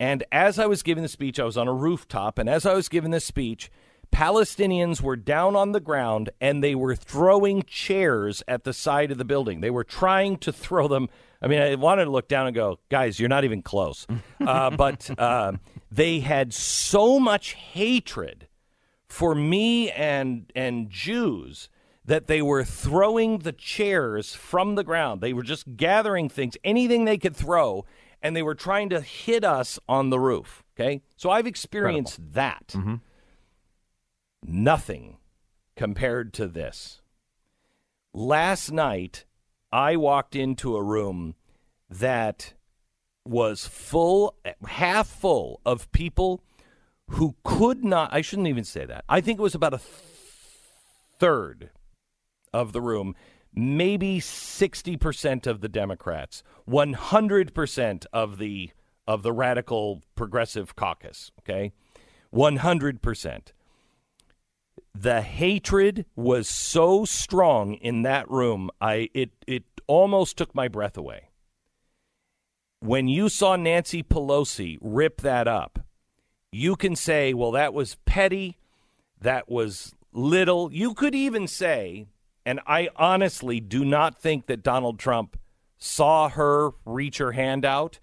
And 0.00 0.24
as 0.32 0.58
I 0.58 0.66
was 0.66 0.82
giving 0.82 1.02
the 1.02 1.08
speech, 1.08 1.38
I 1.38 1.44
was 1.44 1.56
on 1.56 1.68
a 1.68 1.72
rooftop. 1.72 2.38
And 2.38 2.48
as 2.48 2.66
I 2.66 2.74
was 2.74 2.88
giving 2.88 3.12
the 3.12 3.20
speech, 3.20 3.70
Palestinians 4.14 5.00
were 5.00 5.16
down 5.16 5.56
on 5.56 5.72
the 5.72 5.80
ground 5.80 6.30
and 6.40 6.62
they 6.62 6.74
were 6.74 6.94
throwing 6.94 7.62
chairs 7.64 8.42
at 8.46 8.64
the 8.64 8.72
side 8.72 9.10
of 9.10 9.18
the 9.18 9.24
building. 9.24 9.60
They 9.60 9.70
were 9.70 9.84
trying 9.84 10.38
to 10.38 10.52
throw 10.52 10.86
them. 10.86 11.08
I 11.42 11.48
mean, 11.48 11.60
I 11.60 11.74
wanted 11.74 12.04
to 12.04 12.10
look 12.10 12.28
down 12.28 12.46
and 12.46 12.54
go, 12.54 12.78
guys, 12.90 13.18
you're 13.18 13.28
not 13.28 13.44
even 13.44 13.62
close. 13.62 14.06
Uh, 14.44 14.68
but 14.68 15.08
uh, 15.18 15.52
they 15.90 16.20
had 16.20 16.52
so 16.52 17.18
much 17.18 17.54
hatred 17.54 18.46
for 19.08 19.34
me 19.34 19.90
and 19.90 20.52
and 20.54 20.90
Jews 20.90 21.70
that 22.04 22.26
they 22.26 22.42
were 22.42 22.64
throwing 22.64 23.38
the 23.38 23.52
chairs 23.52 24.34
from 24.34 24.74
the 24.74 24.84
ground. 24.84 25.20
They 25.20 25.32
were 25.32 25.42
just 25.42 25.76
gathering 25.76 26.28
things, 26.28 26.56
anything 26.62 27.04
they 27.04 27.18
could 27.18 27.34
throw, 27.34 27.84
and 28.22 28.36
they 28.36 28.42
were 28.42 28.54
trying 28.54 28.90
to 28.90 29.00
hit 29.00 29.44
us 29.44 29.78
on 29.88 30.10
the 30.10 30.20
roof. 30.20 30.62
Okay, 30.74 31.02
so 31.16 31.30
I've 31.30 31.46
experienced 31.46 32.20
that. 32.32 32.68
Mm-hmm. 32.68 32.96
Nothing 34.46 35.18
compared 35.76 36.34
to 36.34 36.46
this. 36.46 37.00
Last 38.12 38.70
night, 38.70 39.24
I 39.72 39.96
walked 39.96 40.36
into 40.36 40.76
a 40.76 40.82
room 40.82 41.34
that 41.88 42.54
was 43.24 43.66
full, 43.66 44.36
half 44.66 45.06
full 45.06 45.60
of 45.64 45.90
people 45.92 46.42
who 47.10 47.34
could 47.44 47.84
not, 47.84 48.12
I 48.12 48.20
shouldn't 48.20 48.48
even 48.48 48.64
say 48.64 48.84
that. 48.84 49.04
I 49.08 49.20
think 49.20 49.38
it 49.38 49.42
was 49.42 49.54
about 49.54 49.74
a 49.74 49.78
th- 49.78 49.88
third 51.18 51.70
of 52.54 52.72
the 52.72 52.80
room, 52.80 53.14
maybe 53.52 54.20
60% 54.20 55.46
of 55.46 55.60
the 55.60 55.68
Democrats, 55.68 56.42
100% 56.66 58.06
of 58.12 58.38
the 58.38 58.70
of 59.06 59.22
the 59.22 59.32
radical 59.32 60.02
progressive 60.14 60.76
caucus, 60.76 61.30
okay? 61.40 61.72
100%. 62.32 63.48
The 64.94 65.20
hatred 65.20 66.06
was 66.16 66.48
so 66.48 67.04
strong 67.04 67.74
in 67.74 68.00
that 68.02 68.30
room, 68.30 68.70
I 68.80 69.10
it 69.12 69.32
it 69.46 69.64
almost 69.86 70.38
took 70.38 70.54
my 70.54 70.68
breath 70.68 70.96
away. 70.96 71.28
When 72.80 73.08
you 73.08 73.28
saw 73.28 73.56
Nancy 73.56 74.02
Pelosi 74.02 74.78
rip 74.80 75.20
that 75.20 75.48
up, 75.48 75.80
you 76.52 76.76
can 76.76 76.96
say, 76.96 77.34
well, 77.34 77.50
that 77.50 77.74
was 77.74 77.96
petty, 78.06 78.58
that 79.20 79.50
was 79.50 79.94
little. 80.12 80.72
You 80.72 80.94
could 80.94 81.14
even 81.14 81.46
say, 81.48 82.06
and 82.46 82.60
I 82.66 82.88
honestly 82.96 83.60
do 83.60 83.84
not 83.84 84.18
think 84.20 84.46
that 84.46 84.62
Donald 84.62 84.98
Trump 84.98 85.38
saw 85.78 86.28
her 86.28 86.70
reach 86.84 87.18
her 87.18 87.32
hand 87.32 87.64
out. 87.64 87.98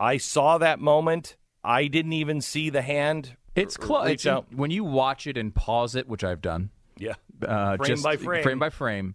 I 0.00 0.16
saw 0.16 0.58
that 0.58 0.78
moment. 0.80 1.36
I 1.64 1.86
didn't 1.88 2.12
even 2.12 2.40
see 2.40 2.70
the 2.70 2.82
hand. 2.82 3.36
It's 3.54 3.76
close. 3.76 4.24
When 4.54 4.70
you 4.70 4.84
watch 4.84 5.26
it 5.26 5.36
and 5.36 5.54
pause 5.54 5.94
it, 5.96 6.08
which 6.08 6.22
I've 6.22 6.40
done, 6.40 6.70
Yeah. 6.96 7.14
uh, 7.42 7.76
Frame 7.76 7.88
just 7.88 8.04
by 8.04 8.16
frame. 8.16 8.42
frame 8.42 8.58
by 8.58 8.70
frame, 8.70 9.14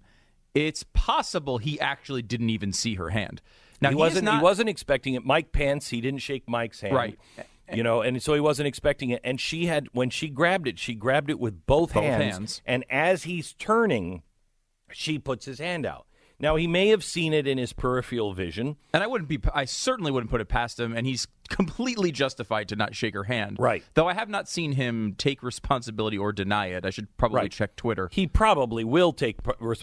it's 0.53 0.83
possible 0.93 1.57
he 1.57 1.79
actually 1.79 2.21
didn't 2.21 2.49
even 2.49 2.73
see 2.73 2.95
her 2.95 3.09
hand. 3.09 3.41
Now 3.81 3.89
he 3.89 3.95
is 3.95 3.99
wasn't. 3.99 4.25
Not, 4.25 4.37
he 4.39 4.43
wasn't 4.43 4.69
expecting 4.69 5.13
it. 5.13 5.25
Mike 5.25 5.51
Pence. 5.51 5.89
He 5.89 6.01
didn't 6.01 6.19
shake 6.21 6.47
Mike's 6.47 6.81
hand. 6.81 6.95
Right. 6.95 7.19
You 7.73 7.81
know, 7.81 8.01
and 8.01 8.21
so 8.21 8.33
he 8.33 8.39
wasn't 8.39 8.67
expecting 8.67 9.09
it. 9.09 9.21
And 9.23 9.39
she 9.39 9.65
had 9.65 9.87
when 9.93 10.09
she 10.09 10.27
grabbed 10.29 10.67
it, 10.67 10.77
she 10.77 10.93
grabbed 10.93 11.29
it 11.29 11.39
with 11.39 11.65
both, 11.65 11.93
Both 11.93 12.03
hands, 12.03 12.23
hands. 12.35 12.61
And 12.65 12.85
as 12.89 13.23
he's 13.23 13.53
turning, 13.53 14.21
she 14.93 15.19
puts 15.19 15.45
his 15.45 15.59
hand 15.59 15.85
out. 15.85 16.05
Now 16.39 16.55
he 16.55 16.67
may 16.67 16.87
have 16.89 17.03
seen 17.03 17.31
it 17.33 17.47
in 17.47 17.57
his 17.57 17.71
peripheral 17.73 18.33
vision. 18.33 18.75
And 18.93 19.01
I 19.03 19.07
wouldn't 19.07 19.29
be. 19.29 19.39
I 19.53 19.65
certainly 19.65 20.11
wouldn't 20.11 20.29
put 20.31 20.41
it 20.41 20.49
past 20.49 20.79
him, 20.79 20.93
and 20.95 21.05
he's 21.07 21.27
completely 21.49 22.11
justified 22.11 22.67
to 22.69 22.75
not 22.75 22.95
shake 22.95 23.13
her 23.13 23.23
hand. 23.25 23.57
Right. 23.59 23.83
Though 23.93 24.07
I 24.07 24.13
have 24.13 24.29
not 24.29 24.49
seen 24.49 24.73
him 24.73 25.15
take 25.17 25.41
responsibility 25.43 26.17
or 26.17 26.33
deny 26.33 26.67
it. 26.67 26.85
I 26.85 26.89
should 26.89 27.15
probably 27.17 27.41
Right. 27.41 27.51
check 27.51 27.75
Twitter. 27.75 28.09
He 28.11 28.27
probably 28.27 28.83
will 28.83 29.13
take 29.13 29.37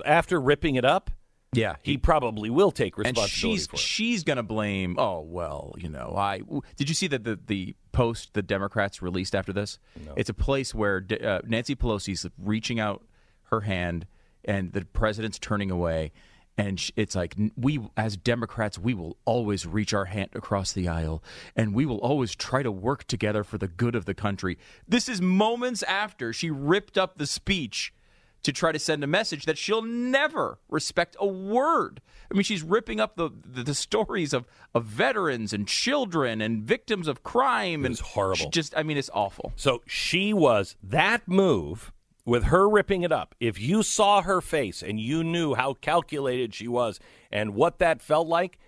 after 0.05 0.41
ripping 0.41 0.75
it 0.75 0.85
up. 0.85 1.11
Yeah, 1.53 1.77
He 1.83 1.97
probably 1.97 2.49
will 2.51 2.71
take 2.71 2.97
responsibility. 2.97 3.31
and 3.33 3.59
she's 3.59 3.67
for 3.67 3.75
it. 3.75 3.79
she's 3.81 4.23
gonna 4.23 4.43
blame. 4.45 4.97
Oh 4.99 5.21
well, 5.21 5.75
you 5.79 5.89
know, 5.89 6.15
I 6.17 6.43
did 6.77 6.89
you 6.89 6.95
see 6.95 7.07
that 7.09 7.25
the 7.25 7.39
the 7.47 7.75
post 7.91 8.35
the 8.35 8.43
Democrats 8.43 9.01
released 9.03 9.35
after 9.35 9.53
this? 9.53 9.79
It's 10.17 10.29
a 10.31 10.35
place 10.35 10.75
where 10.75 11.05
uh, 11.25 11.41
Nancy 11.45 11.75
Pelosi's 11.75 12.25
reaching 12.39 12.79
out 12.79 13.03
her 13.45 13.63
hand, 13.63 14.07
and 14.45 14.73
the 14.73 14.85
president's 14.85 15.39
turning 15.39 15.71
away. 15.71 16.13
And 16.59 16.91
it's 16.95 17.15
like 17.15 17.37
we, 17.57 17.81
as 17.97 18.17
Democrats, 18.17 18.79
we 18.79 18.93
will 18.93 19.17
always 19.25 19.65
reach 19.67 19.95
our 19.95 20.07
hand 20.07 20.31
across 20.35 20.73
the 20.73 20.89
aisle, 20.89 21.23
and 21.57 21.75
we 21.75 21.87
will 21.87 21.99
always 21.99 22.35
try 22.35 22.63
to 22.63 22.71
work 22.71 23.05
together 23.05 23.45
for 23.45 23.57
the 23.57 23.69
good 23.69 23.95
of 23.95 24.05
the 24.05 24.13
country. 24.15 24.59
This 24.87 25.09
is 25.09 25.23
moments 25.23 25.83
after 25.85 26.33
she 26.35 26.51
ripped 26.51 26.99
up 26.99 27.17
the 27.17 27.27
speech 27.27 27.95
to 28.43 28.53
try 28.53 28.73
to 28.73 28.79
send 28.79 29.05
a 29.05 29.07
message 29.07 29.45
that 29.45 29.59
she'll 29.59 29.83
never 29.83 30.59
respect 30.69 31.17
a 31.19 31.27
word. 31.27 32.01
I 32.31 32.35
mean, 32.35 32.43
she's 32.43 32.63
ripping 32.63 33.01
up 33.01 33.17
the 33.17 33.31
the, 33.45 33.63
the 33.63 33.75
stories 33.75 34.33
of, 34.33 34.47
of 34.75 34.85
veterans 34.85 35.53
and 35.53 35.67
children 35.67 36.41
and 36.41 36.63
victims 36.63 37.09
of 37.09 37.23
crime. 37.23 37.85
and 37.85 37.93
was 37.93 38.01
horrible. 38.01 38.51
Just, 38.51 38.77
I 38.77 38.83
mean, 38.83 38.97
it's 38.97 39.11
awful. 39.13 39.53
So 39.57 39.83
she 39.87 40.33
was 40.33 40.77
that 40.83 41.27
move 41.27 41.93
with 42.25 42.45
her 42.45 42.69
ripping 42.69 43.03
it 43.03 43.13
up. 43.13 43.35
If 43.41 43.61
you 43.61 43.83
saw 43.83 44.23
her 44.23 44.41
face 44.41 44.83
and 44.83 45.01
you 45.01 45.25
knew 45.25 45.55
how 45.55 45.75
calculated 45.75 46.55
she 46.55 46.69
was 46.69 47.01
and 47.31 47.55
what 47.55 47.79
that 47.79 48.03
felt 48.03 48.29
like, 48.29 48.59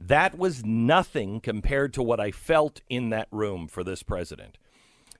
that 0.00 0.38
was 0.38 0.64
nothing 0.64 1.40
compared 1.40 1.92
to 1.94 2.02
what 2.02 2.20
I 2.20 2.30
felt 2.30 2.80
in 2.88 3.10
that 3.10 3.28
room 3.30 3.66
for 3.66 3.82
this 3.82 4.02
president. 4.02 4.58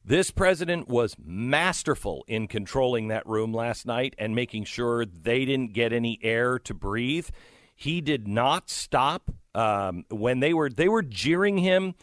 This 0.04 0.30
president 0.30 0.88
was 0.88 1.16
masterful 1.22 2.24
in 2.28 2.46
controlling 2.46 3.08
that 3.08 3.26
room 3.26 3.52
last 3.52 3.84
night 3.84 4.14
and 4.18 4.34
making 4.34 4.64
sure 4.64 5.04
they 5.04 5.44
didn't 5.44 5.74
get 5.74 5.92
any 5.92 6.18
air 6.22 6.58
to 6.60 6.72
breathe. 6.72 7.28
He 7.74 8.00
did 8.00 8.26
not 8.26 8.70
stop 8.70 9.30
um, 9.54 10.04
when 10.08 10.40
they 10.40 10.54
were 10.54 10.70
they 10.70 10.88
were 10.88 11.02
jeering 11.02 11.58
him, 11.58 11.94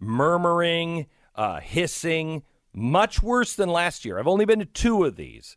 murmuring, 0.00 1.06
uh, 1.34 1.60
hissing, 1.60 2.42
much 2.74 3.22
worse 3.22 3.54
than 3.54 3.68
last 3.68 4.04
year. 4.04 4.18
I've 4.18 4.28
only 4.28 4.44
been 4.44 4.60
to 4.60 4.64
two 4.64 5.04
of 5.04 5.16
these. 5.16 5.56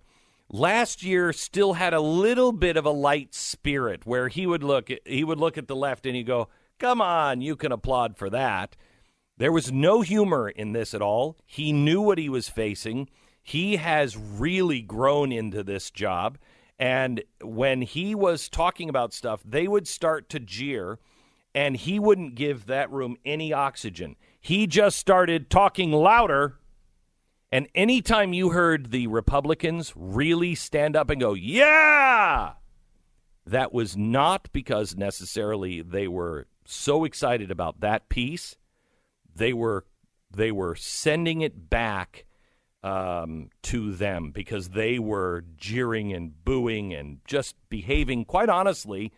Last 0.49 1.03
year 1.03 1.33
still 1.33 1.73
had 1.73 1.93
a 1.93 1.99
little 1.99 2.51
bit 2.51 2.77
of 2.77 2.85
a 2.85 2.91
light 2.91 3.33
spirit 3.33 4.05
where 4.05 4.27
he 4.27 4.45
would 4.45 4.63
look 4.63 4.89
he 5.05 5.23
would 5.23 5.39
look 5.39 5.57
at 5.57 5.67
the 5.67 5.75
left 5.75 6.05
and 6.05 6.15
he'd 6.15 6.27
go, 6.27 6.49
"Come 6.77 7.01
on, 7.01 7.41
you 7.41 7.55
can 7.55 7.71
applaud 7.71 8.15
for 8.17 8.29
that." 8.29 8.75
There 9.37 9.51
was 9.51 9.71
no 9.71 10.01
humor 10.01 10.49
in 10.49 10.71
this 10.71 10.93
at 10.93 11.01
all. 11.01 11.37
He 11.45 11.73
knew 11.73 12.01
what 12.01 12.17
he 12.17 12.29
was 12.29 12.47
facing. 12.47 13.09
He 13.43 13.75
has 13.75 14.15
really 14.17 14.81
grown 14.81 15.31
into 15.31 15.63
this 15.63 15.91
job. 15.91 16.37
And 16.79 17.23
when 17.41 17.81
he 17.81 18.15
was 18.15 18.49
talking 18.49 18.89
about 18.89 19.13
stuff, 19.13 19.41
they 19.45 19.67
would 19.67 19.87
start 19.87 20.29
to 20.29 20.39
jeer, 20.39 20.99
and 21.53 21.75
he 21.75 21.99
wouldn't 21.99 22.35
give 22.35 22.65
that 22.65 22.91
room 22.91 23.17
any 23.25 23.53
oxygen. 23.53 24.15
He 24.39 24.67
just 24.67 24.97
started 24.97 25.49
talking 25.49 25.91
louder. 25.91 26.59
And 27.51 27.67
anytime 27.75 28.33
you 28.33 28.49
heard 28.49 28.91
the 28.91 29.07
Republicans 29.07 29.93
really 29.95 30.55
stand 30.55 30.95
up 30.95 31.09
and 31.09 31.21
go, 31.21 31.33
yeah, 31.33 32.53
that 33.45 33.73
was 33.73 33.95
not 33.95 34.49
because 34.51 34.95
necessarily 34.95 35.81
they 35.81 36.07
were 36.07 36.47
so 36.65 37.05
excited 37.05 37.51
about 37.51 37.79
that 37.81 38.09
piece. 38.09 38.55
They 39.33 39.53
were 39.53 39.85
they 40.31 40.51
were 40.51 40.75
sending 40.75 41.41
it 41.41 41.69
back 41.69 42.25
um, 42.83 43.49
to 43.63 43.93
them 43.93 44.31
because 44.31 44.69
they 44.69 44.99
were 44.99 45.45
jeering 45.57 46.13
and 46.13 46.43
booing 46.43 46.93
and 46.93 47.19
just 47.25 47.55
behaving 47.69 48.25
quite 48.25 48.49
honestly 48.49 49.11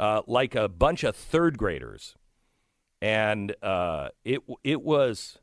uh, 0.00 0.22
like 0.26 0.54
a 0.54 0.68
bunch 0.68 1.04
of 1.04 1.14
third 1.14 1.56
graders, 1.56 2.16
and 3.00 3.54
uh, 3.62 4.08
it 4.24 4.40
it 4.64 4.82
was 4.82 5.38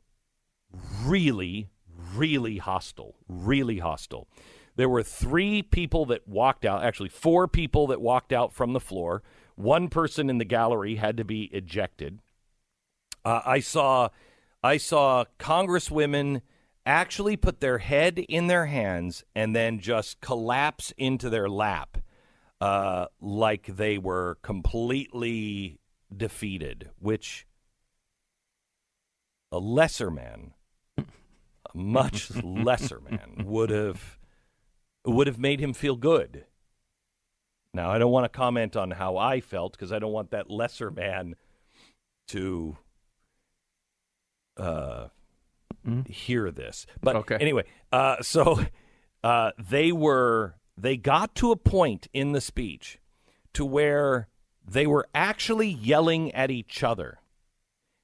really 1.02 1.70
really 2.14 2.58
hostile, 2.58 3.16
really 3.28 3.78
hostile. 3.78 4.28
There 4.76 4.88
were 4.88 5.02
three 5.02 5.62
people 5.62 6.06
that 6.06 6.26
walked 6.26 6.64
out, 6.64 6.82
actually 6.82 7.08
four 7.10 7.48
people 7.48 7.88
that 7.88 8.00
walked 8.00 8.32
out 8.32 8.52
from 8.52 8.72
the 8.72 8.80
floor. 8.80 9.22
One 9.56 9.88
person 9.88 10.30
in 10.30 10.38
the 10.38 10.44
gallery 10.44 10.96
had 10.96 11.16
to 11.18 11.24
be 11.24 11.44
ejected. 11.52 12.20
Uh, 13.24 13.42
I 13.44 13.60
saw, 13.60 14.08
I 14.62 14.78
saw 14.78 15.24
congresswomen 15.38 16.40
actually 16.86 17.36
put 17.36 17.60
their 17.60 17.78
head 17.78 18.18
in 18.18 18.46
their 18.46 18.66
hands 18.66 19.22
and 19.34 19.54
then 19.54 19.80
just 19.80 20.20
collapse 20.20 20.94
into 20.96 21.28
their 21.28 21.48
lap, 21.48 21.98
uh, 22.60 23.06
like 23.20 23.66
they 23.66 23.98
were 23.98 24.38
completely 24.42 25.78
defeated. 26.16 26.90
Which 26.98 27.46
a 29.52 29.58
lesser 29.58 30.10
man, 30.10 30.54
a 31.74 31.76
much 31.76 32.30
lesser 32.42 33.00
man, 33.00 33.44
would 33.46 33.70
have 33.70 34.18
would 35.04 35.26
have 35.26 35.38
made 35.38 35.60
him 35.60 35.72
feel 35.72 35.96
good. 35.96 36.44
Now, 37.72 37.90
I 37.90 37.98
don't 37.98 38.10
want 38.10 38.24
to 38.24 38.36
comment 38.36 38.76
on 38.76 38.90
how 38.90 39.16
I 39.16 39.40
felt 39.40 39.72
because 39.72 39.92
I 39.92 39.98
don't 39.98 40.12
want 40.12 40.32
that 40.32 40.50
lesser 40.50 40.90
man 40.90 41.36
to 42.28 42.76
uh, 44.56 45.08
hear 46.06 46.50
this. 46.50 46.86
But 47.00 47.16
Okay. 47.16 47.36
anyway, 47.40 47.64
uh, 47.92 48.22
so 48.22 48.60
uh, 49.22 49.52
they 49.58 49.92
were 49.92 50.56
they 50.76 50.96
got 50.96 51.34
to 51.36 51.52
a 51.52 51.56
point 51.56 52.08
in 52.12 52.32
the 52.32 52.40
speech 52.40 52.98
to 53.54 53.64
where 53.64 54.28
they 54.66 54.86
were 54.86 55.08
actually 55.14 55.68
yelling 55.68 56.32
at 56.32 56.50
each 56.50 56.82
other. 56.82 57.19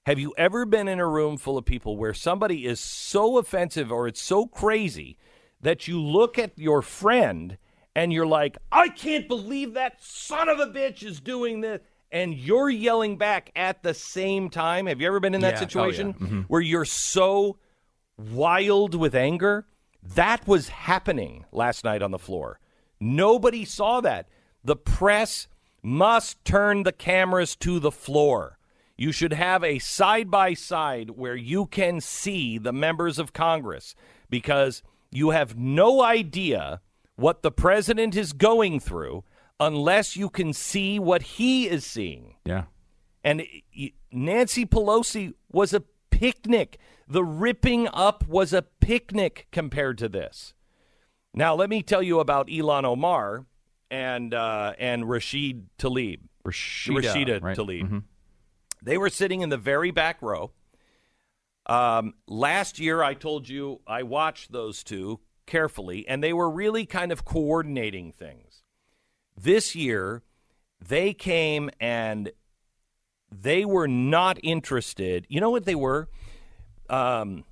Have 0.06 0.20
you 0.20 0.32
ever 0.38 0.64
been 0.64 0.86
in 0.86 1.00
a 1.00 1.08
room 1.08 1.36
full 1.36 1.58
of 1.58 1.64
people 1.64 1.96
where 1.96 2.14
somebody 2.14 2.64
is 2.64 2.78
so 2.78 3.38
offensive 3.38 3.90
or 3.90 4.06
it's 4.06 4.22
so 4.22 4.46
crazy 4.46 5.18
that 5.60 5.88
you 5.88 6.00
look 6.00 6.38
at 6.38 6.56
your 6.56 6.80
friend 6.80 7.58
and 7.92 8.12
you're 8.12 8.24
like, 8.24 8.56
I 8.70 8.88
can't 8.88 9.26
believe 9.26 9.74
that 9.74 10.00
son 10.00 10.48
of 10.48 10.60
a 10.60 10.68
bitch 10.68 11.02
is 11.02 11.18
doing 11.18 11.60
this. 11.60 11.80
And 12.12 12.34
you're 12.34 12.70
yelling 12.70 13.18
back 13.18 13.50
at 13.56 13.82
the 13.82 13.94
same 13.94 14.48
time. 14.48 14.86
Have 14.86 15.00
you 15.00 15.08
ever 15.08 15.18
been 15.18 15.34
in 15.34 15.40
that 15.40 15.54
Yeah. 15.54 15.54
Oh, 15.54 15.54
yeah. 15.54 15.66
situation 15.66 16.14
mm-hmm. 16.14 16.40
where 16.42 16.60
you're 16.60 16.84
so 16.84 17.58
wild 18.16 18.94
with 18.94 19.16
anger? 19.16 19.66
That 20.04 20.46
was 20.46 20.68
happening 20.68 21.46
last 21.50 21.82
night 21.82 22.00
on 22.00 22.12
the 22.12 22.18
floor. 22.20 22.60
Nobody 23.00 23.64
saw 23.64 24.00
that. 24.02 24.28
The 24.62 24.76
press 24.76 25.48
must 25.82 26.44
turn 26.44 26.84
the 26.84 26.92
cameras 26.92 27.56
to 27.56 27.80
the 27.80 27.90
floor. 27.90 28.55
You 28.96 29.12
should 29.12 29.32
have 29.34 29.62
a 29.62 29.78
side 29.78 30.30
by 30.30 30.54
side 30.54 31.10
where 31.10 31.36
you 31.36 31.66
can 31.66 32.00
see 32.00 32.56
the 32.58 32.72
members 32.72 33.18
of 33.18 33.32
Congress 33.32 33.94
because 34.30 34.82
you 35.10 35.30
have 35.30 35.56
no 35.56 36.02
idea 36.02 36.80
what 37.16 37.42
the 37.42 37.50
president 37.50 38.16
is 38.16 38.32
going 38.32 38.80
through 38.80 39.24
unless 39.60 40.16
you 40.16 40.28
can 40.30 40.52
see 40.52 40.98
what 40.98 41.22
he 41.22 41.68
is 41.68 41.84
seeing. 41.84 42.36
Yeah. 42.44 42.64
And 43.22 43.42
Nancy 44.12 44.64
Pelosi 44.64 45.34
was 45.50 45.74
a 45.74 45.82
picnic. 46.10 46.78
The 47.08 47.24
ripping 47.24 47.88
up 47.92 48.26
was 48.26 48.52
a 48.52 48.62
picnic 48.62 49.46
compared 49.52 49.98
to 49.98 50.08
this. 50.08 50.54
Now, 51.34 51.54
let 51.54 51.68
me 51.68 51.82
tell 51.82 52.02
you 52.02 52.20
about 52.20 52.48
Ilhan 52.48 52.84
Omar 52.84 53.46
and 53.90 54.32
uh, 54.32 54.72
and 54.78 55.08
Rashid 55.08 55.68
Tlaib. 55.78 56.20
Rashida, 56.46 57.02
Rashida 57.02 57.42
right? 57.42 57.56
Tlaib. 57.56 57.82
Mhm. 57.90 58.02
They 58.82 58.98
were 58.98 59.10
sitting 59.10 59.40
in 59.40 59.48
the 59.48 59.56
very 59.56 59.90
back 59.90 60.22
row. 60.22 60.52
Um, 61.66 62.14
last 62.28 62.78
year, 62.78 63.02
I 63.02 63.14
told 63.14 63.48
you 63.48 63.80
I 63.86 64.02
watched 64.02 64.52
those 64.52 64.84
two 64.84 65.20
carefully, 65.46 66.06
and 66.06 66.22
they 66.22 66.32
were 66.32 66.50
really 66.50 66.86
kind 66.86 67.10
of 67.10 67.24
coordinating 67.24 68.12
things. 68.12 68.62
This 69.36 69.74
year, 69.74 70.22
they 70.80 71.12
came 71.12 71.70
and 71.80 72.30
they 73.30 73.64
were 73.64 73.88
not 73.88 74.38
interested. 74.42 75.26
You 75.28 75.40
know 75.40 75.50
what 75.50 75.64
they 75.64 75.74
were? 75.74 76.08
Um, 76.88 77.44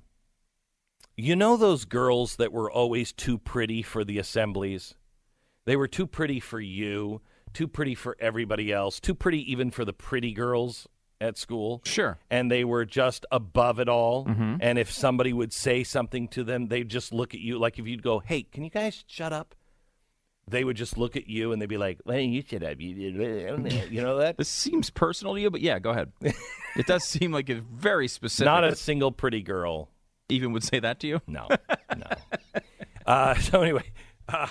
you 1.17 1.35
know 1.35 1.57
those 1.57 1.85
girls 1.85 2.37
that 2.37 2.51
were 2.51 2.71
always 2.71 3.11
too 3.11 3.37
pretty 3.37 3.81
for 3.81 4.03
the 4.03 4.17
assemblies? 4.17 4.95
They 5.65 5.75
were 5.75 5.87
too 5.87 6.07
pretty 6.07 6.39
for 6.39 6.59
you, 6.59 7.21
too 7.53 7.67
pretty 7.67 7.95
for 7.95 8.15
everybody 8.19 8.71
else, 8.71 8.99
too 8.99 9.15
pretty 9.15 9.51
even 9.51 9.71
for 9.71 9.83
the 9.83 9.93
pretty 9.93 10.33
girls 10.33 10.87
at 11.21 11.37
school. 11.37 11.81
Sure. 11.85 12.17
And 12.29 12.51
they 12.51 12.63
were 12.63 12.85
just 12.85 13.25
above 13.31 13.79
it 13.79 13.87
all. 13.89 14.25
Mhm. 14.25 14.57
And 14.61 14.77
if 14.77 14.91
somebody 14.91 15.31
would 15.33 15.53
say 15.53 15.83
something 15.83 16.27
to 16.29 16.43
them, 16.43 16.67
they'd 16.67 16.89
just 16.89 17.13
look 17.13 17.33
at 17.33 17.39
you 17.39 17.57
like 17.57 17.79
if 17.79 17.87
you'd 17.87 18.03
go, 18.03 18.19
"Hey, 18.19 18.43
can 18.43 18.63
you 18.63 18.69
guys 18.69 19.03
shut 19.07 19.31
up?" 19.33 19.55
They 20.47 20.63
would 20.63 20.77
just 20.77 20.95
look 20.97 21.15
at 21.15 21.27
you 21.27 21.51
and 21.51 21.61
they'd 21.61 21.65
be 21.69 21.77
like, 21.77 21.99
"Well, 22.05 22.19
you 22.19 22.43
shut 22.47 22.61
up." 22.63 22.79
You 22.79 22.89
you 23.89 24.01
know 24.01 24.17
that? 24.17 24.37
This 24.37 24.49
seems 24.49 24.89
personal 24.89 25.33
to 25.35 25.41
you, 25.41 25.49
but 25.49 25.61
yeah, 25.61 25.79
go 25.79 25.89
ahead. 25.91 26.11
it 26.75 26.85
does 26.85 27.03
seem 27.03 27.31
like 27.31 27.49
it's 27.49 27.65
very 27.71 28.07
specific. 28.07 28.45
Not 28.45 28.63
a 28.63 28.75
single 28.75 29.11
pretty 29.11 29.41
girl 29.41 29.89
even 30.29 30.51
would 30.53 30.63
say 30.63 30.79
that 30.79 30.99
to 30.99 31.07
you. 31.07 31.21
No, 31.27 31.47
no. 31.97 32.07
uh, 33.05 33.35
so 33.35 33.61
anyway, 33.61 33.91
uh, 34.27 34.47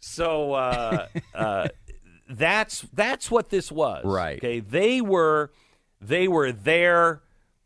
so 0.00 0.52
uh, 0.52 1.08
uh, 1.34 1.68
that's 2.28 2.82
that's 2.92 3.30
what 3.30 3.48
this 3.50 3.70
was, 3.72 4.04
Right. 4.04 4.36
Okay, 4.38 4.60
they 4.60 5.00
were 5.00 5.52
they 6.06 6.28
were 6.28 6.52
there, 6.52 7.22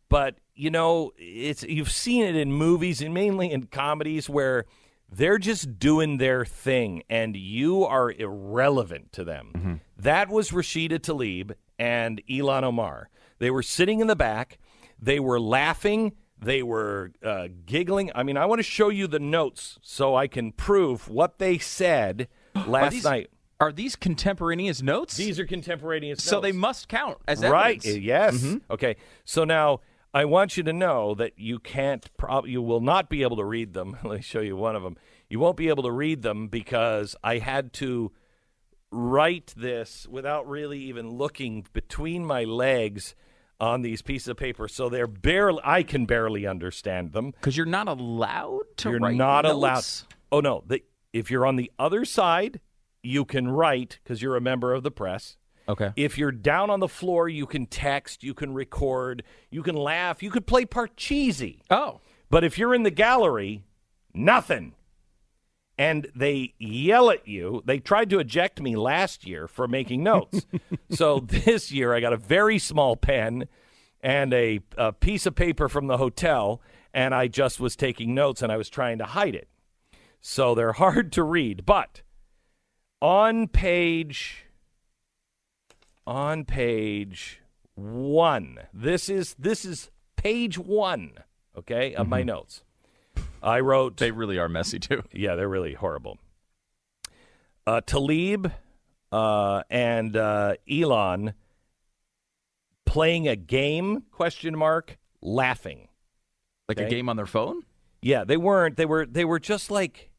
but 0.08 0.36
you 0.54 0.70
know, 0.70 1.12
it's 1.16 1.62
you've 1.62 1.90
seen 1.90 2.24
it 2.24 2.36
in 2.36 2.52
movies 2.52 3.00
and 3.00 3.14
mainly 3.14 3.50
in 3.50 3.66
comedies 3.66 4.28
where 4.28 4.66
they're 5.10 5.38
just 5.38 5.78
doing 5.78 6.18
their 6.18 6.44
thing, 6.44 7.02
and 7.08 7.36
you 7.36 7.84
are 7.84 8.12
irrelevant 8.12 9.12
to 9.12 9.24
them. 9.24 9.80
That 9.96 10.28
was 10.28 10.50
Rashida 10.50 10.98
Tlaib 11.00 11.52
and 11.78 12.22
Ilhan 12.28 12.62
Omar. 12.62 13.08
They 13.38 13.50
were 13.50 13.62
sitting 13.62 14.00
in 14.00 14.06
the 14.06 14.16
back. 14.16 14.58
They 15.00 15.18
were 15.18 15.40
laughing. 15.40 16.12
They 16.38 16.62
were 16.62 17.12
uh, 17.22 17.48
giggling. 17.66 18.10
I 18.14 18.22
mean, 18.22 18.36
I 18.36 18.46
want 18.46 18.60
to 18.60 18.62
show 18.62 18.88
you 18.88 19.06
the 19.06 19.18
notes 19.18 19.78
so 19.82 20.14
I 20.14 20.26
can 20.26 20.52
prove 20.52 21.08
what 21.08 21.38
they 21.38 21.58
said 21.58 22.28
last 22.66 22.92
these- 22.92 23.04
night. 23.04 23.30
Are 23.60 23.72
these 23.72 23.94
contemporaneous 23.94 24.80
notes? 24.82 25.16
These 25.16 25.38
are 25.38 25.46
contemporaneous 25.46 26.18
notes. 26.18 26.24
so 26.24 26.36
notes. 26.36 26.42
they 26.44 26.52
must 26.52 26.88
count 26.88 27.18
as 27.28 27.42
right. 27.42 27.76
evidence. 27.84 27.86
Mm-hmm. 27.86 28.52
Yes. 28.52 28.60
Okay. 28.70 28.96
So 29.24 29.44
now 29.44 29.80
I 30.14 30.24
want 30.24 30.56
you 30.56 30.62
to 30.64 30.72
know 30.72 31.14
that 31.14 31.38
you 31.38 31.58
can't. 31.58 32.08
Prob- 32.16 32.46
you 32.46 32.62
will 32.62 32.80
not 32.80 33.08
be 33.10 33.22
able 33.22 33.36
to 33.36 33.44
read 33.44 33.74
them. 33.74 33.96
Let 34.04 34.16
me 34.16 34.22
show 34.22 34.40
you 34.40 34.56
one 34.56 34.76
of 34.76 34.82
them. 34.82 34.96
You 35.28 35.38
won't 35.38 35.56
be 35.56 35.68
able 35.68 35.82
to 35.84 35.92
read 35.92 36.22
them 36.22 36.48
because 36.48 37.14
I 37.22 37.38
had 37.38 37.72
to 37.74 38.12
write 38.90 39.54
this 39.56 40.06
without 40.08 40.48
really 40.48 40.78
even 40.80 41.10
looking 41.10 41.64
between 41.72 42.24
my 42.24 42.44
legs 42.44 43.14
on 43.60 43.82
these 43.82 44.02
pieces 44.02 44.28
of 44.28 44.36
paper. 44.36 44.68
So 44.68 44.88
they're 44.88 45.06
barely. 45.06 45.60
I 45.62 45.82
can 45.82 46.06
barely 46.06 46.46
understand 46.46 47.12
them 47.12 47.32
Because 47.32 47.56
you're 47.56 47.66
not 47.66 47.88
allowed 47.88 48.62
to 48.78 48.90
you're 48.90 48.98
write 49.00 49.16
not 49.16 49.44
notes? 49.44 49.52
allowed. 49.52 49.84
Oh 50.32 50.40
no! 50.40 50.64
The, 50.66 50.82
if 51.12 51.30
you're 51.30 51.44
on 51.46 51.56
the 51.56 51.70
other 51.78 52.04
side, 52.04 52.60
you 53.02 53.24
can 53.24 53.48
write 53.48 53.98
because 54.02 54.22
you're 54.22 54.36
a 54.36 54.40
member 54.40 54.72
of 54.72 54.82
the 54.82 54.90
press. 54.90 55.36
Okay. 55.68 55.92
If 55.96 56.18
you're 56.18 56.32
down 56.32 56.68
on 56.70 56.80
the 56.80 56.88
floor, 56.88 57.28
you 57.28 57.46
can 57.46 57.66
text, 57.66 58.24
you 58.24 58.34
can 58.34 58.52
record, 58.52 59.22
you 59.50 59.62
can 59.62 59.76
laugh, 59.76 60.22
you 60.22 60.30
could 60.30 60.46
play 60.46 60.64
Parcheesi. 60.64 61.60
Oh. 61.70 62.00
But 62.28 62.44
if 62.44 62.58
you're 62.58 62.74
in 62.74 62.82
the 62.82 62.90
gallery, 62.90 63.62
nothing. 64.12 64.74
And 65.78 66.08
they 66.14 66.54
yell 66.58 67.10
at 67.10 67.26
you. 67.26 67.62
They 67.64 67.78
tried 67.78 68.10
to 68.10 68.18
eject 68.18 68.60
me 68.60 68.76
last 68.76 69.26
year 69.26 69.48
for 69.48 69.66
making 69.66 70.02
notes. 70.02 70.44
so 70.90 71.20
this 71.20 71.72
year, 71.72 71.94
I 71.94 72.00
got 72.00 72.12
a 72.12 72.18
very 72.18 72.58
small 72.58 72.96
pen 72.96 73.48
and 74.00 74.34
a, 74.34 74.60
a 74.76 74.92
piece 74.92 75.24
of 75.24 75.34
paper 75.34 75.68
from 75.68 75.86
the 75.86 75.96
hotel, 75.96 76.60
and 76.92 77.14
I 77.14 77.28
just 77.28 77.60
was 77.60 77.76
taking 77.76 78.14
notes 78.14 78.42
and 78.42 78.50
I 78.50 78.56
was 78.56 78.68
trying 78.68 78.98
to 78.98 79.04
hide 79.04 79.34
it. 79.34 79.48
So 80.20 80.54
they're 80.54 80.72
hard 80.74 81.12
to 81.12 81.22
read. 81.22 81.64
But 81.64 82.02
on 83.00 83.48
page 83.48 84.46
on 86.06 86.44
page 86.44 87.40
one. 87.74 88.58
This 88.72 89.08
is 89.08 89.34
this 89.38 89.64
is 89.64 89.90
page 90.16 90.58
one, 90.58 91.12
okay, 91.56 91.94
of 91.94 92.08
my 92.08 92.22
notes. 92.22 92.62
I 93.42 93.60
wrote. 93.60 93.96
They 93.96 94.10
really 94.10 94.38
are 94.38 94.48
messy 94.48 94.78
too. 94.78 95.02
Yeah, 95.12 95.34
they're 95.34 95.48
really 95.48 95.74
horrible. 95.74 96.18
Uh, 97.66 97.80
Talib 97.80 98.52
uh, 99.12 99.62
and 99.70 100.16
uh, 100.16 100.54
Ilhan 100.68 101.34
playing 102.86 103.28
a 103.28 103.36
game? 103.36 104.04
Question 104.10 104.56
mark. 104.56 104.98
Laughing. 105.22 105.88
Like 106.68 106.80
a 106.80 106.88
game 106.88 107.08
on 107.08 107.16
their 107.16 107.26
phone? 107.26 107.62
Yeah, 108.00 108.24
they 108.24 108.36
weren't. 108.36 108.76
They 108.76 108.86
were. 108.86 109.06
They 109.06 109.24
were 109.24 109.40
just 109.40 109.70
like. 109.70 110.09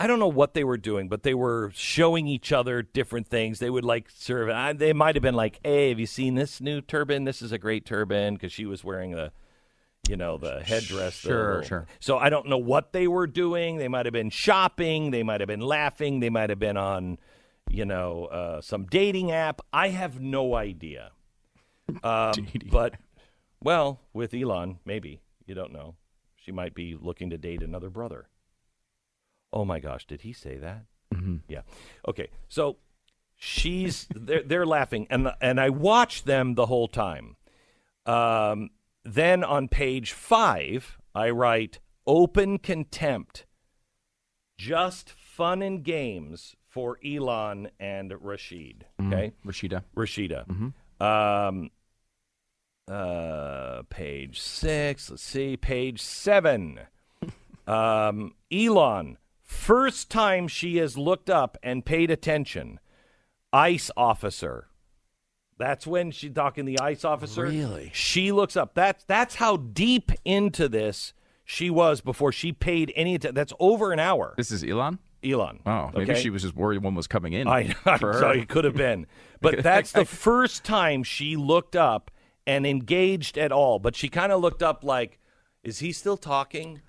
I 0.00 0.06
don't 0.06 0.18
know 0.18 0.28
what 0.28 0.54
they 0.54 0.64
were 0.64 0.78
doing, 0.78 1.08
but 1.10 1.22
they 1.24 1.34
were 1.34 1.70
showing 1.74 2.26
each 2.26 2.52
other 2.52 2.80
different 2.80 3.28
things. 3.28 3.58
They 3.58 3.68
would 3.68 3.84
like 3.84 4.08
serve. 4.08 4.48
I, 4.48 4.72
they 4.72 4.94
might 4.94 5.14
have 5.14 5.22
been 5.22 5.34
like, 5.34 5.60
"Hey, 5.62 5.90
have 5.90 6.00
you 6.00 6.06
seen 6.06 6.36
this 6.36 6.58
new 6.58 6.80
turban? 6.80 7.24
This 7.24 7.42
is 7.42 7.52
a 7.52 7.58
great 7.58 7.84
turban," 7.84 8.32
because 8.34 8.50
she 8.50 8.64
was 8.64 8.82
wearing 8.82 9.10
the, 9.10 9.30
you 10.08 10.16
know, 10.16 10.38
the 10.38 10.62
headdress. 10.64 11.12
Sure, 11.16 11.48
little- 11.56 11.68
sure. 11.68 11.86
So 12.00 12.16
I 12.16 12.30
don't 12.30 12.48
know 12.48 12.56
what 12.56 12.94
they 12.94 13.08
were 13.08 13.26
doing. 13.26 13.76
They 13.76 13.88
might 13.88 14.06
have 14.06 14.14
been 14.14 14.30
shopping. 14.30 15.10
They 15.10 15.22
might 15.22 15.42
have 15.42 15.48
been 15.48 15.60
laughing. 15.60 16.20
They 16.20 16.30
might 16.30 16.48
have 16.48 16.58
been 16.58 16.78
on, 16.78 17.18
you 17.68 17.84
know, 17.84 18.24
uh, 18.24 18.62
some 18.62 18.86
dating 18.86 19.32
app. 19.32 19.60
I 19.70 19.88
have 19.88 20.18
no 20.18 20.54
idea. 20.54 21.10
Um, 22.02 22.32
but, 22.70 22.94
well, 23.62 24.00
with 24.14 24.32
Ilhan, 24.32 24.78
maybe 24.86 25.20
you 25.44 25.54
don't 25.54 25.74
know. 25.74 25.96
She 26.36 26.52
might 26.52 26.74
be 26.74 26.96
looking 26.98 27.28
to 27.28 27.36
date 27.36 27.62
another 27.62 27.90
brother. 27.90 28.28
Oh 29.52 29.64
my 29.64 29.80
gosh, 29.80 30.06
did 30.06 30.22
he 30.22 30.32
say 30.32 30.56
that? 30.58 30.84
Mm-hmm. 31.14 31.36
Yeah. 31.48 31.62
Okay. 32.06 32.28
So 32.48 32.76
she's 33.36 34.06
they're 34.14 34.42
they're 34.42 34.66
laughing 34.66 35.06
and 35.10 35.32
and 35.40 35.60
I 35.60 35.70
watched 35.70 36.26
them 36.26 36.54
the 36.54 36.66
whole 36.66 36.88
time. 36.88 37.36
Um 38.06 38.70
then 39.04 39.42
on 39.42 39.68
page 39.68 40.12
five, 40.12 40.98
I 41.14 41.30
write 41.30 41.80
open 42.06 42.58
contempt. 42.58 43.46
Just 44.58 45.10
fun 45.10 45.62
and 45.62 45.82
games 45.82 46.54
for 46.68 46.98
Ilhan 47.04 47.70
and 47.80 48.12
Rashid. 48.20 48.86
Okay. 49.00 49.32
Rashida. 49.44 49.82
Rashida. 49.96 50.72
Um, 51.00 51.70
uh, 52.86 53.82
page 53.88 54.40
six. 54.40 55.10
Let's 55.10 55.22
see. 55.22 55.56
Page 55.56 56.00
seven. 56.00 56.80
um, 57.66 58.34
Ilhan. 58.52 59.16
First 59.50 60.10
time 60.10 60.46
she 60.46 60.76
has 60.76 60.96
looked 60.96 61.28
up 61.28 61.58
and 61.60 61.84
paid 61.84 62.08
attention. 62.08 62.78
ICE 63.52 63.90
officer. 63.96 64.68
That's 65.58 65.88
when 65.88 66.12
she's 66.12 66.32
talking 66.32 66.66
the 66.66 66.78
ICE 66.78 67.04
officer. 67.04 67.42
Really? 67.42 67.90
She 67.92 68.30
looks 68.30 68.56
up. 68.56 68.74
That's 68.74 69.02
that's 69.04 69.34
how 69.34 69.56
deep 69.56 70.12
into 70.24 70.68
this 70.68 71.14
she 71.44 71.68
was 71.68 72.00
before 72.00 72.30
she 72.30 72.52
paid 72.52 72.92
any 72.94 73.16
attention. 73.16 73.34
That's 73.34 73.52
over 73.58 73.92
an 73.92 73.98
hour. 73.98 74.34
This 74.36 74.52
is 74.52 74.62
Ilhan. 74.62 74.98
Ilhan. 75.24 75.58
Oh, 75.66 75.90
maybe 75.94 76.12
okay? 76.12 76.22
she 76.22 76.30
was 76.30 76.42
just 76.42 76.54
worried 76.54 76.84
one 76.84 76.94
was 76.94 77.08
coming 77.08 77.32
in. 77.32 77.48
I, 77.48 77.74
I 77.84 77.98
for 77.98 78.12
so 78.14 78.30
it 78.30 78.48
could 78.48 78.64
have 78.64 78.76
been, 78.76 79.08
but 79.40 79.62
that's 79.64 79.90
the 79.90 80.04
first 80.04 80.62
time 80.62 81.02
she 81.02 81.34
looked 81.34 81.74
up 81.74 82.12
and 82.46 82.64
engaged 82.64 83.36
at 83.36 83.50
all. 83.50 83.80
But 83.80 83.96
she 83.96 84.08
kind 84.08 84.30
of 84.30 84.40
looked 84.40 84.62
up 84.62 84.84
like, 84.84 85.18
"Is 85.64 85.80
he 85.80 85.90
still 85.90 86.16
talking?" 86.16 86.82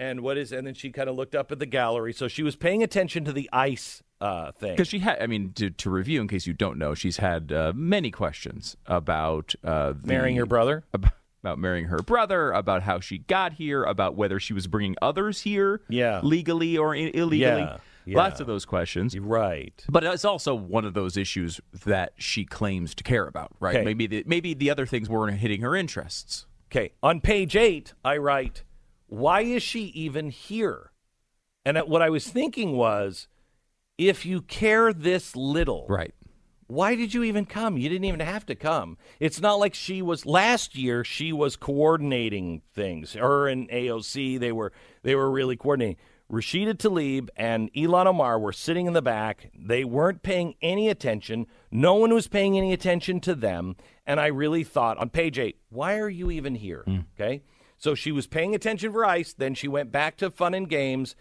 And 0.00 0.22
what 0.22 0.38
is? 0.38 0.50
And 0.50 0.66
then 0.66 0.72
she 0.74 0.90
kind 0.90 1.08
of 1.10 1.14
looked 1.16 1.34
up 1.34 1.52
at 1.52 1.58
the 1.58 1.66
gallery. 1.66 2.12
So 2.14 2.26
she 2.26 2.42
was 2.42 2.56
paying 2.56 2.82
attention 2.82 3.24
to 3.26 3.32
the 3.32 3.48
ICE 3.52 4.02
uh, 4.20 4.50
thing. 4.52 4.72
Because 4.72 4.88
she 4.88 5.00
had, 5.00 5.20
I 5.22 5.26
mean, 5.26 5.52
to, 5.56 5.68
to 5.68 5.90
review, 5.90 6.22
in 6.22 6.26
case 6.28 6.46
you 6.46 6.54
don't 6.54 6.78
know, 6.78 6.94
she's 6.94 7.18
had 7.18 7.52
uh, 7.52 7.72
many 7.76 8.10
questions 8.10 8.76
about 8.86 9.54
uh, 9.62 9.92
the- 9.92 10.06
Marrying 10.08 10.36
her 10.36 10.46
brother? 10.46 10.84
about, 10.94 11.12
about 11.42 11.58
marrying 11.58 11.84
her 11.86 11.98
brother, 11.98 12.50
about 12.52 12.82
how 12.82 12.98
she 13.00 13.18
got 13.18 13.52
here, 13.52 13.84
about 13.84 14.16
whether 14.16 14.40
she 14.40 14.54
was 14.54 14.66
bringing 14.66 14.96
others 15.02 15.42
here, 15.42 15.82
Yeah. 15.90 16.20
legally 16.22 16.78
or 16.78 16.94
I- 16.94 17.10
illegally. 17.12 17.38
Yeah, 17.60 17.76
yeah. 18.06 18.16
Lots 18.16 18.40
of 18.40 18.46
those 18.46 18.64
questions. 18.64 19.18
right. 19.18 19.84
But 19.88 20.02
it's 20.04 20.24
also 20.24 20.54
one 20.54 20.86
of 20.86 20.94
those 20.94 21.18
issues 21.18 21.60
that 21.84 22.14
she 22.16 22.46
claims 22.46 22.94
to 22.94 23.04
care 23.04 23.26
about, 23.26 23.52
right? 23.60 23.76
Okay. 23.76 23.84
Maybe 23.84 24.06
the, 24.06 24.24
maybe 24.26 24.54
the 24.54 24.70
other 24.70 24.86
things 24.86 25.10
weren't 25.10 25.36
hitting 25.38 25.60
her 25.60 25.76
interests. 25.76 26.46
Okay. 26.72 26.92
On 27.02 27.20
page 27.20 27.54
eight, 27.56 27.92
I 28.04 28.16
write, 28.16 28.64
Why 29.10 29.40
is 29.42 29.62
she 29.62 29.86
even 29.86 30.30
here? 30.30 30.92
And 31.64 31.76
what 31.78 32.00
I 32.00 32.10
was 32.10 32.28
thinking 32.28 32.76
was, 32.76 33.26
if 33.98 34.24
you 34.24 34.40
care 34.40 34.92
this 34.92 35.34
little, 35.34 35.84
Right. 35.88 36.14
why 36.68 36.94
did 36.94 37.12
you 37.12 37.24
even 37.24 37.44
come? 37.44 37.76
You 37.76 37.88
didn't 37.88 38.04
even 38.04 38.20
have 38.20 38.46
to 38.46 38.54
come. 38.54 38.96
It's 39.18 39.40
not 39.40 39.58
like 39.58 39.74
she 39.74 40.00
was 40.00 40.24
last 40.26 40.76
year. 40.76 41.02
She 41.02 41.32
was 41.32 41.56
coordinating 41.56 42.62
things. 42.72 43.14
Her 43.14 43.48
and 43.48 43.68
AOC, 43.70 44.38
they 44.38 44.52
were 44.52 44.72
they 45.02 45.16
were 45.16 45.30
really 45.30 45.56
coordinating. 45.56 45.96
Rashida 46.30 46.74
Tlaib 46.74 47.28
and 47.36 47.72
Ilhan 47.74 48.06
Omar 48.06 48.38
were 48.38 48.52
sitting 48.52 48.86
in 48.86 48.92
the 48.92 49.02
back. 49.02 49.50
They 49.58 49.82
weren't 49.84 50.22
paying 50.22 50.54
any 50.62 50.88
attention. 50.88 51.48
No 51.72 51.96
one 51.96 52.14
was 52.14 52.28
paying 52.28 52.56
any 52.56 52.72
attention 52.72 53.18
to 53.22 53.34
them. 53.34 53.74
And 54.06 54.20
I 54.20 54.28
really 54.28 54.62
thought 54.62 54.96
on 54.98 55.10
page 55.10 55.40
eight, 55.40 55.58
why 55.70 55.98
are 55.98 56.08
you 56.08 56.30
even 56.30 56.54
here? 56.54 56.84
Hmm. 56.86 56.98
Okay. 57.20 57.42
So 57.80 57.94
she 57.94 58.12
was 58.12 58.26
paying 58.26 58.54
attention 58.54 58.92
for 58.92 59.06
ICE. 59.06 59.32
Then 59.32 59.54
she 59.54 59.66
went 59.66 59.90
back 59.90 60.18
to 60.18 60.30
fun 60.30 60.52
and 60.52 60.68
games, 60.68 61.16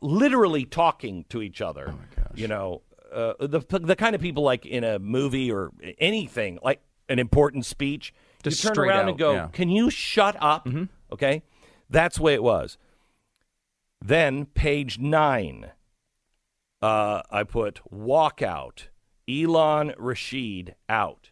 literally 0.00 0.64
talking 0.64 1.24
to 1.30 1.42
each 1.42 1.60
other. 1.60 1.88
Oh 1.88 1.92
my 1.92 2.22
gosh. 2.22 2.38
You 2.38 2.46
know, 2.46 2.82
uh, 3.12 3.34
the 3.40 3.60
the 3.80 3.96
kind 3.96 4.14
of 4.14 4.20
people 4.20 4.44
like 4.44 4.64
in 4.64 4.84
a 4.84 5.00
movie 5.00 5.50
or 5.50 5.72
anything 5.98 6.60
like 6.62 6.80
an 7.08 7.18
important 7.18 7.66
speech. 7.66 8.14
Just 8.44 8.62
you 8.62 8.70
turn 8.70 8.88
around 8.88 9.00
out, 9.00 9.08
and 9.08 9.18
go, 9.18 9.32
yeah. 9.32 9.40
Mm-hmm. 9.40 9.52
"Can 9.52 9.68
you 9.68 9.90
shut 9.90 10.36
up?" 10.40 10.68
Okay, 11.10 11.42
that's 11.90 12.18
the 12.18 12.22
way 12.22 12.34
it 12.34 12.42
was. 12.42 12.78
Then 14.00 14.46
page 14.46 15.00
nine, 15.00 15.72
uh, 16.80 17.22
I 17.30 17.42
put 17.42 17.80
walkout. 17.92 18.88
Ilhan 19.28 19.92
Rashid 19.98 20.76
out. 20.88 21.30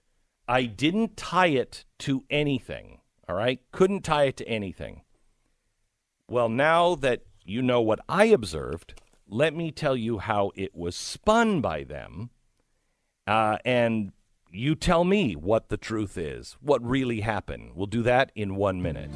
I 0.48 0.64
didn't 0.64 1.16
tie 1.16 1.46
it 1.46 1.84
to 2.00 2.24
anything. 2.28 2.98
All 3.28 3.36
right, 3.36 3.60
couldn't 3.72 4.02
tie 4.02 4.24
it 4.24 4.36
to 4.38 4.48
anything. 4.48 5.02
Well, 6.28 6.48
now 6.48 6.94
that 6.96 7.22
you 7.44 7.62
know 7.62 7.80
what 7.80 8.00
I 8.08 8.26
observed, 8.26 9.00
let 9.26 9.54
me 9.54 9.70
tell 9.70 9.96
you 9.96 10.18
how 10.18 10.52
it 10.54 10.74
was 10.74 10.96
spun 10.96 11.60
by 11.60 11.84
them. 11.84 12.30
Uh, 13.26 13.58
and 13.64 14.12
you 14.50 14.74
tell 14.74 15.04
me 15.04 15.34
what 15.34 15.68
the 15.68 15.76
truth 15.76 16.18
is, 16.18 16.56
what 16.60 16.84
really 16.84 17.20
happened. 17.20 17.72
We'll 17.74 17.86
do 17.86 18.02
that 18.02 18.30
in 18.34 18.56
one 18.56 18.82
minute. 18.82 19.10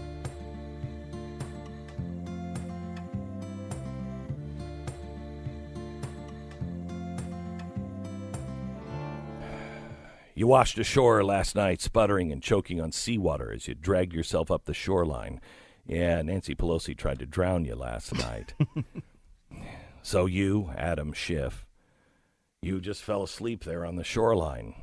You 10.39 10.47
washed 10.47 10.79
ashore 10.79 11.25
last 11.25 11.57
night, 11.57 11.81
sputtering 11.81 12.31
and 12.31 12.41
choking 12.41 12.81
on 12.81 12.93
seawater 12.93 13.53
as 13.53 13.67
you 13.67 13.75
dragged 13.75 14.13
yourself 14.13 14.53
up 14.53 14.67
the 14.67 14.73
shoreline. 14.73 15.41
Yeah, 15.85 16.23
Nancy 16.23 16.55
Pelosi 16.55 16.97
tried 16.97 17.19
to 17.19 17.27
drown 17.27 17.65
you 17.65 17.75
last 17.75 18.15
night. 18.15 18.55
so 20.03 20.27
you, 20.27 20.71
Adam 20.77 21.13
Schiff, 21.13 21.67
you 22.63 22.81
just 22.81 23.03
fell 23.03 23.25
asleep 23.25 23.65
there 23.65 23.85
on 23.85 23.97
the 23.97 24.05
shoreline. 24.05 24.77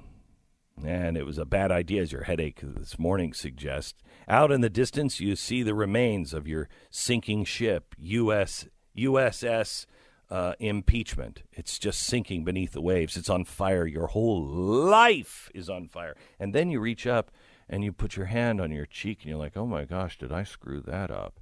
And 0.83 1.15
it 1.15 1.25
was 1.25 1.37
a 1.37 1.45
bad 1.45 1.71
idea, 1.71 2.01
as 2.01 2.11
your 2.11 2.23
headache 2.23 2.59
this 2.61 2.99
morning 2.99 3.31
suggests. 3.31 4.03
Out 4.27 4.51
in 4.51 4.59
the 4.59 4.69
distance, 4.69 5.21
you 5.21 5.37
see 5.37 5.63
the 5.63 5.73
remains 5.73 6.33
of 6.33 6.49
your 6.49 6.67
sinking 6.91 7.45
ship, 7.45 7.95
US, 7.97 8.67
USS 8.97 9.85
uh, 10.29 10.53
Impeachment. 10.59 11.43
It's 11.51 11.79
just 11.79 12.01
sinking 12.01 12.43
beneath 12.43 12.71
the 12.71 12.81
waves. 12.81 13.17
It's 13.17 13.29
on 13.29 13.45
fire. 13.45 13.85
Your 13.85 14.07
whole 14.07 14.45
life 14.45 15.49
is 15.53 15.69
on 15.69 15.87
fire. 15.87 16.15
And 16.39 16.53
then 16.53 16.69
you 16.69 16.79
reach 16.79 17.05
up 17.05 17.31
and 17.69 17.83
you 17.83 17.91
put 17.91 18.15
your 18.15 18.27
hand 18.27 18.61
on 18.61 18.71
your 18.71 18.85
cheek 18.85 19.19
and 19.21 19.29
you're 19.29 19.39
like, 19.39 19.57
oh 19.57 19.65
my 19.65 19.85
gosh, 19.85 20.17
did 20.17 20.31
I 20.31 20.43
screw 20.43 20.81
that 20.81 21.11
up? 21.11 21.39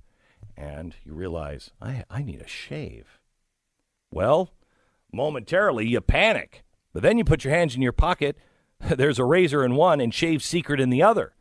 And 0.56 0.96
you 1.04 1.14
realize, 1.14 1.72
I, 1.82 2.04
I 2.10 2.22
need 2.22 2.42
a 2.42 2.48
shave. 2.48 3.20
Well, 4.12 4.52
momentarily 5.12 5.88
you 5.88 6.02
panic, 6.02 6.64
but 6.94 7.02
then 7.02 7.18
you 7.18 7.24
put 7.24 7.44
your 7.44 7.54
hands 7.54 7.76
in 7.76 7.82
your 7.82 7.92
pocket. 7.92 8.38
There's 8.80 9.20
a 9.20 9.26
razor 9.26 9.64
in 9.66 9.76
one 9.76 10.00
and 10.00 10.14
shave 10.14 10.44
secret 10.44 10.80
in 10.80 10.90
the 10.90 11.04
other. 11.04 11.34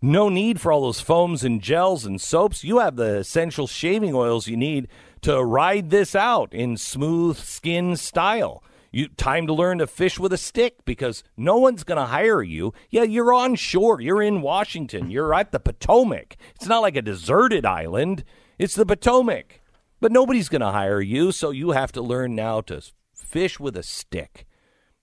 No 0.00 0.28
need 0.28 0.60
for 0.60 0.70
all 0.70 0.82
those 0.82 1.00
foams 1.00 1.42
and 1.42 1.60
gels 1.60 2.06
and 2.06 2.20
soaps. 2.20 2.62
You 2.62 2.78
have 2.78 2.94
the 2.94 3.16
essential 3.16 3.66
shaving 3.66 4.14
oils 4.14 4.46
you 4.46 4.56
need 4.56 4.86
to 5.22 5.44
ride 5.44 5.90
this 5.90 6.14
out 6.14 6.52
in 6.52 6.76
smooth 6.76 7.36
skin 7.36 7.96
style. 7.96 8.62
You 8.90 9.08
time 9.08 9.46
to 9.46 9.52
learn 9.52 9.78
to 9.78 9.86
fish 9.86 10.18
with 10.18 10.32
a 10.32 10.38
stick 10.38 10.84
because 10.84 11.22
no 11.36 11.58
one's 11.58 11.84
going 11.84 11.98
to 11.98 12.06
hire 12.06 12.42
you. 12.42 12.72
Yeah, 12.90 13.02
you're 13.02 13.34
on 13.34 13.54
shore. 13.54 14.00
You're 14.00 14.22
in 14.22 14.40
Washington. 14.40 15.10
You're 15.10 15.34
at 15.34 15.52
the 15.52 15.60
Potomac. 15.60 16.36
It's 16.54 16.66
not 16.66 16.80
like 16.80 16.96
a 16.96 17.02
deserted 17.02 17.66
island. 17.66 18.24
It's 18.58 18.74
the 18.74 18.86
Potomac. 18.86 19.60
But 20.00 20.12
nobody's 20.12 20.48
going 20.48 20.62
to 20.62 20.70
hire 20.70 21.00
you, 21.00 21.32
so 21.32 21.50
you 21.50 21.72
have 21.72 21.92
to 21.92 22.02
learn 22.02 22.34
now 22.34 22.60
to 22.62 22.80
fish 23.14 23.60
with 23.60 23.76
a 23.76 23.82
stick 23.82 24.46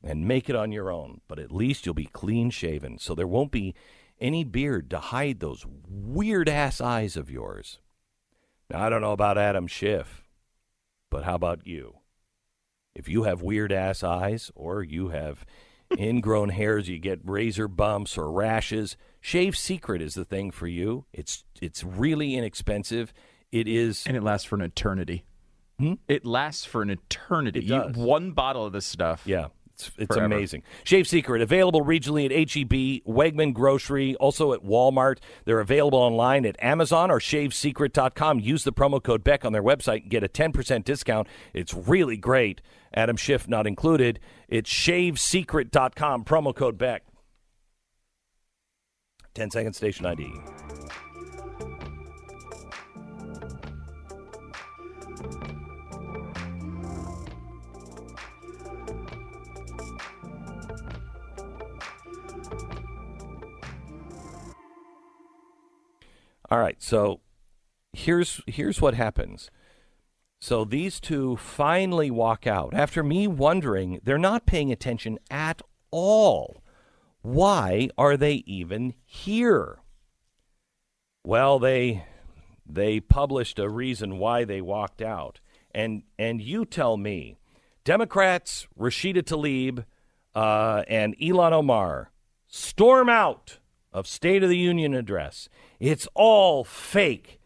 and 0.01 0.27
make 0.27 0.49
it 0.49 0.55
on 0.55 0.71
your 0.71 0.91
own. 0.91 1.21
But 1.27 1.37
at 1.37 1.51
least 1.51 1.85
you'll 1.85 1.95
be 1.95 2.05
clean 2.05 2.49
shaven, 2.49 2.97
so 2.97 3.13
there 3.13 3.27
won't 3.27 3.51
be 3.51 3.75
any 4.19 4.43
beard 4.43 4.89
to 4.91 4.99
hide 4.99 5.41
those 5.41 5.65
weird 5.87 6.47
ass 6.47 6.79
eyes 6.79 7.17
of 7.17 7.29
yours. 7.29 7.79
I 8.73 8.89
don't 8.89 9.01
know 9.01 9.11
about 9.11 9.37
Adam 9.37 9.67
Schiff, 9.67 10.23
but 11.11 11.23
how 11.23 11.35
about 11.35 11.65
you? 11.67 11.95
If 12.95 13.07
you 13.09 13.23
have 13.23 13.41
weird 13.41 13.71
ass 13.71 14.03
eyes 14.03 14.51
or 14.55 14.81
you 14.83 15.09
have 15.09 15.45
ingrown 15.97 16.49
hairs, 16.49 16.87
you 16.89 16.97
get 16.97 17.19
razor 17.23 17.67
bumps 17.67 18.17
or 18.17 18.31
rashes, 18.31 18.97
Shave 19.21 19.57
Secret 19.57 20.01
is 20.01 20.13
the 20.13 20.25
thing 20.25 20.51
for 20.51 20.67
you. 20.67 21.05
It's 21.13 21.43
it's 21.61 21.83
really 21.83 22.35
inexpensive. 22.35 23.13
It 23.51 23.67
is 23.67 24.05
And 24.07 24.15
it 24.17 24.23
lasts 24.23 24.45
for 24.47 24.55
an 24.55 24.61
eternity. 24.61 25.25
Hmm? 25.79 25.93
It 26.07 26.25
lasts 26.25 26.65
for 26.65 26.81
an 26.81 26.89
eternity. 26.89 27.59
It 27.59 27.65
You- 27.65 27.81
one 28.03 28.31
bottle 28.31 28.65
of 28.65 28.71
this 28.73 28.85
stuff. 28.85 29.23
Yeah, 29.25 29.47
it's, 29.97 30.15
amazing. 30.15 30.63
Shave 30.83 31.07
Secret 31.07 31.41
available 31.41 31.83
regionally 31.83 32.25
at 32.25 32.31
HEB, 32.31 33.03
Wegman 33.05 33.53
Grocery, 33.53 34.15
also 34.15 34.53
at 34.53 34.63
Walmart. 34.63 35.19
They're 35.45 35.59
available 35.59 35.99
online 35.99 36.45
at 36.45 36.55
Amazon 36.63 37.11
or 37.11 37.19
ShaveSecret.com. 37.19 38.39
Use 38.39 38.63
the 38.63 38.73
promo 38.73 39.01
code 39.01 39.23
Beck 39.23 39.45
on 39.45 39.53
their 39.53 39.63
website 39.63 40.03
and 40.03 40.09
get 40.09 40.23
a 40.23 40.29
10% 40.29 40.83
discount. 40.83 41.27
It's 41.53 41.73
really 41.73 42.17
great. 42.17 42.61
Adam 42.93 43.17
Schiff 43.17 43.47
not 43.47 43.67
included. 43.67 44.19
It's 44.47 44.71
ShaveSecret.com, 44.71 46.25
promo 46.25 46.55
code 46.55 46.77
Beck. 46.77 47.03
10 49.33 49.51
second 49.51 49.73
station 49.73 50.05
ID. 50.05 50.31
All 66.49 66.59
right, 66.59 66.81
so 66.81 67.21
here's 67.93 68.41
here's 68.47 68.81
what 68.81 68.93
happens. 68.93 69.49
So 70.39 70.63
these 70.63 70.99
two 70.99 71.37
finally 71.37 72.11
walk 72.11 72.45
out 72.45 72.73
after 72.73 73.03
me 73.03 73.27
wondering 73.27 73.99
they're 74.03 74.17
not 74.17 74.45
paying 74.45 74.71
attention 74.71 75.17
at 75.31 75.61
all. 75.91 76.61
Why 77.21 77.89
are 77.97 78.15
they 78.17 78.43
even 78.45 78.93
here? 79.05 79.79
Well, 81.23 81.57
they 81.57 82.05
they 82.65 82.99
published 82.99 83.57
a 83.57 83.69
reason 83.69 84.19
why 84.19 84.43
they 84.43 84.61
walked 84.61 85.01
out. 85.01 85.39
And 85.73 86.03
and 86.19 86.41
you 86.41 86.65
tell 86.65 86.97
me, 86.97 87.37
Democrats 87.83 88.67
Rashida 88.79 89.23
Tlaib 89.23 89.85
uh, 90.35 90.83
and 90.87 91.17
Ilhan 91.17 91.53
Omar 91.53 92.11
storm 92.47 93.09
out 93.09 93.59
of 93.91 94.07
State 94.07 94.43
of 94.43 94.49
the 94.49 94.57
Union 94.57 94.93
address. 94.93 95.49
It's 95.79 96.07
all 96.13 96.63
fake. 96.63 97.39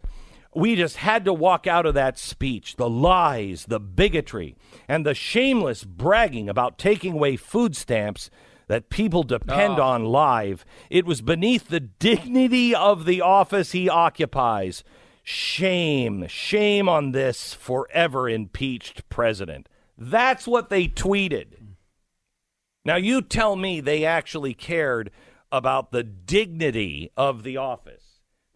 We 0.56 0.76
just 0.76 0.98
had 0.98 1.26
to 1.26 1.34
walk 1.34 1.68
out 1.68 1.86
of 1.86 1.94
that 1.94 2.18
speech. 2.18 2.76
The 2.76 2.90
lies, 2.90 3.66
the 3.66 3.80
bigotry, 3.80 4.56
and 4.88 5.06
the 5.06 5.14
shameless 5.14 5.84
bragging 5.84 6.50
about 6.50 6.78
taking 6.78 7.14
away 7.14 7.36
food 7.36 7.76
stamps 7.76 8.30
that 8.68 8.90
people 8.90 9.24
depend 9.24 9.80
ah. 9.80 9.92
on 9.92 10.06
live. 10.06 10.64
It 10.90 11.06
was 11.06 11.22
beneath 11.22 11.68
the 11.68 11.80
dignity 11.80 12.74
of 12.74 13.06
the 13.06 13.22
office 13.22 13.72
he 13.72 13.90
occupies. 13.90 14.84
Shame, 15.24 16.28
shame 16.28 16.88
on 16.88 17.12
this 17.12 17.54
forever 17.54 18.30
impeached 18.30 19.08
president. 19.10 19.68
That's 19.98 20.48
what 20.48 20.70
they 20.70 20.88
tweeted. 20.88 21.60
Now, 22.86 22.96
you 22.96 23.22
tell 23.22 23.56
me 23.56 23.82
they 23.82 24.06
actually 24.06 24.54
cared 24.54 25.12
about 25.52 25.92
the 25.92 26.04
dignity 26.04 27.12
of 27.18 27.44
the 27.44 27.58
office, 27.58 28.09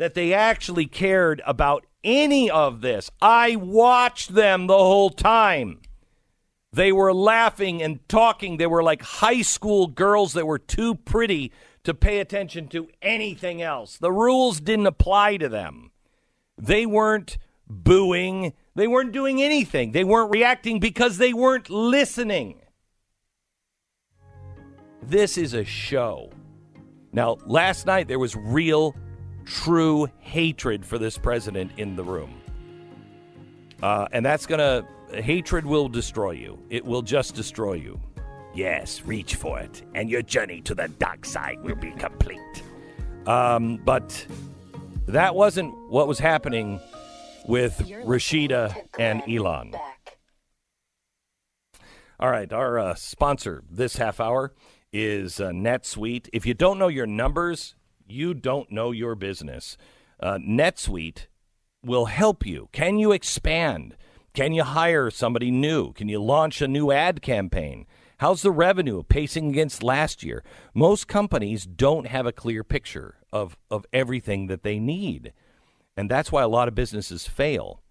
that 0.03 0.15
they 0.15 0.33
actually 0.33 0.85
cared 0.85 1.41
about 1.45 1.85
any 2.03 2.51
of 2.51 2.81
this. 2.81 3.09
I 3.21 3.55
watched 3.55 4.35
them 4.35 4.67
the 4.67 4.77
whole 4.77 5.09
time. 5.09 5.79
They 6.73 6.91
were 6.91 7.13
laughing 7.13 7.81
and 7.81 8.05
talking. 8.09 8.57
They 8.57 8.67
were 8.67 8.83
like 8.83 9.01
high 9.01 9.43
school 9.43 9.87
girls 9.87 10.33
that 10.33 10.45
were 10.45 10.59
too 10.59 10.95
pretty 10.95 11.53
to 11.85 11.93
pay 11.93 12.19
attention 12.19 12.67
to 12.67 12.89
anything 13.01 13.61
else. 13.61 13.95
The 13.95 14.11
rules 14.11 14.59
didn't 14.59 14.87
apply 14.87 15.37
to 15.37 15.47
them. 15.47 15.91
They 16.57 16.85
weren't 16.85 17.37
booing. 17.65 18.51
They 18.75 18.87
weren't 18.87 19.13
doing 19.13 19.41
anything. 19.41 19.93
They 19.93 20.03
weren't 20.03 20.31
reacting 20.31 20.81
because 20.81 21.17
they 21.17 21.31
weren't 21.31 21.69
listening. 21.69 22.59
This 25.01 25.37
is 25.37 25.53
a 25.53 25.63
show. 25.63 26.29
Now, 27.13 27.37
last 27.45 27.85
night 27.85 28.09
there 28.09 28.19
was 28.19 28.35
real, 28.35 28.95
true 29.45 30.07
hatred 30.19 30.85
for 30.85 30.97
this 30.97 31.17
president 31.17 31.71
in 31.77 31.95
the 31.95 32.03
room. 32.03 32.41
Uh, 33.81 34.07
and 34.11 34.25
that's 34.25 34.45
going 34.45 34.59
to, 34.59 35.21
hatred 35.21 35.65
will 35.65 35.89
destroy 35.89 36.31
you. 36.31 36.57
It 36.69 36.85
will 36.85 37.01
just 37.01 37.35
destroy 37.35 37.73
you. 37.73 37.99
Yes, 38.53 39.01
reach 39.03 39.35
for 39.35 39.59
it, 39.59 39.81
and 39.95 40.09
your 40.09 40.21
journey 40.21 40.61
to 40.61 40.75
the 40.75 40.87
dark 40.87 41.25
side 41.25 41.61
will 41.63 41.75
be 41.75 41.91
complete. 41.91 42.63
Um, 43.25 43.77
but 43.83 44.27
that 45.07 45.33
wasn't 45.33 45.73
what 45.89 46.07
was 46.07 46.19
happening 46.19 46.79
with 47.47 47.77
Rashida 48.05 48.75
and 48.99 49.21
Ilhan. 49.23 49.73
All 52.19 52.29
right, 52.29 52.51
our 52.53 52.79
uh, 52.79 52.95
sponsor 52.95 53.63
this 53.69 53.97
half 53.97 54.19
hour 54.19 54.53
is 54.93 55.39
uh, 55.39 55.49
NetSuite. 55.49 56.29
If 56.31 56.45
you 56.45 56.53
don't 56.53 56.77
know 56.77 56.87
your 56.87 57.07
numbers, 57.07 57.75
you 58.07 58.33
don't 58.33 58.71
know 58.71 58.91
your 58.91 59.15
business. 59.15 59.77
Uh, 60.19 60.37
NetSuite 60.37 61.27
will 61.83 62.05
help 62.05 62.45
you. 62.45 62.69
Can 62.71 62.97
you 62.97 63.11
expand? 63.11 63.95
Can 64.33 64.53
you 64.53 64.63
hire 64.63 65.11
somebody 65.11 65.51
new? 65.51 65.93
Can 65.93 66.09
you 66.09 66.21
launch 66.21 66.61
a 66.61 66.67
new 66.67 66.91
ad 66.91 67.21
campaign? 67.21 67.85
How's 68.17 68.41
the 68.41 68.51
revenue 68.51 69.03
pacing 69.03 69.49
against 69.49 69.83
last 69.83 70.23
year? 70.23 70.43
Most 70.73 71.07
companies 71.07 71.65
don't 71.65 72.07
have 72.07 72.25
a 72.25 72.31
clear 72.31 72.63
picture 72.63 73.15
of, 73.31 73.57
of 73.69 73.85
everything 73.91 74.47
that 74.47 74.63
they 74.63 74.79
need. 74.79 75.33
And 75.97 76.09
that's 76.09 76.31
why 76.31 76.41
a 76.41 76.47
lot 76.47 76.67
of 76.67 76.75
businesses 76.75 77.27
fail. 77.27 77.81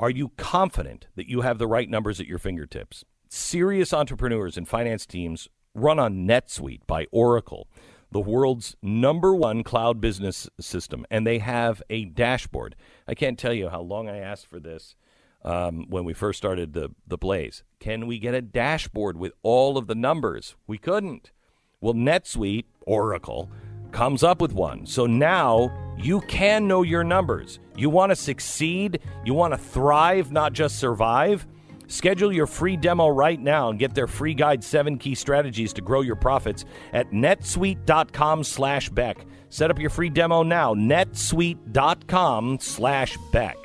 Are 0.00 0.10
you 0.10 0.30
confident 0.36 1.06
that 1.14 1.28
you 1.28 1.42
have 1.42 1.58
the 1.58 1.68
right 1.68 1.88
numbers 1.88 2.20
at 2.20 2.26
your 2.26 2.38
fingertips? 2.38 3.04
Serious 3.28 3.92
entrepreneurs 3.92 4.56
and 4.56 4.68
finance 4.68 5.06
teams 5.06 5.48
run 5.74 5.98
on 5.98 6.26
NetSuite 6.26 6.86
by 6.86 7.06
Oracle, 7.10 7.68
the 8.10 8.20
world's 8.20 8.76
number 8.82 9.34
one 9.34 9.62
cloud 9.62 10.00
business 10.00 10.48
system, 10.60 11.04
and 11.10 11.26
they 11.26 11.38
have 11.38 11.82
a 11.90 12.04
dashboard. 12.04 12.76
I 13.06 13.14
can't 13.14 13.38
tell 13.38 13.52
you 13.52 13.68
how 13.68 13.80
long 13.80 14.08
I 14.08 14.18
asked 14.18 14.46
for 14.46 14.60
this 14.60 14.96
um, 15.44 15.86
when 15.88 16.04
we 16.04 16.14
first 16.14 16.38
started 16.38 16.72
the, 16.72 16.90
the 17.06 17.18
Blaze. 17.18 17.62
Can 17.80 18.06
we 18.06 18.18
get 18.18 18.34
a 18.34 18.42
dashboard 18.42 19.16
with 19.16 19.32
all 19.42 19.76
of 19.76 19.86
the 19.86 19.94
numbers? 19.94 20.56
We 20.66 20.78
couldn't. 20.78 21.32
Well, 21.80 21.94
NetSuite, 21.94 22.64
Oracle, 22.86 23.50
comes 23.92 24.22
up 24.22 24.40
with 24.40 24.52
one. 24.52 24.86
So 24.86 25.06
now 25.06 25.70
you 25.98 26.20
can 26.22 26.66
know 26.66 26.82
your 26.82 27.04
numbers. 27.04 27.60
You 27.76 27.90
want 27.90 28.10
to 28.10 28.16
succeed, 28.16 29.00
you 29.24 29.34
want 29.34 29.52
to 29.52 29.58
thrive, 29.58 30.32
not 30.32 30.52
just 30.52 30.78
survive. 30.78 31.46
Schedule 31.94 32.32
your 32.32 32.48
free 32.48 32.76
demo 32.76 33.06
right 33.06 33.40
now 33.40 33.68
and 33.68 33.78
get 33.78 33.94
their 33.94 34.08
free 34.08 34.34
guide, 34.34 34.64
Seven 34.64 34.98
Key 34.98 35.14
Strategies 35.14 35.72
to 35.74 35.80
Grow 35.80 36.00
Your 36.00 36.16
Profits 36.16 36.64
at 36.92 37.12
netsuite.com 37.12 38.42
slash 38.42 38.88
Beck. 38.88 39.24
Set 39.48 39.70
up 39.70 39.78
your 39.78 39.90
free 39.90 40.10
demo 40.10 40.42
now, 40.42 40.74
netsuite.com 40.74 42.58
slash 42.60 43.16
Beck. 43.30 43.56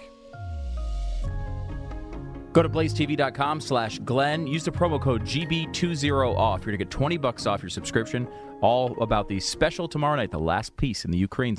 Go 2.54 2.62
to 2.62 2.70
blazetv.com 2.70 3.62
slash 3.62 3.98
Glenn. 4.06 4.46
Use 4.46 4.64
the 4.64 4.72
promo 4.72 5.02
code 5.02 5.24
GB20 5.24 6.38
off. 6.38 6.60
You're 6.60 6.66
going 6.66 6.78
to 6.78 6.86
get 6.86 6.92
20 6.92 7.18
bucks 7.18 7.48
off 7.48 7.64
your 7.64 7.72
subscription. 7.72 8.28
All 8.62 8.96
about 9.02 9.28
the 9.28 9.40
special 9.40 9.88
tomorrow 9.88 10.18
night, 10.18 10.30
the 10.30 10.38
last 10.38 10.78
piece 10.78 11.04
in 11.04 11.10
the 11.10 11.18
Ukraine. 11.18 11.58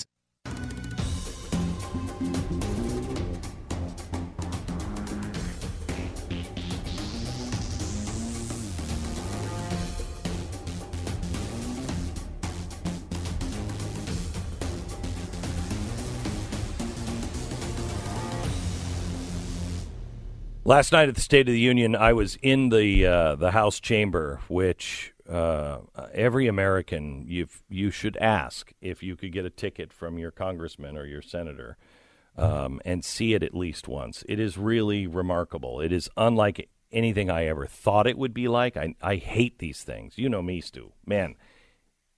Last 20.71 20.93
night 20.93 21.09
at 21.09 21.17
the 21.17 21.21
State 21.21 21.49
of 21.49 21.53
the 21.53 21.59
Union, 21.59 21.97
I 21.97 22.13
was 22.13 22.39
in 22.43 22.69
the 22.69 23.05
uh, 23.05 23.35
the 23.35 23.51
House 23.51 23.81
chamber, 23.81 24.39
which 24.47 25.13
uh, 25.29 25.79
every 26.15 26.47
American 26.47 27.25
you 27.27 27.49
you 27.69 27.91
should 27.91 28.17
ask 28.19 28.73
if 28.81 29.03
you 29.03 29.17
could 29.17 29.33
get 29.33 29.45
a 29.45 29.51
ticket 29.51 29.93
from 29.93 30.17
your 30.17 30.31
congressman 30.31 30.97
or 30.97 31.07
your 31.07 31.23
senator 31.23 31.77
um, 32.37 32.81
and 32.85 33.05
see 33.05 33.35
it 33.35 33.43
at 33.43 33.53
least 33.53 33.89
once. 33.89 34.23
It 34.29 34.39
is 34.39 34.57
really 34.57 35.09
remarkable. 35.09 35.81
It 35.81 35.91
is 35.91 36.09
unlike 36.17 36.69
anything 36.93 37.33
I 37.33 37.47
ever 37.47 37.67
thought 37.67 38.07
it 38.07 38.17
would 38.17 38.33
be 38.33 38.47
like. 38.47 38.77
I 38.77 38.95
I 39.03 39.17
hate 39.17 39.59
these 39.59 39.83
things. 39.83 40.19
You 40.19 40.29
know 40.29 40.41
me, 40.41 40.61
Stu. 40.61 40.93
Man, 41.05 41.35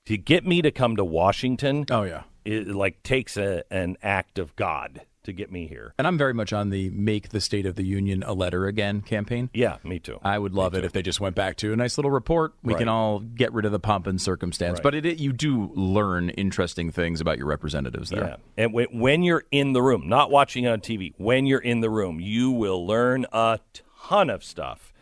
to 0.04 0.18
get 0.18 0.44
me 0.44 0.60
to 0.60 0.70
come 0.70 0.96
to 0.96 1.04
Washington, 1.06 1.86
oh 1.90 2.02
yeah, 2.02 2.24
it 2.44 2.68
like 2.68 3.02
takes 3.02 3.38
a, 3.38 3.64
an 3.70 3.96
act 4.02 4.38
of 4.38 4.54
God 4.56 5.06
to 5.24 5.32
get 5.32 5.50
me 5.52 5.66
here. 5.66 5.94
And 5.98 6.06
I'm 6.06 6.18
very 6.18 6.34
much 6.34 6.52
on 6.52 6.70
the 6.70 6.90
make 6.90 7.28
the 7.30 7.40
State 7.40 7.66
of 7.66 7.74
the 7.76 7.84
Union 7.84 8.22
a 8.22 8.32
letter 8.32 8.66
again 8.66 9.00
campaign. 9.02 9.50
Yeah, 9.54 9.76
me 9.84 9.98
too. 9.98 10.18
I 10.22 10.38
would 10.38 10.54
love 10.54 10.74
it 10.74 10.84
if 10.84 10.92
they 10.92 11.02
just 11.02 11.20
went 11.20 11.36
back 11.36 11.56
to 11.58 11.72
a 11.72 11.76
nice 11.76 11.96
little 11.98 12.10
report. 12.10 12.54
We 12.62 12.72
Right. 12.74 12.80
can 12.80 12.88
all 12.88 13.20
get 13.20 13.52
rid 13.52 13.64
of 13.64 13.72
the 13.72 13.78
pomp 13.80 14.06
and 14.06 14.20
circumstance. 14.20 14.76
Right. 14.78 14.82
But 14.82 14.94
it, 14.94 15.06
it, 15.06 15.18
you 15.18 15.32
do 15.32 15.70
learn 15.74 16.30
interesting 16.30 16.90
things 16.90 17.20
about 17.20 17.38
your 17.38 17.46
representatives 17.46 18.10
there. 18.10 18.24
Yeah, 18.24 18.36
and 18.64 18.72
when, 18.72 18.86
when 18.92 19.22
you're 19.22 19.44
in 19.50 19.72
the 19.72 19.82
room, 19.82 20.08
not 20.08 20.30
watching 20.30 20.66
on 20.66 20.80
TV, 20.80 21.12
when 21.18 21.46
you're 21.46 21.60
in 21.60 21.80
the 21.80 21.90
room, 21.90 22.20
you 22.20 22.50
will 22.50 22.86
learn 22.86 23.26
a 23.32 23.60
ton 24.08 24.30
of 24.30 24.42
stuff. 24.44 24.92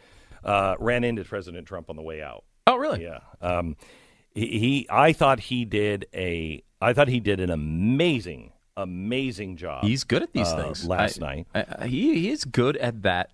Uh, 0.45 0.75
ran 0.79 1.05
into 1.05 1.23
President 1.25 1.67
Trump 1.67 1.91
on 1.91 1.97
the 1.97 2.03
way 2.03 2.23
out. 2.23 2.45
Oh, 2.67 2.77
really? 2.77 3.03
Yeah. 3.03 3.19
Um, 3.43 3.77
he, 4.33 4.47
he, 4.59 4.87
I 4.91 5.13
thought 5.13 5.41
he 5.41 5.65
did 5.65 6.07
a, 6.15 6.63
I 6.81 6.93
thought 6.95 7.09
he 7.09 7.21
did 7.21 7.41
an 7.41 7.51
amazing, 7.51 8.53
amazing 8.83 9.57
job. 9.57 9.85
He's 9.85 10.05
good 10.05 10.23
at 10.23 10.33
these 10.33 10.49
uh, 10.49 10.63
things. 10.63 10.87
Last 10.87 11.23
I- 11.23 11.27
night, 11.27 11.47
I- 11.55 11.67
I- 11.81 11.87
he, 11.87 12.15
he 12.21 12.31
is 12.31 12.45
good 12.45 12.77
at 12.79 13.03
that 13.03 13.31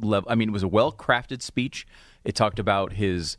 level. 0.00 0.30
I 0.30 0.34
mean, 0.34 0.48
it 0.48 0.52
was 0.52 0.62
a 0.62 0.68
well 0.68 0.92
crafted 0.92 1.42
speech. 1.42 1.86
It 2.24 2.34
talked 2.34 2.58
about 2.58 2.94
his 2.94 3.36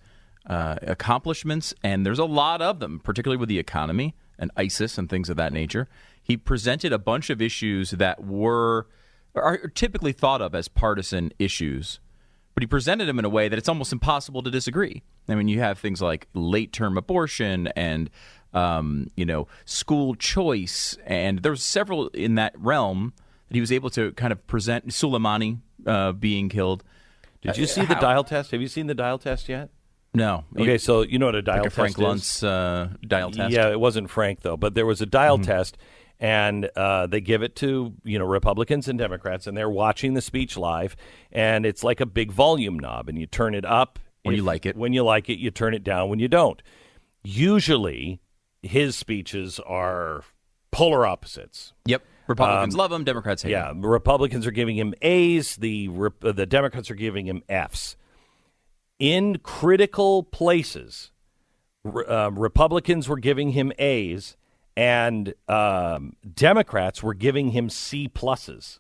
uh, 0.48 0.76
accomplishments, 0.84 1.74
and 1.84 2.06
there's 2.06 2.20
a 2.20 2.26
lot 2.26 2.62
of 2.62 2.80
them, 2.80 3.00
particularly 3.04 3.38
with 3.40 3.50
the 3.50 3.60
economy 3.60 4.16
and 4.40 4.50
ISIS 4.56 4.98
and 4.98 5.10
things 5.10 5.30
of 5.30 5.38
that 5.38 5.52
nature. 5.52 5.88
He 6.22 6.38
presented 6.38 6.94
a 6.94 7.00
bunch 7.00 7.30
of 7.30 7.42
issues 7.42 7.92
that 7.92 8.24
were 8.24 8.88
are 9.36 9.58
typically 9.76 10.14
thought 10.14 10.42
of 10.42 10.56
as 10.56 10.68
partisan 10.68 11.32
issues, 11.38 12.00
but 12.56 12.64
he 12.64 12.68
presented 12.68 13.06
them 13.06 13.20
in 13.20 13.26
a 13.26 13.30
way 13.30 13.48
that 13.50 13.58
it's 13.60 13.70
almost 13.70 13.92
impossible 13.94 14.42
to 14.42 14.50
disagree. 14.50 15.04
I 15.30 15.36
mean, 15.36 15.48
you 15.48 15.60
have 15.60 15.78
things 15.78 16.02
like 16.02 16.28
late 16.34 16.72
term 16.74 16.98
abortion 16.98 17.68
and 17.76 18.10
um, 18.58 19.10
you 19.16 19.26
know 19.26 19.48
school 19.66 20.16
choice, 20.16 20.98
and 21.06 21.40
there's 21.44 21.64
several 21.64 22.08
in 22.10 22.36
that 22.36 22.54
realm 22.58 23.14
that 23.48 23.56
he 23.56 23.62
was 23.62 23.72
able 23.72 23.90
to 23.92 24.12
kind 24.14 24.32
of 24.32 24.40
present. 24.48 24.88
Soleimani 24.90 25.60
uh, 25.86 26.12
being 26.14 26.50
killed. 26.50 26.84
Did 27.42 27.58
you 27.58 27.64
Uh, 27.66 27.68
see 27.68 27.86
the 27.86 27.96
how- 27.96 28.02
dial 28.02 28.24
test? 28.24 28.52
Have 28.52 28.62
you 28.62 28.68
seen 28.68 28.88
the 28.88 28.96
dial 28.96 29.20
test 29.20 29.48
yet? 29.50 29.70
No. 30.14 30.46
Okay, 30.58 30.78
so 30.80 31.02
you 31.04 31.20
know 31.20 31.28
what 31.28 31.36
a 31.36 31.42
dial 31.42 31.58
like 31.58 31.66
a 31.68 31.70
test 31.70 31.76
Frank 31.76 31.98
is? 32.00 32.04
Luntz 32.04 32.44
uh, 32.44 32.88
dial 33.06 33.30
test. 33.32 33.54
Yeah, 33.54 33.70
it 33.70 33.80
wasn't 33.80 34.10
Frank 34.10 34.42
though, 34.42 34.58
but 34.58 34.74
there 34.74 34.86
was 34.86 35.02
a 35.02 35.06
dial 35.06 35.38
Mhm. 35.38 35.46
test, 35.46 35.78
and 36.20 36.70
uh, 36.76 37.06
they 37.06 37.22
give 37.22 37.44
it 37.44 37.56
to 37.58 37.94
you 38.04 38.18
know 38.18 38.26
Republicans 38.26 38.88
and 38.88 38.98
Democrats, 38.98 39.46
and 39.48 39.56
they're 39.56 39.70
watching 39.70 40.16
the 40.16 40.22
speech 40.22 40.58
live, 40.58 40.96
and 41.32 41.66
it's 41.66 41.84
like 41.84 42.00
a 42.02 42.06
big 42.08 42.32
volume 42.32 42.80
knob, 42.80 43.10
and 43.10 43.20
you 43.20 43.28
turn 43.28 43.54
it 43.54 43.66
up 43.66 44.00
When 44.24 44.36
you 44.36 44.42
like 44.44 44.66
it. 44.66 44.76
When 44.76 44.92
you 44.94 45.04
like 45.04 45.30
it, 45.30 45.38
you 45.38 45.52
turn 45.52 45.74
it 45.76 45.84
down. 45.84 46.10
When 46.10 46.20
you 46.20 46.28
don't, 46.28 46.60
usually 47.24 48.20
his 48.62 48.96
speeches 48.96 49.60
are 49.60 50.24
polar 50.72 51.06
opposites. 51.06 51.74
Yep. 51.86 52.04
Republicans 52.28 52.76
Um, 52.76 52.78
love 52.78 52.92
him. 52.92 53.04
Democrats 53.04 53.44
hate 53.44 53.52
yeah, 53.52 53.72
him. 53.72 53.82
Yeah, 53.82 53.90
Republicans 53.90 54.46
are 54.46 54.52
giving 54.52 54.76
him 54.76 54.94
A's. 55.02 55.56
The 55.56 55.90
uh, 55.90 56.32
the 56.34 56.46
Democrats 56.46 56.92
are 56.92 56.96
giving 56.96 57.26
him 57.26 57.42
F's. 57.48 57.96
In 59.00 59.38
critical 59.38 60.24
places, 60.24 61.12
uh, 61.86 62.32
Republicans 62.34 63.08
were 63.08 63.20
giving 63.20 63.52
him 63.52 63.72
A's, 63.80 64.36
and 64.76 65.34
um, 65.48 66.18
Democrats 66.34 67.02
were 67.02 67.14
giving 67.14 67.52
him 67.52 67.70
C 67.70 68.10
pluses. 68.10 68.80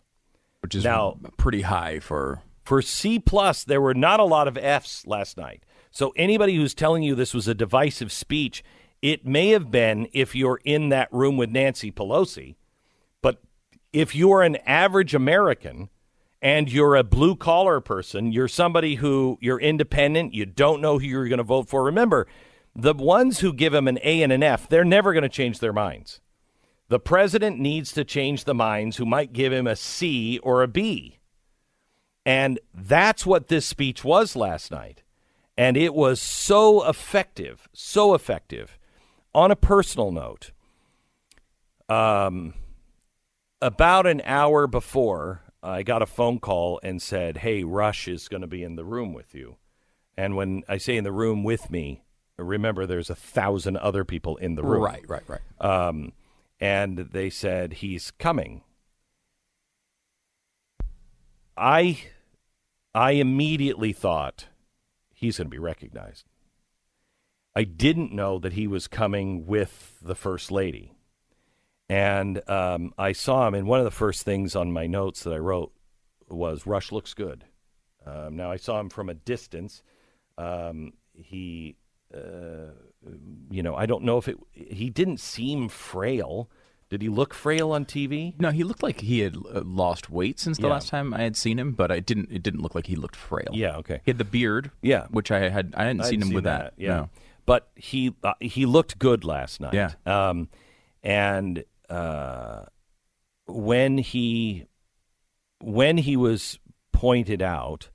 Which 0.61 0.75
is 0.75 0.83
now 0.83 1.17
pretty 1.37 1.61
high 1.61 1.99
for 1.99 2.41
for 2.63 2.81
C 2.81 3.17
plus. 3.19 3.63
There 3.63 3.79
were 3.79 3.93
not 3.93 4.19
a 4.19 4.25
lot 4.25 4.49
of 4.49 4.57
F's 4.57 5.07
last 5.07 5.37
night. 5.37 5.63
So 5.91 6.11
anybody 6.17 6.55
who's 6.55 6.73
telling 6.73 7.03
you 7.03 7.15
this 7.15 7.33
was 7.33 7.47
a 7.47 7.55
divisive 7.55 8.11
speech, 8.11 8.63
it 9.02 9.26
may 9.26 9.49
have 9.49 9.72
been 9.72 10.07
if 10.14 10.36
you're 10.36 10.60
in 10.64 10.90
that 10.90 11.11
room 11.11 11.38
with 11.38 11.49
Nancy 11.49 11.91
Pelosi. 11.91 12.56
But 13.22 13.41
if 13.94 14.15
you're 14.15 14.44
an 14.44 14.57
average 14.57 15.14
American 15.14 15.90
and 16.41 16.72
you're 16.72 16.95
a 16.95 17.03
blue 17.03 17.36
collar 17.36 17.80
person, 17.80 18.32
you're 18.32 18.48
somebody 18.48 18.95
who 18.95 19.38
you're 19.41 19.60
independent, 19.60 20.34
you 20.34 20.45
don't 20.45 20.82
know 20.82 20.99
who 20.99 21.06
you're 21.06 21.28
going 21.28 21.38
to 21.38 21.44
vote 21.44 21.69
for. 21.69 21.84
Remember, 21.84 22.28
the 22.76 22.94
ones 22.94 23.40
who 23.40 23.53
give 23.53 23.74
him 23.74 23.88
an 23.88 23.99
A 24.03 24.22
and 24.22 24.32
an 24.32 24.44
F, 24.44 24.69
they're 24.69 24.86
never 24.86 25.14
going 25.14 25.24
to 25.24 25.30
change 25.30 25.60
their 25.60 25.74
minds. 25.74 26.22
The 26.90 26.99
president 26.99 27.60
needs 27.60 27.91
to 27.94 28.06
change 28.06 28.44
the 28.44 28.53
minds 28.53 28.98
who 28.98 29.06
might 29.06 29.34
give 29.34 29.52
him 29.52 29.68
a 29.68 29.76
C 29.76 30.38
or 30.40 30.64
a 30.64 30.68
B. 30.68 31.19
And 32.26 32.60
that's 32.74 33.26
what 33.26 33.48
this 33.48 33.65
speech 33.65 34.03
was 34.03 34.36
last 34.36 34.72
night. 34.72 35.03
And 35.57 35.76
it 35.76 35.94
was 35.94 36.22
so 36.22 36.88
effective, 36.88 37.68
so 37.74 38.14
effective. 38.14 38.76
On 39.38 39.51
a 39.51 39.55
personal 39.55 40.11
note, 40.11 40.49
um, 41.88 42.55
about 43.61 44.07
an 44.07 44.23
hour 44.26 44.65
before, 44.65 45.43
I 45.61 45.84
got 45.84 46.01
a 46.01 46.07
phone 46.07 46.39
call 46.39 46.80
and 46.81 46.99
said, 46.99 47.38
Hey, 47.38 47.64
Rush 47.64 48.07
is 48.07 48.30
going 48.30 48.41
to 48.41 48.47
be 48.47 48.64
in 48.64 48.77
the 48.77 48.84
room 48.84 49.14
with 49.14 49.35
you. 49.35 49.57
And 50.18 50.35
when 50.35 50.64
I 50.68 50.80
say 50.80 50.97
in 50.97 51.03
the 51.03 51.11
room 51.11 51.43
with 51.43 51.69
me, 51.69 52.03
remember 52.35 52.88
there's 52.88 53.11
a 53.11 53.15
thousand 53.15 53.77
other 53.77 54.03
people 54.03 54.38
in 54.38 54.55
the 54.55 54.64
room. 54.64 54.81
Right, 54.81 55.07
right, 55.07 55.22
right. 55.27 55.41
Um, 55.61 56.14
and 56.59 56.97
they 56.97 57.30
said, 57.30 57.73
He's 57.73 58.09
coming. 58.09 58.64
I, 61.55 61.99
I 62.95 63.11
immediately 63.11 63.93
thought 63.93 64.47
he's 65.14 65.38
going 65.38 65.45
to 65.45 65.51
be 65.51 65.59
recognized. 65.59 66.26
I 67.57 67.63
didn't 67.63 68.11
know 68.13 68.38
that 68.39 68.53
he 68.53 68.67
was 68.67 68.88
coming 68.88 69.47
with 69.47 69.97
the 70.01 70.13
first 70.15 70.51
lady. 70.51 70.93
And 71.89 72.47
um, 72.49 72.93
I 72.97 73.13
saw 73.13 73.47
him, 73.47 73.53
and 73.55 73.65
one 73.67 73.79
of 73.79 73.85
the 73.85 73.91
first 73.91 74.23
things 74.23 74.55
on 74.55 74.71
my 74.71 74.88
notes 74.88 75.23
that 75.23 75.34
I 75.34 75.38
wrote 75.38 75.71
was 76.29 76.67
Rush 76.67 76.91
looks 76.91 77.13
good. 77.13 77.45
Um, 78.05 78.35
now, 78.35 78.51
I 78.51 78.57
saw 78.57 78.79
him 78.79 78.89
from 78.89 79.09
a 79.09 79.13
distance. 79.13 79.81
Um, 80.38 80.93
he, 81.13 81.77
uh, 82.13 82.73
you 83.49 83.63
know, 83.63 83.73
I 83.75 83.85
don't 83.85 84.03
know 84.03 84.17
if 84.17 84.27
it, 84.27 84.38
he 84.53 84.89
didn't 84.89 85.19
seem 85.19 85.69
frail. 85.69 86.49
Did 86.89 87.01
he 87.01 87.09
look 87.09 87.34
frail 87.34 87.71
on 87.71 87.85
TV? 87.85 88.39
No, 88.39 88.51
he 88.51 88.63
looked 88.63 88.84
like 88.84 89.01
he 89.01 89.19
had 89.21 89.35
uh, 89.35 89.61
lost 89.65 90.09
weight 90.09 90.39
since 90.39 90.57
the 90.57 90.67
Yeah. 90.67 90.73
last 90.73 90.89
time 90.89 91.13
I 91.13 91.21
had 91.23 91.35
seen 91.35 91.57
him, 91.59 91.71
but 91.73 91.91
I 91.91 91.99
didn't. 92.01 92.29
It 92.31 92.43
didn't 92.43 92.61
look 92.61 92.75
like 92.75 92.85
he 92.88 92.95
looked 92.95 93.15
frail. 93.15 93.49
Yeah, 93.51 93.77
okay. 93.77 93.99
He 94.05 94.11
had 94.11 94.17
the 94.19 94.23
beard. 94.25 94.71
Yeah. 94.81 95.07
which 95.09 95.31
I 95.31 95.49
had. 95.49 95.73
I 95.75 95.85
hadn't 95.85 96.01
I'd 96.01 96.07
seen 96.07 96.21
him 96.21 96.34
with 96.34 96.45
that. 96.45 96.73
Yeah, 96.77 96.88
No. 96.95 97.09
But 97.48 97.69
he 97.76 98.14
uh, 98.24 98.34
he 98.40 98.68
looked 98.68 98.99
good 98.99 99.24
last 99.24 99.60
night. 99.60 99.74
Yeah. 99.74 99.94
um, 100.06 100.49
and 101.02 101.64
uh, 101.90 102.65
when 103.48 103.98
he 103.98 104.65
when 105.60 105.98
he 105.98 106.15
was 106.15 106.60
pointed 106.91 107.41
out, 107.41 107.90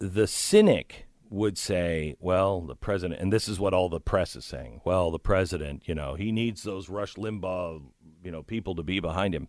the 0.00 0.26
cynic 0.26 1.06
would 1.28 1.58
say, 1.58 2.16
"Well, 2.18 2.62
the 2.62 2.74
president," 2.74 3.20
and 3.20 3.32
this 3.32 3.46
is 3.46 3.60
what 3.60 3.74
all 3.74 3.88
the 3.88 4.00
press 4.00 4.34
is 4.34 4.44
saying. 4.44 4.80
Well, 4.84 5.10
the 5.10 5.18
president, 5.18 5.86
you 5.86 5.94
know, 5.94 6.14
he 6.14 6.32
needs 6.32 6.62
those 6.62 6.88
Rush 6.88 7.14
Limbaugh, 7.14 7.82
you 8.24 8.30
know, 8.32 8.42
people 8.42 8.74
to 8.74 8.82
be 8.82 8.98
behind 8.98 9.34
him. 9.34 9.48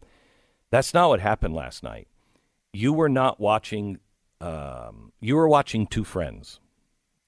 That's 0.70 0.94
not 0.94 1.10
what 1.10 1.22
happened 1.22 1.56
last 1.56 1.82
night. 1.82 2.08
You 2.74 2.94
were 2.94 3.10
not 3.10 3.40
watching. 3.40 4.00
Um, 4.42 5.12
you 5.20 5.36
were 5.36 5.48
watching 5.48 5.86
two 5.88 6.04
friends. 6.04 6.61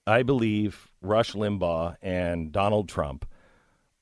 I 0.05 0.23
believe 0.23 0.91
Rush 1.01 1.33
Limbaugh 1.33 1.95
and 2.01 2.51
Donald 2.51 2.89
Trump 2.89 3.25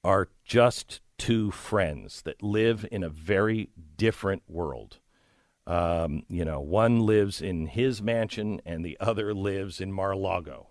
are 0.03 0.29
just 0.43 1.01
two 1.17 1.51
friends 1.51 2.23
that 2.23 2.41
live 2.41 2.87
in 2.91 3.03
a 3.03 3.09
very 3.09 3.69
different 3.97 4.41
world. 4.47 4.99
Um, 5.67 6.23
you 6.27 6.43
know, 6.43 6.59
one 6.59 7.01
lives 7.01 7.41
in 7.41 7.67
his 7.67 8.01
mansion 8.01 8.61
and 8.65 8.83
the 8.83 8.97
other 8.99 9.33
lives 9.33 9.79
in 9.79 9.91
Mar-a-Lago. 9.91 10.69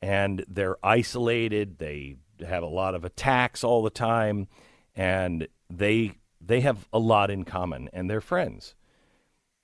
And 0.00 0.44
they're 0.48 0.78
isolated. 0.82 1.78
They 1.78 2.16
have 2.46 2.62
a 2.62 2.66
lot 2.66 2.94
of 2.94 3.04
attacks 3.04 3.62
all 3.62 3.82
the 3.82 3.90
time 3.90 4.48
and 4.96 5.46
they 5.70 6.12
they 6.40 6.60
have 6.60 6.88
a 6.92 6.98
lot 6.98 7.30
in 7.30 7.44
common 7.44 7.88
and 7.92 8.10
they're 8.10 8.20
friends. 8.20 8.74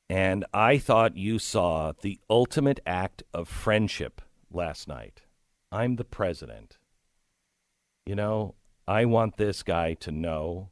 And 0.09 0.45
I 0.55 0.79
thought 0.79 1.17
you 1.17 1.39
saw 1.39 1.93
the 2.01 2.21
ultimate 2.31 2.81
act 2.87 3.25
of 3.35 3.49
friendship 3.49 4.23
last 4.51 4.89
night. 4.89 5.23
I'm 5.71 5.97
the 5.97 6.05
president. 6.05 6.79
You 8.07 8.15
know, 8.15 8.55
I 8.87 9.05
want 9.05 9.37
this 9.37 9.63
guy 9.63 9.95
to 9.95 10.11
know 10.11 10.71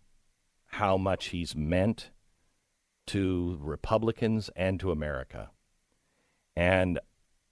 how 0.66 0.96
much 0.96 1.26
he's 1.26 1.54
meant 1.54 2.10
to 3.08 3.58
Republicans 3.60 4.50
and 4.56 4.80
to 4.80 4.90
America. 4.90 5.50
And 6.56 6.98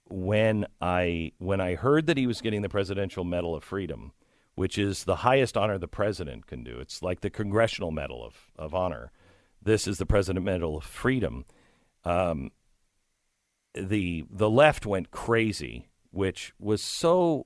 when 0.05 0.65
I 0.81 1.31
when 1.37 1.61
I 1.61 1.75
heard 1.75 2.07
that 2.07 2.17
he 2.17 2.27
was 2.27 2.41
getting 2.41 2.61
the 2.61 2.69
Presidential 2.69 3.23
Medal 3.23 3.55
of 3.55 3.63
Freedom, 3.63 4.11
which 4.55 4.77
is 4.77 5.03
the 5.03 5.17
highest 5.17 5.57
honor 5.57 5.77
the 5.77 5.87
president 5.87 6.47
can 6.47 6.63
do, 6.63 6.79
it's 6.79 7.01
like 7.01 7.21
the 7.21 7.29
Congressional 7.29 7.91
Medal 7.91 8.23
of, 8.23 8.51
of 8.57 8.73
Honor. 8.73 9.11
This 9.61 9.87
is 9.87 9.97
the 9.97 10.05
President 10.05 10.45
Medal 10.45 10.77
of 10.77 10.83
Freedom. 10.83 11.45
Um, 12.03 12.51
the 13.73 14.25
the 14.29 14.49
left 14.49 14.85
went 14.85 15.11
crazy, 15.11 15.89
which 16.15 16.53
was 16.59 16.81
so. 16.81 17.45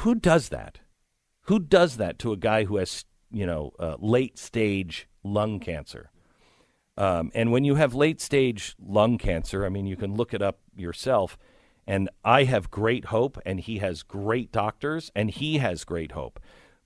Who 0.00 0.14
does 0.14 0.48
that? 0.48 0.80
Who 1.42 1.58
does 1.58 1.96
that 1.98 2.18
to 2.20 2.32
a 2.32 2.36
guy 2.36 2.64
who 2.64 2.76
has 2.76 3.04
you 3.30 3.46
know 3.46 3.72
uh, 3.78 3.96
late 3.98 4.38
stage 4.38 5.08
lung 5.22 5.60
cancer? 5.60 6.10
Um, 6.96 7.30
and 7.32 7.52
when 7.52 7.64
you 7.64 7.76
have 7.76 7.94
late 7.94 8.20
stage 8.20 8.74
lung 8.80 9.18
cancer, 9.18 9.64
I 9.64 9.68
mean, 9.68 9.86
you 9.86 9.96
can 9.96 10.14
look 10.14 10.34
it 10.34 10.42
up 10.42 10.58
yourself. 10.76 11.38
And 11.86 12.10
I 12.24 12.44
have 12.44 12.70
great 12.70 13.06
hope, 13.06 13.38
and 13.46 13.60
he 13.60 13.78
has 13.78 14.02
great 14.02 14.52
doctors, 14.52 15.10
and 15.14 15.30
he 15.30 15.56
has 15.58 15.84
great 15.84 16.12
hope. 16.12 16.38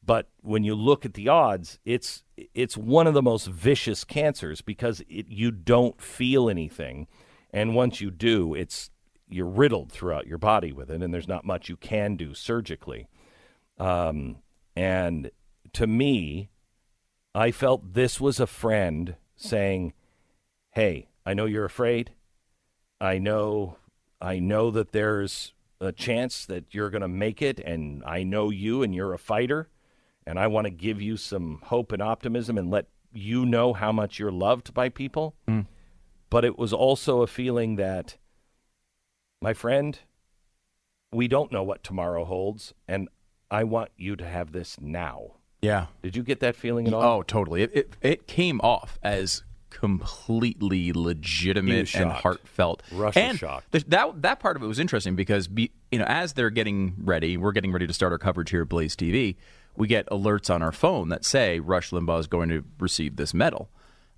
But 0.05 0.28
when 0.43 0.62
you 0.65 0.74
look 0.74 1.05
at 1.05 1.15
the 1.15 1.28
odds, 1.28 1.78
it's 1.85 2.23
it's 2.36 2.77
one 2.77 3.07
of 3.07 3.15
the 3.15 3.23
most 3.23 3.49
vicious 3.49 4.05
cancers 4.05 4.61
because 4.61 5.01
it, 5.09 5.27
you 5.28 5.51
don't 5.51 6.01
feel 6.01 6.49
anything, 6.49 7.09
and 7.53 7.74
once 7.74 8.01
you 8.01 8.11
do, 8.11 8.55
it's 8.55 8.90
you're 9.32 9.46
riddled 9.46 9.90
throughout 9.92 10.26
your 10.26 10.38
body 10.38 10.72
with 10.72 10.90
it, 10.90 11.02
and 11.02 11.12
there's 11.12 11.28
not 11.28 11.44
much 11.44 11.68
you 11.68 11.76
can 11.76 12.16
do 12.16 12.34
surgically. 12.34 13.09
Um, 13.78 14.38
and 14.76 15.30
to 15.72 15.86
me, 15.86 16.50
I 17.34 17.50
felt 17.50 17.94
this 17.94 18.20
was 18.20 18.40
a 18.40 18.46
friend 18.46 19.16
saying, 19.36 19.94
"Hey, 20.70 21.09
I 21.24 21.34
know 21.34 21.46
you're 21.46 21.64
afraid. 21.64 22.12
I 23.00 23.18
know, 23.18 23.76
I 24.20 24.38
know 24.38 24.70
that 24.70 24.92
there's 24.92 25.54
a 25.80 25.92
chance 25.92 26.46
that 26.46 26.72
you're 26.72 26.90
going 26.90 27.02
to 27.02 27.09
make 27.09 27.42
it, 27.42 27.59
and 27.59 28.04
I 28.04 28.22
know 28.22 28.50
you, 28.50 28.82
and 28.82 28.94
you're 28.94 29.12
a 29.12 29.18
fighter, 29.18 29.68
and 30.26 30.38
I 30.38 30.46
want 30.46 30.66
to 30.66 30.70
give 30.70 31.02
you 31.02 31.16
some 31.16 31.60
hope 31.64 31.90
and 31.90 32.00
optimism, 32.00 32.56
and 32.56 32.70
let 32.70 32.86
you 33.12 33.44
know 33.44 33.72
how 33.72 33.92
much 33.92 34.18
you're 34.18 34.30
loved 34.30 34.72
by 34.74 34.88
people." 34.88 35.34
but 36.30 36.46
it 36.46 36.56
was 36.59 36.72
also 36.72 37.20
a 37.20 37.26
feeling 37.26 37.76
that, 37.76 38.16
my 39.43 39.52
friend, 39.52 39.98
we 41.12 41.28
don't 41.28 41.52
know 41.52 41.62
what 41.62 41.82
tomorrow 41.82 42.24
holds, 42.24 42.73
and 42.89 43.09
I 43.51 43.64
want 43.64 43.90
you 43.97 44.16
to 44.16 44.27
have 44.27 44.52
this 44.52 44.81
now. 44.81 45.32
Yeah. 45.60 45.86
Did 46.02 46.16
you 46.16 46.23
get 46.23 46.40
that 46.40 46.56
feeling 46.56 46.86
at 46.89 46.94
all? 46.94 47.02
Oh, 47.02 47.23
totally. 47.23 47.62
It, 47.62 47.70
it 47.74 47.97
it 48.01 48.27
came 48.27 48.60
off 48.62 48.98
as 49.02 49.43
completely 49.70 50.93
legitimate 50.93 51.94
and 51.94 52.10
heartfelt. 52.10 52.82
Rush 52.93 53.14
was 53.14 53.24
and 53.24 53.39
shocked. 53.39 53.73
th- 53.73 53.85
that 53.89 54.23
that 54.23 54.40
part 54.40 54.56
of 54.56 54.62
it 54.62 54.66
was 54.66 54.78
interesting 54.78 55.14
because 55.16 55.48
be, 55.48 55.70
you 55.90 55.98
know 55.98 56.05
as 56.09 56.32
they're 56.32 56.51
getting 56.51 56.94
ready, 56.98 57.36
we're 57.36 57.52
getting 57.52 57.73
ready 57.73 57.86
to 57.86 57.93
start 57.93 58.12
our 58.12 58.19
coverage 58.19 58.51
here 58.51 58.62
at 58.62 58.69
Blaze 58.69 58.97
TV. 58.97 59.36
We 59.77 59.86
get 59.86 60.06
alerts 60.09 60.52
on 60.55 60.62
our 60.62 60.73
phone 60.73 61.09
that 61.10 61.24
say 61.24 61.59
Rush 61.60 61.90
Limbaugh 61.90 62.20
is 62.20 62.27
going 62.27 62.48
to 62.51 62.64
receive 62.78 63.16
this 63.16 63.32
medal. 63.32 63.70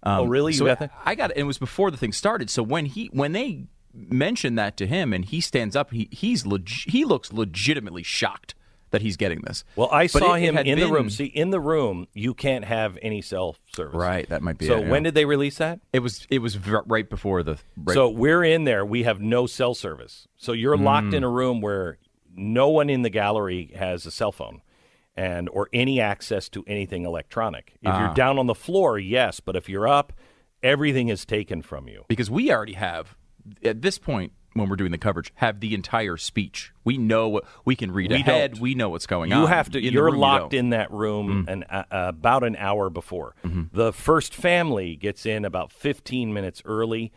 Um, 0.03 0.21
Oh, 0.21 0.25
really? 0.27 0.53
You 0.53 0.59
so 0.59 0.67
got 0.67 0.79
that? 0.81 0.91
I 1.05 1.15
got 1.15 1.31
it. 1.31 1.37
It 1.37 1.45
was 1.45 1.59
before 1.59 1.91
the 1.91 1.97
thing 1.97 2.13
started. 2.13 2.51
So 2.51 2.63
when 2.63 2.87
he 2.87 3.07
when 3.13 3.33
they 3.33 3.65
mentioned 3.95 4.59
that 4.59 4.77
to 4.79 4.87
him 4.87 5.13
and 5.13 5.25
he 5.25 5.41
stands 5.41 5.77
up, 5.77 5.91
he 5.93 6.09
he's 6.11 6.45
leg- 6.47 6.69
he 6.69 7.05
looks 7.05 7.33
legitimately 7.33 8.03
shocked 8.03 8.55
that 8.91 9.03
he's 9.03 9.17
getting 9.17 9.41
this. 9.43 9.65
Well, 9.75 9.89
I 9.91 10.05
But 10.05 10.11
saw 10.23 10.35
it- 10.35 10.43
it 10.43 10.45
him 10.47 10.55
had 10.57 10.67
in 10.69 10.79
the 10.79 10.87
room. 10.89 11.11
See, 11.11 11.25
in 11.25 11.51
the 11.51 11.59
room, 11.61 12.07
you 12.15 12.33
can't 12.33 12.65
have 12.65 12.97
any 13.03 13.23
cell 13.23 13.57
service. 13.75 13.95
Right, 13.95 14.29
that 14.29 14.41
might 14.41 14.57
be 14.59 14.67
So 14.67 14.79
it, 14.79 14.83
yeah. 14.85 14.91
when 14.91 15.03
did 15.03 15.15
they 15.15 15.25
release 15.25 15.59
that? 15.59 15.81
It 15.93 15.99
was 16.01 16.27
it 16.31 16.39
was 16.41 16.55
v- 16.55 16.77
right 16.87 17.09
before 17.11 17.43
the. 17.43 17.59
Right, 17.77 17.95
So 17.95 18.09
we're 18.09 18.45
in 18.45 18.65
there. 18.65 18.85
We 18.85 19.03
have 19.03 19.21
no 19.21 19.47
cell 19.47 19.75
service. 19.75 20.29
So 20.37 20.53
you're 20.53 20.77
locked 20.77 21.09
Mm. 21.09 21.15
in 21.15 21.25
a 21.25 21.29
room 21.31 21.61
where 21.61 21.99
no 22.37 22.69
one 22.69 22.89
in 22.91 23.03
the 23.03 23.11
gallery 23.11 23.73
has 23.77 24.07
a 24.07 24.11
cell 24.11 24.33
phone 24.33 24.61
and 25.17 25.49
or 25.51 25.69
any 25.73 26.01
access 26.01 26.49
to 26.51 26.65
anything 26.67 27.05
electronic. 27.05 27.73
If 27.83 27.89
Ah. 27.89 28.07
you're 28.07 28.15
down 28.15 28.39
on 28.39 28.47
the 28.47 28.55
floor, 28.55 28.99
yes, 28.99 29.39
but 29.41 29.55
if 29.57 29.69
you're 29.69 29.87
up, 29.89 30.13
everything 30.63 31.09
is 31.09 31.25
taken 31.25 31.63
from 31.63 31.89
you. 31.89 32.05
because 32.09 32.31
we 32.31 32.51
already 32.53 32.73
have 32.75 33.17
at 33.65 33.83
this 33.83 33.99
point 33.99 34.33
when 34.55 34.69
we're 34.69 34.77
doing 34.77 34.93
the 34.93 34.99
coverage 34.99 35.33
have 35.37 35.59
the 35.61 35.75
entire 35.75 36.17
speech. 36.17 36.73
We 36.85 36.97
know 36.97 37.29
what 37.29 37.45
we 37.65 37.75
can 37.75 37.91
read 37.91 38.11
We 38.13 38.19
ahead. 38.19 38.53
don't. 38.53 38.61
We 38.61 38.75
know 38.75 38.91
what's 38.91 39.07
going 39.07 39.31
You 39.31 39.39
on. 39.39 39.49
have 39.49 39.71
to. 39.71 39.79
In 39.85 39.93
you're 39.93 40.05
room, 40.05 40.17
locked. 40.19 40.53
Mm. 40.53 40.59
in 40.59 40.71
that 40.71 40.91
room 40.93 41.45
an, 41.49 41.65
uh, 41.65 41.85
about 41.91 42.45
an 42.45 42.55
hour 42.57 42.89
before. 42.91 43.35
The 43.73 43.93
first 43.93 44.33
family 44.35 44.95
gets 44.97 45.27
in 45.27 45.45
about 45.45 45.73
15 45.73 46.33
minutes 46.33 46.63
early, 46.65 47.13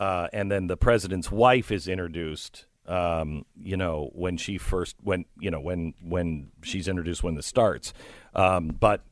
uh, 0.00 0.28
and 0.34 0.50
then 0.52 0.66
the 0.66 0.76
president's 0.76 1.30
wife 1.32 1.70
is 1.72 1.88
introduced. 1.88 2.66
Um, 2.84 3.46
you 3.56 3.76
know 3.76 4.10
when 4.12 4.36
she 4.36 4.58
first 4.58 4.96
when 5.00 5.24
you 5.38 5.52
know 5.52 5.60
when 5.60 5.94
when 6.02 6.50
she's 6.62 6.88
introduced 6.88 7.22
when 7.22 7.36
this 7.36 7.46
starts. 7.46 7.94
Um, 8.34 8.68
but 8.68 9.04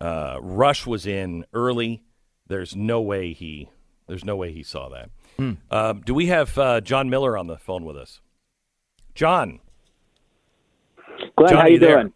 uh, 0.00 0.38
Rush 0.40 0.86
was 0.86 1.06
in 1.06 1.44
early. 1.52 2.02
There's 2.46 2.74
no 2.76 3.00
way 3.00 3.32
he. 3.32 3.68
There's 4.06 4.24
no 4.24 4.36
way 4.36 4.52
he 4.52 4.62
saw 4.62 4.88
that. 4.90 5.10
Um, 5.38 6.02
do 6.04 6.14
we 6.14 6.26
have 6.26 6.56
uh, 6.58 6.80
Jon 6.80 7.10
Miller 7.10 7.36
on 7.36 7.46
the 7.46 7.56
phone 7.56 7.84
with 7.84 7.96
us? 7.96 8.20
Jon. 9.14 9.60
Glenn, 11.36 11.52
Jon, 11.52 11.60
how 11.60 11.66
you 11.66 11.78
doing? 11.78 12.12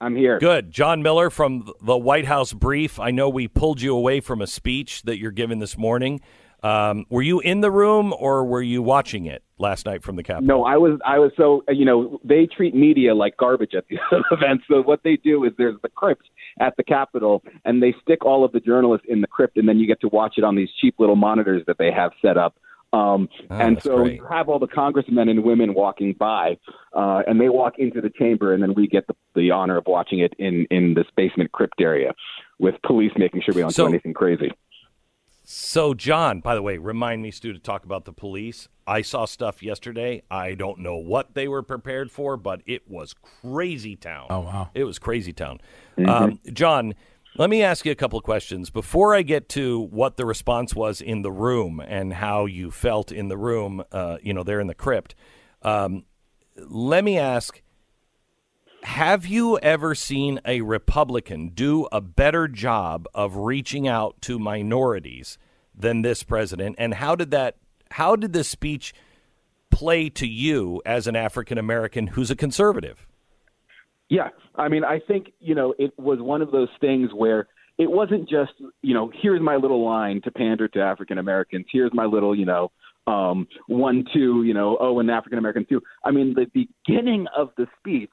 I'm 0.00 0.16
here. 0.16 0.38
Good. 0.38 0.70
Jon 0.70 1.02
Miller 1.02 1.28
from 1.28 1.70
the 1.82 1.96
White 1.96 2.24
House 2.24 2.52
Brief. 2.52 2.98
I 2.98 3.10
know 3.10 3.28
we 3.28 3.48
pulled 3.48 3.82
you 3.82 3.94
away 3.94 4.20
from 4.20 4.40
a 4.40 4.46
speech 4.46 5.02
that 5.02 5.18
you're 5.18 5.30
giving 5.30 5.58
this 5.58 5.76
morning. 5.76 6.20
Um, 6.62 7.06
were 7.08 7.22
you 7.22 7.40
in 7.40 7.60
the 7.60 7.70
room 7.70 8.14
or 8.18 8.44
were 8.44 8.62
you 8.62 8.82
watching 8.82 9.26
it 9.26 9.42
last 9.58 9.86
night 9.86 10.02
from 10.02 10.16
the 10.16 10.22
Capitol? 10.22 10.46
No, 10.46 10.64
I 10.64 10.76
was 10.76 10.98
I 11.06 11.18
was 11.18 11.32
so 11.36 11.64
you 11.68 11.84
know 11.84 12.20
they 12.22 12.46
treat 12.46 12.74
media 12.74 13.14
like 13.14 13.36
garbage 13.36 13.74
at 13.74 13.84
these 13.88 13.98
events. 14.30 14.64
So 14.68 14.82
what 14.82 15.02
they 15.02 15.16
do 15.16 15.44
is 15.44 15.52
there's 15.56 15.80
the 15.82 15.88
crypt 15.88 16.28
at 16.58 16.76
the 16.76 16.82
Capitol, 16.84 17.42
and 17.64 17.82
they 17.82 17.94
stick 18.02 18.24
all 18.24 18.44
of 18.44 18.52
the 18.52 18.60
journalists 18.60 19.06
in 19.08 19.20
the 19.20 19.26
crypt, 19.26 19.56
and 19.56 19.68
then 19.68 19.78
you 19.78 19.86
get 19.86 20.00
to 20.00 20.08
watch 20.08 20.34
it 20.36 20.44
on 20.44 20.56
these 20.56 20.68
cheap 20.80 20.94
little 20.98 21.16
monitors 21.16 21.62
that 21.66 21.78
they 21.78 21.90
have 21.92 22.12
set 22.22 22.36
up. 22.36 22.56
Um, 22.92 23.28
Oh, 23.50 23.54
and 23.56 23.80
so 23.80 23.98
great. 23.98 24.16
you 24.16 24.26
have 24.28 24.48
all 24.48 24.58
the 24.58 24.66
congressmen 24.66 25.28
and 25.28 25.44
women 25.44 25.74
walking 25.74 26.12
by, 26.12 26.56
uh, 26.92 27.22
and 27.28 27.40
they 27.40 27.48
walk 27.48 27.74
into 27.78 28.00
the 28.00 28.10
chamber, 28.10 28.52
and 28.52 28.60
then 28.60 28.74
we 28.74 28.88
get 28.88 29.06
the, 29.06 29.14
the 29.36 29.52
honor 29.52 29.76
of 29.76 29.84
watching 29.86 30.18
it 30.18 30.34
in 30.40 30.66
in 30.72 30.94
this 30.94 31.06
basement 31.16 31.52
crypt 31.52 31.80
area, 31.80 32.12
with 32.58 32.74
police 32.84 33.12
making 33.16 33.42
sure 33.42 33.54
we 33.54 33.60
don't 33.60 33.70
So- 33.70 33.84
do 33.84 33.90
anything 33.90 34.12
crazy. 34.12 34.50
So, 35.52 35.94
Jon, 35.94 36.38
by 36.38 36.54
the 36.54 36.62
way, 36.62 36.78
remind 36.78 37.22
me, 37.22 37.32
Stu, 37.32 37.52
to 37.52 37.58
talk 37.58 37.84
about 37.84 38.04
the 38.04 38.12
police. 38.12 38.68
I 38.86 39.02
saw 39.02 39.24
stuff 39.24 39.64
yesterday. 39.64 40.22
I 40.30 40.54
don't 40.54 40.78
know 40.78 40.94
what 40.94 41.34
they 41.34 41.48
were 41.48 41.64
prepared 41.64 42.12
for, 42.12 42.36
but 42.36 42.62
it 42.66 42.88
was 42.88 43.16
crazy 43.42 43.96
town. 43.96 44.28
Oh, 44.30 44.40
wow. 44.42 44.70
It 44.74 44.84
was 44.84 45.00
crazy 45.00 45.32
town. 45.32 45.60
Um, 46.06 46.38
Jon, 46.52 46.94
let 47.36 47.50
me 47.50 47.64
ask 47.64 47.84
you 47.84 47.90
a 47.90 47.96
couple 47.96 48.16
of 48.16 48.24
questions 48.24 48.70
before 48.70 49.12
I 49.12 49.22
get 49.22 49.48
to 49.48 49.80
what 49.80 50.16
the 50.16 50.24
response 50.24 50.72
was 50.76 51.00
in 51.00 51.22
the 51.22 51.32
room 51.32 51.82
and 51.84 52.12
how 52.12 52.46
you 52.46 52.70
felt 52.70 53.10
in 53.10 53.26
the 53.26 53.36
room. 53.36 53.82
Uh, 53.90 54.18
you 54.22 54.32
know, 54.32 54.44
there 54.44 54.60
in 54.60 54.68
the 54.68 54.74
crypt. 54.74 55.16
Um, 55.62 56.04
let 56.56 57.02
me 57.02 57.18
ask: 57.18 57.60
Have 58.82 59.26
you 59.26 59.58
ever 59.58 59.94
seen 59.94 60.40
a 60.44 60.62
Republican 60.62 61.50
do 61.50 61.86
a 61.92 62.00
better 62.00 62.48
job 62.48 63.06
of 63.14 63.36
reaching 63.36 63.86
out 63.86 64.20
to 64.22 64.38
minorities 64.38 65.38
than 65.74 66.02
this 66.02 66.22
president? 66.22 66.76
And 66.78 66.94
how 66.94 67.14
did 67.14 67.30
that? 67.30 67.56
How 67.92 68.16
did 68.16 68.32
this 68.32 68.48
speech 68.48 68.94
play 69.70 70.08
to 70.10 70.26
you 70.26 70.80
as 70.86 71.06
an 71.06 71.16
African 71.16 71.58
American 71.58 72.08
who's 72.08 72.30
a 72.30 72.36
conservative? 72.36 73.06
Yeah, 74.08 74.28
I 74.56 74.68
mean, 74.68 74.84
I 74.84 74.98
think 74.98 75.32
you 75.40 75.54
know 75.54 75.74
it 75.78 75.92
was 75.98 76.18
one 76.20 76.40
of 76.40 76.50
those 76.50 76.68
things 76.80 77.10
where 77.14 77.48
it 77.78 77.90
wasn't 77.90 78.28
just 78.28 78.52
you 78.82 78.94
know 78.94 79.10
here's 79.22 79.40
my 79.40 79.56
little 79.56 79.84
line 79.84 80.20
to 80.22 80.30
pander 80.30 80.68
to 80.68 80.80
African 80.80 81.18
Americans. 81.18 81.66
Here's 81.70 81.92
my 81.92 82.06
little 82.06 82.36
you 82.36 82.46
know 82.46 82.72
um, 83.06 83.46
one 83.68 84.04
two 84.12 84.42
you 84.42 84.54
know 84.54 84.76
oh 84.80 84.98
and 85.00 85.10
African 85.10 85.38
Americans 85.38 85.66
too. 85.68 85.82
I 86.04 86.10
mean, 86.10 86.34
the 86.34 86.46
beginning 86.46 87.26
of 87.36 87.50
the 87.56 87.66
speech, 87.78 88.12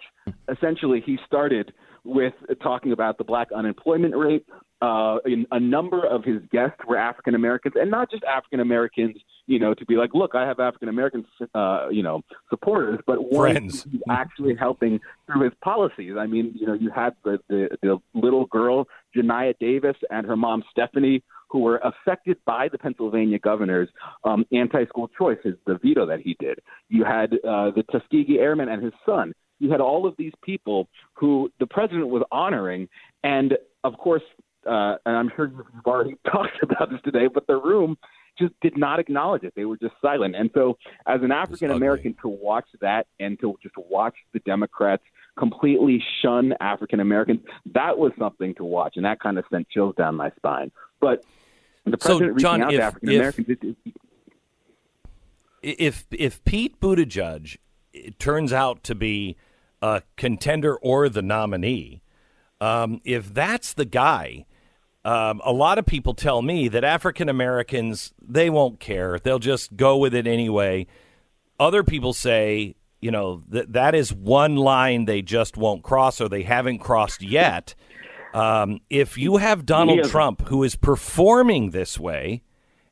essentially, 0.51 1.01
he 1.05 1.17
started 1.25 1.73
with 2.03 2.33
talking 2.61 2.91
about 2.91 3.17
the 3.17 3.23
black 3.23 3.49
unemployment 3.55 4.15
rate. 4.15 4.45
Uh, 4.79 5.17
in 5.25 5.47
a 5.51 5.59
number 5.59 6.05
of 6.05 6.23
his 6.23 6.39
guests 6.51 6.77
were 6.87 6.97
African 6.97 7.33
Americans, 7.33 7.73
and 7.79 7.89
not 7.89 8.11
just 8.11 8.23
African 8.23 8.59
Americans. 8.59 9.15
You 9.47 9.59
know, 9.59 9.73
to 9.73 9.85
be 9.85 9.95
like, 9.95 10.13
look, 10.13 10.35
I 10.35 10.45
have 10.45 10.59
African 10.59 10.89
American, 10.89 11.25
uh, 11.55 11.87
you 11.89 12.03
know, 12.03 12.21
supporters, 12.49 12.99
but 13.07 13.17
Friends. 13.33 13.83
who's 13.89 14.01
actually 14.09 14.55
helping 14.55 14.99
through 15.25 15.45
his 15.45 15.53
policies. 15.63 16.15
I 16.19 16.27
mean, 16.27 16.51
you 16.53 16.67
know, 16.67 16.73
you 16.73 16.91
had 16.91 17.13
the 17.23 17.39
the, 17.47 17.69
the 17.81 17.97
little 18.13 18.45
girl 18.45 18.87
Janiyah 19.15 19.57
Davis 19.59 19.95
and 20.09 20.27
her 20.27 20.35
mom 20.35 20.63
Stephanie, 20.69 21.23
who 21.49 21.59
were 21.59 21.77
affected 21.77 22.37
by 22.45 22.67
the 22.69 22.77
Pennsylvania 22.77 23.39
governor's 23.39 23.89
um, 24.25 24.45
anti-school 24.51 25.09
choice, 25.17 25.37
his, 25.43 25.55
the 25.65 25.79
veto 25.81 26.05
that 26.05 26.19
he 26.19 26.35
did. 26.39 26.59
You 26.89 27.03
had 27.05 27.33
uh, 27.33 27.71
the 27.71 27.83
Tuskegee 27.91 28.39
Airman 28.39 28.69
and 28.69 28.83
his 28.83 28.93
son. 29.05 29.33
You 29.59 29.71
had 29.71 29.81
all 29.81 30.05
of 30.05 30.15
these 30.17 30.33
people 30.43 30.87
who 31.13 31.51
the 31.59 31.67
president 31.67 32.09
was 32.09 32.23
honoring, 32.31 32.87
and 33.23 33.57
of 33.83 33.97
course, 33.97 34.21
uh, 34.69 34.95
and 35.05 35.15
I'm 35.17 35.31
sure 35.35 35.47
you've 35.47 35.85
already 35.85 36.15
talked 36.31 36.61
about 36.61 36.89
this 36.91 36.99
today, 37.03 37.27
but 37.33 37.47
the 37.47 37.55
room 37.57 37.97
just 38.37 38.53
did 38.61 38.77
not 38.77 38.99
acknowledge 38.99 39.43
it. 39.43 39.53
They 39.55 39.65
were 39.65 39.77
just 39.77 39.95
silent. 40.01 40.35
And 40.35 40.51
so, 40.53 40.77
as 41.07 41.21
an 41.23 41.31
African 41.31 41.71
American, 41.71 42.15
to 42.21 42.27
watch 42.27 42.65
that 42.81 43.07
and 43.19 43.39
to 43.39 43.55
just 43.63 43.75
watch 43.77 44.13
the 44.33 44.39
Democrats 44.39 45.01
completely 45.39 46.03
shun 46.21 46.53
African 46.59 46.99
Americans, 46.99 47.39
that 47.73 47.97
was 47.97 48.11
something 48.19 48.53
to 48.55 48.63
watch, 48.63 48.93
and 48.95 49.05
that 49.05 49.19
kind 49.19 49.37
of 49.39 49.45
sent 49.51 49.67
chills 49.69 49.95
down 49.95 50.15
my 50.15 50.29
spine. 50.35 50.71
But 50.99 51.23
the 51.85 51.97
So, 51.99 52.17
president 52.19 52.39
Jon, 52.39 52.59
reaching 52.59 52.63
out 52.63 52.73
if- 52.73 52.79
to 52.79 52.83
African 52.85 53.09
if- 53.09 53.15
Americans, 53.15 53.49
it, 53.49 53.63
it, 53.63 53.75
if 55.79 56.05
if 56.11 56.43
Pete 56.45 56.79
Buttigieg 56.79 57.57
it 57.93 58.19
turns 58.19 58.53
out 58.53 58.83
to 58.83 58.93
be 58.93 59.35
a 59.81 60.01
contender 60.15 60.75
or 60.77 61.09
the 61.09 61.21
nominee, 61.21 62.01
um, 62.59 63.01
if 63.03 63.33
that's 63.33 63.73
the 63.73 63.85
guy, 63.85 64.45
um, 65.05 65.41
a 65.45 65.53
lot 65.53 65.77
of 65.77 65.85
people 65.85 66.13
tell 66.13 66.41
me 66.41 66.67
that 66.67 66.83
African 66.83 67.29
Americans 67.29 68.13
they 68.21 68.49
won't 68.49 68.79
care; 68.79 69.19
they'll 69.19 69.39
just 69.39 69.75
go 69.75 69.97
with 69.97 70.13
it 70.13 70.27
anyway. 70.27 70.87
Other 71.59 71.83
people 71.83 72.13
say, 72.13 72.75
you 72.99 73.11
know, 73.11 73.43
that 73.49 73.73
that 73.73 73.95
is 73.95 74.13
one 74.13 74.55
line 74.55 75.05
they 75.05 75.21
just 75.21 75.57
won't 75.57 75.83
cross 75.83 76.19
or 76.19 76.27
they 76.27 76.43
haven't 76.43 76.79
crossed 76.79 77.21
yet. 77.21 77.73
Um, 78.33 78.81
if 78.89 79.17
you 79.17 79.37
have 79.37 79.65
Donald 79.65 80.03
Trump 80.09 80.47
who 80.47 80.63
is 80.63 80.75
performing 80.75 81.71
this 81.71 81.97
way 81.97 82.43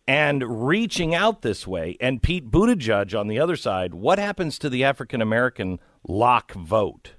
and 0.08 0.68
reaching 0.68 1.16
out 1.16 1.42
this 1.42 1.66
way, 1.66 1.98
and 2.00 2.22
Pete 2.22 2.52
Buttigieg 2.52 3.18
on 3.20 3.28
the 3.28 3.40
other 3.40 3.56
side, 3.56 3.94
what 3.94 4.20
happens 4.20 4.60
to 4.60 4.70
the 4.70 4.84
African 4.84 5.22
American 5.22 5.80
lock 6.08 6.54
vote? 6.54 7.14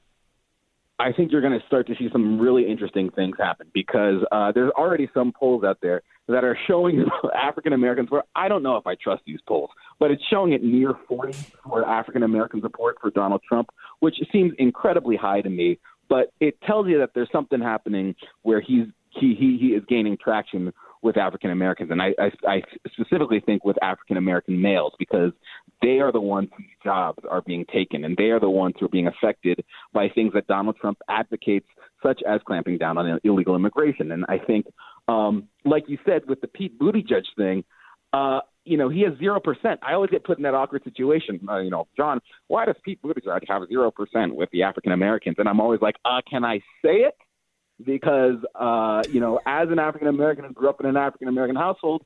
I 0.98 1.12
think 1.12 1.30
you're 1.30 1.42
going 1.42 1.58
to 1.58 1.66
start 1.66 1.86
to 1.88 1.94
see 1.98 2.08
some 2.10 2.38
really 2.38 2.66
interesting 2.68 3.10
things 3.10 3.36
happen 3.38 3.66
because 3.74 4.22
uh, 4.32 4.50
there's 4.52 4.70
already 4.70 5.10
some 5.12 5.32
polls 5.38 5.62
out 5.62 5.78
there 5.82 6.02
that 6.28 6.42
are 6.42 6.56
showing 6.66 7.04
African 7.34 7.74
Americans 7.74 8.10
where 8.10 8.22
I 8.34 8.48
don't 8.48 8.62
know 8.62 8.76
if 8.76 8.86
I 8.86 8.94
trust 8.94 9.22
these 9.26 9.40
polls, 9.46 9.70
but 9.98 10.10
it's 10.10 10.22
showing 10.30 10.52
it 10.52 10.62
near 10.62 10.94
40 11.06 11.32
for 11.64 11.86
African 11.86 12.22
American 12.22 12.62
support 12.62 12.96
for 13.00 13.10
Donald 13.10 13.42
Trump, 13.46 13.68
which 14.00 14.16
seems 14.32 14.54
incredibly 14.58 15.16
high 15.16 15.42
to 15.42 15.50
me. 15.50 15.78
But 16.08 16.32
it 16.40 16.58
tells 16.62 16.86
you 16.86 16.98
that 16.98 17.10
there's 17.14 17.30
something 17.30 17.60
happening 17.60 18.14
where 18.42 18.60
he's 18.60 18.86
he 19.10 19.34
he, 19.34 19.58
he 19.60 19.66
is 19.74 19.82
gaining 19.88 20.16
traction 20.16 20.72
with 21.06 21.16
African 21.16 21.50
Americans, 21.50 21.90
and 21.90 22.02
I, 22.02 22.08
I, 22.18 22.30
I 22.46 22.62
specifically 22.92 23.40
think 23.40 23.64
with 23.64 23.82
African 23.82 24.16
American 24.16 24.60
males 24.60 24.92
because 24.98 25.32
they 25.80 26.00
are 26.00 26.10
the 26.10 26.20
ones 26.20 26.48
whose 26.56 26.66
jobs 26.82 27.22
are 27.30 27.42
being 27.42 27.64
taken, 27.72 28.04
and 28.04 28.16
they 28.16 28.30
are 28.34 28.40
the 28.40 28.50
ones 28.50 28.74
who 28.78 28.86
are 28.86 28.90
being 28.90 29.06
affected 29.06 29.64
by 29.94 30.08
things 30.08 30.32
that 30.34 30.46
Donald 30.48 30.76
Trump 30.80 30.98
advocates, 31.08 31.68
such 32.02 32.20
as 32.28 32.40
clamping 32.46 32.76
down 32.76 32.98
on 32.98 33.20
illegal 33.22 33.54
immigration. 33.54 34.10
And 34.12 34.24
I 34.28 34.38
think, 34.38 34.66
um, 35.06 35.48
like 35.64 35.84
you 35.88 35.98
said, 36.04 36.22
with 36.26 36.40
the 36.40 36.48
Pete 36.48 36.78
Buttigieg 36.78 37.22
thing, 37.36 37.64
uh, 38.12 38.40
you 38.64 38.76
know, 38.76 38.88
he 38.88 39.02
has 39.02 39.16
zero 39.18 39.38
percent. 39.38 39.78
I 39.86 39.92
always 39.94 40.10
get 40.10 40.24
put 40.24 40.38
in 40.38 40.42
that 40.42 40.54
awkward 40.54 40.82
situation. 40.82 41.40
Uh, 41.48 41.60
you 41.60 41.70
know, 41.70 41.86
Jon, 41.96 42.20
why 42.48 42.64
does 42.66 42.76
Pete 42.84 43.00
Buttigieg 43.00 43.42
have 43.48 43.62
zero 43.68 43.92
percent 43.92 44.34
with 44.34 44.50
the 44.50 44.64
African 44.64 44.92
Americans? 44.92 45.36
And 45.38 45.48
I'm 45.48 45.60
always 45.60 45.80
like, 45.80 45.94
uh, 46.04 46.20
can 46.28 46.44
I 46.44 46.58
say 46.82 47.06
it? 47.08 47.14
Because 47.84 48.36
uh, 48.54 49.02
you 49.10 49.20
know, 49.20 49.40
as 49.46 49.68
an 49.70 49.78
African 49.78 50.08
American 50.08 50.44
who 50.44 50.52
grew 50.52 50.68
up 50.68 50.80
in 50.80 50.86
an 50.86 50.96
African 50.96 51.28
American 51.28 51.56
household, 51.56 52.02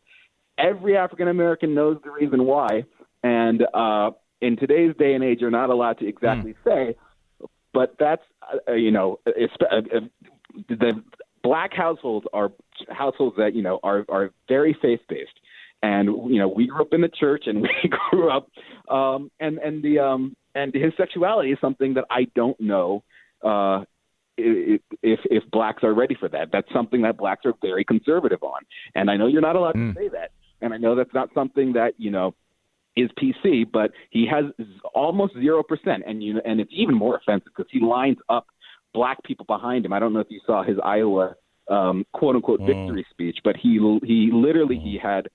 every 0.58 0.96
African 0.96 1.28
American 1.28 1.74
knows 1.74 1.98
the 2.02 2.10
reason 2.10 2.44
why. 2.44 2.84
And 3.22 3.64
uh, 3.74 4.10
in 4.40 4.56
today's 4.56 4.94
day 4.98 5.14
and 5.14 5.22
age, 5.22 5.38
you're 5.40 5.50
not 5.50 5.70
allowed 5.70 5.98
to 5.98 6.08
exactly 6.08 6.54
mm. 6.54 6.64
say, 6.64 6.96
but 7.72 7.94
that's 7.98 8.22
uh, 8.68 8.72
you 8.72 8.90
know, 8.90 9.20
uh, 9.26 9.30
uh, 9.70 10.00
the 10.68 11.02
black 11.42 11.72
households 11.72 12.26
are 12.32 12.52
households 12.88 13.36
that 13.36 13.54
you 13.54 13.62
know 13.62 13.78
are 13.82 14.04
are 14.08 14.30
very 14.48 14.76
faith 14.80 15.00
based 15.08 15.30
and 15.82 16.08
you 16.30 16.38
know 16.38 16.48
we 16.48 16.66
grew 16.66 16.82
up 16.82 16.92
in 16.92 17.00
the 17.00 17.08
church 17.08 17.44
and 17.46 17.62
we 17.82 17.90
grew 18.10 18.30
up 18.30 18.48
um 18.88 19.30
and 19.40 19.58
and 19.58 19.82
the 19.82 19.98
um 19.98 20.36
and 20.54 20.74
his 20.74 20.92
sexuality 20.96 21.52
is 21.52 21.58
something 21.60 21.94
that 21.94 22.04
i 22.10 22.26
don't 22.34 22.60
know 22.60 23.02
uh 23.42 23.82
if 25.02 25.20
if 25.24 25.50
blacks 25.50 25.82
are 25.82 25.94
ready 25.94 26.14
for 26.14 26.28
that 26.28 26.48
that's 26.52 26.70
something 26.72 27.02
that 27.02 27.16
blacks 27.16 27.44
are 27.44 27.54
very 27.60 27.84
conservative 27.84 28.42
on 28.42 28.60
and 28.94 29.10
i 29.10 29.16
know 29.16 29.26
you're 29.26 29.40
not 29.40 29.56
allowed 29.56 29.74
mm. 29.74 29.94
to 29.94 30.00
say 30.00 30.08
that 30.08 30.30
and 30.60 30.74
i 30.74 30.76
know 30.76 30.94
that's 30.94 31.14
not 31.14 31.28
something 31.34 31.72
that 31.72 31.92
you 31.98 32.10
know 32.10 32.34
is 32.96 33.10
PC, 33.20 33.70
but 33.70 33.92
he 34.10 34.26
has 34.26 34.44
almost 34.94 35.34
zero 35.34 35.62
percent, 35.62 36.02
and 36.06 36.22
you 36.22 36.34
know, 36.34 36.40
and 36.44 36.60
it's 36.60 36.72
even 36.74 36.94
more 36.94 37.16
offensive 37.16 37.52
because 37.56 37.70
he 37.70 37.80
lines 37.80 38.18
up 38.28 38.46
black 38.92 39.22
people 39.24 39.46
behind 39.46 39.84
him. 39.84 39.92
I 39.92 39.98
don't 39.98 40.12
know 40.12 40.20
if 40.20 40.26
you 40.30 40.40
saw 40.46 40.62
his 40.62 40.76
Iowa 40.82 41.34
um, 41.68 42.04
quote 42.12 42.36
unquote 42.36 42.60
mm. 42.60 42.66
victory 42.66 43.06
speech, 43.10 43.38
but 43.44 43.56
he 43.56 43.78
he 44.04 44.30
literally 44.32 44.78
he 44.78 44.98
had 45.00 45.28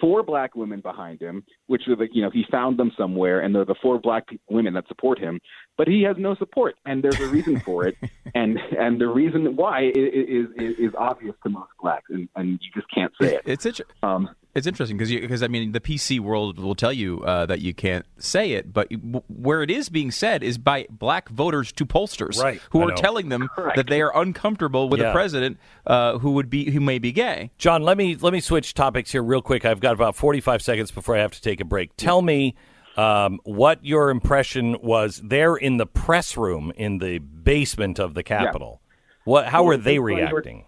four 0.00 0.22
black 0.22 0.54
women 0.54 0.80
behind 0.80 1.20
him, 1.20 1.44
which 1.66 1.82
are 1.88 1.96
the, 1.96 2.08
you 2.12 2.22
know, 2.22 2.30
he 2.30 2.44
found 2.50 2.78
them 2.78 2.92
somewhere, 2.96 3.40
and 3.40 3.54
they're 3.54 3.64
the 3.64 3.74
four 3.80 3.98
black 3.98 4.24
women 4.48 4.74
that 4.74 4.86
support 4.88 5.18
him. 5.18 5.40
But 5.76 5.88
he 5.88 6.02
has 6.02 6.16
no 6.18 6.34
support, 6.36 6.76
and 6.86 7.02
there's 7.02 7.20
a 7.20 7.26
reason 7.26 7.60
for 7.60 7.86
it, 7.86 7.96
and 8.34 8.58
and 8.78 9.00
the 9.00 9.08
reason 9.08 9.56
why 9.56 9.92
is 9.94 10.48
is, 10.56 10.78
is 10.78 10.94
obvious 10.98 11.34
to 11.42 11.50
most 11.50 11.70
blacks, 11.80 12.06
and, 12.10 12.28
and 12.36 12.58
you 12.62 12.70
just 12.74 12.90
can't 12.90 13.12
say 13.20 13.34
it. 13.34 13.42
It's 13.44 13.66
interesting. 13.66 13.94
Um, 14.02 14.30
it's 14.56 14.66
interesting 14.66 14.96
because 14.96 15.10
because 15.10 15.42
I 15.42 15.48
mean 15.48 15.72
the 15.72 15.80
PC 15.80 16.18
world 16.18 16.58
will 16.58 16.74
tell 16.74 16.92
you 16.92 17.22
uh, 17.22 17.44
that 17.44 17.60
you 17.60 17.74
can't 17.74 18.06
say 18.18 18.52
it, 18.52 18.72
but 18.72 18.90
where 19.28 19.62
it 19.62 19.70
is 19.70 19.90
being 19.90 20.10
said 20.10 20.42
is 20.42 20.56
by 20.56 20.86
black 20.88 21.28
voters 21.28 21.70
to 21.72 21.84
pollsters, 21.84 22.42
right. 22.42 22.60
who 22.70 22.80
I 22.80 22.84
are 22.84 22.88
know. 22.88 22.94
telling 22.96 23.28
them 23.28 23.48
Correct. 23.54 23.76
that 23.76 23.88
they 23.88 24.00
are 24.00 24.18
uncomfortable 24.18 24.88
with 24.88 25.00
yeah. 25.00 25.10
a 25.10 25.12
president 25.12 25.58
uh, 25.86 26.18
who 26.18 26.32
would 26.32 26.48
be 26.48 26.70
who 26.70 26.80
may 26.80 26.98
be 26.98 27.12
gay. 27.12 27.50
Jon, 27.58 27.82
let 27.82 27.98
me 27.98 28.16
let 28.16 28.32
me 28.32 28.40
switch 28.40 28.72
topics 28.72 29.12
here 29.12 29.22
real 29.22 29.42
quick. 29.42 29.66
I've 29.66 29.80
got 29.80 29.92
about 29.92 30.16
forty 30.16 30.40
five 30.40 30.62
seconds 30.62 30.90
before 30.90 31.16
I 31.16 31.20
have 31.20 31.32
to 31.32 31.42
take 31.42 31.60
a 31.60 31.64
break. 31.64 31.94
Tell 31.96 32.22
me. 32.22 32.54
Um, 32.96 33.40
what 33.44 33.84
your 33.84 34.08
impression 34.08 34.78
was 34.80 35.20
there 35.22 35.54
in 35.54 35.76
the 35.76 35.84
press 35.84 36.34
room 36.34 36.72
in 36.76 36.96
the 36.96 37.18
basement 37.18 37.98
of 37.98 38.14
the 38.14 38.22
Capitol? 38.22 38.80
Yeah. 38.80 39.22
What? 39.24 39.46
How 39.48 39.64
well, 39.64 39.66
were 39.66 39.76
they 39.76 39.98
reacting? 39.98 40.64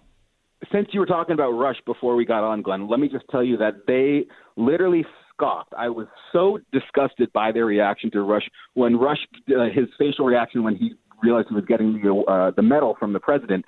Since 0.73 0.89
you 0.93 1.01
were 1.01 1.07
talking 1.07 1.35
about 1.35 1.53
Rush 1.53 1.77
before 1.87 2.17
we 2.17 2.25
got 2.25 2.45
on, 2.45 2.63
Glenn, 2.63 2.89
let 2.89 3.01
me 3.01 3.09
just 3.09 3.25
tell 3.31 3.43
you 3.43 3.57
that 3.59 3.87
they 3.87 4.27
literally 4.57 5.05
scoffed. 5.33 5.73
I 5.77 5.89
was 5.89 6.07
so 6.33 6.59
disgusted 6.73 7.33
by 7.33 7.53
their 7.53 7.67
reaction 7.67 8.11
to 8.13 8.23
Rush 8.23 8.49
when 8.75 8.97
Rush, 8.97 9.19
uh, 9.51 9.65
his 9.73 9.87
facial 9.99 10.25
reaction 10.25 10.63
when 10.63 10.77
he 10.77 10.95
realized 11.23 11.49
he 11.49 11.55
was 11.55 11.65
getting 11.65 12.01
the 12.03 12.15
uh, 12.31 12.51
the 12.57 12.63
medal 12.63 12.97
from 12.99 13.13
the 13.13 13.21
president. 13.21 13.65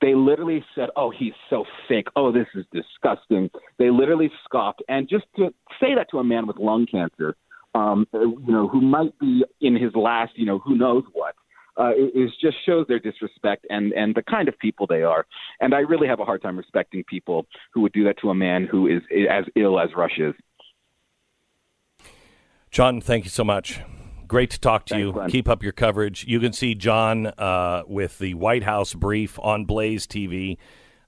They 0.00 0.14
literally 0.14 0.64
said, 0.74 0.90
"Oh, 0.96 1.10
he's 1.16 1.32
so 1.48 1.64
fake. 1.88 2.08
Oh, 2.16 2.32
this 2.32 2.46
is 2.54 2.64
disgusting." 2.72 3.48
They 3.78 3.90
literally 3.90 4.30
scoffed, 4.44 4.82
and 4.88 5.08
just 5.08 5.24
to 5.36 5.54
say 5.80 5.94
that 5.94 6.10
to 6.10 6.18
a 6.18 6.24
man 6.24 6.46
with 6.46 6.56
lung 6.58 6.86
cancer, 6.90 7.36
um, 7.74 8.06
you 8.12 8.52
know, 8.52 8.68
who 8.68 8.80
might 8.80 9.18
be 9.18 9.44
in 9.60 9.76
his 9.76 9.94
last, 9.94 10.32
you 10.36 10.46
know, 10.46 10.58
who 10.58 10.76
knows 10.76 11.04
what 11.12 11.34
uh, 11.76 11.92
is 12.14 12.30
just 12.40 12.56
shows 12.64 12.86
their 12.88 12.98
disrespect 12.98 13.66
and 13.70 13.92
and 13.92 14.14
the 14.14 14.22
kind 14.22 14.48
of 14.48 14.58
people 14.58 14.86
they 14.86 15.02
are. 15.02 15.26
And 15.60 15.74
I 15.74 15.80
really 15.80 16.08
have 16.08 16.20
a 16.20 16.24
hard 16.24 16.42
time 16.42 16.56
respecting 16.56 17.04
people 17.04 17.46
who 17.72 17.80
would 17.82 17.92
do 17.92 18.04
that 18.04 18.18
to 18.22 18.30
a 18.30 18.34
man 18.34 18.66
who 18.70 18.86
is 18.86 19.02
as 19.30 19.44
ill 19.56 19.78
as 19.80 19.90
Rush 19.96 20.18
is. 20.18 20.34
Jon, 22.70 23.00
thank 23.00 23.24
you 23.24 23.30
so 23.30 23.44
much. 23.44 23.80
Great 24.26 24.50
to 24.50 24.58
talk 24.58 24.86
to 24.86 24.94
Thanks, 24.94 25.04
you. 25.04 25.12
Glenn. 25.12 25.30
Keep 25.30 25.48
up 25.48 25.62
your 25.62 25.72
coverage. 25.72 26.24
You 26.26 26.40
can 26.40 26.52
see 26.52 26.74
Jon 26.74 27.26
uh, 27.26 27.82
with 27.86 28.18
the 28.18 28.34
White 28.34 28.64
House 28.64 28.94
brief 28.94 29.38
on 29.38 29.64
Blaze 29.64 30.06
TV. 30.06 30.56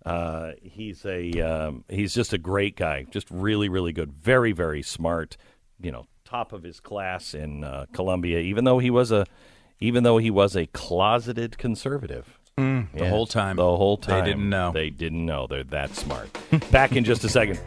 Uh, 0.05 0.53
he's 0.63 1.05
a 1.05 1.33
um, 1.41 1.85
he's 1.89 2.15
just 2.15 2.33
a 2.33 2.39
great 2.39 2.77
guy, 2.77 3.05
just 3.11 3.29
really 3.31 3.69
really 3.69 3.93
good, 3.93 4.13
very 4.13 4.53
very 4.53 4.83
smart. 4.83 5.37
You 5.81 5.91
know, 5.91 6.07
top 6.25 6.53
of 6.53 6.63
his 6.63 6.79
class 6.79 7.35
in 7.35 7.65
uh, 7.65 7.87
Columbia. 7.93 8.39
Even 8.41 8.65
though 8.65 8.79
he 8.79 8.91
was 8.91 9.11
a 9.11 9.27
even 9.81 10.03
though 10.05 10.19
he 10.19 10.31
was 10.31 10.57
a 10.57 10.67
closeted 10.67 11.59
conservative. 11.59 12.39
Mm, 12.59 12.91
the 12.93 13.09
whole 13.09 13.27
time. 13.27 13.57
The 13.57 13.77
whole 13.77 13.99
time. 13.99 14.25
They 14.25 14.31
didn't 14.31 14.49
know. 14.49 14.73
They 14.73 14.91
didn't 14.91 15.27
know. 15.27 15.47
They're 15.47 15.65
that 15.65 15.95
smart. 15.95 16.31
Back 16.71 16.93
in 16.93 17.05
just 17.05 17.23
a 17.25 17.29
second. 17.29 17.61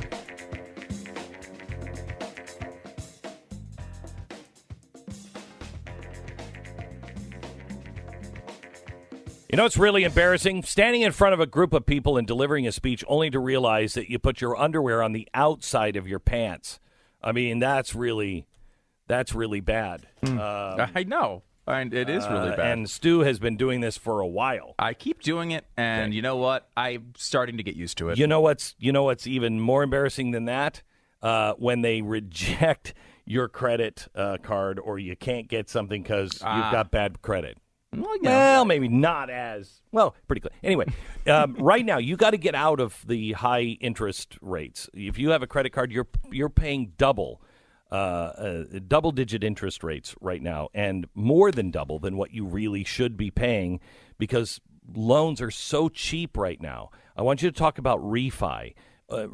You 9.51 9.57
know, 9.57 9.65
it's 9.65 9.77
really 9.77 10.03
embarrassing 10.03 10.61
standing 10.61 11.01
in 11.01 11.11
front 11.11 11.33
of 11.33 11.39
a 11.39 11.47
group 11.47 11.73
of 11.73 11.85
people 11.85 12.17
and 12.17 12.27
delivering 12.27 12.67
a 12.67 12.71
speech 12.71 13.03
only 13.07 13.31
to 13.31 13.39
realize 13.39 13.95
that 13.95 14.07
you 14.07 14.19
put 14.19 14.41
your 14.41 14.55
underwear 14.55 15.01
on 15.01 15.11
the 15.11 15.27
outside 15.33 15.95
of 15.95 16.07
your 16.07 16.19
pants. 16.19 16.79
I 17.23 17.31
mean, 17.31 17.57
that's 17.57 17.95
really, 17.95 18.45
that's 19.07 19.33
really 19.33 19.59
bad. 19.59 20.07
Mm. 20.23 20.39
Um, 20.79 20.91
I 20.93 21.03
know. 21.03 21.41
And 21.69 21.93
it 21.93 22.09
is 22.09 22.27
really 22.27 22.49
uh, 22.49 22.55
bad. 22.55 22.77
and 22.77 22.89
Stu 22.89 23.21
has 23.21 23.39
been 23.39 23.57
doing 23.57 23.81
this 23.81 23.97
for 23.97 24.19
a 24.19 24.27
while. 24.27 24.75
I 24.79 24.93
keep 24.93 25.21
doing 25.21 25.51
it, 25.51 25.65
and 25.77 26.09
okay. 26.09 26.15
you 26.15 26.21
know 26.21 26.37
what? 26.37 26.69
I'm 26.75 27.13
starting 27.15 27.57
to 27.57 27.63
get 27.63 27.75
used 27.75 27.97
to 27.99 28.09
it. 28.09 28.17
You 28.17 28.27
know 28.27 28.41
what's 28.41 28.75
you 28.79 28.91
know 28.91 29.03
what's 29.03 29.27
even 29.27 29.59
more 29.59 29.83
embarrassing 29.83 30.31
than 30.31 30.45
that? 30.45 30.81
Uh, 31.21 31.53
when 31.53 31.81
they 31.81 32.01
reject 32.01 32.93
your 33.25 33.47
credit 33.47 34.07
uh, 34.15 34.37
card, 34.41 34.79
or 34.79 34.97
you 34.97 35.15
can't 35.15 35.47
get 35.47 35.69
something 35.69 36.01
because 36.01 36.41
ah. 36.43 36.55
you've 36.55 36.71
got 36.71 36.91
bad 36.91 37.21
credit. 37.21 37.57
Well, 37.95 38.17
yeah. 38.21 38.29
well, 38.29 38.65
maybe 38.65 38.87
not 38.87 39.29
as 39.29 39.81
well. 39.91 40.15
Pretty 40.27 40.41
clear. 40.41 40.51
Anyway, 40.63 40.85
um, 41.27 41.55
right 41.55 41.85
now 41.85 41.97
you 41.97 42.17
got 42.17 42.31
to 42.31 42.37
get 42.37 42.55
out 42.55 42.79
of 42.79 43.03
the 43.07 43.33
high 43.33 43.77
interest 43.81 44.37
rates. 44.41 44.89
If 44.93 45.17
you 45.17 45.31
have 45.31 45.43
a 45.43 45.47
credit 45.47 45.71
card, 45.71 45.91
you're 45.91 46.07
you're 46.31 46.49
paying 46.49 46.93
double 46.97 47.41
uh, 47.91 47.95
uh, 47.95 48.63
double 48.87 49.11
digit 49.11 49.43
interest 49.43 49.83
rates 49.83 50.15
right 50.21 50.41
now 50.41 50.69
and 50.73 51.07
more 51.15 51.51
than 51.51 51.71
double 51.71 51.99
than 51.99 52.17
what 52.17 52.33
you 52.33 52.45
really 52.45 52.83
should 52.83 53.17
be 53.17 53.31
paying 53.31 53.79
because 54.17 54.61
loans 54.95 55.41
are 55.41 55.51
so 55.51 55.89
cheap 55.89 56.37
right 56.37 56.61
now. 56.61 56.91
I 57.15 57.21
want 57.21 57.41
you 57.41 57.49
to 57.49 57.57
talk 57.57 57.77
about 57.77 57.99
refi. 57.99 58.73
Uh, 59.09 59.27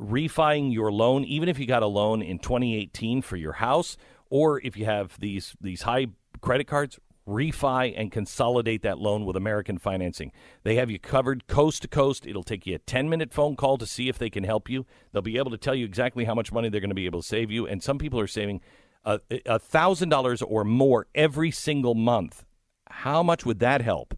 your 0.71 0.91
loan, 0.91 1.25
even 1.25 1.49
if 1.49 1.59
you 1.59 1.65
got 1.65 1.83
a 1.83 1.87
loan 1.87 2.21
in 2.21 2.39
2018 2.39 3.21
for 3.21 3.35
your 3.35 3.53
house, 3.53 3.97
or 4.29 4.61
if 4.61 4.77
you 4.77 4.85
have 4.85 5.19
these 5.19 5.55
these 5.59 5.81
high 5.81 6.07
credit 6.39 6.65
cards, 6.65 6.97
refi 7.27 7.93
and 7.97 8.11
consolidate 8.11 8.81
that 8.83 8.99
loan 8.99 9.25
with 9.25 9.35
American 9.35 9.77
Financing. 9.77 10.31
They 10.63 10.75
have 10.75 10.91
you 10.91 10.99
covered 10.99 11.47
coast 11.47 11.81
to 11.81 11.87
coast. 11.87 12.25
It'll 12.25 12.43
take 12.43 12.65
you 12.65 12.75
a 12.75 12.79
10 12.79 13.09
minute 13.09 13.33
phone 13.33 13.55
call 13.55 13.77
to 13.77 13.85
see 13.85 14.09
if 14.09 14.17
they 14.17 14.29
can 14.29 14.43
help 14.43 14.69
you. 14.69 14.85
They'll 15.11 15.21
be 15.21 15.37
able 15.37 15.51
to 15.51 15.57
tell 15.57 15.75
you 15.75 15.85
exactly 15.85 16.25
how 16.25 16.35
much 16.35 16.51
money 16.51 16.69
they're 16.69 16.81
going 16.81 16.89
to 16.89 16.95
be 16.95 17.05
able 17.05 17.21
to 17.21 17.27
save 17.27 17.51
you. 17.51 17.67
And 17.67 17.81
some 17.81 17.97
people 17.97 18.19
are 18.19 18.27
saving 18.27 18.61
a 19.03 19.19
$1,000 19.29 20.43
or 20.47 20.63
more 20.63 21.07
every 21.13 21.51
single 21.51 21.93
month. 21.93 22.43
How 22.89 23.21
much 23.21 23.45
would 23.45 23.59
that 23.59 23.81
help? 23.81 24.17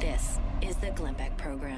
This 0.00 0.38
is 0.62 0.76
the 0.76 0.90
Glenn 0.92 1.12
Beck 1.14 1.36
Program. 1.36 1.75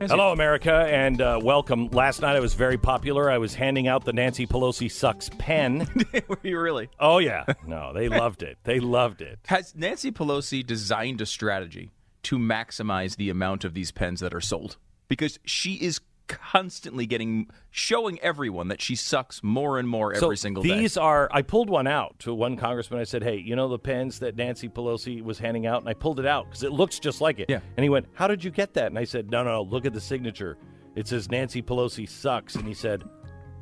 Hello, 0.00 0.30
America, 0.30 0.72
and 0.72 1.20
uh, 1.20 1.40
welcome. 1.42 1.88
Last 1.88 2.22
night 2.22 2.36
I 2.36 2.40
was 2.40 2.54
very 2.54 2.78
popular. 2.78 3.28
I 3.28 3.38
was 3.38 3.54
handing 3.54 3.88
out 3.88 4.04
the 4.04 4.12
Nancy 4.12 4.46
Pelosi 4.46 4.90
sucks 4.90 5.28
pen. 5.38 5.88
Were 6.28 6.38
you 6.44 6.60
really? 6.60 6.88
Oh 7.00 7.18
yeah, 7.18 7.44
no, 7.66 7.92
they 7.92 8.08
loved 8.08 8.44
it. 8.44 8.58
They 8.62 8.78
loved 8.78 9.22
it. 9.22 9.40
Has 9.46 9.74
Nancy 9.74 10.12
Pelosi 10.12 10.64
designed 10.64 11.20
a 11.20 11.26
strategy 11.26 11.90
to 12.22 12.38
maximize 12.38 13.16
the 13.16 13.28
amount 13.28 13.64
of 13.64 13.74
these 13.74 13.90
pens 13.90 14.20
that 14.20 14.32
are 14.32 14.40
sold? 14.40 14.76
Because 15.08 15.40
she 15.44 15.74
is 15.74 16.00
constantly 16.28 17.06
getting 17.06 17.48
showing 17.70 18.20
everyone 18.20 18.68
that 18.68 18.80
she 18.80 18.94
sucks 18.94 19.42
more 19.42 19.78
and 19.78 19.88
more 19.88 20.12
every 20.12 20.20
so 20.20 20.34
single 20.34 20.62
day. 20.62 20.78
These 20.78 20.96
are. 20.96 21.28
I 21.32 21.42
pulled 21.42 21.68
one 21.68 21.86
out 21.86 22.18
to 22.20 22.34
one 22.34 22.56
congressman. 22.56 23.00
I 23.00 23.04
said, 23.04 23.22
"Hey, 23.22 23.36
you 23.36 23.56
know 23.56 23.68
the 23.68 23.78
pens 23.78 24.20
that 24.20 24.36
Nancy 24.36 24.68
Pelosi 24.68 25.22
was 25.22 25.38
handing 25.38 25.66
out?" 25.66 25.80
And 25.80 25.88
I 25.88 25.94
pulled 25.94 26.20
it 26.20 26.26
out 26.26 26.46
because 26.46 26.62
it 26.62 26.72
looks 26.72 26.98
just 26.98 27.20
like 27.20 27.38
it. 27.40 27.46
Yeah. 27.48 27.60
And 27.76 27.82
he 27.82 27.90
went, 27.90 28.06
"How 28.12 28.28
did 28.28 28.44
you 28.44 28.50
get 28.50 28.74
that?" 28.74 28.86
And 28.86 28.98
I 28.98 29.04
said, 29.04 29.30
"No, 29.30 29.42
no, 29.42 29.50
no. 29.50 29.62
Look 29.62 29.86
at 29.86 29.92
the 29.92 30.00
signature. 30.00 30.58
It 30.94 31.08
says 31.08 31.30
Nancy 31.30 31.62
Pelosi 31.62 32.08
sucks." 32.08 32.54
And 32.54 32.66
he 32.66 32.74
said, 32.74 33.02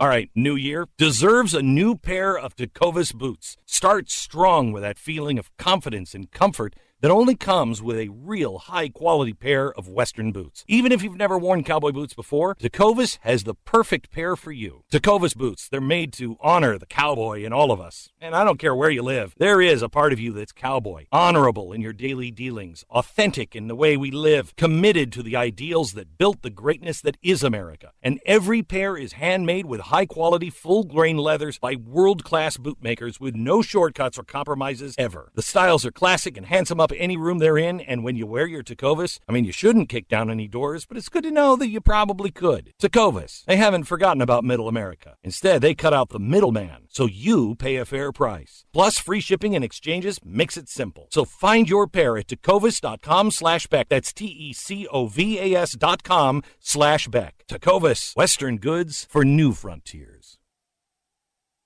All 0.01 0.07
right, 0.07 0.31
new 0.33 0.55
year 0.55 0.87
deserves 0.97 1.53
a 1.53 1.61
new 1.61 1.93
pair 1.93 2.37
of 2.37 2.55
Tecovas 2.55 3.13
boots. 3.13 3.57
Start 3.65 4.09
strong 4.09 4.71
with 4.71 4.81
that 4.81 4.97
feeling 4.97 5.37
of 5.37 5.51
confidence 5.57 6.15
and 6.15 6.31
comfort 6.31 6.73
that 7.01 7.11
only 7.11 7.35
comes 7.35 7.81
with 7.81 7.97
a 7.97 8.09
real 8.09 8.57
high 8.57 8.89
quality 8.89 9.33
pair 9.33 9.71
of 9.73 9.87
Western 9.87 10.31
boots. 10.31 10.65
Even 10.67 10.91
if 10.91 11.01
you've 11.01 11.15
never 11.15 11.37
worn 11.37 11.63
cowboy 11.63 11.91
boots 11.91 12.13
before, 12.13 12.55
Tecovas 12.55 13.17
has 13.21 13.43
the 13.43 13.53
perfect 13.53 14.11
pair 14.11 14.35
for 14.35 14.51
you. 14.51 14.83
Tecovas 14.91 15.35
boots, 15.35 15.67
they're 15.67 15.79
made 15.79 16.11
to 16.13 16.37
honor 16.41 16.77
the 16.77 16.85
cowboy 16.85 17.43
in 17.43 17.53
all 17.53 17.71
of 17.71 17.79
us. 17.79 18.09
And 18.19 18.35
I 18.35 18.43
don't 18.43 18.59
care 18.59 18.75
where 18.75 18.89
you 18.89 19.01
live, 19.01 19.33
there 19.37 19.61
is 19.61 19.81
a 19.81 19.89
part 19.89 20.11
of 20.11 20.19
you 20.19 20.33
that's 20.33 20.51
cowboy, 20.51 21.05
honorable 21.11 21.71
in 21.71 21.81
your 21.81 21.93
daily 21.93 22.31
dealings, 22.31 22.83
authentic 22.89 23.55
in 23.55 23.67
the 23.67 23.75
way 23.75 23.95
we 23.95 24.11
live, 24.11 24.55
committed 24.57 25.13
to 25.13 25.23
the 25.23 25.35
ideals 25.35 25.93
that 25.93 26.17
built 26.17 26.41
the 26.41 26.49
greatness 26.49 27.01
that 27.01 27.17
is 27.21 27.43
America. 27.43 27.91
And 28.03 28.19
every 28.25 28.61
pair 28.61 28.97
is 28.97 29.13
handmade 29.13 29.65
with 29.65 29.81
high 29.81 30.05
quality, 30.05 30.49
full 30.49 30.83
grain 30.83 31.17
leathers 31.17 31.57
by 31.59 31.75
world 31.75 32.23
class 32.23 32.57
bootmakers 32.57 33.19
with 33.19 33.35
no 33.35 33.61
shortcuts 33.61 34.17
or 34.17 34.23
compromises 34.23 34.95
ever. 34.97 35.31
The 35.35 35.41
styles 35.41 35.85
are 35.85 35.91
classic 35.91 36.35
and 36.35 36.45
handsome 36.45 36.79
up 36.79 36.88
any 36.97 37.17
room 37.17 37.37
they're 37.37 37.57
in, 37.57 37.81
and 37.81 38.03
when 38.03 38.15
you 38.15 38.25
wear 38.25 38.47
your 38.47 38.63
Tecovas, 38.63 39.19
I 39.27 39.31
mean, 39.31 39.45
you 39.45 39.51
shouldn't 39.51 39.89
kick 39.89 40.07
down 40.07 40.29
any 40.29 40.47
doors, 40.47 40.85
but 40.85 40.97
it's 40.97 41.09
good 41.09 41.23
to 41.23 41.31
know 41.31 41.55
that 41.55 41.69
you 41.69 41.81
probably 41.81 42.31
could. 42.31 42.73
Tecovas, 42.81 43.45
they 43.45 43.57
haven't 43.57 43.83
forgotten 43.85 44.21
about 44.21 44.43
middle 44.43 44.67
America. 44.67 45.15
Instead, 45.23 45.61
they 45.61 45.75
cut 45.75 45.93
out 45.93 46.09
the 46.09 46.19
middleman, 46.19 46.87
so 46.89 47.05
you 47.05 47.55
pay 47.55 47.75
a 47.75 47.85
fair 47.85 48.11
price. 48.11 48.65
Plus, 48.73 48.97
free 48.97 49.19
shipping 49.19 49.55
and 49.55 49.63
exchanges 49.63 50.19
makes 50.23 50.57
it 50.57 50.69
simple. 50.69 51.07
So 51.11 51.25
find 51.25 51.69
your 51.69 51.87
pair 51.87 52.17
at 52.17 52.27
tecovas.com 52.27 53.31
slash 53.31 53.67
Beck. 53.67 53.89
That's 53.89 54.13
T-E-C-O-V-A-S 54.13 55.71
dot 55.73 56.03
com 56.03 56.43
slash 56.59 57.07
Beck. 57.07 57.43
Tecovas, 57.47 58.15
Western 58.15 58.57
goods 58.57 59.05
for 59.09 59.25
new 59.25 59.53
frontiers. 59.53 60.37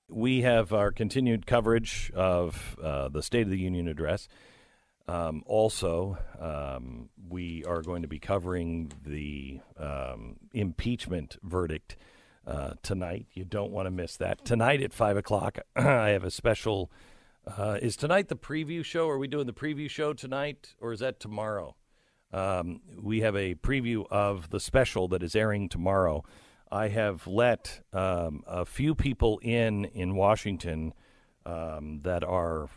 We 0.09 0.41
have 0.41 0.73
our 0.73 0.91
continued 0.91 1.47
coverage 1.47 2.11
of 2.13 2.77
uh, 2.81 3.09
the 3.09 3.23
State 3.23 3.43
of 3.43 3.49
the 3.49 3.57
Union 3.57 3.87
address. 3.87 4.27
Um, 5.07 5.43
also, 5.45 6.17
um, 6.39 7.09
we 7.29 7.63
are 7.65 7.81
going 7.81 8.03
to 8.03 8.07
be 8.07 8.19
covering 8.19 8.91
the 9.05 9.59
um, 9.77 10.37
impeachment 10.53 11.37
verdict 11.43 11.97
uh, 12.47 12.75
tonight. 12.81 13.27
You 13.33 13.43
don't 13.43 13.71
want 13.71 13.87
to 13.87 13.91
miss 13.91 14.15
that. 14.17 14.45
Tonight 14.45 14.81
at 14.81 14.93
5 14.93 15.17
o'clock, 15.17 15.59
I 15.75 16.09
have 16.09 16.23
a 16.23 16.31
special. 16.31 16.91
Uh, 17.45 17.77
is 17.81 17.97
tonight 17.97 18.29
the 18.29 18.37
preview 18.37 18.83
show? 18.85 19.09
Are 19.09 19.17
we 19.17 19.27
doing 19.27 19.47
the 19.47 19.53
preview 19.53 19.89
show 19.89 20.13
tonight, 20.13 20.75
or 20.79 20.93
is 20.93 21.01
that 21.01 21.19
tomorrow? 21.19 21.75
Um, 22.31 22.81
we 22.99 23.21
have 23.21 23.35
a 23.35 23.55
preview 23.55 24.05
of 24.09 24.49
the 24.49 24.59
special 24.59 25.07
that 25.09 25.21
is 25.21 25.35
airing 25.35 25.67
tomorrow. 25.69 26.23
I 26.71 26.87
have 26.87 27.27
let 27.27 27.81
um, 27.91 28.43
a 28.47 28.65
few 28.65 28.95
people 28.95 29.39
in 29.43 29.85
in 29.85 30.15
Washington 30.15 30.93
um, 31.45 31.99
that 32.03 32.23
are 32.23 32.69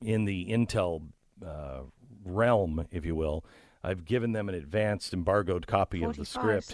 in 0.00 0.26
the 0.26 0.46
intel 0.50 1.08
uh, 1.46 1.80
realm, 2.24 2.86
if 2.90 3.04
you 3.04 3.14
will. 3.14 3.44
I've 3.84 4.04
given 4.04 4.32
them 4.32 4.48
an 4.48 4.54
advanced 4.54 5.12
embargoed 5.12 5.66
copy 5.66 6.02
of 6.04 6.16
the 6.16 6.24
script. 6.24 6.70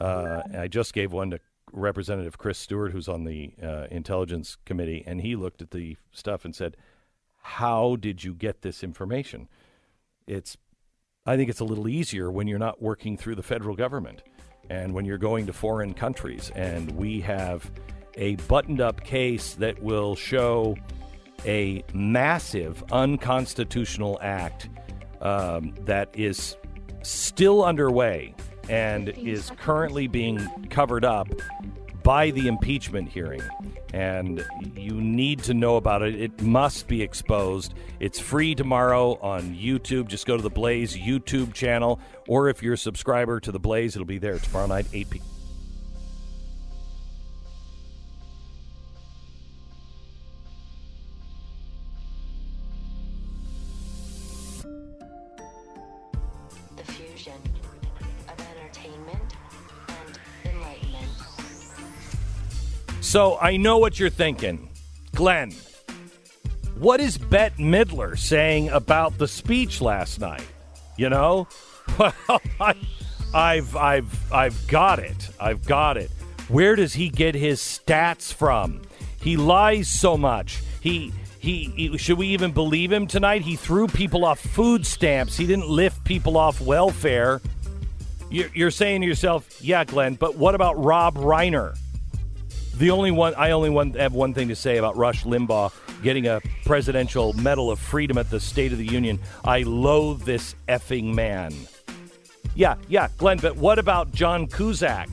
Uh, 0.00 0.42
I 0.56 0.68
just 0.68 0.92
gave 0.92 1.12
one 1.12 1.30
to 1.30 1.40
Representative 1.72 2.38
Chris 2.38 2.58
Stewart, 2.58 2.92
who's 2.92 3.08
on 3.08 3.24
the 3.24 3.54
uh, 3.60 3.86
Intelligence 3.90 4.56
Committee, 4.64 5.02
and 5.06 5.20
he 5.20 5.34
looked 5.34 5.60
at 5.62 5.72
the 5.72 5.96
stuff 6.12 6.44
and 6.44 6.54
said, 6.54 6.76
"How 7.42 7.96
did 7.96 8.22
you 8.22 8.34
get 8.34 8.62
this 8.62 8.84
information?" 8.84 9.48
It's, 10.26 10.56
I 11.26 11.36
think 11.36 11.50
it's 11.50 11.60
a 11.60 11.64
little 11.64 11.88
easier 11.88 12.30
when 12.30 12.46
you're 12.46 12.58
not 12.58 12.80
working 12.80 13.16
through 13.16 13.34
the 13.34 13.42
federal 13.42 13.74
government, 13.74 14.22
and 14.70 14.94
when 14.94 15.04
you're 15.04 15.18
going 15.18 15.46
to 15.46 15.52
foreign 15.52 15.92
countries, 15.92 16.52
and 16.54 16.92
we 16.92 17.20
have 17.22 17.68
a 18.16 18.36
buttoned-up 18.36 19.02
case 19.02 19.54
that 19.54 19.82
will 19.82 20.14
show 20.14 20.76
a 21.44 21.84
massive 21.92 22.82
unconstitutional 22.92 24.18
act 24.22 24.68
um, 25.20 25.74
that 25.80 26.08
is 26.14 26.56
still 27.02 27.64
underway 27.64 28.34
and 28.68 29.10
is 29.10 29.50
currently 29.58 30.06
being 30.06 30.40
covered 30.70 31.04
up 31.04 31.28
by 32.02 32.30
the 32.30 32.46
impeachment 32.46 33.08
hearing. 33.08 33.42
And 33.92 34.44
you 34.74 35.00
need 35.00 35.42
to 35.44 35.54
know 35.54 35.76
about 35.76 36.02
it. 36.02 36.20
It 36.20 36.42
must 36.42 36.86
be 36.88 37.02
exposed. 37.02 37.74
It's 38.00 38.18
free 38.18 38.54
tomorrow 38.54 39.18
on 39.20 39.54
YouTube. 39.54 40.08
Just 40.08 40.26
go 40.26 40.36
to 40.36 40.42
the 40.42 40.50
Blaze 40.50 40.96
YouTube 40.96 41.54
channel, 41.54 42.00
or 42.28 42.48
if 42.48 42.62
you're 42.62 42.74
a 42.74 42.78
subscriber 42.78 43.40
to 43.40 43.52
the 43.52 43.60
Blaze, 43.60 43.96
it'll 43.96 44.04
be 44.06 44.18
there 44.18 44.38
tomorrow 44.38 44.66
night, 44.66 44.86
8 44.92 45.10
p.m. 45.10 45.33
So 63.14 63.38
I 63.40 63.58
know 63.58 63.78
what 63.78 64.00
you're 64.00 64.10
thinking. 64.10 64.68
Glenn, 65.14 65.52
what 66.76 66.98
is 66.98 67.16
Bette 67.16 67.62
Midler 67.62 68.18
saying 68.18 68.70
about 68.70 69.18
the 69.18 69.28
speech 69.28 69.80
last 69.80 70.18
night? 70.18 70.44
You 70.96 71.10
know? 71.10 71.46
Well, 71.96 72.12
I've 73.32 73.76
I've 73.76 74.32
I've 74.32 74.66
got 74.66 74.98
it. 74.98 75.28
I've 75.38 75.64
got 75.64 75.96
it. 75.96 76.10
Where 76.48 76.74
does 76.74 76.94
he 76.94 77.08
get 77.08 77.36
his 77.36 77.60
stats 77.60 78.34
from? 78.34 78.82
He 79.20 79.36
lies 79.36 79.86
so 79.86 80.16
much. 80.16 80.60
He 80.80 81.12
he, 81.38 81.66
he 81.76 81.96
should 81.98 82.18
we 82.18 82.26
even 82.28 82.50
believe 82.50 82.90
him 82.90 83.06
tonight? 83.06 83.42
He 83.42 83.54
threw 83.54 83.86
people 83.86 84.24
off 84.24 84.40
food 84.40 84.84
stamps. 84.84 85.36
He 85.36 85.46
didn't 85.46 85.68
lift 85.68 86.02
people 86.02 86.36
off 86.36 86.60
welfare. 86.60 87.40
You're 88.28 88.72
saying 88.72 89.02
to 89.02 89.06
yourself, 89.06 89.62
yeah, 89.62 89.84
Glenn, 89.84 90.16
but 90.16 90.34
what 90.34 90.56
about 90.56 90.82
Rob 90.82 91.14
Reiner? 91.14 91.76
The 92.76 92.90
only 92.90 93.12
one 93.12 93.34
I 93.36 93.52
only 93.52 93.70
one, 93.70 93.92
have 93.94 94.14
one 94.14 94.34
thing 94.34 94.48
to 94.48 94.56
say 94.56 94.78
about 94.78 94.96
Rush 94.96 95.24
Limbaugh 95.24 95.72
getting 96.02 96.26
a 96.26 96.40
presidential 96.64 97.32
medal 97.34 97.70
of 97.70 97.78
freedom 97.78 98.18
at 98.18 98.30
the 98.30 98.40
State 98.40 98.72
of 98.72 98.78
the 98.78 98.86
Union. 98.86 99.20
I 99.44 99.62
loathe 99.62 100.22
this 100.22 100.56
effing 100.68 101.14
man. 101.14 101.52
Yeah, 102.56 102.76
yeah, 102.88 103.08
Glenn, 103.16 103.38
but 103.38 103.56
what 103.56 103.78
about 103.78 104.12
John 104.12 104.46
Cusack? 104.46 105.08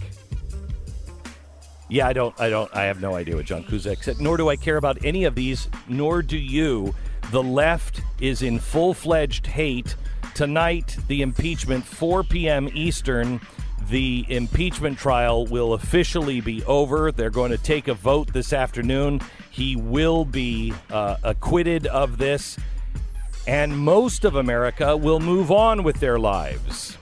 Yeah, 1.90 2.08
I 2.08 2.14
don't 2.14 2.40
I 2.40 2.50
don't 2.50 2.74
I 2.76 2.84
have 2.84 3.02
no 3.02 3.16
idea 3.16 3.36
what 3.36 3.46
John 3.46 3.64
Cusack 3.64 4.04
said, 4.04 4.20
nor 4.20 4.38
do 4.38 4.50
I 4.50 4.56
care 4.56 4.78
about 4.78 5.04
any 5.06 5.26
of 5.26 5.36
these, 5.36 5.68
nor 5.88 6.22
do 6.22 6.38
you. 6.38 6.96
The 7.32 7.44
left 7.44 8.02
is 8.20 8.42
in 8.42 8.60
full-fledged 8.60 9.46
hate. 9.46 9.96
Tonight, 10.34 10.98
the 11.08 11.22
impeachment 11.22 11.86
4 11.86 12.24
p.m. 12.24 12.70
Eastern 12.74 13.40
the 13.92 14.26
impeachment 14.30 14.98
trial 14.98 15.46
will 15.46 15.74
officially 15.74 16.40
be 16.40 16.64
over. 16.64 17.12
They're 17.12 17.30
going 17.30 17.52
to 17.52 17.58
take 17.58 17.90
a 17.90 17.94
vote 17.94 18.32
this 18.32 18.54
afternoon. 18.54 19.20
He 19.50 19.76
will 19.76 20.24
be 20.24 20.74
uh, 20.90 21.18
acquitted 21.24 21.88
of 21.88 22.18
this. 22.18 22.58
and 23.48 23.78
most 23.78 24.24
of 24.24 24.36
America 24.36 24.96
will 24.96 25.20
move 25.20 25.52
on 25.52 25.84
with 25.84 26.00
their 26.00 26.20
lives. 26.20 26.98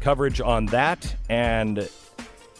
Coverage 0.00 0.40
on 0.40 0.66
that 0.66 1.16
and 1.28 1.88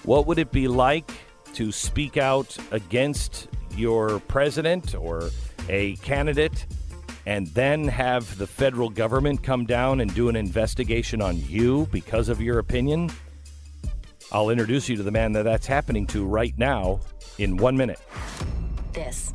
what 0.02 0.26
would 0.26 0.38
it 0.38 0.50
be 0.50 0.66
like 0.66 1.10
to 1.54 1.70
speak 1.70 2.16
out 2.16 2.56
against 2.70 3.48
your 3.76 4.18
president 4.20 4.94
or 4.94 5.30
a 5.68 5.96
candidate 5.96 6.66
and 7.26 7.46
then 7.48 7.86
have 7.86 8.38
the 8.38 8.46
federal 8.46 8.88
government 8.88 9.42
come 9.42 9.66
down 9.66 10.00
and 10.00 10.14
do 10.14 10.28
an 10.28 10.36
investigation 10.36 11.20
on 11.20 11.36
you 11.36 11.86
because 11.92 12.28
of 12.28 12.40
your 12.40 12.58
opinion? 12.58 13.10
I'll 14.30 14.50
introduce 14.50 14.88
you 14.88 14.96
to 14.96 15.02
the 15.02 15.10
man 15.10 15.32
that 15.32 15.44
that's 15.44 15.66
happening 15.66 16.06
to 16.08 16.24
right 16.24 16.52
now 16.58 17.00
in 17.38 17.56
one 17.56 17.76
minute. 17.76 18.00
This 18.92 19.32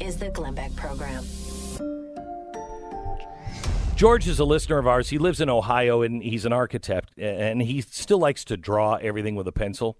is 0.00 0.18
the 0.18 0.28
Glenn 0.30 0.54
Beck 0.54 0.74
Program. 0.76 1.24
George 3.96 4.26
is 4.26 4.40
a 4.40 4.44
listener 4.44 4.78
of 4.78 4.86
ours. 4.86 5.08
He 5.08 5.18
lives 5.18 5.40
in 5.40 5.48
Ohio 5.48 6.02
and 6.02 6.22
he's 6.22 6.44
an 6.44 6.52
architect, 6.52 7.16
and 7.16 7.62
he 7.62 7.80
still 7.80 8.18
likes 8.18 8.44
to 8.46 8.56
draw 8.56 8.96
everything 8.96 9.34
with 9.34 9.48
a 9.48 9.52
pencil. 9.52 9.96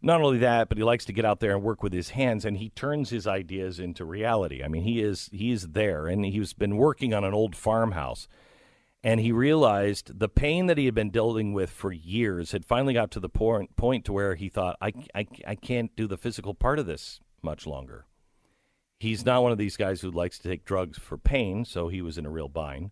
Not 0.00 0.20
only 0.20 0.38
that, 0.38 0.68
but 0.68 0.78
he 0.78 0.84
likes 0.84 1.04
to 1.06 1.12
get 1.12 1.24
out 1.24 1.40
there 1.40 1.54
and 1.54 1.62
work 1.62 1.82
with 1.82 1.92
his 1.92 2.10
hands, 2.10 2.44
and 2.44 2.58
he 2.58 2.68
turns 2.68 3.10
his 3.10 3.26
ideas 3.26 3.80
into 3.80 4.04
reality. 4.04 4.62
I 4.62 4.68
mean, 4.68 4.82
he 4.82 5.00
is 5.00 5.28
he 5.32 5.50
is 5.50 5.68
there, 5.68 6.06
and 6.06 6.24
he's 6.24 6.52
been 6.52 6.76
working 6.76 7.12
on 7.12 7.24
an 7.24 7.34
old 7.34 7.56
farmhouse, 7.56 8.28
and 9.04 9.20
he 9.20 9.30
realized 9.30 10.18
the 10.18 10.28
pain 10.28 10.66
that 10.66 10.78
he 10.78 10.86
had 10.86 10.94
been 10.94 11.10
dealing 11.10 11.52
with 11.52 11.70
for 11.70 11.92
years 11.92 12.52
had 12.52 12.64
finally 12.64 12.94
got 12.94 13.10
to 13.12 13.20
the 13.20 13.28
point 13.28 13.76
point 13.76 14.04
to 14.04 14.12
where 14.12 14.34
he 14.34 14.48
thought, 14.48 14.76
I, 14.80 14.92
I, 15.14 15.26
I 15.46 15.54
can't 15.54 15.94
do 15.94 16.06
the 16.06 16.16
physical 16.16 16.54
part 16.54 16.78
of 16.78 16.86
this 16.86 17.20
much 17.42 17.66
longer. 17.66 18.06
He's 18.98 19.24
not 19.24 19.42
one 19.42 19.52
of 19.52 19.58
these 19.58 19.76
guys 19.76 20.00
who 20.00 20.10
likes 20.10 20.38
to 20.38 20.48
take 20.48 20.64
drugs 20.64 20.98
for 20.98 21.16
pain, 21.16 21.64
so 21.64 21.86
he 21.86 22.02
was 22.02 22.18
in 22.18 22.26
a 22.26 22.30
real 22.30 22.48
bind. 22.48 22.90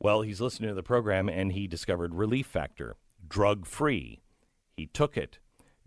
Well, 0.00 0.22
he's 0.22 0.40
listening 0.40 0.70
to 0.70 0.74
the 0.74 0.82
program 0.82 1.28
and 1.28 1.52
he 1.52 1.68
discovered 1.68 2.14
Relief 2.14 2.46
Factor, 2.46 2.96
drug 3.26 3.64
free. 3.64 4.20
He 4.76 4.86
took 4.86 5.16
it. 5.16 5.38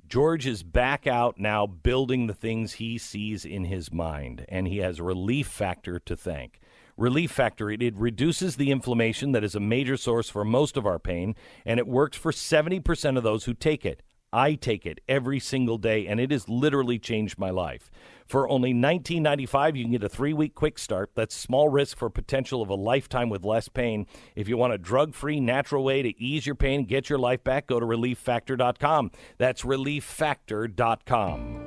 George 0.07 0.45
is 0.47 0.63
back 0.63 1.07
out 1.07 1.39
now 1.39 1.65
building 1.65 2.27
the 2.27 2.33
things 2.33 2.73
he 2.73 2.97
sees 2.97 3.45
in 3.45 3.65
his 3.65 3.91
mind, 3.93 4.45
and 4.49 4.67
he 4.67 4.77
has 4.77 4.99
Relief 4.99 5.47
Factor 5.47 5.99
to 5.99 6.17
thank. 6.17 6.60
Relief 6.97 7.31
Factor, 7.31 7.69
it, 7.69 7.81
it 7.81 7.95
reduces 7.95 8.55
the 8.55 8.71
inflammation 8.71 9.31
that 9.31 9.43
is 9.43 9.55
a 9.55 9.59
major 9.59 9.97
source 9.97 10.29
for 10.29 10.45
most 10.45 10.77
of 10.77 10.85
our 10.85 10.99
pain, 10.99 11.35
and 11.65 11.79
it 11.79 11.87
works 11.87 12.17
for 12.17 12.31
70% 12.31 13.17
of 13.17 13.23
those 13.23 13.45
who 13.45 13.53
take 13.53 13.85
it. 13.85 14.03
I 14.33 14.55
take 14.55 14.85
it 14.85 15.01
every 15.09 15.39
single 15.39 15.77
day, 15.77 16.07
and 16.07 16.19
it 16.19 16.31
has 16.31 16.47
literally 16.47 16.97
changed 16.97 17.37
my 17.37 17.49
life. 17.49 17.91
For 18.25 18.47
only 18.47 18.73
$19.95, 18.73 19.75
you 19.75 19.83
can 19.83 19.91
get 19.91 20.03
a 20.03 20.09
three 20.09 20.31
week 20.31 20.55
quick 20.55 20.79
start. 20.79 21.11
That's 21.15 21.35
small 21.35 21.67
risk 21.67 21.97
for 21.97 22.09
potential 22.09 22.61
of 22.61 22.69
a 22.69 22.75
lifetime 22.75 23.29
with 23.29 23.43
less 23.43 23.67
pain. 23.67 24.07
If 24.35 24.47
you 24.47 24.55
want 24.55 24.71
a 24.71 24.77
drug 24.77 25.13
free, 25.13 25.41
natural 25.41 25.83
way 25.83 26.01
to 26.01 26.21
ease 26.21 26.45
your 26.45 26.55
pain 26.55 26.79
and 26.79 26.87
get 26.87 27.09
your 27.09 27.19
life 27.19 27.43
back, 27.43 27.67
go 27.67 27.79
to 27.79 27.85
relieffactor.com. 27.85 29.11
That's 29.37 29.63
relieffactor.com. 29.63 31.60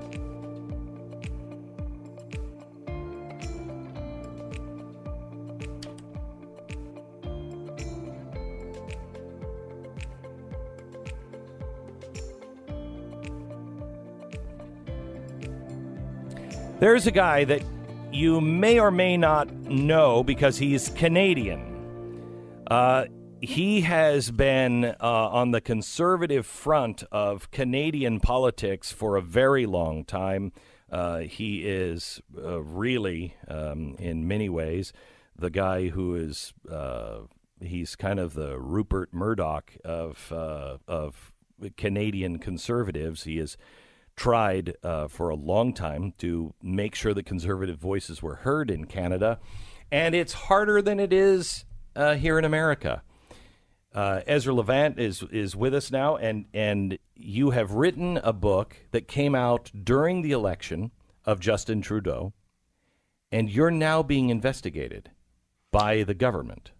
There's 16.84 17.06
a 17.06 17.12
guy 17.12 17.44
that 17.44 17.62
you 18.12 18.42
may 18.42 18.78
or 18.78 18.90
may 18.90 19.16
not 19.16 19.50
know 19.50 20.22
because 20.22 20.58
he's 20.58 20.90
Canadian. 20.90 22.62
Uh, 22.70 23.06
he 23.40 23.80
has 23.80 24.30
been 24.30 24.84
uh, 24.84 24.94
on 25.00 25.52
the 25.52 25.62
conservative 25.62 26.44
front 26.44 27.02
of 27.10 27.50
Canadian 27.50 28.20
politics 28.20 28.92
for 28.92 29.16
a 29.16 29.22
very 29.22 29.64
long 29.64 30.04
time. 30.04 30.52
Uh, 30.92 31.20
he 31.20 31.66
is 31.66 32.20
uh, 32.36 32.60
really, 32.60 33.34
um, 33.48 33.96
in 33.98 34.28
many 34.28 34.50
ways, 34.50 34.92
the 35.34 35.48
guy 35.48 35.88
who 35.88 36.14
is. 36.14 36.52
Uh, 36.70 37.20
he's 37.62 37.96
kind 37.96 38.20
of 38.20 38.34
the 38.34 38.60
Rupert 38.60 39.08
Murdoch 39.10 39.72
of 39.86 40.30
uh, 40.30 40.76
of 40.86 41.32
Canadian 41.78 42.38
conservatives. 42.38 43.24
He 43.24 43.38
is 43.38 43.56
tried 44.16 44.76
uh, 44.82 45.08
for 45.08 45.28
a 45.28 45.34
long 45.34 45.72
time 45.72 46.14
to 46.18 46.54
make 46.62 46.94
sure 46.94 47.14
that 47.14 47.26
conservative 47.26 47.78
voices 47.78 48.22
were 48.22 48.36
heard 48.36 48.70
in 48.70 48.84
Canada, 48.84 49.38
and 49.90 50.14
it's 50.14 50.32
harder 50.32 50.80
than 50.80 51.00
it 51.00 51.12
is 51.12 51.64
uh, 51.96 52.14
here 52.14 52.38
in 52.38 52.44
America. 52.44 53.02
Uh, 53.94 54.20
Ezra 54.26 54.52
Levant 54.52 54.98
is 54.98 55.22
is 55.30 55.54
with 55.54 55.74
us 55.74 55.90
now, 55.90 56.16
and 56.16 56.46
and 56.52 56.98
you 57.14 57.50
have 57.50 57.72
written 57.72 58.18
a 58.18 58.32
book 58.32 58.76
that 58.90 59.06
came 59.06 59.34
out 59.34 59.70
during 59.84 60.22
the 60.22 60.32
election 60.32 60.90
of 61.24 61.38
Justin 61.38 61.80
Trudeau, 61.80 62.32
and 63.30 63.48
you're 63.48 63.70
now 63.70 64.02
being 64.02 64.30
investigated 64.30 65.10
by 65.70 66.02
the 66.02 66.14
government. 66.14 66.72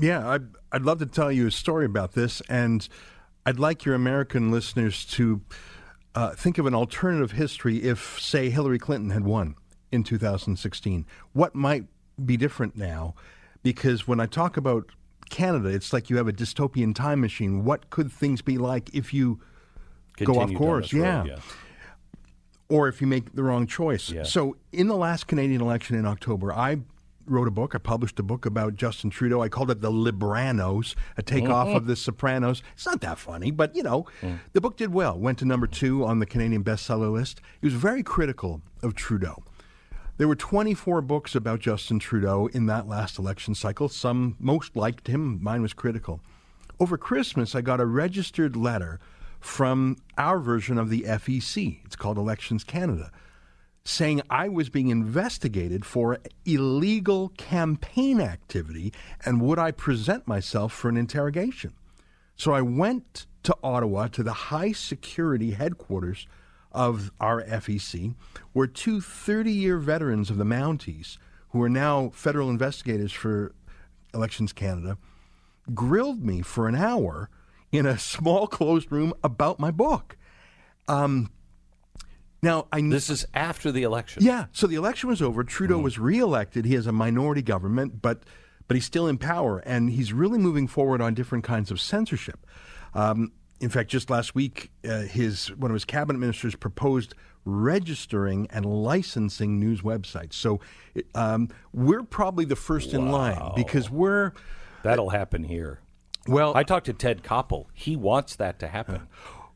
Yeah, 0.00 0.28
I'd, 0.28 0.48
I'd 0.70 0.82
love 0.82 0.98
to 0.98 1.06
tell 1.06 1.32
you 1.32 1.48
a 1.48 1.50
story 1.50 1.84
about 1.84 2.12
this, 2.12 2.40
and 2.48 2.88
I'd 3.44 3.58
like 3.58 3.84
your 3.84 3.94
American 3.94 4.50
listeners 4.50 5.04
to 5.06 5.42
uh, 6.18 6.34
think 6.34 6.58
of 6.58 6.66
an 6.66 6.74
alternative 6.74 7.30
history 7.30 7.84
if, 7.84 8.20
say, 8.20 8.50
Hillary 8.50 8.80
Clinton 8.80 9.10
had 9.10 9.22
won 9.22 9.54
in 9.92 10.02
2016. 10.02 11.06
What 11.32 11.54
might 11.54 11.84
be 12.24 12.36
different 12.36 12.76
now? 12.76 13.14
Because 13.62 14.08
when 14.08 14.18
I 14.18 14.26
talk 14.26 14.56
about 14.56 14.90
Canada, 15.30 15.68
it's 15.68 15.92
like 15.92 16.10
you 16.10 16.16
have 16.16 16.26
a 16.26 16.32
dystopian 16.32 16.92
time 16.92 17.20
machine. 17.20 17.64
What 17.64 17.90
could 17.90 18.10
things 18.10 18.42
be 18.42 18.58
like 18.58 18.92
if 18.92 19.14
you 19.14 19.38
go 20.16 20.40
off 20.40 20.52
course? 20.54 20.92
yeah. 20.92 21.18
road, 21.18 21.28
yeah. 21.28 21.38
Or 22.68 22.88
if 22.88 23.00
you 23.00 23.06
make 23.06 23.36
the 23.36 23.44
wrong 23.44 23.68
choice. 23.68 24.10
Yeah. 24.10 24.24
So, 24.24 24.56
in 24.72 24.88
the 24.88 24.96
last 24.96 25.28
Canadian 25.28 25.60
election 25.60 25.94
in 25.94 26.04
October, 26.04 26.52
I 26.52 26.78
wrote 27.30 27.48
a 27.48 27.50
book. 27.52 27.74
I 27.74 27.78
published 27.78 28.18
a 28.18 28.22
book 28.22 28.46
about 28.46 28.76
Justin 28.76 29.10
Trudeau. 29.10 29.42
I 29.42 29.48
called 29.48 29.70
it 29.70 29.80
The 29.80 29.90
Libranos, 29.90 30.94
a 31.16 31.22
takeoff 31.22 31.68
Mhm. 31.68 31.76
of 31.76 31.86
The 31.86 31.96
Sopranos. 31.96 32.62
It's 32.74 32.86
not 32.86 33.00
that 33.02 33.18
funny, 33.18 33.50
but 33.50 33.74
you 33.76 33.82
know, 33.82 34.06
Mm. 34.22 34.38
the 34.52 34.60
book 34.60 34.76
did 34.76 34.92
well. 34.92 35.18
Went 35.18 35.38
to 35.38 35.44
number 35.44 35.66
two 35.66 36.04
on 36.04 36.18
the 36.18 36.26
Canadian 36.26 36.64
bestseller 36.64 37.12
list. 37.12 37.40
He 37.60 37.66
was 37.66 37.74
very 37.74 38.02
critical 38.02 38.62
of 38.82 38.94
Trudeau. 38.94 39.42
There 40.16 40.26
were 40.26 40.34
24 40.34 41.00
books 41.00 41.34
about 41.36 41.60
Justin 41.60 41.98
Trudeau 42.00 42.48
in 42.48 42.66
that 42.66 42.88
last 42.88 43.18
election 43.18 43.54
cycle. 43.54 43.88
Some 43.88 44.34
most 44.40 44.74
liked 44.74 45.06
him, 45.06 45.38
mine 45.42 45.62
was 45.62 45.72
critical. 45.72 46.20
Over 46.80 46.98
Christmas, 46.98 47.54
I 47.54 47.60
got 47.60 47.80
a 47.80 47.86
registered 47.86 48.56
letter 48.56 48.98
from 49.38 49.96
our 50.16 50.40
version 50.40 50.76
of 50.78 50.90
the 50.90 51.04
FEC. 51.06 51.80
It's 51.84 51.94
called 51.94 52.18
Elections 52.18 52.64
Canada, 52.64 53.12
saying 53.88 54.20
I 54.28 54.48
was 54.48 54.68
being 54.68 54.90
investigated 54.90 55.86
for 55.86 56.18
illegal 56.44 57.30
campaign 57.38 58.20
activity 58.20 58.92
and 59.24 59.40
would 59.40 59.58
I 59.58 59.70
present 59.70 60.28
myself 60.28 60.74
for 60.74 60.90
an 60.90 60.98
interrogation. 60.98 61.72
So 62.36 62.52
I 62.52 62.60
went 62.60 63.26
to 63.44 63.56
Ottawa 63.62 64.08
to 64.08 64.22
the 64.22 64.32
high 64.32 64.72
security 64.72 65.52
headquarters 65.52 66.26
of 66.70 67.10
our 67.18 67.42
FEC, 67.44 68.14
where 68.52 68.66
two 68.66 69.00
30 69.00 69.50
year 69.50 69.78
veterans 69.78 70.28
of 70.28 70.36
the 70.36 70.44
Mounties, 70.44 71.16
who 71.50 71.62
are 71.62 71.70
now 71.70 72.10
federal 72.10 72.50
investigators 72.50 73.10
for 73.10 73.54
Elections 74.12 74.52
Canada, 74.52 74.98
grilled 75.74 76.22
me 76.22 76.42
for 76.42 76.68
an 76.68 76.74
hour 76.74 77.30
in 77.72 77.86
a 77.86 77.98
small 77.98 78.46
closed 78.46 78.92
room 78.92 79.14
about 79.24 79.58
my 79.58 79.70
book. 79.70 80.18
Um, 80.88 81.30
now 82.42 82.66
I 82.72 82.80
This 82.80 83.10
is 83.10 83.26
after 83.34 83.72
the 83.72 83.82
election. 83.82 84.22
yeah. 84.24 84.46
So 84.52 84.66
the 84.66 84.76
election 84.76 85.08
was 85.08 85.20
over. 85.22 85.44
Trudeau 85.44 85.78
was 85.78 85.98
reelected. 85.98 86.64
He 86.64 86.74
has 86.74 86.86
a 86.86 86.92
minority 86.92 87.42
government, 87.42 88.00
but 88.02 88.22
but 88.66 88.76
he's 88.76 88.84
still 88.84 89.06
in 89.06 89.16
power, 89.18 89.58
and 89.60 89.90
he's 89.90 90.12
really 90.12 90.38
moving 90.38 90.68
forward 90.68 91.00
on 91.00 91.14
different 91.14 91.42
kinds 91.44 91.70
of 91.70 91.80
censorship. 91.80 92.46
Um, 92.94 93.32
in 93.60 93.70
fact, 93.70 93.90
just 93.90 94.10
last 94.10 94.34
week, 94.34 94.70
uh, 94.88 95.00
his 95.00 95.48
one 95.56 95.70
of 95.70 95.74
his 95.74 95.84
cabinet 95.84 96.18
ministers 96.18 96.54
proposed 96.54 97.14
registering 97.44 98.46
and 98.50 98.64
licensing 98.66 99.58
news 99.58 99.80
websites. 99.80 100.34
So 100.34 100.60
um, 101.14 101.48
we're 101.72 102.02
probably 102.02 102.44
the 102.44 102.56
first 102.56 102.92
in 102.92 103.10
line 103.10 103.52
because 103.56 103.90
we're 103.90 104.32
That'll 104.82 105.10
happen 105.10 105.44
here. 105.44 105.80
Well, 106.26 106.54
I 106.54 106.62
talked 106.62 106.86
to 106.86 106.92
Ted 106.92 107.22
Koppel. 107.22 107.66
He 107.72 107.96
wants 107.96 108.36
that 108.36 108.58
to 108.60 108.68
happen. 108.68 109.08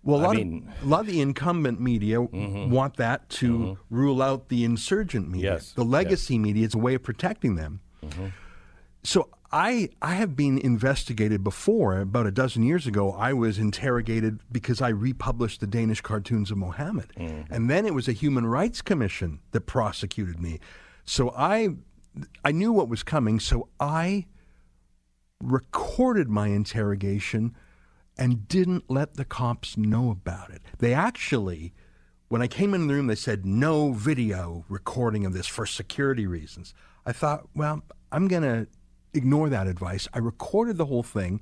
Well, 0.04 0.20
a 0.20 0.22
I 0.22 0.26
lot, 0.26 0.36
mean- 0.36 0.68
of, 0.80 0.86
a 0.86 0.88
lot 0.88 1.00
of 1.00 1.06
the 1.06 1.20
incumbent 1.20 1.80
media 1.80 2.18
mm-hmm. 2.18 2.70
want 2.70 2.96
that 2.96 3.28
to 3.30 3.58
mm-hmm. 3.58 3.94
rule 3.94 4.20
out 4.20 4.48
the 4.48 4.64
insurgent 4.64 5.30
media. 5.30 5.54
Yes, 5.54 5.72
The 5.72 5.84
legacy 5.84 6.38
media 6.38 6.66
is 6.66 6.74
a 6.74 6.78
way 6.78 6.94
of 6.94 7.02
protecting 7.02 7.54
them. 7.54 7.80
Mm-hmm. 8.04 8.26
So 9.04 9.28
I 9.52 9.90
I 10.00 10.14
have 10.14 10.34
been 10.34 10.58
investigated 10.58 11.44
before. 11.44 11.98
About 11.98 12.26
a 12.26 12.30
dozen 12.30 12.62
years 12.62 12.86
ago, 12.86 13.12
I 13.12 13.32
was 13.32 13.58
interrogated 13.58 14.40
because 14.50 14.80
I 14.80 14.88
republished 14.88 15.60
the 15.60 15.66
Danish 15.66 16.00
cartoons 16.00 16.50
of 16.50 16.56
Mohammed, 16.56 17.12
and 17.16 17.68
then 17.68 17.84
it 17.84 17.94
was 17.94 18.08
a 18.08 18.12
Human 18.12 18.46
Rights 18.46 18.80
Commission 18.80 19.40
that 19.50 19.62
prosecuted 19.62 20.40
me. 20.40 20.58
So 21.04 21.34
I 21.36 21.76
I 22.44 22.52
knew 22.52 22.72
what 22.72 22.88
was 22.88 23.02
coming. 23.02 23.40
So 23.40 23.68
I 23.78 24.26
recorded 25.42 26.28
my 26.28 26.48
interrogation 26.48 27.54
and 28.18 28.46
didn't 28.48 28.84
let 28.88 29.14
the 29.14 29.24
cops 29.24 29.76
know 29.76 30.10
about 30.10 30.50
it. 30.50 30.62
They 30.78 30.94
actually, 30.94 31.72
when 32.28 32.42
I 32.42 32.46
came 32.46 32.74
in 32.74 32.86
the 32.86 32.94
room, 32.94 33.06
they 33.06 33.14
said 33.14 33.46
no 33.46 33.92
video 33.92 34.64
recording 34.68 35.24
of 35.24 35.32
this 35.32 35.46
for 35.46 35.66
security 35.66 36.26
reasons. 36.26 36.74
I 37.06 37.12
thought, 37.12 37.48
well, 37.54 37.82
I'm 38.10 38.28
going 38.28 38.42
to 38.42 38.66
ignore 39.14 39.48
that 39.48 39.66
advice. 39.66 40.08
I 40.12 40.18
recorded 40.18 40.76
the 40.76 40.86
whole 40.86 41.02
thing, 41.02 41.40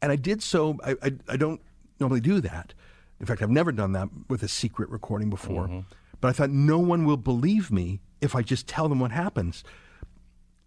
and 0.00 0.12
I 0.12 0.16
did 0.16 0.42
so. 0.42 0.78
I, 0.84 0.96
I, 1.02 1.12
I 1.28 1.36
don't 1.36 1.60
normally 2.00 2.20
do 2.20 2.40
that. 2.40 2.74
In 3.20 3.26
fact, 3.26 3.42
I've 3.42 3.50
never 3.50 3.72
done 3.72 3.92
that 3.92 4.08
with 4.28 4.42
a 4.42 4.48
secret 4.48 4.88
recording 4.90 5.30
before. 5.30 5.66
Mm-hmm. 5.66 5.80
But 6.20 6.28
I 6.28 6.32
thought 6.32 6.50
no 6.50 6.78
one 6.78 7.04
will 7.04 7.16
believe 7.16 7.70
me 7.70 8.00
if 8.20 8.34
I 8.34 8.42
just 8.42 8.66
tell 8.66 8.88
them 8.88 9.00
what 9.00 9.10
happens. 9.10 9.64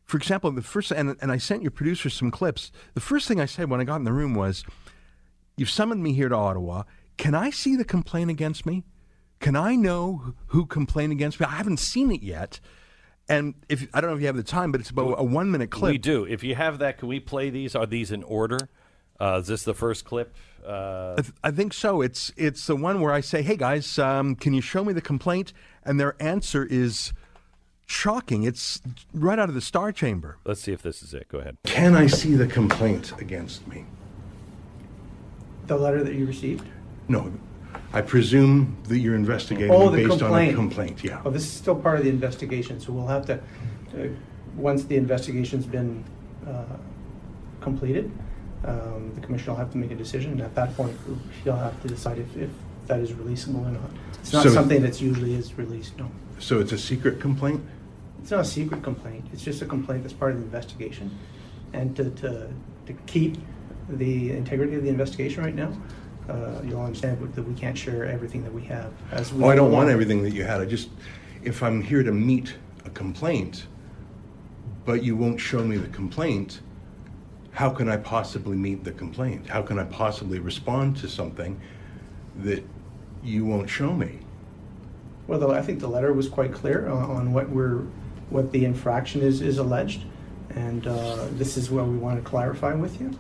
For 0.06 0.18
example, 0.18 0.52
the 0.52 0.62
first 0.62 0.92
and, 0.92 1.16
and 1.22 1.32
I 1.32 1.38
sent 1.38 1.62
your 1.62 1.72
producer 1.72 2.10
some 2.10 2.32
clips. 2.32 2.72
The 2.94 3.02
first 3.02 3.28
thing 3.28 3.40
I 3.40 3.46
said 3.46 3.70
when 3.70 3.80
I 3.80 3.86
got 3.86 3.98
in 3.98 4.04
the 4.04 4.14
room 4.14 4.34
was, 4.34 4.64
"You've 5.58 5.70
summoned 5.70 6.04
me 6.04 6.14
here 6.14 6.30
to 6.30 6.36
Ottawa. 6.36 6.84
Can 7.18 7.36
I 7.36 7.50
see 7.50 7.76
the 7.76 7.86
complaint 7.86 8.30
against 8.30 8.66
me? 8.66 8.84
Can 9.40 9.56
I 9.56 9.76
know 9.76 10.36
who 10.48 10.66
complained 10.66 11.12
against 11.12 11.40
me? 11.40 11.46
I 11.46 11.52
haven't 11.56 11.78
seen 11.78 12.12
it 12.12 12.22
yet." 12.22 12.60
And 13.30 13.54
if 13.70 13.88
I 13.94 14.02
don't 14.02 14.10
know 14.10 14.16
if 14.16 14.22
you 14.22 14.28
have 14.28 14.36
the 14.36 14.44
time, 14.44 14.72
but 14.72 14.82
it's 14.82 14.90
about 14.90 15.16
a 15.18 15.24
one 15.24 15.52
minute 15.52 15.72
clip. 15.72 15.92
We 15.92 15.98
do. 15.98 16.26
If 16.26 16.44
you 16.44 16.56
have 16.56 16.80
that, 16.80 16.98
can 16.98 17.08
we 17.08 17.20
play 17.20 17.50
these? 17.50 17.76
Are 17.76 17.86
these 17.86 18.12
in 18.12 18.24
order? 18.24 18.58
Uh, 19.20 19.38
is 19.40 19.48
this 19.48 19.64
the 19.64 19.74
first 19.76 20.04
clip? 20.04 20.36
Uh, 20.66 21.16
I, 21.18 21.22
th- 21.22 21.34
I 21.44 21.52
think 21.52 21.74
so. 21.74 22.02
It's 22.02 22.32
it's 22.36 22.66
the 22.68 22.76
one 22.76 23.00
where 23.02 23.14
I 23.14 23.22
say, 23.22 23.42
"Hey 23.42 23.56
guys, 23.56 23.98
um, 24.00 24.36
can 24.36 24.54
you 24.54 24.62
show 24.62 24.84
me 24.84 24.94
the 24.94 25.02
complaint?" 25.02 25.54
And 25.84 26.00
their 26.00 26.16
answer 26.22 26.66
is 26.66 27.14
shocking. 27.86 28.44
It's 28.44 28.82
right 29.14 29.38
out 29.40 29.50
of 29.50 29.56
the 29.56 29.62
Star 29.62 29.92
Chamber. 29.92 30.38
let's 30.44 30.62
see 30.62 30.72
if 30.72 30.82
this 30.82 31.02
is 31.04 31.14
it. 31.14 31.28
Go 31.30 31.38
ahead. 31.40 31.58
Can 31.64 31.96
I 31.96 32.08
see 32.08 32.36
the 32.36 32.48
complaint 32.48 33.14
against 33.20 33.68
me? 33.68 33.86
The 35.72 35.78
letter 35.78 36.04
that 36.04 36.16
you 36.16 36.26
received? 36.26 36.68
No, 37.08 37.32
I 37.94 38.02
presume 38.02 38.76
that 38.90 38.98
you're 38.98 39.16
investigating 39.16 39.72
Oh, 39.72 39.88
the 39.90 40.00
based 40.06 40.20
complaint. 40.20 40.50
on 40.50 40.54
a 40.54 40.58
complaint. 40.68 41.02
Yeah. 41.02 41.22
Oh, 41.24 41.30
this 41.30 41.44
is 41.44 41.50
still 41.50 41.76
part 41.78 41.98
of 41.98 42.04
the 42.04 42.10
investigation, 42.10 42.82
so 42.82 42.92
we'll 42.92 43.08
have 43.08 43.26
to, 43.28 43.36
uh, 43.36 44.08
once 44.58 44.84
the 44.84 44.98
investigation's 44.98 45.66
been 45.66 46.04
uh, 46.46 46.66
completed, 47.62 48.12
um, 48.66 49.14
the 49.16 49.22
commission 49.22 49.54
will 49.54 49.60
have 49.60 49.72
to 49.72 49.78
make 49.78 49.92
a 49.92 49.96
decision, 49.96 50.34
and 50.34 50.42
at 50.42 50.54
that 50.56 50.76
point, 50.76 50.94
he'll 51.46 51.56
have 51.56 51.82
to 51.84 51.88
decide 51.88 52.18
if, 52.18 52.36
if 52.36 52.50
that 52.88 53.00
is 53.00 53.14
releasable 53.14 53.66
or 53.66 53.72
not. 53.72 53.92
It's 54.20 54.34
not 54.34 54.44
So- 54.44 54.50
something 54.50 54.82
that's 54.82 55.00
usually 55.00 55.36
is 55.36 55.58
released, 55.58 55.98
no. 55.98 56.12
So 56.40 56.60
it's 56.60 56.74
a 56.74 56.78
secret 56.78 57.22
complaint. 57.22 57.62
It's 58.22 58.32
not 58.32 58.42
a 58.42 58.46
secret 58.60 58.84
complaint, 58.84 59.24
it's 59.32 59.42
just 59.42 59.62
a 59.62 59.66
complaint 59.66 60.04
that's 60.04 60.14
part 60.14 60.34
of 60.34 60.40
the 60.40 60.44
investigation. 60.44 61.12
And 61.72 61.96
to, 61.96 62.10
to, 62.10 62.50
to 62.88 62.94
keep 63.06 63.38
the 63.98 64.32
integrity 64.32 64.76
of 64.76 64.84
the 64.84 64.90
investigation 64.90 65.44
right 65.44 65.56
now, 65.56 65.72
uh, 66.30 66.62
you'll 66.64 66.82
understand 66.82 67.20
that 67.36 67.44
we 67.44 67.54
can't 67.54 67.78
share 67.78 68.06
everything 68.06 68.44
that 68.44 68.54
we 68.54 68.64
have. 68.64 68.92
As 69.12 69.34
we 69.34 69.44
Oh, 69.44 69.50
I 69.50 69.56
don't 69.56 69.72
want 69.72 69.90
everything 69.90 70.24
that 70.24 70.34
you 70.34 70.44
had. 70.44 70.62
I 70.62 70.66
just, 70.66 70.90
if 71.44 71.62
I'm 71.64 71.82
here 71.82 72.04
to 72.04 72.12
meet 72.12 72.56
a 72.86 72.90
complaint, 72.90 73.66
but 74.86 75.04
you 75.04 75.16
won't 75.16 75.40
show 75.40 75.64
me 75.64 75.78
the 75.78 75.90
complaint, 75.90 76.62
how 77.52 77.70
can 77.70 77.90
I 77.90 77.98
possibly 77.98 78.56
meet 78.56 78.84
the 78.84 78.92
complaint? 78.92 79.48
How 79.48 79.62
can 79.62 79.78
I 79.78 79.84
possibly 79.84 80.40
respond 80.40 80.96
to 80.98 81.10
something 81.10 81.60
that 82.38 82.64
you 83.24 83.46
won't 83.46 83.70
show 83.70 83.94
me? 83.94 84.20
Well, 85.28 85.40
though, 85.40 85.52
I 85.52 85.62
think 85.62 85.80
the 85.80 85.88
letter 85.88 86.14
was 86.14 86.30
quite 86.30 86.54
clear 86.54 86.88
on, 86.88 87.12
on 87.12 87.34
what 87.34 87.50
we're, 87.50 87.86
what 88.30 88.52
the 88.52 88.66
infraction 88.66 89.22
is, 89.22 89.42
is 89.42 89.58
alleged. 89.58 90.04
And 90.56 90.88
uh, 90.88 91.28
this 91.32 91.58
is 91.58 91.70
what 91.70 91.88
we 91.88 91.98
want 91.98 92.22
to 92.22 92.30
clarify 92.30 92.74
with 92.74 93.00
you. 93.00 93.18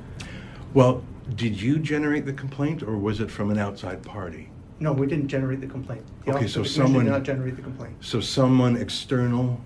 Well, 0.73 1.03
did 1.35 1.59
you 1.61 1.79
generate 1.79 2.25
the 2.25 2.33
complaint 2.33 2.83
or 2.83 2.97
was 2.97 3.19
it 3.19 3.29
from 3.29 3.51
an 3.51 3.57
outside 3.57 4.03
party? 4.03 4.49
No, 4.79 4.91
we 4.93 5.05
didn't 5.05 5.27
generate 5.27 5.61
the 5.61 5.67
complaint. 5.67 6.03
The 6.25 6.31
Okay, 6.31 6.39
office 6.39 6.53
so 6.53 6.61
of 6.61 6.67
the 6.67 6.73
commissioner 6.73 6.85
someone- 6.87 7.05
Did 7.05 7.11
not 7.11 7.23
generate 7.23 7.55
the 7.55 7.61
complaint. 7.61 7.93
So 7.99 8.19
someone 8.19 8.77
external 8.77 9.61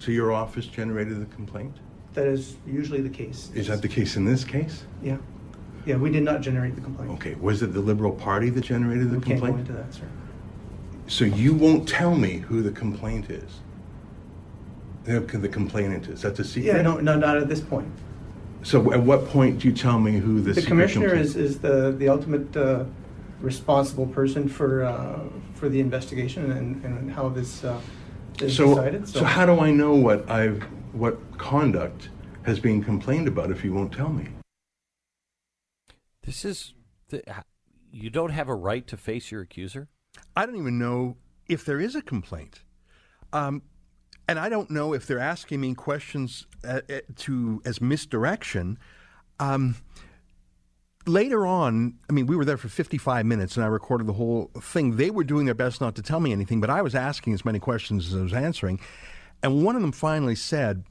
to 0.00 0.12
your 0.12 0.32
office 0.32 0.66
generated 0.66 1.20
the 1.20 1.34
complaint? 1.34 1.76
That 2.14 2.26
is 2.26 2.56
usually 2.66 3.00
the 3.00 3.08
case. 3.10 3.50
Is 3.54 3.68
that 3.68 3.82
the 3.82 3.88
case 3.88 4.16
in 4.16 4.24
this 4.24 4.44
case? 4.44 4.84
Yeah. 5.02 5.18
Yeah, 5.84 5.96
we 5.96 6.10
did 6.10 6.24
not 6.24 6.40
generate 6.40 6.74
the 6.74 6.80
complaint. 6.80 7.12
Okay, 7.12 7.36
was 7.40 7.62
it 7.62 7.72
the 7.72 7.80
Liberal 7.80 8.10
Party 8.12 8.50
that 8.50 8.62
generated 8.62 9.10
the 9.10 9.18
We 9.18 9.24
can't 9.24 9.40
go 9.40 9.46
complaint? 9.46 9.68
into 9.68 9.72
that, 9.80 9.94
sir. 9.94 10.06
So 11.06 11.24
you 11.24 11.54
won't 11.54 11.86
tell 11.88 12.16
me 12.16 12.38
who 12.38 12.62
the 12.62 12.72
complaint 12.72 13.30
is? 13.30 13.60
The 15.04 15.20
the 15.20 15.48
complainant 15.48 16.08
is. 16.08 16.22
That's 16.22 16.40
a 16.40 16.44
secret? 16.44 16.74
Yeah, 16.74 16.82
no, 16.82 16.98
no, 16.98 17.16
not 17.16 17.36
at 17.36 17.48
this 17.48 17.60
point. 17.60 17.86
So 18.66 18.92
at 18.92 19.00
what 19.00 19.28
point 19.28 19.60
do 19.60 19.68
you 19.68 19.74
tell 19.74 20.00
me 20.00 20.18
who 20.18 20.40
the 20.40 20.52
The 20.52 20.60
commissioner 20.60 21.14
is, 21.14 21.36
is 21.36 21.60
the, 21.60 21.94
the 21.96 22.08
ultimate 22.08 22.56
uh, 22.56 22.84
responsible 23.40 24.08
person 24.08 24.48
for, 24.48 24.82
uh, 24.82 25.20
for 25.54 25.68
the 25.68 25.78
investigation 25.78 26.50
and, 26.50 26.84
and 26.84 27.08
how 27.08 27.28
this 27.28 27.62
uh, 27.62 27.80
is 28.40 28.56
So, 28.56 28.70
decided. 28.70 29.08
so 29.08 29.22
how 29.22 29.46
do 29.46 29.60
I 29.60 29.70
know 29.70 29.94
what 29.94 30.28
I've, 30.28 30.64
what 30.92 31.16
conduct 31.38 32.08
has 32.42 32.58
been 32.58 32.82
complained 32.82 33.28
about 33.28 33.52
if 33.52 33.62
you 33.64 33.72
won't 33.72 33.92
tell 33.92 34.08
me? 34.08 34.30
This 36.24 36.44
is. 36.44 36.74
The, 37.10 37.22
you 37.92 38.10
don't 38.10 38.30
have 38.30 38.48
a 38.48 38.54
right 38.56 38.84
to 38.88 38.96
face 38.96 39.30
your 39.30 39.42
accuser? 39.42 39.86
I 40.34 40.44
don't 40.44 40.56
even 40.56 40.76
know 40.76 41.18
if 41.48 41.64
there 41.64 41.80
is 41.80 41.94
a 41.94 42.02
complaint. 42.02 42.64
Um, 43.32 43.62
and 44.26 44.40
I 44.40 44.48
don't 44.48 44.70
know 44.70 44.92
if 44.92 45.06
they're 45.06 45.20
asking 45.20 45.60
me 45.60 45.74
questions 45.74 46.46
uh, 46.66 46.80
uh, 46.90 47.00
to 47.16 47.62
as 47.64 47.80
misdirection. 47.80 48.78
Um, 49.38 49.76
later 51.06 51.46
on, 51.46 51.94
I 52.08 52.12
mean, 52.12 52.26
we 52.26 52.36
were 52.36 52.44
there 52.44 52.56
for 52.56 52.68
55 52.68 53.24
minutes 53.26 53.56
and 53.56 53.64
I 53.64 53.68
recorded 53.68 54.06
the 54.06 54.14
whole 54.14 54.50
thing. 54.60 54.96
They 54.96 55.10
were 55.10 55.24
doing 55.24 55.46
their 55.46 55.54
best 55.54 55.80
not 55.80 55.94
to 55.96 56.02
tell 56.02 56.20
me 56.20 56.32
anything, 56.32 56.60
but 56.60 56.70
I 56.70 56.82
was 56.82 56.94
asking 56.94 57.34
as 57.34 57.44
many 57.44 57.58
questions 57.58 58.08
as 58.08 58.18
I 58.18 58.22
was 58.22 58.32
answering. 58.32 58.80
And 59.42 59.64
one 59.64 59.76
of 59.76 59.82
them 59.82 59.92
finally 59.92 60.34
said 60.34 60.84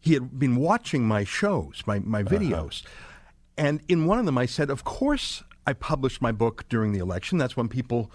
he 0.00 0.12
had 0.14 0.38
been 0.38 0.56
watching 0.56 1.06
my 1.06 1.24
shows, 1.24 1.82
my, 1.86 1.98
my 2.00 2.22
videos. 2.22 2.82
And 3.56 3.80
in 3.88 4.04
one 4.06 4.18
of 4.18 4.26
them, 4.26 4.36
I 4.36 4.46
said, 4.46 4.68
Of 4.68 4.84
course, 4.84 5.42
I 5.66 5.72
published 5.72 6.20
my 6.20 6.32
book 6.32 6.68
during 6.68 6.92
the 6.92 6.98
election. 6.98 7.38
That's 7.38 7.56
when 7.56 7.68
people 7.68 8.10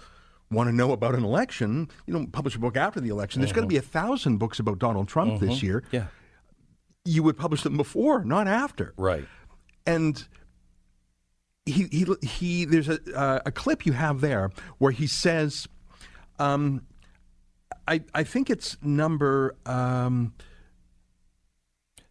want 0.52 0.68
to 0.68 0.74
know 0.74 0.92
about 0.92 1.14
an 1.14 1.24
election. 1.24 1.88
You 2.06 2.12
don't 2.12 2.30
publish 2.30 2.54
a 2.54 2.58
book 2.58 2.76
after 2.76 3.00
the 3.00 3.08
election. 3.08 3.40
There's 3.40 3.52
going 3.52 3.64
to 3.66 3.68
be 3.68 3.76
a 3.78 3.82
thousand 3.82 4.36
books 4.38 4.58
about 4.60 4.78
Donald 4.78 5.08
Trump 5.08 5.40
this 5.40 5.58
Mhm. 5.58 5.62
year. 5.62 5.82
Yeah. 5.90 6.06
You 7.04 7.22
would 7.22 7.36
publish 7.38 7.62
them 7.62 7.76
before, 7.76 8.24
not 8.24 8.46
after. 8.46 8.92
Right. 8.96 9.26
And 9.86 10.22
he 11.64 11.84
he 11.90 12.06
he. 12.22 12.64
There's 12.64 12.88
a 12.88 12.98
uh, 13.16 13.40
a 13.46 13.52
clip 13.52 13.86
you 13.86 13.92
have 13.92 14.20
there 14.20 14.50
where 14.78 14.92
he 14.92 15.06
says, 15.06 15.66
um, 16.38 16.82
I 17.88 18.02
I 18.14 18.24
think 18.24 18.50
it's 18.50 18.76
number. 18.82 19.56
Um, 19.64 20.34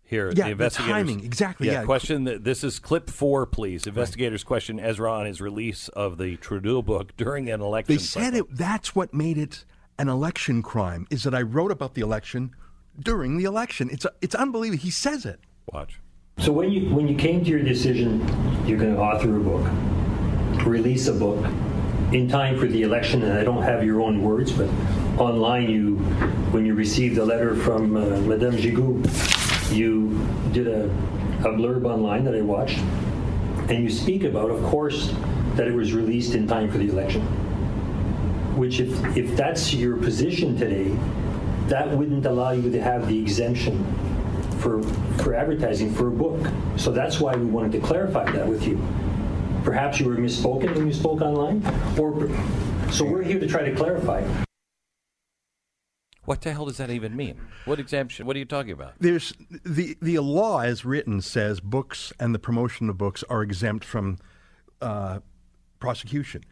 Here, 0.02 0.32
Yeah, 0.36 0.50
the 0.50 0.56
the 0.56 0.70
timing, 0.72 1.24
exactly, 1.24 1.68
yeah. 1.68 1.84
Question. 1.84 2.26
th- 2.26 2.42
This 2.42 2.64
is 2.64 2.80
clip 2.80 3.10
four, 3.12 3.46
please. 3.46 3.86
Investigators 3.86 4.44
question 4.44 4.80
Ezra 4.80 5.12
on 5.14 5.28
his 5.28 5.40
release 5.40 5.88
of 5.90 6.18
the 6.18 6.36
Trudeau 6.38 6.82
book 6.82 7.16
during 7.16 7.48
an 7.50 7.62
election. 7.62 7.96
They 7.96 8.02
said 8.02 8.34
it. 8.34 8.46
That's 8.50 8.96
what 8.96 9.14
made 9.14 9.38
it 9.38 9.66
an 10.00 10.10
election 10.10 10.64
crime. 10.64 11.06
Is 11.12 11.24
that 11.24 11.36
I 11.36 11.44
wrote 11.44 11.72
about 11.72 11.94
the 11.94 12.02
election 12.02 12.56
during 13.00 13.38
the 13.38 13.46
election. 13.46 13.90
It's 13.92 14.06
it's 14.22 14.36
unbelievable. 14.36 14.82
He 14.82 14.92
says 14.92 15.26
it. 15.26 15.40
Watch. 15.72 16.00
So 16.40 16.52
when 16.52 16.72
you 16.72 16.94
when 16.94 17.08
you 17.08 17.16
came 17.16 17.44
to 17.44 17.50
your 17.50 17.64
decision, 17.64 18.20
you're 18.66 18.78
going 18.78 18.96
to 18.96 19.02
author 19.02 19.36
a 19.36 19.40
book, 19.40 20.66
release 20.66 21.08
a 21.08 21.14
book 21.14 21.46
in 22.14 22.28
time 22.28 22.58
for 22.58 22.66
the 22.66 22.82
election, 22.82 23.24
and 23.24 23.34
I 23.34 23.44
don't 23.44 23.62
have 23.62 23.84
your 23.84 24.02
own 24.02 24.24
words, 24.24 24.52
but 24.52 24.70
online 25.20 25.70
you, 25.70 25.98
when 26.52 26.66
you 26.66 26.74
received 26.74 27.18
a 27.18 27.26
letter 27.26 27.56
from 27.56 27.96
uh, 27.96 28.20
Madame 28.22 28.58
Gigoux, 28.58 29.04
you 29.72 30.10
did 30.52 30.68
a, 30.68 30.86
a 30.86 31.52
blurb 31.54 31.86
online 31.86 32.24
that 32.24 32.34
I 32.34 32.42
watched, 32.42 32.80
and 33.70 33.84
you 33.84 33.90
speak 33.92 34.24
about, 34.24 34.50
of 34.50 34.64
course, 34.64 35.14
that 35.56 35.68
it 35.68 35.74
was 35.74 35.94
released 35.94 36.34
in 36.34 36.48
time 36.48 36.72
for 36.72 36.80
the 36.80 36.90
election. 36.90 37.22
Which, 38.58 38.80
if 38.80 39.18
if 39.18 39.38
that's 39.38 39.74
your 39.74 39.98
position 39.98 40.58
today, 40.58 40.98
that 41.70 41.90
wouldn't 41.90 42.26
allow 42.26 42.52
you 42.52 42.72
to 42.72 42.82
have 42.82 43.08
the 43.08 43.20
exemption 43.20 43.84
for 44.60 44.84
for 45.24 45.36
advertising 45.36 45.94
for 45.94 46.08
a 46.08 46.12
book. 46.12 46.52
So 46.76 46.92
that's 46.92 47.20
why 47.20 47.36
we 47.36 47.46
wanted 47.46 47.72
to 47.74 47.80
clarify 47.80 48.30
that 48.32 48.48
with 48.48 48.68
you. 48.68 48.82
Perhaps 49.64 50.00
you 50.00 50.08
were 50.08 50.16
misspoken 50.16 50.76
when 50.76 50.88
you 50.88 50.94
spoke 50.94 51.22
online, 51.22 51.64
or 51.98 52.30
so 52.92 53.06
we're 53.06 53.24
here 53.24 53.40
to 53.40 53.48
try 53.48 53.64
to 53.64 53.76
clarify. 53.76 54.26
What 56.26 56.42
the 56.42 56.54
hell 56.54 56.66
does 56.66 56.78
that 56.78 56.92
even 56.92 57.16
mean? 57.16 57.40
What 57.66 57.80
exemption? 57.80 58.26
What 58.26 58.36
are 58.36 58.40
you 58.40 58.46
talking 58.46 58.72
about? 58.72 58.94
There's 59.00 59.34
the 59.66 59.98
the 60.02 60.20
law 60.20 60.60
as 60.60 60.86
written 60.86 61.22
says 61.22 61.60
books 61.60 62.14
and 62.20 62.36
the 62.36 62.40
promotion 62.40 62.90
of 62.90 62.98
books 62.98 63.24
are 63.30 63.42
exempt 63.42 63.86
from 63.86 64.18
uh, 64.82 65.20
prosecution, 65.80 66.44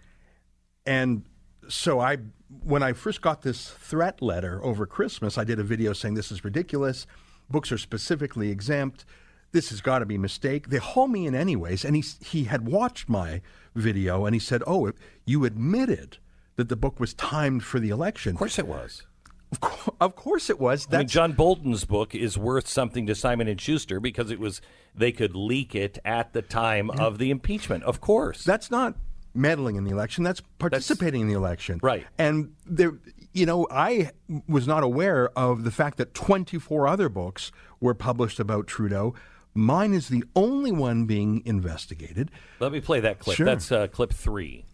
and 0.86 1.26
so 1.70 2.00
I 2.00 2.18
when 2.64 2.82
I 2.84 2.94
first 2.94 3.22
got 3.22 3.42
this 3.42 3.70
threat 3.70 4.22
letter 4.22 4.64
over 4.64 4.86
Christmas, 4.86 5.38
I 5.38 5.44
did 5.44 5.60
a 5.60 5.64
video 5.64 5.94
saying 5.94 6.14
this 6.16 6.32
is 6.32 6.44
ridiculous. 6.44 7.06
Books 7.50 7.72
are 7.72 7.78
specifically 7.78 8.50
exempt. 8.52 9.06
this 9.54 9.70
has 9.70 9.80
got 9.82 10.00
to 10.00 10.06
be 10.06 10.16
a 10.16 10.20
mistake. 10.20 10.70
They 10.70 10.78
haul 10.78 11.08
me 11.08 11.26
in 11.26 11.34
anyways, 11.34 11.86
and 11.86 11.96
he 11.96 12.04
he 12.22 12.44
had 12.46 12.68
watched 12.68 13.08
my 13.10 13.42
video, 13.76 14.26
and 14.26 14.36
he 14.36 14.40
said, 14.40 14.62
"Oh, 14.68 14.92
you 15.26 15.46
admitted 15.46 16.18
that 16.58 16.68
the 16.70 16.76
book 16.76 17.00
was 17.00 17.14
timed 17.14 17.64
for 17.64 17.80
the 17.80 17.90
election." 17.90 18.34
Of 18.34 18.40
course, 18.40 18.60
it 18.60 18.68
was. 18.68 19.06
Of, 19.54 19.62
co- 19.62 19.96
of 20.02 20.16
course, 20.18 20.50
it 20.50 20.60
was. 20.60 20.86
I 20.92 20.98
mean, 21.00 21.08
John 21.08 21.32
Bolton's 21.32 21.86
book 21.86 22.14
is 22.14 22.38
worth 22.38 22.68
something 22.68 23.08
to 23.08 23.16
Simon 23.16 23.48
and 23.48 23.60
Schuster 23.60 24.02
because 24.02 24.30
it 24.32 24.40
was 24.40 24.62
they 24.94 25.14
could 25.14 25.34
leak 25.36 25.74
it 25.74 25.98
at 26.04 26.34
the 26.34 26.42
time 26.42 26.90
of 26.90 27.18
the 27.18 27.32
impeachment. 27.32 27.84
Of 27.86 28.02
course, 28.02 28.44
that's 28.44 28.70
not 28.70 28.96
meddling 29.38 29.76
in 29.76 29.84
the 29.84 29.92
election. 29.92 30.24
That's 30.24 30.42
participating 30.60 31.22
in 31.22 31.28
the 31.28 31.36
election. 31.36 31.80
Right. 31.82 32.06
And 32.18 32.54
there, 32.66 32.94
you 33.34 33.46
know, 33.46 33.68
I 33.72 34.12
was 34.48 34.68
not 34.68 34.84
aware 34.84 35.30
of 35.38 35.64
the 35.64 35.72
fact 35.72 35.98
that 35.98 36.14
24 36.14 36.88
other 36.88 37.10
books 37.10 37.52
were 37.80 37.94
published 37.94 38.40
about 38.40 38.68
Trudeau. 38.68 39.14
Mine 39.54 39.94
is 39.94 40.10
the 40.10 40.24
only 40.36 40.72
one 40.72 41.06
being 41.06 41.42
investigated. 41.46 42.32
Let 42.60 42.72
me 42.72 42.82
play 42.82 43.00
that 43.00 43.20
clip. 43.20 43.38
Sure. 43.38 43.46
That's 43.46 43.72
uh, 43.72 43.88
clip 43.88 44.14
three. 44.14 44.66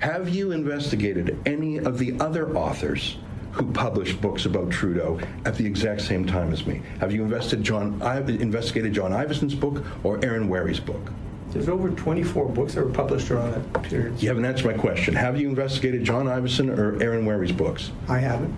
Have 0.00 0.28
you 0.28 0.50
investigated 0.50 1.40
any 1.46 1.78
of 1.78 1.98
the 1.98 2.18
other 2.20 2.56
authors 2.56 3.16
who 3.52 3.70
published 3.72 4.20
books 4.20 4.44
about 4.44 4.70
Trudeau 4.70 5.20
at 5.44 5.54
the 5.54 5.64
exact 5.64 6.00
same 6.00 6.26
time 6.26 6.52
as 6.52 6.66
me? 6.66 6.82
Have 6.98 7.12
you 7.12 7.22
invested 7.22 7.62
John, 7.62 8.02
I 8.02 8.18
investigated 8.18 8.92
John 8.92 9.12
Ivison's 9.12 9.54
book 9.54 9.84
or 10.02 10.22
Aaron 10.24 10.48
Wherry's 10.48 10.80
book? 10.80 11.12
There's 11.54 11.68
over 11.68 11.88
24 11.88 12.48
books 12.48 12.74
that 12.74 12.84
were 12.84 12.90
published 12.90 13.30
around 13.30 13.52
that 13.52 13.82
period. 13.84 14.20
You 14.20 14.26
haven't 14.28 14.44
answered 14.44 14.66
my 14.66 14.72
question. 14.72 15.14
Have 15.14 15.40
you 15.40 15.48
investigated 15.48 16.02
John 16.02 16.26
Ivison 16.26 16.68
or 16.76 17.00
Aaron 17.00 17.24
Wherry's 17.24 17.52
books? 17.52 17.92
I 18.08 18.18
haven't. 18.18 18.52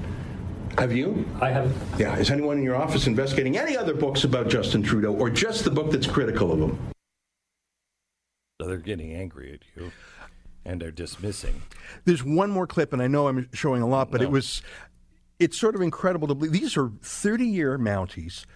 Have 0.78 0.93
you? 0.94 1.28
I 1.39 1.51
haven't. 1.51 1.77
Yeah. 1.98 2.16
Is 2.16 2.31
anyone 2.31 2.56
in 2.56 2.62
your 2.62 2.74
office 2.74 3.06
investigating 3.06 3.59
any 3.59 3.77
other 3.77 3.93
books 3.93 4.24
about 4.24 4.48
Justin 4.48 4.82
Trudeau 4.82 5.12
or 5.12 5.28
just 5.28 5.64
the 5.64 5.70
book 5.70 5.90
that's 5.90 6.06
critical 6.06 6.51
of 6.51 6.59
him? 6.59 6.78
So 8.62 8.66
they're 8.66 8.78
getting 8.78 9.12
angry 9.12 9.52
at 9.52 9.60
you, 9.77 9.93
and 10.64 10.81
they're 10.81 10.90
dismissing. 10.90 11.60
There's 12.06 12.24
one 12.24 12.51
more 12.51 12.66
clip, 12.66 12.94
and 12.94 13.02
I 13.02 13.09
know 13.09 13.28
I'm 13.28 13.51
showing 13.52 13.82
a 13.82 13.86
lot, 13.86 14.10
but 14.10 14.23
it 14.23 14.31
was. 14.31 14.62
It's 15.39 15.59
sort 15.59 15.74
of 15.74 15.82
incredible 15.82 16.28
to 16.28 16.35
believe. 16.35 16.52
These 16.52 16.78
are 16.78 16.90
30 17.02 17.47
year 17.47 17.78
Mounties. 17.78 18.47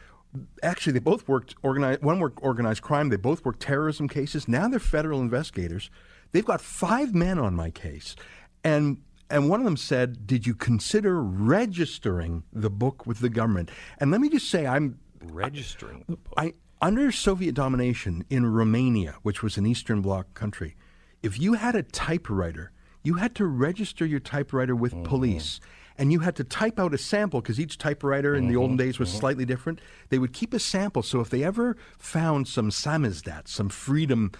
Actually, 0.62 0.92
they 0.92 1.00
both 1.00 1.26
worked 1.26 1.54
organized. 1.62 2.02
One 2.02 2.20
worked 2.20 2.38
organized 2.42 2.82
crime. 2.82 3.08
They 3.08 3.16
both 3.16 3.44
worked 3.44 3.60
terrorism 3.60 4.08
cases. 4.08 4.46
Now 4.46 4.68
they're 4.68 4.78
federal 4.78 5.20
investigators. 5.20 5.90
They've 6.32 6.44
got 6.44 6.60
five 6.60 7.14
men 7.14 7.38
on 7.38 7.54
my 7.54 7.70
case, 7.70 8.14
and 8.62 9.02
and 9.28 9.48
one 9.48 9.60
of 9.60 9.64
them 9.64 9.76
said, 9.76 10.26
"Did 10.26 10.46
you 10.46 10.54
consider 10.54 11.20
registering 11.22 12.44
the 12.52 12.70
book 12.70 13.06
with 13.06 13.18
the 13.18 13.28
government?" 13.28 13.70
And 13.98 14.10
let 14.10 14.20
me 14.20 14.28
just 14.28 14.48
say, 14.48 14.66
I'm 14.66 14.98
registering 15.20 16.04
the 16.08 16.16
book. 16.16 16.34
I 16.36 16.54
under 16.80 17.10
Soviet 17.12 17.54
domination 17.54 18.24
in 18.30 18.46
Romania, 18.46 19.16
which 19.22 19.42
was 19.42 19.58
an 19.58 19.66
Eastern 19.66 20.00
Bloc 20.00 20.32
country, 20.34 20.76
if 21.22 21.38
you 21.38 21.54
had 21.54 21.74
a 21.74 21.82
typewriter, 21.82 22.70
you 23.02 23.14
had 23.14 23.34
to 23.34 23.46
register 23.46 24.06
your 24.06 24.20
typewriter 24.20 24.74
with 24.76 24.92
Mm-hmm. 24.92 25.04
police. 25.04 25.60
And 26.00 26.10
you 26.10 26.20
had 26.20 26.34
to 26.36 26.44
type 26.44 26.80
out 26.80 26.94
a 26.94 26.98
sample 26.98 27.42
because 27.42 27.60
each 27.60 27.76
typewriter 27.76 28.34
in 28.34 28.48
the 28.48 28.56
olden 28.56 28.78
Mm-hmm. 28.78 28.86
days 28.86 28.98
was 28.98 29.12
slightly 29.12 29.44
different. 29.44 29.80
They 30.08 30.18
would 30.18 30.32
keep 30.32 30.54
a 30.54 30.58
sample. 30.58 31.02
So 31.02 31.20
if 31.20 31.28
they 31.28 31.44
ever 31.44 31.76
found 31.98 32.48
some 32.48 32.70
samizdat, 32.70 33.48
some 33.48 33.68
freedom 33.68 34.32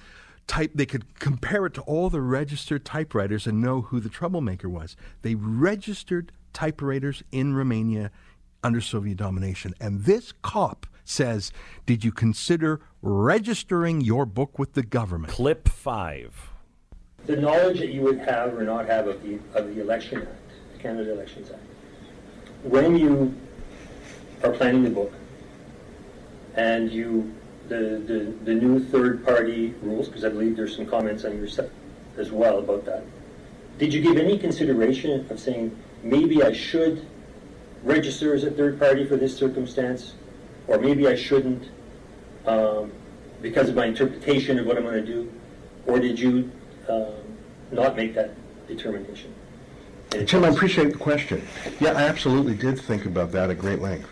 type, 0.47 0.71
they 0.75 0.87
could 0.87 1.19
compare 1.19 1.67
it 1.67 1.75
to 1.75 1.83
all 1.83 2.09
the 2.09 2.23
registered 2.23 2.87
typewriters 2.87 3.47
and 3.47 3.61
know 3.61 3.83
who 3.83 4.01
the 4.01 4.09
troublemaker 4.09 4.71
was. 4.71 4.97
They 5.21 5.35
registered 5.35 6.33
typewriters 6.55 7.23
in 7.31 7.55
Romania 7.55 8.11
under 8.65 8.81
Soviet 8.81 9.19
domination. 9.19 9.75
And 9.79 10.05
this 10.05 10.33
cop 10.41 10.87
says, 11.05 11.53
Did 11.85 12.05
you 12.07 12.11
consider 12.11 12.81
registering 13.03 14.01
your 14.01 14.25
book 14.25 14.59
with 14.59 14.73
the 14.73 14.83
government? 14.83 15.33
Clip 15.35 15.69
five. 15.69 16.51
The 17.27 17.37
knowledge 17.37 17.81
that 17.81 17.91
you 17.93 18.01
would 18.01 18.19
have 18.21 18.55
or 18.55 18.65
not 18.65 18.87
have 18.87 19.07
of 19.07 19.23
the, 19.23 19.39
of 19.55 19.75
the 19.75 19.83
Election 19.83 20.23
Act, 20.23 20.49
the 20.49 20.50
Canada 20.83 21.13
Elections 21.13 21.51
Act, 21.51 21.63
when 22.63 22.97
you 22.97 23.35
are 24.43 24.53
planning 24.53 24.85
the 24.85 24.91
book 24.91 25.13
and 26.57 26.91
you, 26.91 27.33
the, 27.69 28.03
the, 28.07 28.35
the 28.45 28.55
new 28.55 28.83
third-party 28.85 29.75
rules, 29.83 30.09
because 30.09 30.25
I 30.25 30.29
believe 30.31 30.57
there's 30.57 30.77
some 30.77 30.87
comments 30.87 31.25
on 31.25 31.37
your 31.37 31.49
site 31.49 31.71
as 32.17 32.31
well 32.31 32.59
about 32.59 32.85
that, 32.87 33.05
did 33.79 33.95
you 33.95 34.03
give 34.03 34.17
any 34.17 34.39
consideration 34.39 35.27
of 35.31 35.39
saying, 35.39 35.77
maybe 36.03 36.43
I 36.43 36.53
should 36.53 37.07
register 37.83 38.35
as 38.35 38.45
a 38.45 38.51
third 38.51 38.79
party 38.79 39.07
for 39.07 39.17
this 39.17 39.37
circumstance, 39.37 40.15
or 40.67 40.79
maybe 40.79 41.09
I 41.09 41.15
shouldn't 41.15 41.71
um, 42.47 42.93
because 43.41 43.69
of 43.69 43.75
my 43.75 43.87
interpretation 43.87 44.59
of 44.59 44.67
what 44.67 44.77
I'm 44.77 44.83
going 44.83 45.05
to 45.05 45.13
do, 45.13 45.33
or 45.87 45.99
did 45.99 46.19
you 46.19 46.51
um, 46.89 47.15
not 47.71 47.97
make 47.97 48.15
that 48.15 48.35
determination? 48.67 49.35
Tim, 50.11 50.45
I 50.45 50.49
appreciate 50.49 50.93
the 50.93 50.99
question. 50.99 51.47
Yeah, 51.79 51.93
I 51.93 52.03
absolutely 52.03 52.55
did 52.55 52.81
think 52.81 53.07
about 53.07 53.31
that 53.33 53.49
at 53.49 53.59
great 53.59 53.81
length. 53.81 54.09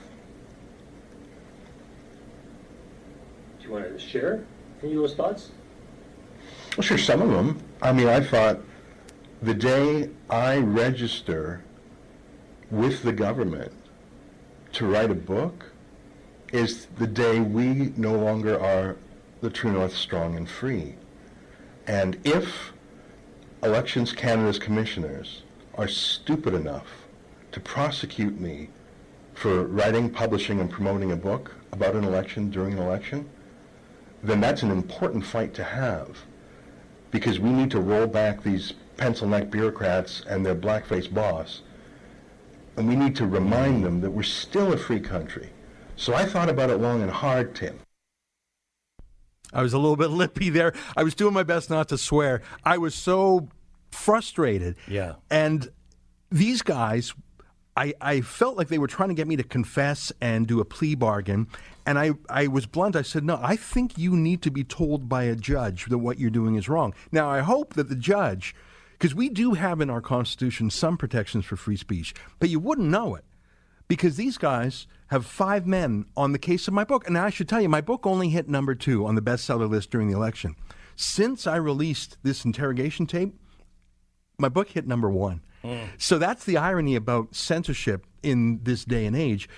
Do 3.59 3.67
you 3.67 3.73
want 3.73 3.85
to 3.87 3.99
share 3.99 4.45
any 4.83 4.93
of 4.93 4.99
those 4.99 5.15
thoughts? 5.15 5.51
Well, 6.77 6.85
sure, 6.85 6.99
some 6.99 7.21
of 7.21 7.31
them. 7.31 7.61
I 7.83 7.93
mean, 7.93 8.07
I 8.07 8.21
thought 8.21 8.61
the 9.43 9.55
day 9.55 10.11
I 10.31 10.59
register 10.59 11.65
with 12.71 13.03
the 13.03 13.13
government 13.13 13.73
to 14.75 14.87
write 14.87 15.11
a 15.11 15.15
book 15.15 15.65
is 16.53 16.87
the 16.99 17.07
day 17.09 17.41
we 17.41 17.93
no 17.97 18.15
longer 18.15 18.61
are 18.61 18.97
the 19.41 19.51
True 19.51 19.73
North 19.73 19.97
strong 19.97 20.37
and 20.37 20.49
free. 20.49 20.95
And 21.89 22.21
if 22.25 22.73
Elections 23.65 24.13
Canada's 24.13 24.59
commissioners 24.61 25.43
are 25.79 25.89
stupid 25.89 26.55
enough 26.55 27.07
to 27.53 27.61
prosecute 27.61 28.39
me 28.39 28.69
for 29.33 29.65
writing, 29.65 30.11
publishing, 30.11 30.61
and 30.61 30.69
promoting 30.69 31.13
a 31.13 31.17
book 31.17 31.55
about 31.73 31.95
an 31.95 32.03
election 32.03 32.51
during 32.51 32.73
an 32.73 32.81
election, 32.81 33.29
then 34.23 34.41
that's 34.41 34.65
an 34.65 34.71
important 34.73 35.25
fight 35.25 35.55
to 35.55 35.63
have 35.63 36.19
because 37.13 37.39
we 37.39 37.51
need 37.51 37.71
to 37.71 37.81
roll 37.81 38.07
back 38.07 38.43
these 38.43 38.75
pencil 38.97 39.29
neck 39.29 39.51
bureaucrats 39.51 40.25
and 40.29 40.45
their 40.45 40.57
blackface 40.57 41.13
boss. 41.13 41.63
And 42.77 42.89
we 42.89 42.97
need 42.97 43.15
to 43.17 43.27
remind 43.27 43.85
them 43.85 44.01
that 44.01 44.11
we're 44.11 44.25
still 44.25 44.73
a 44.73 44.77
free 44.77 45.01
country. 45.01 45.51
So 45.95 46.15
I 46.15 46.25
thought 46.27 46.49
about 46.49 46.71
it 46.71 46.79
long 46.79 47.03
and 47.03 47.11
hard, 47.11 47.55
Tim. 47.55 47.79
I 49.53 49.63
was 49.63 49.73
a 49.73 49.79
little 49.79 49.97
bit 49.97 50.11
lippy 50.23 50.51
there. 50.51 50.73
I 50.97 51.05
was 51.05 51.15
doing 51.15 51.33
my 51.33 51.45
best 51.45 51.71
not 51.71 51.89
to 51.89 51.99
swear. 51.99 52.43
I 52.65 52.79
was 52.79 52.95
so 52.95 53.49
frustrated. 53.91 54.77
Yeah. 54.87 55.15
And 55.31 55.71
these 56.31 56.63
guys, 56.63 57.15
I, 57.77 57.95
I 58.01 58.21
felt 58.21 58.57
like 58.57 58.69
they 58.69 58.79
were 58.79 58.89
trying 58.89 59.09
to 59.09 59.15
get 59.15 59.29
me 59.29 59.37
to 59.37 59.43
confess 59.43 60.13
and 60.21 60.47
do 60.47 60.61
a 60.61 60.65
plea 60.65 60.95
bargain. 60.95 61.49
And 61.87 61.99
I, 61.99 62.13
I 62.29 62.49
was 62.49 62.67
blunt. 62.67 62.97
I 62.97 63.03
said, 63.03 63.25
no, 63.25 63.39
I 63.43 63.57
think 63.57 63.97
you 63.97 64.17
need 64.17 64.43
to 64.43 64.51
be 64.51 64.65
told 64.65 65.09
by 65.09 65.25
a 65.25 65.37
judge 65.37 65.87
that 65.87 65.99
what 65.99 66.19
you're 66.19 66.31
doing 66.31 66.57
is 66.57 66.69
wrong. 66.69 66.93
Now, 67.13 67.31
I 67.31 67.41
hope 67.41 67.75
that 67.75 67.89
the 67.89 67.97
judge, 67.97 68.55
because 68.93 69.15
we 69.15 69.29
do 69.29 69.55
have 69.55 69.81
in 69.81 69.91
our 69.91 70.01
Constitution 70.01 70.71
some 70.71 70.97
protections 70.97 71.45
for 71.45 71.57
free 71.57 71.77
speech, 71.77 72.15
but 72.39 72.51
you 72.51 72.59
wouldn't 72.59 72.89
know 72.89 73.15
it 73.15 73.25
because 73.87 74.17
these 74.17 74.37
guys 74.37 74.87
have 75.07 75.25
five 75.25 75.67
men 75.67 76.05
on 76.17 76.33
the 76.33 76.39
case 76.39 76.69
of 76.69 76.75
my 76.75 76.85
book. 76.85 77.07
And 77.07 77.17
I 77.17 77.31
should 77.31 77.49
tell 77.49 77.63
you, 77.63 77.69
my 77.69 77.81
book 77.81 78.07
only 78.07 78.29
hit 78.29 78.49
number 78.49 78.75
two 78.75 79.07
on 79.07 79.15
the 79.15 79.23
bestseller 79.23 79.69
list 79.69 79.91
during 79.91 80.09
the 80.09 80.17
election. 80.17 80.57
Since 80.97 81.47
I 81.47 81.57
released 81.57 82.19
this 82.23 82.45
interrogation 82.45 83.07
tape, 83.07 83.35
my 84.39 84.49
book 84.49 84.69
hit 84.69 84.87
number 84.87 85.11
one. 85.11 85.41
Mm. 85.65 85.89
So 85.99 86.19
that's 86.19 86.45
the 86.45 86.57
irony 86.57 86.95
about 86.95 87.35
censorship 87.35 88.07
in 88.23 88.61
this 88.63 88.85
day 88.85 89.05
and 89.05 89.17
age. 89.17 89.49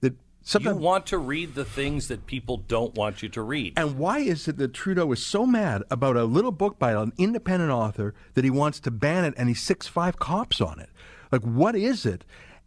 That 0.00 0.14
sometimes 0.42 0.76
You 0.76 0.82
want 0.82 1.06
to 1.06 1.18
read 1.18 1.54
the 1.54 1.64
things 1.64 2.08
that 2.08 2.26
people 2.26 2.56
don't 2.56 2.94
want 2.96 3.22
you 3.22 3.28
to 3.28 3.42
read. 3.42 3.74
and 3.76 3.96
why 3.96 4.18
is 4.18 4.48
it 4.48 4.56
that 4.58 4.74
Trudeau 4.74 5.12
is 5.12 5.24
so 5.24 5.46
mad 5.46 5.84
about 5.90 6.16
a 6.16 6.24
little 6.24 6.50
book 6.50 6.78
by 6.78 6.92
an 6.92 7.12
independent 7.16 7.70
author 7.70 8.12
that 8.34 8.42
he 8.42 8.50
wants 8.50 8.80
to 8.80 8.90
ban 8.90 9.24
it 9.24 9.34
and 9.36 9.48
he's 9.48 9.62
six 9.62 9.86
five 9.86 10.18
cops 10.18 10.60
on 10.60 10.80
it? 10.80 10.90
Like, 11.30 11.42
what 11.42 11.76
is 11.76 12.04
it? 12.04 12.24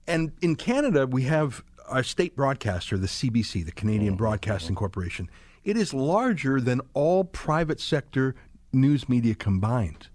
And 0.07 0.31
in 0.41 0.55
Canada, 0.55 1.05
we 1.05 1.23
have 1.23 1.63
our 1.89 2.03
state 2.03 2.35
broadcaster, 2.35 2.97
the 2.97 3.07
CBC, 3.07 3.65
the 3.65 3.71
Canadian 3.73 4.13
mm-hmm. 4.13 4.17
Broadcasting 4.17 4.69
mm-hmm. 4.69 4.79
Corporation. 4.79 5.29
It 5.65 5.75
is 5.75 5.93
larger 5.93 6.61
than 6.61 6.79
all 6.93 7.25
private 7.25 7.81
sector 7.81 8.35
news 8.71 9.09
media 9.09 9.35
combined. 9.35 10.07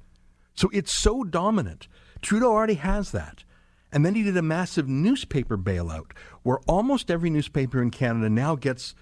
So 0.55 0.71
it's 0.73 0.93
so 0.93 1.25
dominant. 1.25 1.89
Trudeau 2.21 2.53
already 2.53 2.75
has 2.75 3.11
that. 3.13 3.45
And 3.93 4.07
then 4.07 4.15
he 4.15 4.23
did 4.23 4.37
a 4.37 4.43
massive 4.43 4.89
newspaper 4.89 5.59
bailout 5.59 6.13
where 6.43 6.59
almost 6.67 7.11
every 7.11 7.29
newspaper 7.29 7.83
in 7.83 7.91
Canada 7.91 8.31
now 8.31 8.57
gets 8.57 8.95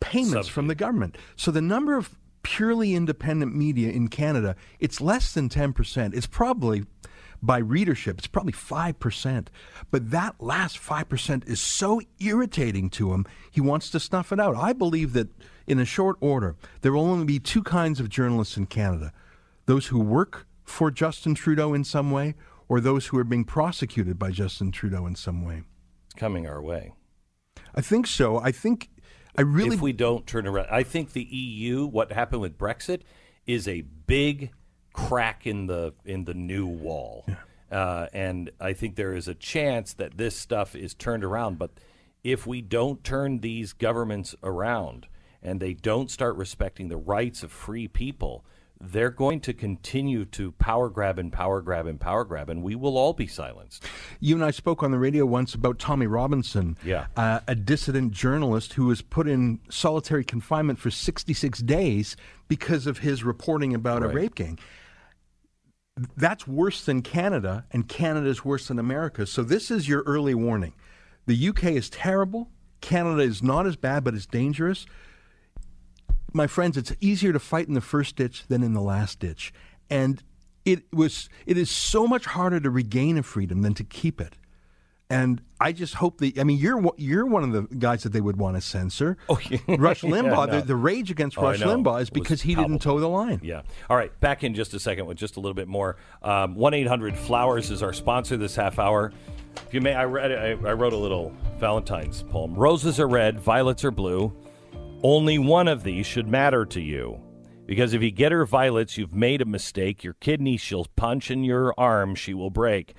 payments 0.00 0.48
from 0.48 0.66
the 0.66 0.74
government. 0.74 1.16
So 1.34 1.50
the 1.50 1.62
number 1.62 1.96
of 1.96 2.14
purely 2.42 2.94
independent 2.94 3.54
media 3.54 3.90
in 3.90 4.08
Canada, 4.08 4.54
it's 4.78 5.00
less 5.00 5.32
than 5.32 5.48
10%. 5.48 6.14
It's 6.14 6.26
probably 6.26 6.84
by 7.42 7.58
readership. 7.58 8.18
It's 8.18 8.26
probably 8.26 8.52
5%. 8.52 9.46
But 9.90 10.10
that 10.10 10.40
last 10.40 10.78
5% 10.78 11.48
is 11.48 11.60
so 11.60 12.00
irritating 12.18 12.90
to 12.90 13.12
him, 13.12 13.26
he 13.50 13.60
wants 13.60 13.90
to 13.90 14.00
snuff 14.00 14.32
it 14.32 14.40
out. 14.40 14.56
I 14.56 14.72
believe 14.72 15.12
that 15.14 15.28
in 15.66 15.78
a 15.78 15.84
short 15.84 16.16
order, 16.20 16.56
there 16.80 16.92
will 16.92 17.06
only 17.06 17.26
be 17.26 17.38
two 17.38 17.62
kinds 17.62 18.00
of 18.00 18.08
journalists 18.08 18.56
in 18.56 18.66
Canada 18.66 19.12
those 19.66 19.88
who 19.88 20.00
work 20.00 20.46
for 20.68 20.90
Justin 20.90 21.34
Trudeau 21.34 21.74
in 21.74 21.84
some 21.84 22.10
way, 22.10 22.34
or 22.68 22.80
those 22.80 23.06
who 23.06 23.18
are 23.18 23.24
being 23.24 23.44
prosecuted 23.44 24.18
by 24.18 24.30
Justin 24.30 24.70
Trudeau 24.70 25.06
in 25.06 25.14
some 25.14 25.44
way. 25.44 25.62
It's 26.06 26.14
coming 26.14 26.46
our 26.46 26.62
way. 26.62 26.92
I 27.74 27.80
think 27.80 28.06
so. 28.06 28.38
I 28.38 28.52
think 28.52 28.90
I 29.36 29.42
really. 29.42 29.76
If 29.76 29.82
we 29.82 29.92
don't 29.92 30.26
turn 30.26 30.46
around, 30.46 30.68
I 30.70 30.82
think 30.82 31.12
the 31.12 31.24
EU, 31.24 31.86
what 31.86 32.12
happened 32.12 32.42
with 32.42 32.58
Brexit, 32.58 33.02
is 33.46 33.66
a 33.66 33.82
big 33.82 34.50
crack 34.92 35.46
in 35.46 35.66
the 35.66 35.94
in 36.04 36.24
the 36.24 36.34
new 36.34 36.66
wall, 36.66 37.24
uh, 37.70 38.06
and 38.12 38.50
I 38.60 38.72
think 38.72 38.96
there 38.96 39.14
is 39.14 39.28
a 39.28 39.34
chance 39.34 39.94
that 39.94 40.18
this 40.18 40.36
stuff 40.36 40.74
is 40.74 40.94
turned 40.94 41.24
around. 41.24 41.58
But 41.58 41.70
if 42.24 42.46
we 42.46 42.60
don't 42.60 43.02
turn 43.04 43.40
these 43.40 43.72
governments 43.72 44.34
around 44.42 45.06
and 45.42 45.60
they 45.60 45.72
don't 45.72 46.10
start 46.10 46.36
respecting 46.36 46.88
the 46.88 46.96
rights 46.96 47.42
of 47.42 47.52
free 47.52 47.86
people, 47.86 48.44
they're 48.80 49.10
going 49.10 49.40
to 49.40 49.52
continue 49.52 50.24
to 50.24 50.52
power 50.52 50.88
grab 50.88 51.18
and 51.18 51.32
power 51.32 51.60
grab 51.60 51.86
and 51.86 52.00
power 52.00 52.24
grab, 52.24 52.48
and 52.48 52.62
we 52.62 52.74
will 52.76 52.96
all 52.96 53.12
be 53.12 53.26
silenced. 53.26 53.84
You 54.20 54.36
and 54.36 54.44
I 54.44 54.52
spoke 54.52 54.82
on 54.82 54.92
the 54.92 54.98
radio 54.98 55.26
once 55.26 55.54
about 55.54 55.78
Tommy 55.78 56.06
Robinson, 56.06 56.76
Yeah. 56.84 57.06
uh, 57.16 57.40
a 57.48 57.54
dissident 57.56 58.12
journalist 58.12 58.74
who 58.74 58.86
was 58.86 59.02
put 59.02 59.26
in 59.26 59.58
solitary 59.68 60.24
confinement 60.24 60.78
for 60.78 60.90
66 60.90 61.58
days 61.60 62.16
because 62.46 62.86
of 62.86 62.98
his 62.98 63.24
reporting 63.24 63.74
about 63.74 64.02
a 64.04 64.08
rape 64.08 64.36
gang. 64.36 64.58
That's 66.16 66.46
worse 66.46 66.84
than 66.84 67.02
Canada, 67.02 67.64
and 67.72 67.88
Canada 67.88 68.28
is 68.28 68.44
worse 68.44 68.68
than 68.68 68.78
America. 68.78 69.26
So 69.26 69.42
this 69.42 69.70
is 69.70 69.88
your 69.88 70.02
early 70.02 70.34
warning. 70.34 70.74
The 71.26 71.48
UK 71.48 71.64
is 71.72 71.90
terrible. 71.90 72.50
Canada 72.80 73.22
is 73.22 73.42
not 73.42 73.66
as 73.66 73.74
bad, 73.74 74.04
but 74.04 74.14
it's 74.14 74.24
dangerous. 74.26 74.86
My 76.34 76.46
friends, 76.46 76.76
it's 76.76 76.92
easier 77.00 77.32
to 77.32 77.38
fight 77.38 77.68
in 77.68 77.74
the 77.74 77.80
first 77.80 78.16
ditch 78.16 78.46
than 78.48 78.62
in 78.62 78.74
the 78.74 78.82
last 78.82 79.18
ditch, 79.20 79.52
and 79.88 80.22
it 80.64 80.82
was. 80.92 81.28
It 81.46 81.56
is 81.56 81.70
so 81.70 82.06
much 82.06 82.26
harder 82.26 82.60
to 82.60 82.70
regain 82.70 83.16
a 83.16 83.22
freedom 83.22 83.62
than 83.62 83.74
to 83.74 83.84
keep 83.84 84.20
it. 84.20 84.36
And 85.10 85.40
I 85.58 85.72
just 85.72 85.94
hope 85.94 86.18
that 86.18 86.38
I 86.38 86.44
mean 86.44 86.58
you're 86.58 86.76
one- 86.76 86.92
you're 86.98 87.24
one 87.24 87.42
of 87.42 87.52
the 87.52 87.74
guys 87.76 88.02
that 88.02 88.10
they 88.12 88.20
would 88.20 88.36
want 88.36 88.56
to 88.56 88.60
censor. 88.60 89.16
Oh, 89.30 89.38
yeah. 89.48 89.56
Rush 89.78 90.02
Yeah, 90.04 90.10
Limbaugh. 90.10 90.48
no. 90.48 90.60
the, 90.60 90.66
the 90.66 90.76
rage 90.76 91.10
against 91.10 91.38
Oh, 91.38 91.44
Rush. 91.44 91.60
Limbaugh 91.60 92.02
is 92.02 92.10
because 92.10 92.42
he 92.42 92.54
didn't 92.54 92.80
toe 92.80 93.00
the 93.00 93.08
line. 93.08 93.40
Yeah. 93.42 93.62
All 93.88 93.96
right. 93.96 94.12
Back 94.20 94.44
in 94.44 94.54
just 94.54 94.74
a 94.74 94.78
second 94.78 95.06
with 95.06 95.16
just 95.16 95.38
a 95.38 95.40
little 95.40 95.54
bit 95.54 95.66
more. 95.66 95.96
Um, 96.22 96.56
one 96.56 96.74
eight 96.74 96.86
hundred 96.86 97.16
Flowers 97.16 97.70
is 97.70 97.82
our 97.82 97.94
sponsor 97.94 98.36
this 98.36 98.54
half 98.54 98.78
hour. 98.78 99.10
If 99.66 99.72
you 99.72 99.80
may, 99.80 99.94
I 99.94 100.04
read. 100.04 100.30
I, 100.30 100.50
I 100.68 100.72
wrote 100.74 100.92
a 100.92 100.96
little 100.98 101.32
Valentine's 101.58 102.22
poem. 102.24 102.54
Roses 102.54 103.00
are 103.00 103.08
red, 103.08 103.40
violets 103.40 103.84
are 103.86 103.90
blue. 103.90 104.30
Only 105.02 105.38
one 105.38 105.68
of 105.68 105.84
these 105.84 106.06
should 106.06 106.26
matter 106.26 106.64
to 106.66 106.80
you. 106.80 107.20
Because 107.66 107.92
if 107.92 108.02
you 108.02 108.10
get 108.10 108.32
her 108.32 108.46
violets, 108.46 108.96
you've 108.96 109.14
made 109.14 109.42
a 109.42 109.44
mistake. 109.44 110.02
Your 110.02 110.14
kidney 110.14 110.56
she'll 110.56 110.86
punch, 110.96 111.30
and 111.30 111.44
your 111.44 111.74
arm 111.78 112.14
she 112.14 112.34
will 112.34 112.50
break. 112.50 112.94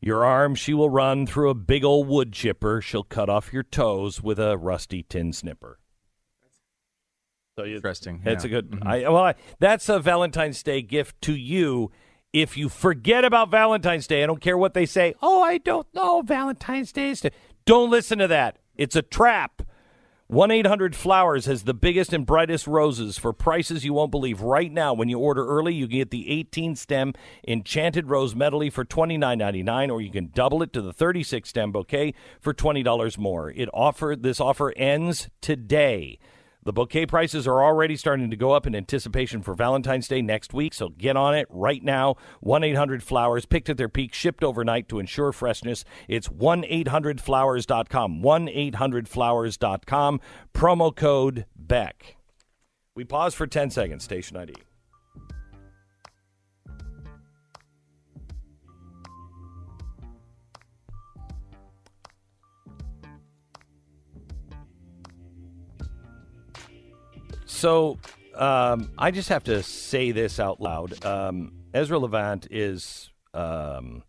Your 0.00 0.24
arm 0.24 0.54
she 0.54 0.74
will 0.74 0.90
run 0.90 1.26
through 1.26 1.50
a 1.50 1.54
big 1.54 1.84
old 1.84 2.08
wood 2.08 2.32
chipper. 2.32 2.80
She'll 2.80 3.04
cut 3.04 3.28
off 3.28 3.52
your 3.52 3.62
toes 3.62 4.22
with 4.22 4.38
a 4.38 4.58
rusty 4.58 5.02
tin 5.02 5.32
snipper. 5.32 5.78
So 7.56 7.64
you, 7.64 7.76
Interesting. 7.76 8.20
That's 8.24 8.44
yeah. 8.44 8.48
a 8.48 8.50
good. 8.50 8.70
Mm-hmm. 8.70 8.88
I, 8.88 8.98
well, 9.02 9.24
I, 9.24 9.34
that's 9.58 9.88
a 9.88 9.98
Valentine's 9.98 10.62
Day 10.62 10.82
gift 10.82 11.20
to 11.22 11.34
you. 11.34 11.90
If 12.32 12.56
you 12.56 12.68
forget 12.68 13.24
about 13.24 13.50
Valentine's 13.50 14.06
Day, 14.06 14.22
I 14.22 14.26
don't 14.26 14.40
care 14.40 14.56
what 14.56 14.74
they 14.74 14.86
say. 14.86 15.14
Oh, 15.20 15.42
I 15.42 15.58
don't 15.58 15.86
know 15.94 16.22
Valentine's 16.22 16.92
Day. 16.92 17.10
Is 17.10 17.20
to-" 17.22 17.30
Don't 17.64 17.90
listen 17.90 18.18
to 18.18 18.28
that. 18.28 18.58
It's 18.76 18.96
a 18.96 19.02
trap. 19.02 19.62
1 20.32 20.50
800 20.50 20.96
Flowers 20.96 21.44
has 21.44 21.64
the 21.64 21.74
biggest 21.74 22.10
and 22.14 22.24
brightest 22.24 22.66
roses 22.66 23.18
for 23.18 23.34
prices 23.34 23.84
you 23.84 23.92
won't 23.92 24.10
believe. 24.10 24.40
Right 24.40 24.72
now, 24.72 24.94
when 24.94 25.10
you 25.10 25.18
order 25.18 25.46
early, 25.46 25.74
you 25.74 25.86
can 25.86 25.98
get 25.98 26.10
the 26.10 26.30
18 26.30 26.74
stem 26.74 27.12
Enchanted 27.46 28.08
Rose 28.08 28.34
Medley 28.34 28.70
for 28.70 28.82
$29.99, 28.82 29.92
or 29.92 30.00
you 30.00 30.10
can 30.10 30.30
double 30.32 30.62
it 30.62 30.72
to 30.72 30.80
the 30.80 30.90
36 30.90 31.46
stem 31.46 31.70
bouquet 31.70 32.14
for 32.40 32.54
$20 32.54 33.18
more. 33.18 33.50
It 33.50 33.68
offer 33.74 34.16
This 34.18 34.40
offer 34.40 34.72
ends 34.74 35.28
today. 35.42 36.18
The 36.64 36.72
bouquet 36.72 37.06
prices 37.06 37.48
are 37.48 37.62
already 37.62 37.96
starting 37.96 38.30
to 38.30 38.36
go 38.36 38.52
up 38.52 38.66
in 38.66 38.74
anticipation 38.74 39.42
for 39.42 39.54
Valentine's 39.54 40.06
Day 40.06 40.22
next 40.22 40.54
week, 40.54 40.74
so 40.74 40.90
get 40.90 41.16
on 41.16 41.34
it 41.34 41.46
right 41.50 41.82
now. 41.82 42.16
1 42.40 42.62
800 42.62 43.02
Flowers, 43.02 43.46
picked 43.46 43.68
at 43.68 43.76
their 43.76 43.88
peak, 43.88 44.14
shipped 44.14 44.44
overnight 44.44 44.88
to 44.88 44.98
ensure 44.98 45.32
freshness. 45.32 45.84
It's 46.06 46.30
1 46.30 46.62
800flowers.com. 46.62 48.22
1 48.22 48.46
800flowers.com. 48.46 50.20
Promo 50.54 50.94
code 50.94 51.46
BECK. 51.56 52.16
We 52.94 53.04
pause 53.04 53.34
for 53.34 53.46
10 53.46 53.70
seconds. 53.70 54.04
Station 54.04 54.36
ID. 54.36 54.54
So 67.62 68.00
um, 68.34 68.90
I 68.98 69.12
just 69.12 69.28
have 69.28 69.44
to 69.44 69.62
say 69.62 70.10
this 70.10 70.40
out 70.40 70.60
loud. 70.60 71.04
Um, 71.04 71.52
Ezra 71.72 71.96
Levant 71.96 72.48
is 72.50 73.08
um, 73.34 74.02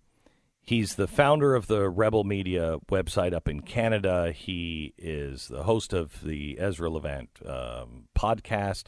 he's 0.64 0.96
the 0.96 1.06
founder 1.06 1.54
of 1.54 1.68
the 1.68 1.88
Rebel 1.88 2.24
Media 2.24 2.80
website 2.90 3.32
up 3.32 3.48
in 3.48 3.62
Canada. 3.62 4.32
He 4.32 4.96
is 4.98 5.50
the 5.50 5.62
host 5.62 5.94
of 5.94 6.24
the 6.24 6.58
Ezra 6.60 6.90
Levant 6.90 7.30
um, 7.46 8.06
podcast. 8.18 8.86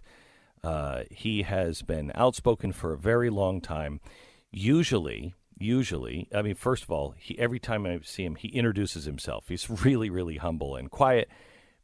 Uh, 0.64 1.04
he 1.12 1.44
has 1.44 1.84
been 1.84 2.12
outspoken 2.16 2.72
for 2.72 2.92
a 2.92 2.98
very 2.98 3.30
long 3.30 3.62
time. 3.62 4.02
Usually, 4.50 5.36
usually, 5.60 6.28
I 6.34 6.42
mean, 6.42 6.56
first 6.56 6.82
of 6.82 6.90
all, 6.90 7.14
he 7.20 7.38
every 7.38 7.60
time 7.60 7.86
I 7.86 8.00
see 8.02 8.26
him, 8.26 8.34
he 8.34 8.48
introduces 8.48 9.06
himself. 9.06 9.48
He's 9.48 9.70
really, 9.86 10.10
really 10.10 10.38
humble 10.38 10.76
and 10.76 10.90
quiet. 10.90 11.30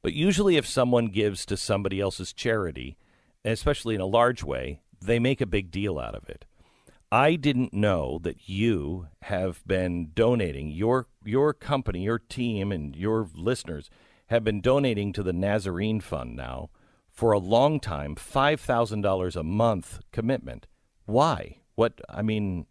But 0.03 0.14
usually, 0.14 0.57
if 0.57 0.68
someone 0.68 1.07
gives 1.07 1.45
to 1.45 1.57
somebody 1.57 1.99
else's 1.99 2.34
charity, 2.34 2.98
especially 3.45 3.95
in 3.95 4.02
a 4.02 4.06
large 4.06 4.44
way, 4.44 4.82
they 5.02 5.19
make 5.19 5.41
a 5.41 5.45
big 5.45 5.72
deal 5.72 5.99
out 5.99 6.15
of 6.15 6.28
it. 6.28 6.45
I 7.11 7.36
didn't 7.36 7.73
know 7.73 8.19
that 8.23 8.48
you 8.48 9.07
have 9.23 9.61
been 9.68 10.11
donating 10.15 10.69
your 10.72 11.07
your 11.26 11.53
company, 11.53 12.03
your 12.03 12.19
team, 12.19 12.72
and 12.72 12.95
your 12.95 13.28
listeners 13.36 13.90
have 14.28 14.44
been 14.44 14.61
donating 14.61 15.11
to 15.14 15.23
the 15.23 15.34
Nazarene 15.34 15.99
Fund 15.99 16.36
now 16.36 16.69
for 17.10 17.34
a 17.34 17.40
long 17.40 17.80
time, 17.80 18.15
five 18.15 18.61
thousand 18.61 19.02
dollars 19.02 19.36
a 19.36 19.44
month 19.44 19.99
commitment. 20.11 20.68
Why? 21.06 21.57
What? 21.76 21.99
I 22.10 22.22
mean, 22.22 22.65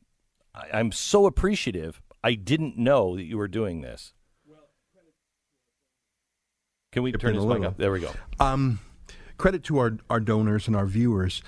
I, 0.55 0.69
I'm 0.73 0.91
so 0.91 1.27
appreciative. 1.27 2.01
I 2.25 2.35
didn't 2.35 2.79
know 2.79 3.17
that 3.17 3.25
you 3.25 3.37
were 3.37 3.49
doing 3.49 3.83
this. 3.83 4.15
Can 6.93 7.05
we 7.05 7.13
turn 7.13 7.37
this 7.37 7.45
mic 7.45 7.63
up? 7.63 7.77
There 7.77 7.93
we 7.93 8.01
go. 8.01 8.11
Um, 8.41 8.81
credit 9.39 9.63
to 9.65 9.79
our, 9.79 9.97
our 10.09 10.19
donors 10.19 10.67
and 10.67 10.75
our 10.75 10.87
viewers. 10.87 11.41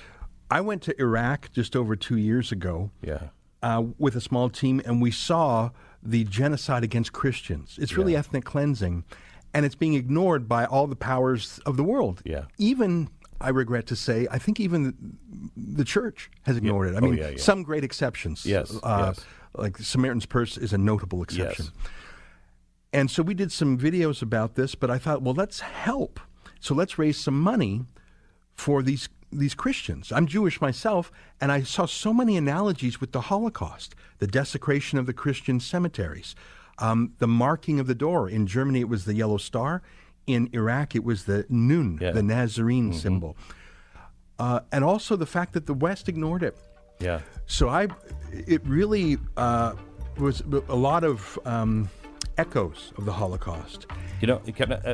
I 0.51 0.61
went 0.61 0.83
to 0.83 1.01
Iraq 1.01 1.51
just 1.53 1.75
over 1.75 1.97
two 1.97 2.17
years 2.17 2.53
ago. 2.53 2.91
Yeah. 3.03 3.29
Uh, 3.63 3.85
with 3.99 4.17
a 4.17 4.21
small 4.21 4.49
team, 4.51 4.81
and 4.85 5.01
we 5.01 5.11
saw 5.13 5.71
the 6.03 6.25
genocide 6.25 6.83
against 6.83 7.13
Christians. 7.13 7.79
It's 7.81 7.97
really 7.97 8.17
ethnic 8.17 8.45
cleansing, 8.45 9.05
and 9.55 9.65
it's 9.65 9.77
being 9.77 9.95
ignored 9.95 10.49
by 10.49 10.65
all 10.65 10.89
the 10.89 10.97
powers 10.97 11.61
of 11.65 11.77
the 11.77 11.85
world. 11.85 12.23
Yeah. 12.25 12.47
Even 12.59 13.09
I 13.41 13.51
regret 13.51 13.87
to 13.87 13.97
say, 13.97 14.27
I 14.33 14.39
think 14.39 14.59
even 14.59 14.83
the, 14.83 14.95
the 15.77 15.85
church 15.85 16.29
has 16.43 16.57
ignored 16.57 16.89
it. 16.89 16.95
I 16.95 16.99
Oh, 16.99 17.03
mean, 17.03 17.15
yeah, 17.19 17.29
yeah. 17.31 17.37
some 17.37 17.63
great 17.63 17.85
exceptions. 17.85 18.45
Yes, 18.45 18.77
Uh, 18.83 19.13
yes. 19.17 19.25
Like 19.57 19.79
Samaritan's 19.79 20.27
Purse 20.27 20.57
is 20.57 20.73
a 20.73 20.79
notable 20.79 21.23
exception. 21.23 21.67
Yes. 21.67 21.91
And 22.93 23.11
so 23.11 23.23
we 23.23 23.35
did 23.35 23.51
some 23.51 23.79
videos 23.79 24.23
about 24.23 24.55
this, 24.55 24.75
but 24.75 24.91
I 24.91 24.99
thought, 24.99 25.23
well, 25.23 25.35
let's 25.35 25.61
help. 25.61 26.21
So 26.61 26.75
let's 26.75 26.99
raise 26.99 27.17
some 27.17 27.41
money 27.41 27.87
for 28.55 28.83
these 28.83 29.09
these 29.35 29.55
Christians. 29.55 30.13
I'm 30.13 30.27
Jewish 30.27 30.61
myself, 30.61 31.11
and 31.41 31.51
I 31.51 31.63
saw 31.63 31.87
so 31.87 32.13
many 32.13 32.37
analogies 32.37 33.01
with 33.01 33.13
the 33.13 33.23
Holocaust, 33.23 33.95
the 34.19 34.27
desecration 34.27 34.99
of 34.99 35.07
the 35.07 35.15
Christian 35.15 35.59
cemeteries, 35.59 36.35
um, 36.79 37.15
the 37.19 37.27
marking 37.27 37.81
of 37.81 37.87
the 37.87 37.95
door. 37.95 38.29
In 38.29 38.47
Germany, 38.47 38.81
it 38.81 38.91
was 38.91 39.07
the 39.07 39.15
yellow 39.15 39.39
star. 39.39 39.83
In 40.27 40.51
Iraq, 40.53 40.95
it 40.95 41.03
was 41.03 41.25
the 41.25 41.47
nun, 41.49 41.97
the 41.97 42.23
Nazarene 42.23 42.93
symbol. 42.93 43.37
Uh, 44.39 44.61
and 44.71 44.85
also 44.85 45.17
the 45.17 45.27
fact 45.27 45.55
that 45.55 45.65
the 45.65 45.75
West 45.75 46.09
ignored 46.09 46.43
it. 46.43 46.57
Yeah. 47.01 47.21
So 47.47 47.69
I, 47.69 47.89
it 48.33 48.61
really 48.67 49.17
uh, 49.37 49.75
was 50.19 50.43
a 50.69 50.77
lot 50.77 51.05
of 51.05 51.39
um, 51.45 51.89
echoes 52.39 52.93
of 52.97 53.05
the 53.05 53.13
Holocaust. 53.13 53.87
You 54.21 54.29
know, 54.29 54.41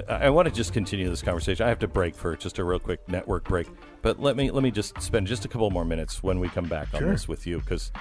I, 0.08 0.26
I 0.26 0.30
want 0.30 0.48
to 0.48 0.54
just 0.54 0.72
continue 0.72 1.08
this 1.08 1.22
conversation. 1.22 1.66
I 1.66 1.68
have 1.68 1.78
to 1.80 1.88
break 1.88 2.14
for 2.14 2.36
just 2.36 2.58
a 2.58 2.64
real 2.64 2.78
quick 2.78 3.06
network 3.08 3.44
break, 3.44 3.68
but 4.02 4.20
let 4.20 4.36
me 4.36 4.50
let 4.50 4.62
me 4.62 4.70
just 4.70 5.00
spend 5.02 5.26
just 5.26 5.44
a 5.44 5.48
couple 5.48 5.70
more 5.70 5.84
minutes 5.84 6.22
when 6.22 6.40
we 6.40 6.48
come 6.48 6.66
back 6.66 6.92
on 6.94 7.00
Sure. 7.00 7.10
this 7.10 7.28
with 7.28 7.46
you 7.46 7.58
because 7.60 7.92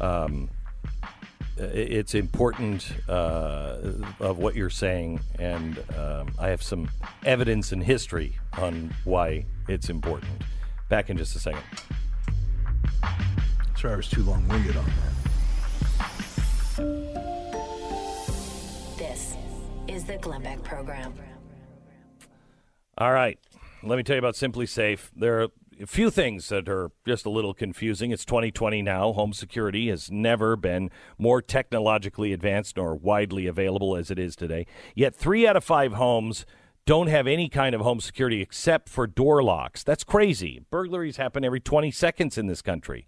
um, 0.00 0.48
it's 1.56 2.14
important 2.14 2.92
uh, 3.08 3.78
of 4.20 4.38
what 4.38 4.54
you're 4.54 4.70
saying, 4.70 5.20
and 5.38 5.82
um, 5.96 6.28
I 6.38 6.48
have 6.48 6.62
some 6.62 6.88
evidence 7.24 7.72
and 7.72 7.82
history 7.82 8.38
on 8.58 8.94
why 9.04 9.46
it's 9.68 9.88
important. 9.88 10.30
Back 10.88 11.10
in 11.10 11.16
just 11.16 11.34
a 11.34 11.40
second. 11.40 11.62
Sorry, 13.76 13.92
I 13.92 13.96
was 13.96 14.08
too 14.08 14.22
long 14.22 14.46
winded 14.48 14.76
on 14.76 14.84
that. 16.76 17.15
Is 19.96 20.04
the 20.04 20.18
Glenn 20.18 20.42
Beck 20.42 20.62
Program. 20.62 21.14
All 22.98 23.12
right. 23.12 23.38
Let 23.82 23.96
me 23.96 24.02
tell 24.02 24.14
you 24.14 24.18
about 24.18 24.34
SimpliSafe. 24.34 25.08
There 25.16 25.40
are 25.40 25.48
a 25.80 25.86
few 25.86 26.10
things 26.10 26.50
that 26.50 26.68
are 26.68 26.90
just 27.06 27.24
a 27.24 27.30
little 27.30 27.54
confusing. 27.54 28.10
It's 28.10 28.26
2020 28.26 28.82
now. 28.82 29.14
Home 29.14 29.32
security 29.32 29.88
has 29.88 30.10
never 30.10 30.54
been 30.54 30.90
more 31.16 31.40
technologically 31.40 32.34
advanced 32.34 32.76
nor 32.76 32.94
widely 32.94 33.46
available 33.46 33.96
as 33.96 34.10
it 34.10 34.18
is 34.18 34.36
today. 34.36 34.66
Yet, 34.94 35.16
three 35.16 35.46
out 35.46 35.56
of 35.56 35.64
five 35.64 35.94
homes 35.94 36.44
don't 36.84 37.06
have 37.06 37.26
any 37.26 37.48
kind 37.48 37.74
of 37.74 37.80
home 37.80 38.00
security 38.00 38.42
except 38.42 38.90
for 38.90 39.06
door 39.06 39.42
locks. 39.42 39.82
That's 39.82 40.04
crazy. 40.04 40.62
Burglaries 40.68 41.16
happen 41.16 41.42
every 41.42 41.60
20 41.60 41.90
seconds 41.90 42.36
in 42.36 42.48
this 42.48 42.60
country. 42.60 43.06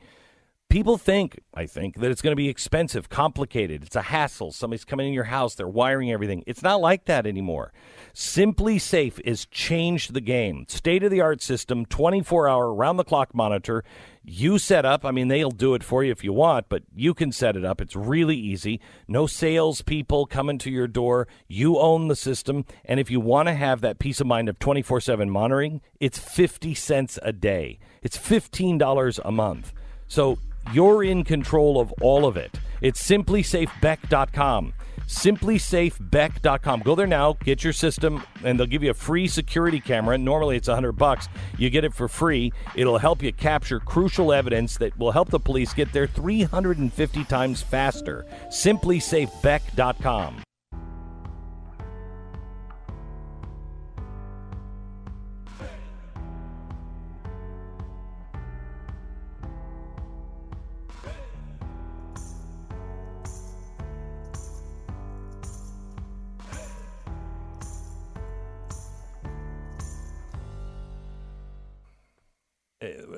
People 0.70 0.98
think, 0.98 1.40
I 1.54 1.64
think, 1.64 1.96
that 1.96 2.10
it's 2.10 2.20
going 2.20 2.32
to 2.32 2.36
be 2.36 2.50
expensive, 2.50 3.08
complicated. 3.08 3.84
It's 3.84 3.96
a 3.96 4.02
hassle. 4.02 4.52
Somebody's 4.52 4.84
coming 4.84 5.08
in 5.08 5.14
your 5.14 5.24
house, 5.24 5.54
they're 5.54 5.66
wiring 5.66 6.12
everything. 6.12 6.44
It's 6.46 6.62
not 6.62 6.82
like 6.82 7.06
that 7.06 7.26
anymore. 7.26 7.72
SimpliSafe 8.14 9.26
has 9.26 9.46
changed 9.46 10.12
the 10.12 10.20
game. 10.20 10.66
State 10.68 11.02
of 11.02 11.10
the 11.10 11.22
art 11.22 11.40
system, 11.40 11.86
24 11.86 12.50
hour, 12.50 12.74
round 12.74 12.98
the 12.98 13.04
clock 13.04 13.34
monitor. 13.34 13.82
You 14.22 14.58
set 14.58 14.84
up. 14.84 15.06
I 15.06 15.10
mean, 15.10 15.28
they'll 15.28 15.50
do 15.50 15.72
it 15.72 15.82
for 15.82 16.04
you 16.04 16.12
if 16.12 16.22
you 16.22 16.34
want, 16.34 16.68
but 16.68 16.82
you 16.94 17.14
can 17.14 17.32
set 17.32 17.56
it 17.56 17.64
up. 17.64 17.80
It's 17.80 17.96
really 17.96 18.36
easy. 18.36 18.78
No 19.06 19.26
salespeople 19.26 20.26
coming 20.26 20.58
to 20.58 20.70
your 20.70 20.86
door. 20.86 21.28
You 21.46 21.78
own 21.78 22.08
the 22.08 22.16
system. 22.16 22.66
And 22.84 23.00
if 23.00 23.10
you 23.10 23.20
want 23.20 23.48
to 23.48 23.54
have 23.54 23.80
that 23.80 23.98
peace 23.98 24.20
of 24.20 24.26
mind 24.26 24.50
of 24.50 24.58
24 24.58 25.00
7 25.00 25.30
monitoring, 25.30 25.80
it's 25.98 26.18
50 26.18 26.74
cents 26.74 27.18
a 27.22 27.32
day. 27.32 27.78
It's 28.02 28.18
$15 28.18 29.20
a 29.24 29.32
month. 29.32 29.72
So 30.08 30.38
you're 30.72 31.04
in 31.04 31.24
control 31.24 31.80
of 31.80 31.92
all 32.00 32.26
of 32.26 32.36
it. 32.36 32.58
It's 32.80 33.02
simplisafebeck.com. 33.06 34.74
Simplisafebeck.com. 35.06 36.80
Go 36.80 36.94
there 36.94 37.06
now, 37.06 37.32
get 37.42 37.64
your 37.64 37.72
system, 37.72 38.22
and 38.44 38.58
they'll 38.58 38.66
give 38.66 38.82
you 38.82 38.90
a 38.90 38.94
free 38.94 39.26
security 39.26 39.80
camera. 39.80 40.18
Normally 40.18 40.56
it's 40.56 40.68
100 40.68 40.92
bucks. 40.92 41.28
You 41.56 41.70
get 41.70 41.84
it 41.84 41.94
for 41.94 42.08
free. 42.08 42.52
It'll 42.74 42.98
help 42.98 43.22
you 43.22 43.32
capture 43.32 43.80
crucial 43.80 44.32
evidence 44.34 44.76
that 44.78 44.98
will 44.98 45.12
help 45.12 45.30
the 45.30 45.40
police 45.40 45.72
get 45.72 45.92
there 45.92 46.06
350 46.06 47.24
times 47.24 47.62
faster. 47.62 48.26
Simplisafebeck.com. 48.50 50.42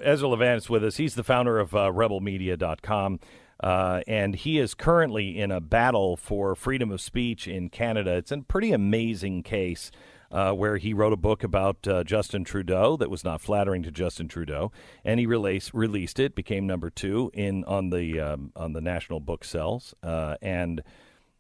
Ezra 0.03 0.29
Levant 0.29 0.59
is 0.59 0.71
with 0.71 0.85
us. 0.85 0.97
He's 0.97 1.15
the 1.15 1.25
founder 1.25 1.59
of 1.59 1.75
uh, 1.75 1.91
rebelmedia.com. 1.93 3.21
Uh, 3.63 4.01
and 4.07 4.35
he 4.35 4.59
is 4.59 4.75
currently 4.75 5.39
in 5.39 5.51
a 5.51 5.61
battle 5.61 6.17
for 6.17 6.55
freedom 6.55 6.91
of 6.91 7.01
speech 7.01 7.47
in 7.47 7.69
Canada. 7.69 8.15
It's 8.17 8.33
a 8.33 8.39
pretty 8.39 8.73
amazing 8.73 9.43
case 9.43 9.91
uh, 10.33 10.53
where 10.53 10.77
he 10.77 10.95
wrote 10.95 11.13
a 11.13 11.17
book 11.17 11.43
about 11.43 11.87
uh, 11.87 12.05
Justin 12.05 12.45
Trudeau 12.45 12.97
that 12.97 13.11
was 13.11 13.25
not 13.25 13.41
flattering 13.41 13.83
to 13.83 13.91
Justin 13.91 14.29
Trudeau, 14.29 14.71
and 15.05 15.19
he 15.19 15.27
released 15.27 15.75
released 15.75 16.19
it, 16.19 16.35
became 16.35 16.67
number 16.67 16.89
two 16.89 17.31
in 17.35 17.65
on 17.65 17.91
the 17.91 18.21
um, 18.21 18.53
on 18.55 18.73
the 18.73 18.81
national 18.81 19.21
book 19.21 19.45
sales, 19.45 19.95
uh, 20.03 20.37
and 20.41 20.83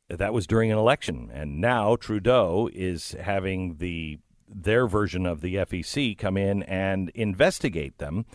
that 0.08 0.32
was 0.34 0.46
during 0.46 0.72
an 0.72 0.78
election. 0.78 1.30
And 1.32 1.60
now 1.60 1.96
Trudeau 1.96 2.68
is 2.72 3.12
having 3.12 3.76
the 3.76 4.18
their 4.54 4.86
version 4.86 5.26
of 5.26 5.40
the 5.40 5.56
FEC 5.56 6.16
come 6.18 6.36
in 6.36 6.62
and 6.64 7.10
investigate 7.10 7.98
them 7.98 8.26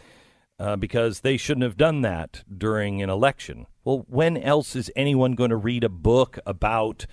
uh, 0.60 0.76
because 0.76 1.22
they 1.22 1.38
shouldn't 1.38 1.64
have 1.64 1.78
done 1.78 2.02
that 2.02 2.44
during 2.56 3.02
an 3.02 3.10
election. 3.10 3.66
Well, 3.84 4.06
when 4.08 4.38
else 4.38 4.76
is 4.76 4.92
anyone 4.96 5.34
going 5.34 5.50
to 5.50 5.56
read 5.56 5.84
a 5.84 5.90
book 5.90 6.40
about 6.46 7.06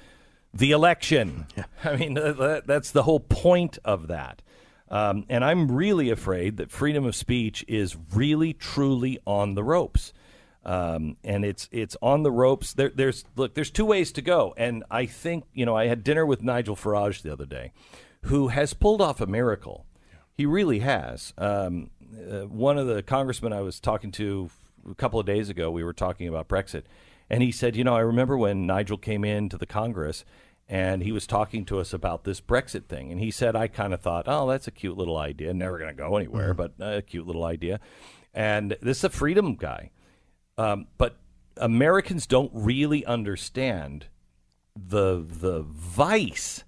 the 0.55 0.70
election? 0.70 1.47
Yeah. 1.57 1.65
I 1.85 1.97
mean, 1.97 2.15
that, 2.15 2.65
that's 2.66 2.91
the 2.91 3.03
whole 3.03 3.20
point 3.20 3.79
of 3.85 4.09
that. 4.09 4.43
Um, 4.89 5.24
and 5.29 5.43
I'm 5.43 5.73
really 5.73 6.11
afraid 6.11 6.59
that 6.59 6.70
freedom 6.70 7.05
of 7.07 7.16
speech 7.16 7.65
is 7.66 7.97
really, 8.15 8.53
truly 8.53 9.19
on 9.27 9.55
the 9.55 9.65
ropes. 9.65 10.12
Um, 10.65 11.16
and 11.24 11.45
it's 11.45 11.69
it's 11.73 11.97
on 12.01 12.23
the 12.23 12.31
ropes. 12.31 12.74
There, 12.74 12.91
there's 12.91 13.24
look. 13.35 13.55
There's 13.55 13.70
two 13.70 13.85
ways 13.85 14.12
to 14.12 14.23
go, 14.23 14.55
and 14.57 14.85
I 14.93 15.07
think 15.07 15.45
you 15.53 15.66
know. 15.66 15.77
I 15.77 15.89
had 15.89 16.05
dinner 16.05 16.24
with 16.24 16.43
Nigel 16.45 16.77
Farage 16.77 17.23
the 17.23 17.33
other 17.33 17.47
day, 17.47 17.73
who 18.23 18.49
has 18.49 18.74
pulled 18.74 19.01
off 19.01 19.20
a 19.20 19.27
miracle. 19.27 19.86
He 20.36 20.47
really 20.47 20.81
has. 20.81 21.32
Um, 21.39 21.90
uh, 22.15 22.47
one 22.47 22.78
of 22.78 22.86
the 22.86 23.03
congressmen 23.03 23.53
I 23.53 23.61
was 23.61 23.81
talking 23.81 24.11
to 24.12 24.51
a 24.90 24.94
couple 24.94 25.20
of 25.20 25.27
days 25.27 25.49
ago, 25.49 25.70
we 25.70 25.85
were 25.85 25.93
talking 25.93 26.28
about 26.28 26.49
Brexit, 26.49 26.85
and 27.31 27.43
he 27.43 27.53
said, 27.53 27.77
"You 27.77 27.85
know, 27.85 27.94
I 27.94 28.01
remember 28.01 28.36
when 28.36 28.66
Nigel 28.66 28.99
came 28.99 29.24
into 29.24 29.57
the 29.57 29.66
Congress." 29.66 30.24
And 30.69 31.03
he 31.03 31.12
was 31.12 31.27
talking 31.27 31.66
to 31.66 31.81
us 31.81 31.93
about 31.93 32.24
this 32.24 32.40
Brexit 32.40 32.86
thing. 32.86 33.11
And 33.11 33.20
he 33.20 33.31
said, 33.31 33.55
I 33.55 33.66
kind 33.66 33.93
of 33.93 34.01
thought, 34.01 34.24
oh, 34.27 34.49
that's 34.49 34.69
a 34.69 34.70
cute 34.70 34.97
little 34.97 35.19
idea. 35.19 35.53
Never 35.53 35.77
going 35.77 35.90
to 35.90 36.03
go 36.03 36.16
anywhere, 36.16 36.55
mm-hmm. 36.55 36.73
but 36.78 36.97
a 36.97 37.03
cute 37.03 37.27
little 37.27 37.44
idea. 37.44 37.78
And 38.32 38.77
this 38.81 38.99
is 38.99 39.05
a 39.05 39.11
freedom 39.11 39.57
guy. 39.57 39.90
Um, 40.57 40.86
but 40.97 41.16
Americans 41.57 42.27
don't 42.27 42.51
really 42.55 43.05
understand 43.05 44.07
the 44.74 45.23
the 45.27 45.62
vice 45.62 46.65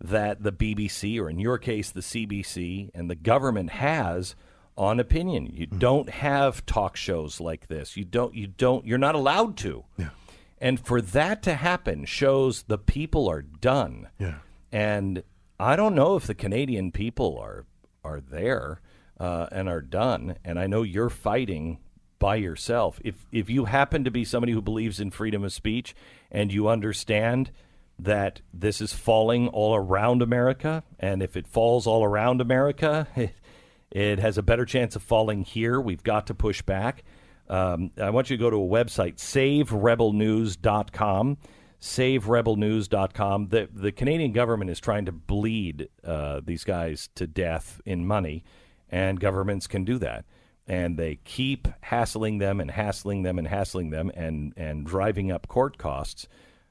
that 0.00 0.42
the 0.42 0.52
BBC 0.52 1.20
or 1.20 1.30
in 1.30 1.38
your 1.38 1.58
case 1.58 1.90
the 1.90 2.00
CBC 2.00 2.90
and 2.94 3.08
the 3.08 3.14
government 3.14 3.70
has 3.70 4.34
on 4.76 5.00
opinion. 5.00 5.46
You 5.46 5.66
mm-hmm. 5.66 5.78
don't 5.78 6.10
have 6.10 6.66
talk 6.66 6.96
shows 6.96 7.40
like 7.40 7.68
this. 7.68 7.96
You 7.96 8.04
don't 8.04 8.34
you 8.34 8.46
don't 8.46 8.86
you're 8.86 8.98
not 8.98 9.14
allowed 9.14 9.56
to. 9.58 9.84
Yeah. 9.96 10.10
And 10.58 10.80
for 10.80 11.00
that 11.00 11.42
to 11.44 11.54
happen 11.54 12.04
shows 12.04 12.64
the 12.64 12.78
people 12.78 13.28
are 13.28 13.42
done. 13.42 14.08
Yeah. 14.18 14.38
And 14.72 15.22
I 15.58 15.76
don't 15.76 15.94
know 15.94 16.16
if 16.16 16.26
the 16.26 16.34
Canadian 16.34 16.92
people 16.92 17.38
are 17.38 17.66
are 18.04 18.20
there 18.20 18.80
uh, 19.18 19.46
and 19.50 19.68
are 19.68 19.80
done. 19.80 20.36
And 20.44 20.58
I 20.58 20.66
know 20.66 20.82
you're 20.82 21.10
fighting 21.10 21.78
by 22.18 22.36
yourself. 22.36 23.00
If 23.04 23.26
if 23.32 23.50
you 23.50 23.66
happen 23.66 24.04
to 24.04 24.10
be 24.10 24.24
somebody 24.24 24.52
who 24.52 24.62
believes 24.62 25.00
in 25.00 25.10
freedom 25.10 25.44
of 25.44 25.52
speech 25.52 25.94
and 26.30 26.52
you 26.52 26.68
understand 26.68 27.50
that 27.98 28.42
this 28.52 28.80
is 28.80 28.92
falling 28.92 29.48
all 29.48 29.74
around 29.74 30.22
America, 30.22 30.84
and 30.98 31.22
if 31.22 31.36
it 31.36 31.46
falls 31.46 31.86
all 31.86 32.02
around 32.04 32.40
America, 32.40 33.06
it, 33.16 33.34
it 33.90 34.18
has 34.18 34.38
a 34.38 34.42
better 34.42 34.64
chance 34.64 34.96
of 34.96 35.02
falling 35.02 35.42
here. 35.42 35.78
We've 35.80 36.02
got 36.02 36.26
to 36.28 36.34
push 36.34 36.62
back. 36.62 37.04
Um, 37.48 37.92
I 38.00 38.10
want 38.10 38.28
you 38.28 38.36
to 38.36 38.40
go 38.40 38.50
to 38.50 38.56
a 38.56 38.66
website, 38.66 39.16
saverebelnews.com. 39.16 41.38
SaveRebelNews.com. 41.78 43.48
The, 43.48 43.68
the 43.72 43.92
Canadian 43.92 44.32
government 44.32 44.70
is 44.70 44.80
trying 44.80 45.04
to 45.04 45.12
bleed 45.12 45.90
uh, 46.02 46.40
these 46.42 46.64
guys 46.64 47.10
to 47.16 47.26
death 47.26 47.82
in 47.84 48.06
money, 48.06 48.44
and 48.90 49.20
governments 49.20 49.66
can 49.66 49.84
do 49.84 49.98
that 49.98 50.24
and 50.66 50.98
they 50.98 51.16
keep 51.24 51.68
hassling 51.82 52.38
them 52.38 52.60
and 52.60 52.70
hassling 52.70 53.22
them 53.22 53.38
and 53.38 53.48
hassling 53.48 53.90
them 53.90 54.10
and, 54.14 54.52
and 54.56 54.86
driving 54.86 55.30
up 55.30 55.46
court 55.46 55.78
costs, 55.78 56.26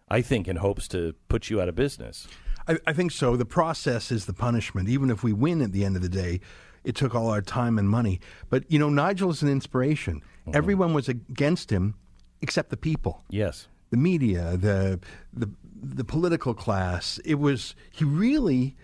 I 0.08 0.22
think, 0.22 0.48
in 0.48 0.58
hopes 0.58 0.88
to 0.90 1.16
put 1.30 1.50
you 1.50 1.62
out 1.62 1.70
of 1.70 1.76
business. 1.76 2.28
I, 2.68 2.78
I, 2.86 2.94
think 2.94 3.12
so. 3.12 3.36
The 3.36 3.46
process 3.46 4.12
is 4.12 4.26
the 4.26 4.34
punishment. 4.34 4.90
Even 4.90 5.10
if 5.10 5.24
we 5.24 5.34
win 5.34 5.62
at 5.62 5.72
the 5.72 5.84
end 5.84 5.96
of 5.96 6.02
the 6.02 6.10
day, 6.10 6.42
it 6.84 6.96
took 6.96 7.16
all 7.16 7.30
our 7.30 7.42
time 7.42 7.80
and 7.80 7.90
money. 7.90 8.20
But, 8.50 8.70
you 8.72 8.78
know, 8.80 8.90
Nigel 8.90 9.32
is 9.32 9.42
an 9.42 9.50
inspiration. 9.50 10.22
Mm-hmm. 10.42 10.56
Everyone 10.56 10.94
was 10.94 11.10
against 11.10 11.72
him 11.72 11.96
except 12.42 12.70
the 12.70 12.78
people. 12.78 13.24
Yes. 13.30 13.68
The 13.90 13.98
media, 13.98 14.58
the, 14.58 15.00
the, 15.34 15.50
the 15.76 16.04
political 16.04 16.54
class. 16.54 17.20
It 17.26 17.36
was, 17.36 17.76
he 17.92 18.04
really, 18.04 18.76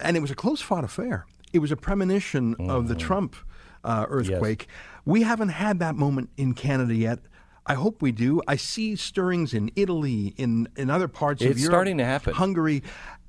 and 0.00 0.16
it 0.16 0.20
was 0.20 0.30
a 0.30 0.36
close 0.36 0.60
fought 0.60 0.84
affair. 0.84 1.26
It 1.52 1.60
was 1.60 1.70
a 1.70 1.76
premonition 1.76 2.54
mm-hmm. 2.54 2.70
of 2.70 2.88
the 2.88 2.94
mm-hmm. 2.94 3.06
Trump 3.06 3.36
uh, 3.84 4.06
earthquake. 4.08 4.66
Yes. 4.68 4.76
We 5.04 5.22
haven't 5.22 5.48
had 5.50 5.78
that 5.78 5.94
moment 5.94 6.30
in 6.36 6.54
Canada 6.54 6.94
yet. 6.94 7.20
I 7.66 7.74
hope 7.74 8.02
we 8.02 8.12
do. 8.12 8.42
I 8.48 8.56
see 8.56 8.96
stirrings 8.96 9.54
in 9.54 9.70
Italy, 9.76 10.34
in, 10.36 10.68
in 10.76 10.90
other 10.90 11.08
parts 11.08 11.42
it's 11.42 11.50
of 11.50 11.58
Europe. 11.58 11.58
It's 11.58 11.74
starting 11.74 11.98
to 11.98 12.04
happen. 12.04 12.34
Hungary. 12.34 12.82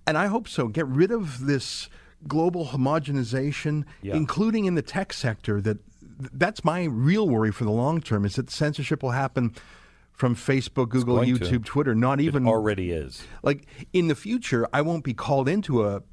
And 0.08 0.18
I 0.18 0.28
hope 0.28 0.48
so. 0.48 0.68
Get 0.68 0.88
rid 0.88 1.12
of 1.12 1.46
this 1.46 1.90
global 2.28 2.68
homogenization, 2.68 3.84
yeah. 4.02 4.16
including 4.16 4.66
in 4.66 4.76
the 4.76 4.82
tech 4.82 5.14
sector. 5.14 5.62
That 5.62 5.78
That's 6.34 6.64
my 6.64 6.86
real 6.86 7.28
worry 7.28 7.52
for 7.52 7.66
the 7.66 7.72
long 7.72 8.02
term, 8.02 8.26
is 8.26 8.36
that 8.36 8.50
censorship 8.50 9.04
will 9.04 9.12
happen 9.12 9.54
from 10.12 10.36
Facebook, 10.36 10.90
Google, 10.90 11.18
going 11.18 11.36
to. 11.36 11.46
YouTube, 11.46 11.66
Twitter. 11.66 11.96
Not 11.96 12.22
even 12.22 12.48
already 12.48 12.92
is. 12.92 13.24
Like 13.44 13.66
in 13.94 14.08
the 14.08 14.16
future, 14.16 14.68
I 14.72 14.82
won't 14.82 15.04
be 15.04 15.14
called 15.14 15.50
into 15.50 15.86
a 15.86 16.04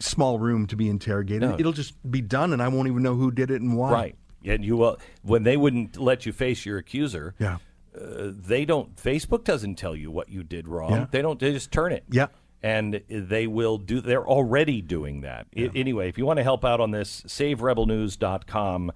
small 0.00 0.38
room 0.38 0.66
to 0.66 0.76
be 0.76 0.88
interrogated. 0.88 1.48
No. 1.48 1.56
It'll 1.58 1.72
just 1.72 1.94
be 2.10 2.20
done, 2.20 2.52
and 2.52 2.62
I 2.62 2.68
won't 2.68 2.88
even 2.88 3.02
know 3.02 3.14
who 3.14 3.30
did 3.30 3.50
it 3.50 3.62
and 3.62 3.76
why. 3.76 3.92
Right. 3.92 4.16
And 4.44 4.64
you 4.64 4.76
will 4.76 4.98
when 5.22 5.42
they 5.42 5.56
wouldn't 5.56 5.96
let 5.98 6.26
you 6.26 6.32
face 6.32 6.66
your 6.66 6.78
accuser. 6.78 7.34
Yeah. 7.38 7.58
Uh, 7.94 8.32
they 8.34 8.64
don't. 8.64 8.96
Facebook 8.96 9.44
doesn't 9.44 9.76
tell 9.76 9.94
you 9.94 10.10
what 10.10 10.28
you 10.28 10.42
did 10.42 10.66
wrong. 10.68 10.92
Yeah. 10.92 11.06
They 11.10 11.22
don't. 11.22 11.38
They 11.38 11.52
just 11.52 11.70
turn 11.72 11.92
it. 11.92 12.04
Yeah. 12.10 12.26
And 12.62 13.02
they 13.08 13.46
will 13.46 13.76
do. 13.78 14.00
They're 14.00 14.26
already 14.26 14.80
doing 14.80 15.20
that. 15.20 15.46
I- 15.56 15.70
anyway, 15.74 16.08
if 16.08 16.16
you 16.18 16.26
want 16.26 16.38
to 16.38 16.42
help 16.42 16.64
out 16.64 16.80
on 16.80 16.90
this, 16.92 17.22
SaveRebelNews.com, 17.26 18.92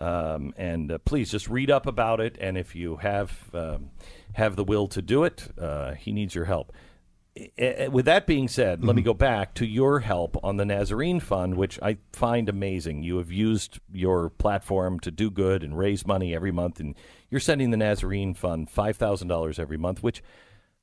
um, 0.00 0.54
and 0.56 0.90
uh, 0.92 0.98
please 0.98 1.30
just 1.30 1.48
read 1.48 1.70
up 1.70 1.86
about 1.86 2.20
it. 2.20 2.36
And 2.40 2.58
if 2.58 2.74
you 2.74 2.96
have 2.96 3.50
um, 3.54 3.90
have 4.34 4.56
the 4.56 4.64
will 4.64 4.88
to 4.88 5.00
do 5.02 5.24
it, 5.24 5.48
uh, 5.58 5.94
he 5.94 6.12
needs 6.12 6.34
your 6.34 6.46
help. 6.46 6.72
With 7.34 8.04
that 8.04 8.26
being 8.26 8.46
said, 8.46 8.84
let 8.84 8.94
me 8.94 9.00
mm-hmm. 9.00 9.06
go 9.06 9.14
back 9.14 9.54
to 9.54 9.66
your 9.66 10.00
help 10.00 10.36
on 10.44 10.58
the 10.58 10.66
Nazarene 10.66 11.18
Fund, 11.18 11.54
which 11.54 11.78
I 11.80 11.96
find 12.12 12.46
amazing. 12.46 13.02
You 13.02 13.16
have 13.16 13.32
used 13.32 13.80
your 13.90 14.28
platform 14.28 15.00
to 15.00 15.10
do 15.10 15.30
good 15.30 15.62
and 15.62 15.78
raise 15.78 16.06
money 16.06 16.34
every 16.34 16.52
month, 16.52 16.78
and 16.78 16.94
you're 17.30 17.40
sending 17.40 17.70
the 17.70 17.78
Nazarene 17.78 18.34
Fund 18.34 18.68
five 18.68 18.98
thousand 18.98 19.28
dollars 19.28 19.58
every 19.58 19.78
month. 19.78 20.02
Which 20.02 20.22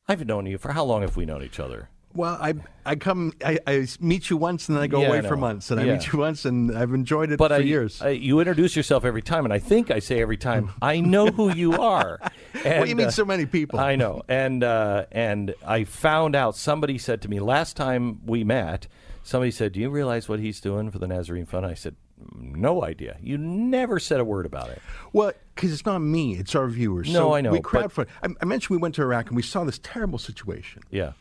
I've 0.07 0.25
known 0.25 0.47
you 0.47 0.57
for 0.57 0.71
how 0.71 0.85
long 0.85 1.01
have 1.01 1.15
we 1.15 1.25
known 1.25 1.43
each 1.43 1.59
other? 1.59 1.89
Well, 2.13 2.37
I 2.41 2.55
I 2.85 2.95
come 2.95 3.33
I, 3.45 3.59
I 3.67 3.87
meet 3.99 4.29
you 4.31 4.37
once 4.37 4.67
and 4.67 4.75
then 4.75 4.83
I 4.83 4.87
go 4.87 4.99
Yeah, 5.01 5.07
I 5.11 5.17
away 5.17 5.27
for 5.27 5.37
months 5.37 5.69
and 5.69 5.79
I 5.79 5.83
meet 5.85 6.11
you 6.11 6.17
once 6.19 6.43
and 6.43 6.75
I've 6.75 6.93
enjoyed 6.93 7.31
it 7.31 7.37
But 7.37 7.49
for 7.51 7.55
I, 7.55 7.59
years. 7.59 8.01
I- 8.01 8.09
you 8.09 8.39
introduce 8.39 8.75
yourself 8.75 9.05
every 9.05 9.21
time, 9.21 9.45
and 9.45 9.53
I 9.53 9.59
think 9.59 9.91
I 9.91 9.99
say 9.99 10.19
every 10.21 10.37
time, 10.37 10.71
I 10.81 10.99
know 11.01 11.27
who 11.27 11.53
you 11.53 11.73
are. 11.79 12.19
well, 12.65 12.75
you 12.85 12.91
And, 12.91 12.95
meet 12.97 13.07
uh, 13.07 13.11
so 13.11 13.25
many 13.25 13.45
people. 13.45 13.79
I 13.79 13.95
know, 13.95 14.23
and 14.27 14.63
uh, 14.63 15.05
and 15.11 15.53
I 15.65 15.83
found 15.83 16.35
out. 16.35 16.55
Somebody 16.55 16.97
said 16.97 17.21
to 17.21 17.29
me 17.29 17.39
last 17.39 17.77
time 17.77 18.25
we 18.25 18.43
met. 18.43 18.87
Somebody 19.23 19.51
said, 19.51 19.73
"Do 19.73 19.79
you 19.79 19.89
realize 19.91 20.27
what 20.27 20.39
he's 20.39 20.59
doing 20.59 20.89
for 20.89 20.97
the 20.97 21.07
Nazarene 21.07 21.45
Fund?" 21.45 21.63
I 21.65 21.75
said, 21.75 21.95
"No 22.33 22.83
idea." 22.83 23.17
You 23.21 23.37
never 23.37 23.99
said 23.99 24.19
a 24.19 24.25
word 24.25 24.47
about 24.47 24.69
it. 24.69 24.81
Well, 25.13 25.31
because 25.53 25.71
it's 25.71 25.85
not 25.85 25.99
me; 25.99 26.35
it's 26.37 26.55
our 26.55 26.67
viewers. 26.67 27.07
No, 27.07 27.19
so 27.19 27.33
I 27.35 27.41
know, 27.41 27.51
We 27.51 27.59
crowdfund. 27.59 28.07
I, 28.23 28.29
I 28.41 28.45
mentioned 28.45 28.71
we 28.75 28.81
went 28.81 28.95
to 28.95 29.03
Iraq 29.03 29.27
and 29.27 29.35
we 29.35 29.43
saw 29.43 29.63
this 29.63 29.79
terrible 29.83 30.17
situation, 30.17 30.81
Yeah, 30.89 31.11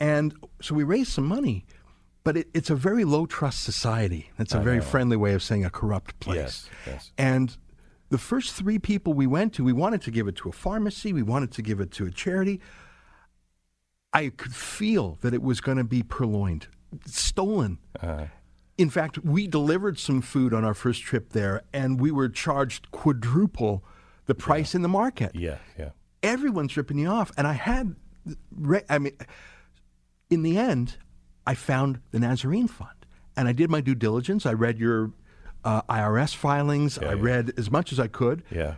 and 0.00 0.34
so 0.60 0.74
we 0.74 0.84
raised 0.84 1.12
some 1.12 1.26
money. 1.26 1.64
But 2.24 2.36
it, 2.36 2.48
it's 2.52 2.68
a 2.68 2.74
very 2.74 3.04
low 3.04 3.24
trust 3.24 3.62
society. 3.64 4.30
That's 4.36 4.54
a 4.54 4.58
I 4.58 4.62
very 4.62 4.78
know. 4.78 4.82
friendly 4.82 5.16
way 5.16 5.32
of 5.32 5.42
saying 5.42 5.64
a 5.64 5.70
corrupt 5.70 6.18
place. 6.20 6.36
Yes, 6.36 6.68
yes. 6.86 7.12
And 7.16 7.56
the 8.10 8.18
first 8.18 8.52
three 8.52 8.78
people 8.78 9.14
we 9.14 9.26
went 9.26 9.54
to, 9.54 9.64
we 9.64 9.72
wanted 9.72 10.02
to 10.02 10.10
give 10.10 10.28
it 10.28 10.36
to 10.36 10.48
a 10.48 10.52
pharmacy, 10.52 11.12
we 11.14 11.22
wanted 11.22 11.52
to 11.52 11.62
give 11.62 11.80
it 11.80 11.90
to 11.92 12.04
a 12.04 12.10
charity. 12.10 12.60
I 14.12 14.28
could 14.30 14.54
feel 14.54 15.18
that 15.22 15.32
it 15.32 15.42
was 15.42 15.60
going 15.60 15.78
to 15.78 15.84
be 15.84 16.02
purloined, 16.02 16.66
stolen. 17.06 17.78
Uh, 18.02 18.26
In 18.76 18.90
fact, 18.90 19.18
we 19.24 19.46
delivered 19.46 19.98
some 19.98 20.20
food 20.20 20.52
on 20.52 20.64
our 20.64 20.74
first 20.74 21.02
trip 21.02 21.30
there, 21.32 21.62
and 21.72 22.00
we 22.00 22.10
were 22.10 22.28
charged 22.28 22.90
quadruple 22.90 23.84
the 24.26 24.34
price 24.34 24.74
in 24.74 24.82
the 24.82 24.88
market. 24.88 25.34
yeah, 25.34 25.58
yeah. 25.78 25.90
Everyone's 26.22 26.76
ripping 26.76 26.98
you 26.98 27.08
off, 27.08 27.30
and 27.38 27.46
I 27.46 27.52
had, 27.54 27.94
re- 28.50 28.82
I 28.90 28.98
mean, 28.98 29.12
in 30.30 30.42
the 30.42 30.58
end, 30.58 30.96
I 31.46 31.54
found 31.54 32.00
the 32.10 32.20
Nazarene 32.20 32.68
Fund, 32.68 33.06
and 33.36 33.48
I 33.48 33.52
did 33.52 33.70
my 33.70 33.80
due 33.80 33.94
diligence. 33.94 34.46
I 34.46 34.52
read 34.52 34.78
your 34.78 35.12
uh, 35.64 35.82
IRS 35.82 36.34
filings. 36.34 36.98
I 36.98 37.14
read 37.14 37.52
as 37.56 37.70
much 37.70 37.92
as 37.92 37.98
I 37.98 38.06
could. 38.06 38.42
Yeah. 38.50 38.74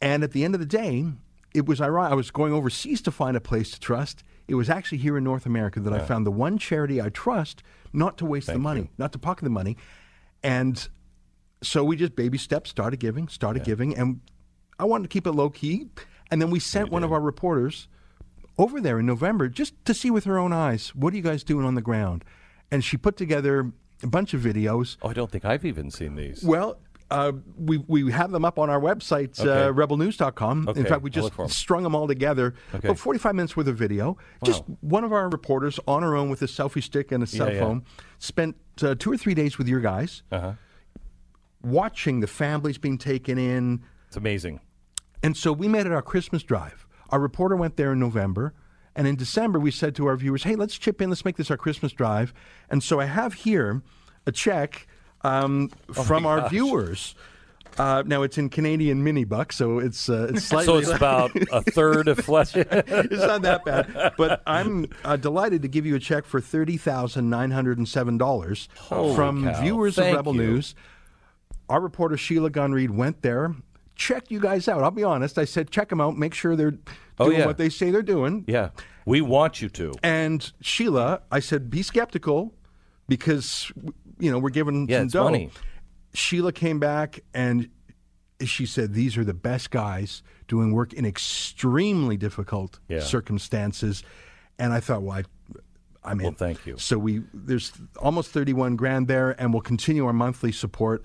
And 0.00 0.24
at 0.24 0.32
the 0.32 0.44
end 0.44 0.54
of 0.54 0.60
the 0.60 0.66
day, 0.66 1.06
it 1.54 1.66
was 1.66 1.80
ironic. 1.80 2.12
I 2.12 2.14
was 2.14 2.30
going 2.30 2.52
overseas 2.52 3.02
to 3.02 3.10
find 3.10 3.36
a 3.36 3.40
place 3.40 3.70
to 3.70 3.80
trust. 3.80 4.24
It 4.48 4.56
was 4.56 4.68
actually 4.68 4.98
here 4.98 5.16
in 5.16 5.24
North 5.24 5.46
America 5.46 5.80
that 5.80 5.92
I 5.92 6.00
found 6.00 6.26
the 6.26 6.32
one 6.32 6.58
charity 6.58 7.00
I 7.00 7.08
trust 7.08 7.62
not 7.92 8.18
to 8.18 8.26
waste 8.26 8.48
the 8.48 8.58
money, 8.58 8.80
you. 8.80 8.88
not 8.98 9.12
to 9.12 9.18
pocket 9.18 9.44
the 9.44 9.50
money. 9.50 9.76
And 10.42 10.88
so 11.62 11.84
we 11.84 11.94
just 11.94 12.16
baby 12.16 12.38
steps 12.38 12.70
started 12.70 12.98
giving, 12.98 13.28
started 13.28 13.62
giving. 13.64 13.96
And 13.96 14.20
I 14.78 14.84
wanted 14.84 15.04
to 15.04 15.08
keep 15.08 15.26
it 15.26 15.32
low 15.32 15.50
key. 15.50 15.86
And 16.30 16.42
then 16.42 16.50
we 16.50 16.58
sent 16.58 16.90
one 16.90 17.04
of 17.04 17.12
our 17.12 17.20
reporters 17.20 17.86
over 18.58 18.80
there 18.80 18.98
in 19.00 19.06
November 19.06 19.48
just 19.48 19.74
to 19.84 19.94
see 19.94 20.10
with 20.10 20.24
her 20.24 20.38
own 20.38 20.52
eyes 20.52 20.94
what 20.94 21.12
are 21.12 21.16
you 21.16 21.22
guys 21.22 21.42
doing 21.44 21.64
on 21.66 21.74
the 21.74 21.82
ground? 21.82 22.24
And 22.70 22.82
she 22.84 22.96
put 22.96 23.16
together 23.16 23.72
a 24.02 24.06
bunch 24.06 24.34
of 24.34 24.40
videos. 24.40 24.96
Oh, 25.02 25.08
I 25.08 25.12
don't 25.12 25.30
think 25.30 25.44
I've 25.44 25.64
even 25.64 25.90
seen 25.90 26.14
these. 26.16 26.42
Well, 26.42 26.78
uh, 27.10 27.32
we 27.58 27.76
we 27.88 28.10
have 28.10 28.30
them 28.30 28.44
up 28.44 28.58
on 28.58 28.70
our 28.70 28.80
website, 28.80 29.38
Okay. 29.38 29.50
uh, 29.66 29.72
rebelnews.com. 29.72 30.68
Okay, 30.68 30.80
In 30.80 30.86
fact, 30.86 31.02
we 31.02 31.10
just 31.10 31.30
strung 31.48 31.82
them 31.82 31.94
all 31.94 32.08
together. 32.08 32.54
Okay. 32.74 32.88
About 32.88 32.98
45 32.98 33.34
minutes 33.34 33.54
worth 33.56 33.66
of 33.68 33.76
video. 33.76 34.16
Just 34.44 34.62
one 34.80 35.04
of 35.04 35.12
our 35.12 35.28
reporters 35.28 35.78
on 35.86 36.02
her 36.02 36.16
own 36.16 36.30
with 36.30 36.40
a 36.40 36.46
selfie 36.46 36.82
stick 36.82 37.12
and 37.12 37.22
a 37.22 37.26
cell 37.26 37.48
Yeah, 37.48 37.54
yeah. 37.54 37.60
phone 37.60 37.84
spent 38.18 38.56
uh, 38.82 38.94
two 38.98 39.12
or 39.12 39.18
three 39.18 39.34
days 39.34 39.58
with 39.58 39.68
your 39.68 39.80
guys 39.80 40.22
Uh-huh. 40.32 40.52
watching 41.62 42.20
the 42.20 42.26
families 42.26 42.78
being 42.78 42.98
taken 42.98 43.38
in. 43.38 43.82
It's 44.08 44.16
amazing. 44.16 44.60
And 45.22 45.36
so 45.36 45.52
we 45.52 45.68
made 45.68 45.86
it 45.86 45.92
our 45.92 46.02
Christmas 46.02 46.42
drive. 46.42 46.86
Our 47.12 47.20
reporter 47.20 47.54
went 47.54 47.76
there 47.76 47.92
in 47.92 48.00
November. 48.00 48.54
And 48.96 49.06
in 49.06 49.16
December, 49.16 49.58
we 49.58 49.70
said 49.70 49.94
to 49.96 50.06
our 50.06 50.16
viewers, 50.16 50.42
hey, 50.42 50.54
let's 50.56 50.76
chip 50.76 51.00
in, 51.00 51.08
let's 51.10 51.24
make 51.24 51.36
this 51.36 51.50
our 51.50 51.56
Christmas 51.56 51.92
drive. 51.92 52.34
And 52.68 52.82
so 52.82 53.00
I 53.00 53.06
have 53.06 53.34
here 53.34 53.82
a 54.26 54.32
check 54.32 54.86
um, 55.22 55.70
Oh 55.96 56.02
from 56.02 56.26
our 56.26 56.40
gosh. 56.40 56.50
viewers. 56.50 57.14
Uh, 57.78 58.02
now 58.04 58.22
it's 58.22 58.36
in 58.36 58.50
Canadian 58.50 59.02
mini 59.02 59.24
bucks, 59.24 59.56
so 59.56 59.78
it's 59.78 60.10
uh, 60.10 60.26
it's 60.28 60.44
slightly. 60.44 60.66
So 60.66 60.76
it's 60.78 60.90
about 60.90 61.30
a 61.50 61.62
third 61.62 62.06
of 62.06 62.18
flesh. 62.18 62.52
it's 62.56 63.22
not 63.22 63.40
that 63.42 63.64
bad, 63.64 64.12
but 64.18 64.42
I'm 64.46 64.86
uh, 65.06 65.16
delighted 65.16 65.62
to 65.62 65.68
give 65.68 65.86
you 65.86 65.94
a 65.94 65.98
check 65.98 66.26
for 66.26 66.38
thirty 66.38 66.76
thousand 66.76 67.30
nine 67.30 67.50
hundred 67.50 67.78
and 67.78 67.88
seven 67.88 68.18
dollars 68.18 68.68
from 68.88 69.44
cow. 69.44 69.62
viewers 69.62 69.94
Thank 69.94 70.10
of 70.10 70.16
Rebel 70.18 70.34
you. 70.34 70.42
News. 70.42 70.74
Our 71.70 71.80
reporter 71.80 72.18
Sheila 72.18 72.50
Gunn 72.50 72.72
Reid 72.72 72.90
went 72.90 73.22
there, 73.22 73.54
checked 73.94 74.30
you 74.30 74.40
guys 74.40 74.68
out. 74.68 74.82
I'll 74.82 74.90
be 74.90 75.04
honest, 75.04 75.38
I 75.38 75.44
said 75.44 75.70
check 75.70 75.88
them 75.88 76.00
out, 76.00 76.16
make 76.16 76.34
sure 76.34 76.56
they're 76.56 76.74
Oh, 77.18 77.26
doing 77.26 77.40
yeah. 77.40 77.46
what 77.46 77.58
they 77.58 77.68
say 77.68 77.90
they're 77.90 78.02
doing. 78.02 78.44
Yeah, 78.48 78.70
we 79.04 79.20
want 79.20 79.60
you 79.60 79.68
to. 79.70 79.92
And 80.02 80.50
Sheila, 80.60 81.20
I 81.30 81.40
said, 81.40 81.70
be 81.70 81.82
skeptical 81.82 82.54
because 83.08 83.70
you 84.18 84.30
know 84.30 84.38
we're 84.38 84.50
giving 84.50 84.88
Yeah, 84.88 85.00
some 85.00 85.08
dough. 85.08 85.24
money. 85.24 85.50
Sheila 86.14 86.52
came 86.52 86.78
back 86.78 87.20
and 87.34 87.68
she 88.44 88.66
said 88.66 88.94
these 88.94 89.16
are 89.16 89.24
the 89.24 89.34
best 89.34 89.70
guys 89.70 90.22
doing 90.48 90.72
work 90.72 90.92
in 90.92 91.04
extremely 91.04 92.16
difficult 92.16 92.80
Yeah. 92.88 93.00
circumstances. 93.00 94.02
And 94.58 94.72
I 94.72 94.80
thought, 94.80 95.02
well, 95.02 95.18
I, 95.18 95.24
I'm 96.04 96.18
in. 96.20 96.24
Well, 96.26 96.34
thank 96.34 96.66
you. 96.66 96.76
So 96.78 96.98
we 96.98 97.22
there's 97.32 97.72
almost 97.98 98.30
31 98.32 98.76
grand 98.76 99.06
there, 99.06 99.40
and 99.40 99.52
we'll 99.52 99.62
continue 99.62 100.04
our 100.06 100.12
monthly 100.12 100.50
support. 100.52 101.02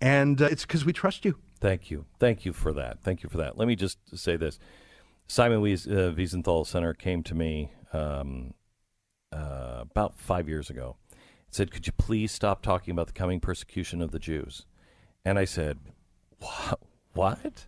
And 0.00 0.40
uh, 0.42 0.46
it's 0.46 0.66
because 0.66 0.84
we 0.84 0.92
trust 0.92 1.24
you. 1.24 1.38
Thank 1.60 1.90
you. 1.90 2.04
Thank 2.18 2.44
you 2.44 2.52
for 2.52 2.72
that. 2.72 3.00
Thank 3.02 3.22
you 3.22 3.28
for 3.28 3.38
that. 3.38 3.56
Let 3.56 3.68
me 3.68 3.76
just 3.76 3.98
say 4.14 4.36
this. 4.36 4.58
Simon 5.26 5.60
Wies, 5.62 5.86
uh, 5.86 6.12
Wiesenthal 6.12 6.66
Center 6.66 6.92
came 6.92 7.22
to 7.22 7.34
me 7.34 7.72
um, 7.92 8.52
uh, 9.32 9.78
about 9.80 10.18
five 10.18 10.48
years 10.48 10.68
ago. 10.68 10.96
Said, 11.50 11.70
"Could 11.70 11.86
you 11.86 11.92
please 11.96 12.32
stop 12.32 12.62
talking 12.62 12.92
about 12.92 13.06
the 13.06 13.12
coming 13.12 13.40
persecution 13.40 14.02
of 14.02 14.10
the 14.10 14.18
Jews?" 14.18 14.66
And 15.24 15.38
I 15.38 15.44
said, 15.44 15.78
"What? 16.38 16.80
What?" 17.14 17.66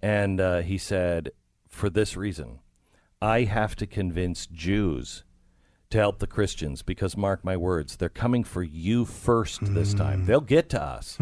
And 0.00 0.40
uh, 0.40 0.62
he 0.62 0.78
said, 0.78 1.30
"For 1.68 1.90
this 1.90 2.16
reason, 2.16 2.60
I 3.20 3.42
have 3.42 3.76
to 3.76 3.86
convince 3.86 4.46
Jews 4.46 5.24
to 5.90 5.98
help 5.98 6.18
the 6.20 6.26
Christians 6.26 6.82
because, 6.82 7.16
mark 7.16 7.44
my 7.44 7.56
words, 7.56 7.96
they're 7.96 8.08
coming 8.08 8.44
for 8.44 8.62
you 8.62 9.04
first 9.04 9.74
this 9.74 9.92
time. 9.92 10.24
They'll 10.26 10.40
get 10.40 10.68
to 10.70 10.82
us." 10.82 11.18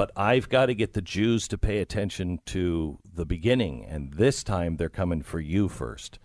But 0.00 0.12
I've 0.16 0.48
got 0.48 0.66
to 0.66 0.74
get 0.74 0.94
the 0.94 1.02
Jews 1.02 1.46
to 1.48 1.58
pay 1.58 1.80
attention 1.80 2.40
to 2.46 3.00
the 3.04 3.26
beginning, 3.26 3.84
and 3.84 4.14
this 4.14 4.42
time 4.42 4.78
they're 4.78 4.88
coming 4.88 5.20
for 5.20 5.40
you 5.40 5.68
first. 5.68 6.18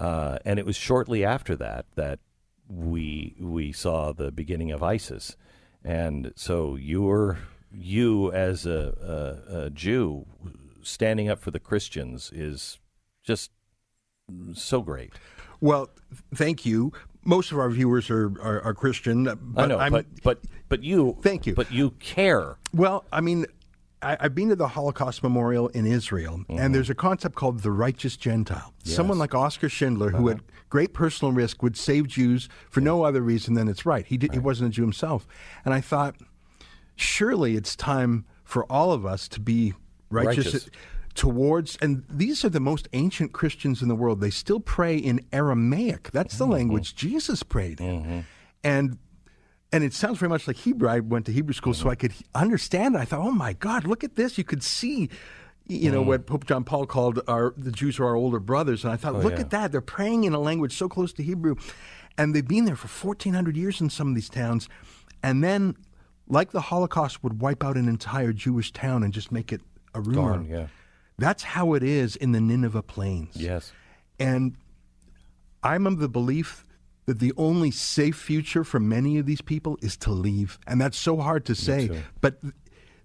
Uh, 0.00 0.38
and 0.44 0.58
it 0.58 0.66
was 0.66 0.74
shortly 0.74 1.24
after 1.24 1.54
that 1.54 1.86
that 1.94 2.18
we 2.66 3.36
we 3.38 3.70
saw 3.70 4.12
the 4.12 4.32
beginning 4.32 4.72
of 4.72 4.82
ISIS, 4.82 5.36
and 5.84 6.32
so 6.34 6.74
you 6.74 7.02
were 7.02 7.38
you 7.70 8.32
as 8.32 8.66
a, 8.66 9.38
a, 9.54 9.66
a 9.66 9.70
Jew 9.70 10.26
standing 10.82 11.28
up 11.28 11.38
for 11.38 11.52
the 11.52 11.60
Christians 11.60 12.32
is 12.34 12.80
just 13.22 13.52
so 14.54 14.82
great. 14.82 15.12
Well, 15.60 15.90
thank 16.34 16.66
you. 16.66 16.92
Most 17.24 17.52
of 17.52 17.58
our 17.58 17.70
viewers 17.70 18.10
are 18.10 18.32
are, 18.42 18.60
are 18.62 18.74
Christian. 18.74 19.24
But 19.24 19.62
I 19.62 19.66
know, 19.66 19.78
I'm, 19.78 19.92
but 19.92 20.06
but 20.22 20.40
but 20.68 20.82
you 20.82 21.18
thank 21.22 21.46
you. 21.46 21.54
But 21.54 21.70
you 21.72 21.90
care. 22.00 22.56
Well, 22.74 23.04
I 23.12 23.20
mean, 23.20 23.46
I, 24.02 24.16
I've 24.20 24.34
been 24.34 24.48
to 24.48 24.56
the 24.56 24.68
Holocaust 24.68 25.22
Memorial 25.22 25.68
in 25.68 25.86
Israel, 25.86 26.44
and 26.48 26.74
there's 26.74 26.90
a 26.90 26.94
concept 26.94 27.34
called 27.36 27.60
the 27.60 27.70
righteous 27.70 28.16
Gentile. 28.16 28.72
Yes. 28.84 28.96
Someone 28.96 29.18
like 29.18 29.34
Oskar 29.34 29.68
Schindler, 29.68 30.10
who 30.10 30.28
Uh-huh. 30.28 30.38
at 30.38 30.42
great 30.68 30.92
personal 30.94 31.32
risk 31.32 31.62
would 31.62 31.76
save 31.76 32.08
Jews 32.08 32.48
for 32.70 32.80
no 32.80 33.04
other 33.04 33.20
reason 33.20 33.54
than 33.54 33.68
it's 33.68 33.84
right. 33.86 34.06
He 34.06 34.16
did, 34.16 34.32
he 34.32 34.38
wasn't 34.38 34.68
a 34.68 34.72
Jew 34.72 34.82
himself, 34.82 35.26
and 35.64 35.72
I 35.74 35.80
thought, 35.80 36.16
surely 36.96 37.56
it's 37.56 37.76
time 37.76 38.24
for 38.44 38.64
all 38.72 38.92
of 38.92 39.04
us 39.06 39.28
to 39.28 39.40
be 39.40 39.74
righteous. 40.10 40.46
Righteous. 40.46 40.70
Towards, 41.14 41.76
and 41.82 42.04
these 42.08 42.44
are 42.44 42.48
the 42.48 42.60
most 42.60 42.88
ancient 42.92 43.32
Christians 43.32 43.82
in 43.82 43.88
the 43.88 43.94
world. 43.94 44.20
They 44.20 44.30
still 44.30 44.60
pray 44.60 44.96
in 44.96 45.20
Aramaic. 45.32 46.10
That's 46.12 46.38
the 46.38 46.44
mm-hmm. 46.44 46.52
language 46.54 46.94
Jesus 46.94 47.42
prayed 47.42 47.80
in. 47.80 48.02
Mm-hmm. 48.02 48.20
And 48.64 48.98
and 49.72 49.82
it 49.82 49.94
sounds 49.94 50.18
very 50.18 50.28
much 50.28 50.46
like 50.46 50.56
Hebrew. 50.56 50.88
I 50.88 51.00
went 51.00 51.26
to 51.26 51.32
Hebrew 51.32 51.54
school 51.54 51.72
so 51.72 51.88
I 51.88 51.94
could 51.94 52.12
mm-hmm. 52.12 52.42
understand 52.42 52.94
it. 52.94 52.98
I 52.98 53.04
thought, 53.04 53.20
oh 53.20 53.32
my 53.32 53.54
God, 53.54 53.86
look 53.86 54.04
at 54.04 54.16
this. 54.16 54.36
You 54.36 54.44
could 54.44 54.62
see, 54.62 55.08
you 55.66 55.90
know, 55.90 56.02
Mm. 56.02 56.06
what 56.06 56.26
Pope 56.26 56.46
John 56.46 56.64
Paul 56.64 56.86
called 56.86 57.20
our 57.26 57.54
the 57.56 57.72
Jews 57.72 57.98
are 57.98 58.06
our 58.06 58.14
older 58.14 58.40
brothers. 58.40 58.84
And 58.84 58.92
I 58.92 58.96
thought, 58.96 59.14
Oh, 59.14 59.20
look 59.20 59.34
yeah. 59.34 59.40
at 59.40 59.50
that. 59.50 59.72
They're 59.72 59.80
praying 59.80 60.24
in 60.24 60.34
a 60.34 60.38
language 60.38 60.76
so 60.76 60.88
close 60.88 61.12
to 61.14 61.22
Hebrew. 61.22 61.56
And 62.18 62.34
they've 62.34 62.46
been 62.46 62.66
there 62.66 62.76
for 62.76 62.88
1,400 62.88 63.56
years 63.56 63.80
in 63.80 63.88
some 63.88 64.08
of 64.08 64.14
these 64.14 64.28
towns. 64.28 64.68
And 65.22 65.42
then, 65.42 65.76
like 66.28 66.52
the 66.52 66.60
Holocaust 66.60 67.22
would 67.24 67.40
wipe 67.40 67.64
out 67.64 67.76
an 67.76 67.88
entire 67.88 68.32
Jewish 68.34 68.72
town 68.72 69.02
and 69.02 69.12
just 69.12 69.32
make 69.32 69.52
it 69.52 69.62
a 69.94 70.00
rumor. 70.00 70.44
Yeah. 70.46 70.66
That's 71.18 71.42
how 71.42 71.74
it 71.74 71.82
is 71.82 72.16
in 72.16 72.32
the 72.32 72.40
Nineveh 72.40 72.82
Plains. 72.82 73.36
Yes. 73.36 73.72
And 74.18 74.56
I'm 75.62 75.86
of 75.86 75.98
the 75.98 76.08
belief 76.08 76.64
that 77.06 77.18
the 77.18 77.32
only 77.36 77.70
safe 77.70 78.16
future 78.16 78.64
for 78.64 78.80
many 78.80 79.18
of 79.18 79.26
these 79.26 79.40
people 79.40 79.78
is 79.82 79.96
to 79.98 80.10
leave. 80.10 80.58
And 80.66 80.80
that's 80.80 80.96
so 80.98 81.16
hard 81.18 81.44
to 81.46 81.54
say. 81.54 81.90
But 82.20 82.38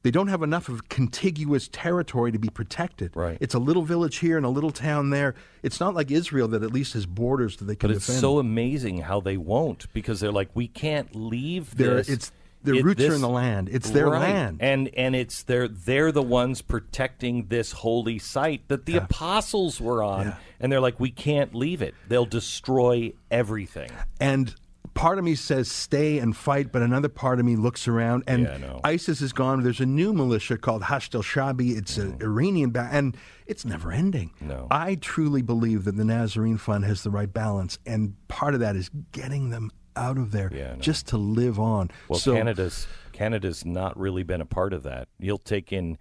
they 0.04 0.12
don't 0.12 0.28
have 0.28 0.44
enough 0.44 0.70
of 0.70 0.88
contiguous 0.88 1.68
territory 1.68 2.32
to 2.32 2.40
be 2.40 2.50
protected. 2.50 3.16
Right. 3.16 3.38
It's 3.42 3.56
a 3.56 3.60
little 3.60 3.82
village 3.84 4.18
here 4.18 4.38
and 4.38 4.46
a 4.46 4.50
little 4.50 4.72
town 4.72 5.10
there. 5.10 5.36
It's 5.64 5.80
not 5.80 5.96
like 5.96 6.12
Israel 6.12 6.48
that 6.50 6.64
at 6.64 6.72
least 6.72 6.94
has 6.94 7.06
borders 7.06 7.58
that 7.58 7.66
they 7.66 7.76
can 7.76 7.90
But 7.90 7.98
it's 7.98 8.06
defend. 8.06 8.22
so 8.22 8.40
amazing 8.40 9.00
how 9.02 9.20
they 9.20 9.36
won't 9.38 9.92
because 9.94 10.20
they're 10.20 10.32
like, 10.32 10.50
we 10.54 10.68
can't 10.68 11.16
leave 11.16 11.76
Their- 11.76 11.96
this. 11.96 12.10
it's- 12.10 12.32
their 12.74 12.84
roots 12.84 13.04
are 13.04 13.14
in 13.16 13.22
the 13.22 13.30
land. 13.30 13.70
It's 13.72 13.90
their 13.90 14.10
Right. 14.10 14.22
land. 14.22 14.58
and 14.62 14.90
and 14.96 15.16
it's 15.16 15.44
they're 15.44 15.68
they're 15.68 16.12
the 16.12 16.22
ones 16.24 16.62
protecting 16.62 17.48
this 17.48 17.72
holy 17.72 18.20
site 18.20 18.68
that 18.68 18.86
the 18.86 18.98
apostles 18.98 19.82
were 19.82 20.04
on, 20.04 20.36
and 20.60 20.72
they're 20.72 20.82
like, 20.82 21.00
we 21.00 21.12
can't 21.12 21.54
leave 21.56 21.82
it. 21.82 21.96
They'll 22.08 22.26
destroy 22.26 23.14
everything. 23.32 23.90
And 24.20 24.54
part 24.94 25.20
of 25.20 25.24
me 25.24 25.36
says 25.36 25.70
stay 25.70 26.18
and 26.18 26.36
fight, 26.36 26.72
but 26.72 26.82
another 26.82 27.08
part 27.10 27.40
of 27.40 27.46
me 27.46 27.56
looks 27.56 27.88
around 27.88 28.24
and 28.26 28.44
Yeah. 28.44 28.80
ISIS 28.84 29.22
is 29.22 29.32
gone. 29.32 29.62
There's 29.62 29.80
a 29.80 29.86
new 29.86 30.12
militia 30.12 30.58
called 30.58 30.82
Hashd 30.84 31.14
al-Shabi. 31.14 31.78
It's 31.78 31.98
an 32.00 32.18
Iranian, 32.20 32.72
ba- 32.72 32.90
and 32.92 33.16
it's 33.46 33.64
never 33.64 33.92
ending. 33.92 34.32
Mm. 34.42 34.48
No. 34.48 34.68
I 34.72 34.96
truly 34.96 35.44
believe 35.44 35.84
that 35.84 35.98
the 35.98 36.04
Nazarene 36.06 36.58
Fund 36.58 36.84
has 36.86 37.04
the 37.04 37.12
right 37.12 37.32
balance, 37.32 37.78
and 37.86 38.16
part 38.28 38.56
of 38.56 38.60
that 38.62 38.76
is 38.76 38.90
getting 39.12 39.52
them 39.52 39.70
out 39.98 40.18
of 40.18 40.32
there 40.32 40.50
just 40.80 41.08
to 41.08 41.18
live 41.18 41.60
on. 41.60 41.92
Well, 42.08 42.20
so, 42.20 42.34
Canada's 42.34 42.88
Canada's 43.12 43.66
not 43.66 43.98
really 43.98 44.24
been 44.24 44.42
a 44.42 44.46
part 44.46 44.74
of 44.74 44.84
that. 44.84 45.08
You'll 45.20 45.38
take 45.38 45.74
in 45.74 45.98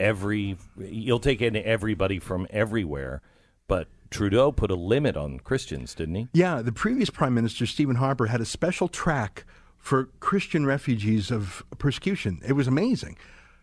every 0.00 0.56
you'll 0.78 1.20
take 1.20 1.40
in 1.42 1.56
everybody 1.56 2.18
from 2.18 2.46
everywhere, 2.50 3.22
but 3.68 3.88
Trudeau 4.10 4.52
put 4.52 4.70
a 4.70 4.76
limit 4.76 5.16
on 5.16 5.40
Christians, 5.40 5.94
didn't 5.94 6.14
he? 6.14 6.28
Yeah, 6.32 6.62
the 6.62 6.72
previous 6.72 7.10
Prime 7.10 7.34
Minister, 7.34 7.66
Stephen 7.66 7.96
Harper, 7.96 8.26
had 8.26 8.40
a 8.40 8.44
special 8.44 8.88
track 8.88 9.44
for 9.76 10.04
Christian 10.20 10.64
refugees 10.64 11.30
of 11.30 11.62
persecution. 11.78 12.40
It 12.46 12.52
was 12.54 12.66
amazing. 12.66 13.18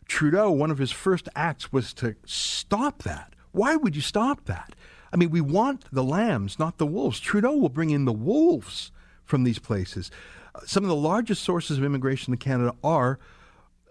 Trudeau, 0.06 0.52
one 0.52 0.70
of 0.70 0.78
his 0.78 0.92
first 0.92 1.30
acts 1.36 1.72
was 1.72 1.94
to 1.94 2.16
stop 2.26 3.04
that. 3.04 3.34
Why 3.54 3.76
would 3.76 3.96
you 3.96 4.02
stop 4.02 4.46
that? 4.46 4.76
I 5.14 5.18
mean, 5.18 5.30
we 5.30 5.42
want 5.42 5.86
the 5.92 6.04
lambs, 6.04 6.60
not 6.60 6.78
the 6.78 6.86
wolves. 6.86 7.20
Trudeau 7.20 7.56
will 7.56 7.70
bring 7.70 7.90
in 7.90 8.06
the 8.06 8.14
wolves 8.14 8.92
from 9.32 9.46
these 9.46 9.58
places. 9.58 10.12
Uh, 10.54 10.60
Some 10.66 10.84
of 10.84 10.90
the 10.90 10.96
largest 10.96 11.42
sources 11.42 11.80
of 11.80 11.84
immigration 11.84 12.32
to 12.32 12.38
Canada 12.38 12.76
are 12.84 13.18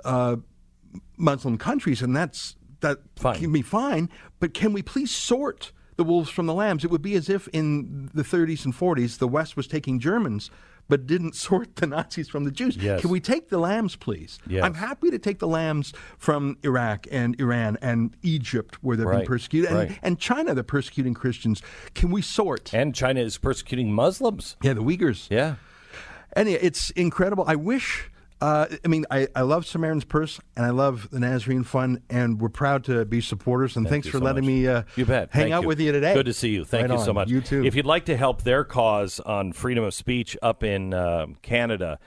uh, 0.04 0.36
Muslim 1.16 1.58
countries, 1.58 2.02
and 2.02 2.14
that's 2.14 2.54
that 2.80 2.98
can 3.38 3.52
be 3.52 3.62
fine. 3.62 4.08
But 4.38 4.54
can 4.54 4.72
we 4.72 4.82
please 4.82 5.10
sort 5.10 5.72
the 5.96 6.04
wolves 6.04 6.30
from 6.30 6.46
the 6.46 6.54
lambs? 6.54 6.84
It 6.84 6.90
would 6.90 7.02
be 7.02 7.14
as 7.14 7.28
if 7.28 7.48
in 7.48 8.10
the 8.14 8.22
30s 8.22 8.64
and 8.64 8.74
40s 8.74 9.18
the 9.18 9.28
West 9.28 9.56
was 9.56 9.66
taking 9.66 9.98
Germans, 9.98 10.50
but 10.90 11.06
didn't 11.06 11.34
sort 11.34 11.76
the 11.76 11.86
Nazis 11.86 12.28
from 12.28 12.44
the 12.44 12.50
Jews. 12.50 12.76
Yes. 12.76 13.00
Can 13.00 13.08
we 13.10 13.20
take 13.20 13.48
the 13.48 13.58
lambs, 13.58 13.96
please? 13.96 14.38
Yes. 14.46 14.62
I'm 14.64 14.74
happy 14.74 15.10
to 15.10 15.18
take 15.18 15.38
the 15.38 15.46
lambs 15.48 15.94
from 16.18 16.58
Iraq 16.62 17.06
and 17.10 17.40
Iran 17.40 17.78
and 17.80 18.14
Egypt, 18.22 18.76
where 18.82 18.96
they've 18.96 19.06
been 19.06 19.16
Right, 19.16 19.26
persecuted, 19.26 19.70
and, 19.70 19.78
right. 19.78 19.98
and 20.02 20.18
China, 20.18 20.52
they're 20.54 20.62
persecuting 20.64 21.14
Christians. 21.14 21.62
Can 21.94 22.10
we 22.10 22.20
sort? 22.20 22.74
And 22.74 22.94
China 22.94 23.20
is 23.20 23.38
persecuting 23.38 23.92
Muslims. 23.92 24.56
Yeah, 24.62 24.74
the 24.74 24.82
Uyghurs. 24.82 25.28
Yeah. 25.30 25.54
And 26.34 26.48
it's 26.48 26.90
incredible. 26.90 27.44
I 27.46 27.56
wish. 27.56 28.10
Uh, 28.40 28.66
I 28.84 28.88
mean, 28.88 29.04
I, 29.10 29.28
I 29.36 29.42
love 29.42 29.66
Samaritan's 29.66 30.04
Purse 30.04 30.40
and 30.56 30.64
I 30.64 30.70
love 30.70 31.08
the 31.10 31.20
Nazarene 31.20 31.62
Fund, 31.62 32.00
and 32.08 32.40
we're 32.40 32.48
proud 32.48 32.84
to 32.84 33.04
be 33.04 33.20
supporters. 33.20 33.76
And 33.76 33.84
Thank 33.84 34.04
thanks 34.04 34.08
for 34.08 34.18
so 34.18 34.24
letting 34.24 34.44
much. 34.44 34.48
me 34.48 34.66
uh, 34.66 34.82
You 34.96 35.04
bet. 35.04 35.28
hang 35.30 35.42
Thank 35.44 35.54
out 35.54 35.66
with 35.66 35.78
you 35.80 35.92
today. 35.92 36.14
Good 36.14 36.26
to 36.26 36.32
see 36.32 36.48
you. 36.50 36.64
Thank 36.64 36.88
Right 36.88 36.98
you 36.98 37.04
so 37.04 37.12
much. 37.12 37.28
You 37.28 37.42
too. 37.42 37.64
If 37.64 37.74
you'd 37.74 37.84
like 37.86 38.06
to 38.06 38.16
help 38.16 38.42
their 38.42 38.64
cause 38.64 39.20
on 39.20 39.52
freedom 39.52 39.84
of 39.84 39.92
speech 39.92 40.36
up 40.40 40.62
in 40.64 40.94
uh, 40.94 41.26
Canada, 41.42 41.98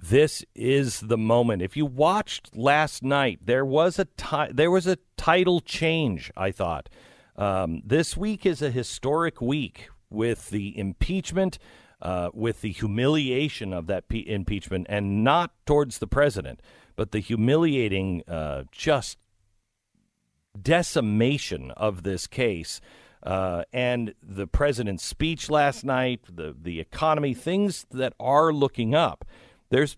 this 0.00 0.44
is 0.54 1.00
the 1.00 1.18
moment. 1.18 1.62
If 1.62 1.76
you 1.76 1.84
watched 1.86 2.56
last 2.56 3.02
night, 3.02 3.40
there 3.44 3.64
was 3.64 3.98
a 3.98 4.04
ti- 4.16 4.52
there 4.52 4.70
was 4.70 4.86
a 4.86 4.98
title 5.16 5.60
change. 5.60 6.30
I 6.36 6.50
thought 6.52 6.88
um, 7.36 7.82
this 7.84 8.16
week 8.16 8.46
is 8.46 8.62
a 8.62 8.70
historic 8.70 9.40
week 9.40 9.88
with 10.10 10.50
the 10.50 10.78
impeachment. 10.78 11.58
Uh, 12.02 12.30
with 12.34 12.62
the 12.62 12.72
humiliation 12.72 13.72
of 13.72 13.86
that 13.86 14.08
pe- 14.08 14.26
impeachment, 14.26 14.84
and 14.90 15.22
not 15.22 15.52
towards 15.64 15.98
the 15.98 16.06
president, 16.08 16.58
but 16.96 17.12
the 17.12 17.20
humiliating, 17.20 18.24
uh, 18.26 18.64
just 18.72 19.18
decimation 20.60 21.70
of 21.70 22.02
this 22.02 22.26
case 22.26 22.80
uh, 23.22 23.62
and 23.72 24.14
the 24.22 24.46
president's 24.46 25.04
speech 25.04 25.48
last 25.48 25.84
night, 25.84 26.20
the 26.28 26.56
the 26.60 26.80
economy, 26.80 27.34
things 27.34 27.86
that 27.90 28.14
are 28.18 28.52
looking 28.52 28.94
up. 28.94 29.24
There's 29.70 29.96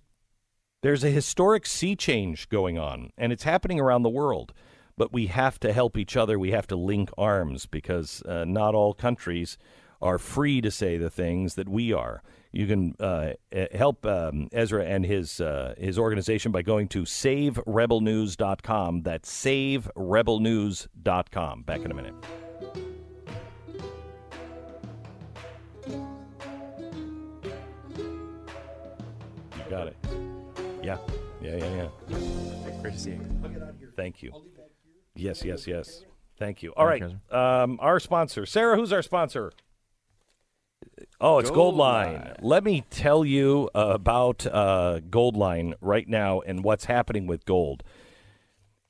there's 0.83 1.05
a 1.05 1.11
historic 1.11 1.65
sea 1.65 1.97
change 1.97 2.49
going 2.51 2.79
on, 2.79 3.11
and 3.17 3.33
it's 3.33 3.45
happening 3.45 3.81
around 3.81 4.03
the 4.03 4.11
world. 4.11 4.53
But 4.97 5.13
we 5.13 5.27
have 5.27 5.59
to 5.61 5.73
help 5.73 5.97
each 5.97 6.17
other. 6.17 6.39
We 6.39 6.53
have 6.53 6.69
to 6.69 6.77
link 6.77 7.11
arms 7.19 7.67
because 7.67 8.23
uh, 8.23 8.45
not 8.45 8.77
all 8.77 8.95
countries 8.95 9.59
are 10.05 10.19
free 10.19 10.61
to 10.61 10.71
say 10.71 10.99
the 10.99 11.11
things 11.11 11.55
that 11.55 11.69
we 11.69 11.93
are. 11.93 12.23
You 12.53 12.69
can 12.69 12.95
uh, 13.01 13.33
help 13.73 14.07
um, 14.07 14.49
Ezra 14.53 14.85
and 14.85 15.05
his 15.05 15.41
uh, 15.41 15.75
his 15.77 15.99
organization 15.99 16.53
by 16.53 16.63
going 16.63 16.87
to 16.89 17.03
saverebelnews.com. 17.03 19.03
That's 19.03 19.29
saverebelnews.com. 19.45 21.63
Back 21.63 21.81
in 21.81 21.91
a 21.91 21.95
minute. 21.95 22.15
You 29.57 29.65
got 29.71 29.87
it. 29.89 29.97
Yeah. 30.83 30.99
Yeah, 31.41 31.57
yeah, 31.57 31.89
yeah. 32.09 32.19
Great 32.81 32.95
to 32.95 33.01
see 33.01 33.11
you. 33.13 33.21
Thank 33.97 34.23
you. 34.23 34.33
Yes, 35.17 35.45
yes, 35.45 35.67
yes. 35.67 36.05
Thank 36.39 36.63
you. 36.63 36.73
All 36.77 36.87
right. 36.87 37.03
Um, 37.31 37.79
our 37.81 37.99
sponsor. 37.99 38.47
Sarah, 38.47 38.77
who's 38.77 38.93
our 38.93 39.03
sponsor? 39.03 39.51
Oh, 41.21 41.39
it's 41.39 41.51
Goldline. 41.51 42.37
Let 42.41 42.65
me 42.65 42.85
tell 42.91 43.25
you 43.25 43.71
uh, 43.75 43.91
about 43.95 44.47
uh, 44.47 45.01
Goldline 45.09 45.75
right 45.81 46.09
now 46.09 46.41
and 46.41 46.63
what's 46.63 46.85
happening 46.85 47.27
with 47.27 47.45
gold. 47.45 47.83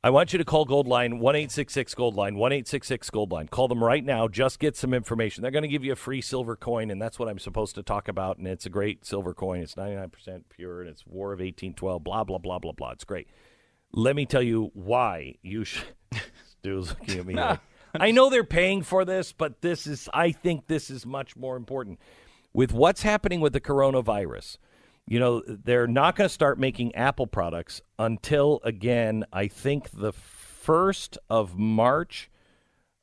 I 0.05 0.11
want 0.11 0.35
you 0.35 0.39
to 0.39 0.45
call 0.45 0.67
Goldline 0.67 1.19
one 1.19 1.35
eight 1.35 1.51
six 1.51 1.73
six 1.73 1.95
Goldline 1.95 2.37
one 2.37 2.53
eight 2.53 2.69
six 2.69 2.87
six 2.87 3.09
Goldline. 3.09 3.49
Call 3.49 3.69
them 3.69 3.83
right 3.83 4.05
now. 4.05 4.29
Just 4.29 4.59
get 4.59 4.77
some 4.77 4.93
information. 4.93 5.41
They're 5.41 5.51
going 5.51 5.63
to 5.63 5.69
give 5.69 5.83
you 5.83 5.93
a 5.93 5.97
free 5.97 6.21
silver 6.21 6.57
coin, 6.57 6.91
and 6.91 7.01
that's 7.01 7.19
what 7.19 7.27
I'm 7.27 7.39
supposed 7.39 7.75
to 7.77 7.83
talk 7.83 8.07
about. 8.09 8.37
And 8.37 8.47
it's 8.47 8.67
a 8.67 8.71
great 8.71 9.07
silver 9.07 9.33
coin. 9.33 9.63
It's 9.63 9.79
ninety 9.79 9.97
nine 9.97 10.11
percent 10.11 10.51
pure, 10.51 10.83
and 10.83 10.91
it's 10.91 11.07
War 11.07 11.33
of 11.33 11.41
eighteen 11.41 11.73
twelve. 11.73 12.05
Blah 12.05 12.25
blah 12.25 12.37
blah 12.37 12.59
blah 12.59 12.73
blah. 12.73 12.91
It's 12.91 13.05
great. 13.05 13.29
Let 13.93 14.15
me 14.15 14.27
tell 14.27 14.43
you 14.43 14.71
why 14.75 15.37
you 15.41 15.65
should. 15.65 15.87
Stu's 16.47 16.91
looking 16.91 17.21
at 17.21 17.27
me. 17.27 17.35
like, 17.37 17.61
I 17.99 18.11
know 18.11 18.29
they're 18.31 18.45
paying 18.45 18.83
for 18.83 19.05
this, 19.05 19.33
but 19.33 19.61
this 19.61 19.87
is. 19.87 20.09
I 20.13 20.33
think 20.33 20.67
this 20.67 20.91
is 20.91 21.07
much 21.07 21.37
more 21.37 21.57
important. 21.57 21.99
With 22.53 22.73
what's 22.73 23.03
happening 23.03 23.41
with 23.41 23.53
the 23.53 23.61
coronavirus, 23.61 24.59
you 25.07 25.19
know, 25.19 25.43
they're 25.47 25.87
not 25.87 26.17
going 26.17 26.27
to 26.29 26.33
start 26.33 26.59
making 26.59 26.95
Apple 26.95 27.27
products 27.27 27.83
until, 27.99 28.61
again, 28.63 29.25
I 29.33 29.49
think 29.49 29.91
the 29.91 30.13
1st 30.13 31.19
of 31.29 31.59
March, 31.59 32.31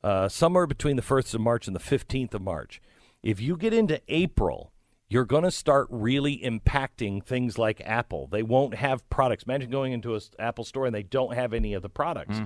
uh, 0.02 0.28
somewhere 0.28 0.66
between 0.66 0.96
the 0.96 1.02
1st 1.02 1.34
of 1.34 1.40
March 1.40 1.66
and 1.66 1.76
the 1.76 1.80
15th 1.80 2.34
of 2.34 2.42
March. 2.42 2.80
If 3.22 3.40
you 3.40 3.56
get 3.56 3.72
into 3.72 4.00
April, 4.08 4.72
you're 5.08 5.24
going 5.26 5.44
to 5.44 5.50
start 5.50 5.86
really 5.90 6.38
impacting 6.38 7.22
things 7.22 7.58
like 7.58 7.82
Apple. 7.84 8.26
They 8.26 8.42
won't 8.42 8.74
have 8.74 9.08
products. 9.10 9.44
Imagine 9.44 9.70
going 9.70 9.92
into 9.92 10.14
an 10.14 10.22
Apple 10.38 10.64
store 10.64 10.86
and 10.86 10.94
they 10.94 11.02
don't 11.02 11.34
have 11.34 11.52
any 11.52 11.74
of 11.74 11.82
the 11.82 11.90
products. 11.90 12.40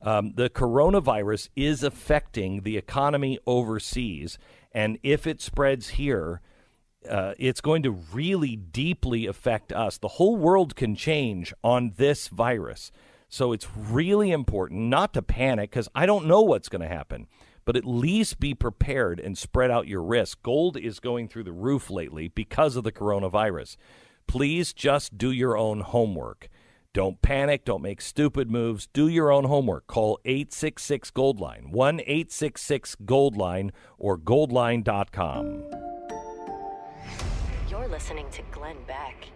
Um, 0.00 0.32
the 0.34 0.48
coronavirus 0.48 1.48
is 1.56 1.82
affecting 1.82 2.62
the 2.62 2.76
economy 2.76 3.38
overseas, 3.46 4.38
and 4.72 4.98
if 5.02 5.26
it 5.26 5.40
spreads 5.40 5.90
here, 5.90 6.40
uh, 7.08 7.34
it's 7.38 7.60
going 7.60 7.82
to 7.82 7.90
really 7.90 8.56
deeply 8.56 9.26
affect 9.26 9.72
us. 9.72 9.98
The 9.98 10.08
whole 10.08 10.36
world 10.36 10.76
can 10.76 10.94
change 10.94 11.52
on 11.62 11.94
this 11.96 12.28
virus. 12.28 12.92
So 13.28 13.52
it's 13.52 13.68
really 13.76 14.30
important 14.30 14.82
not 14.88 15.14
to 15.14 15.22
panic 15.22 15.70
because 15.70 15.88
I 15.94 16.06
don't 16.06 16.26
know 16.26 16.40
what's 16.40 16.68
going 16.68 16.82
to 16.82 16.88
happen, 16.88 17.26
but 17.64 17.76
at 17.76 17.84
least 17.84 18.40
be 18.40 18.54
prepared 18.54 19.20
and 19.20 19.36
spread 19.36 19.70
out 19.70 19.86
your 19.86 20.02
risk. 20.02 20.42
Gold 20.42 20.76
is 20.76 21.00
going 21.00 21.28
through 21.28 21.44
the 21.44 21.52
roof 21.52 21.90
lately 21.90 22.28
because 22.28 22.76
of 22.76 22.84
the 22.84 22.92
coronavirus. 22.92 23.76
Please 24.26 24.72
just 24.72 25.18
do 25.18 25.30
your 25.30 25.56
own 25.56 25.80
homework. 25.80 26.48
Don't 26.94 27.20
panic. 27.20 27.64
Don't 27.64 27.82
make 27.82 28.00
stupid 28.00 28.50
moves. 28.50 28.88
Do 28.92 29.08
your 29.08 29.30
own 29.30 29.44
homework. 29.44 29.86
Call 29.86 30.18
866 30.24 31.10
Goldline, 31.10 31.70
1 31.70 32.00
866 32.00 32.96
Goldline, 33.04 33.70
or 33.98 34.18
goldline.com. 34.18 35.64
You're 37.68 37.88
listening 37.88 38.26
to 38.30 38.42
Glenn 38.50 38.76
Beck. 38.86 39.28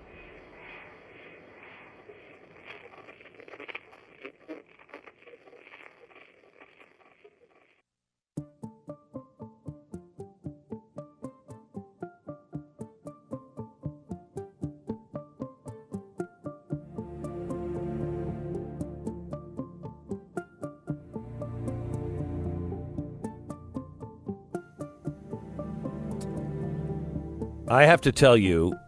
I 27.72 27.86
have 27.86 28.02
to 28.02 28.12
tell 28.12 28.36
you 28.36 28.78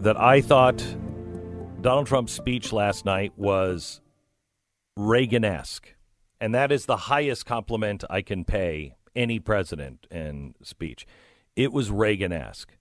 that 0.00 0.20
I 0.20 0.40
thought 0.40 0.84
Donald 1.80 2.08
Trump's 2.08 2.32
speech 2.32 2.72
last 2.72 3.04
night 3.04 3.32
was 3.36 4.00
Reagan 4.96 5.44
esque. 5.44 5.94
And 6.40 6.52
that 6.52 6.72
is 6.72 6.86
the 6.86 6.96
highest 6.96 7.46
compliment 7.46 8.02
I 8.10 8.22
can 8.22 8.44
pay 8.44 8.96
any 9.14 9.38
president 9.38 10.08
and 10.10 10.56
speech. 10.60 11.06
It 11.54 11.72
was 11.72 11.92
Reagan 11.92 12.32
esque. 12.32 12.72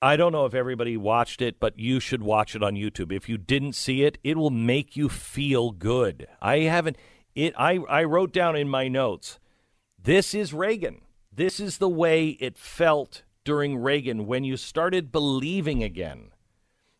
I 0.00 0.16
don't 0.16 0.32
know 0.32 0.46
if 0.46 0.54
everybody 0.54 0.96
watched 0.96 1.42
it, 1.42 1.60
but 1.60 1.78
you 1.78 2.00
should 2.00 2.22
watch 2.22 2.56
it 2.56 2.62
on 2.62 2.76
YouTube. 2.76 3.12
If 3.12 3.28
you 3.28 3.36
didn't 3.36 3.74
see 3.74 4.04
it, 4.04 4.16
it 4.24 4.38
will 4.38 4.48
make 4.48 4.96
you 4.96 5.10
feel 5.10 5.70
good. 5.70 6.28
I 6.40 6.60
haven't 6.60 6.96
it 7.34 7.52
I, 7.58 7.80
I 7.90 8.04
wrote 8.04 8.32
down 8.32 8.56
in 8.56 8.70
my 8.70 8.88
notes. 8.88 9.38
This 10.02 10.32
is 10.32 10.54
Reagan. 10.54 11.02
This 11.30 11.60
is 11.60 11.76
the 11.76 11.90
way 11.90 12.38
it 12.40 12.56
felt 12.56 13.24
during 13.44 13.76
Reagan 13.78 14.26
when 14.26 14.44
you 14.44 14.56
started 14.56 15.12
believing 15.12 15.82
again. 15.82 16.30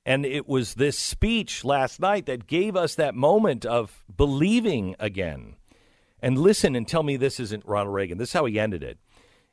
And 0.05 0.27
it 0.27 0.49
was 0.49 0.75
this 0.75 0.99
speech 0.99 1.65
last 1.65 2.01
night 2.01 2.27
that 2.27 2.47
gave 2.47 2.77
us 2.77 2.95
that 2.97 3.15
moment 3.15 3.65
of 3.65 4.05
believing 4.15 4.97
again. 4.99 5.57
And 6.21 6.39
listen 6.39 6.75
and 6.75 6.87
tell 6.87 7.03
me 7.03 7.17
this 7.17 7.39
isn't 7.39 7.67
Ronald 7.67 7.95
Reagan. 7.95 8.19
This 8.19 8.31
is 8.31 8.35
how 8.35 8.45
he 8.47 8.59
ended 8.59 8.83
it. 8.83 8.99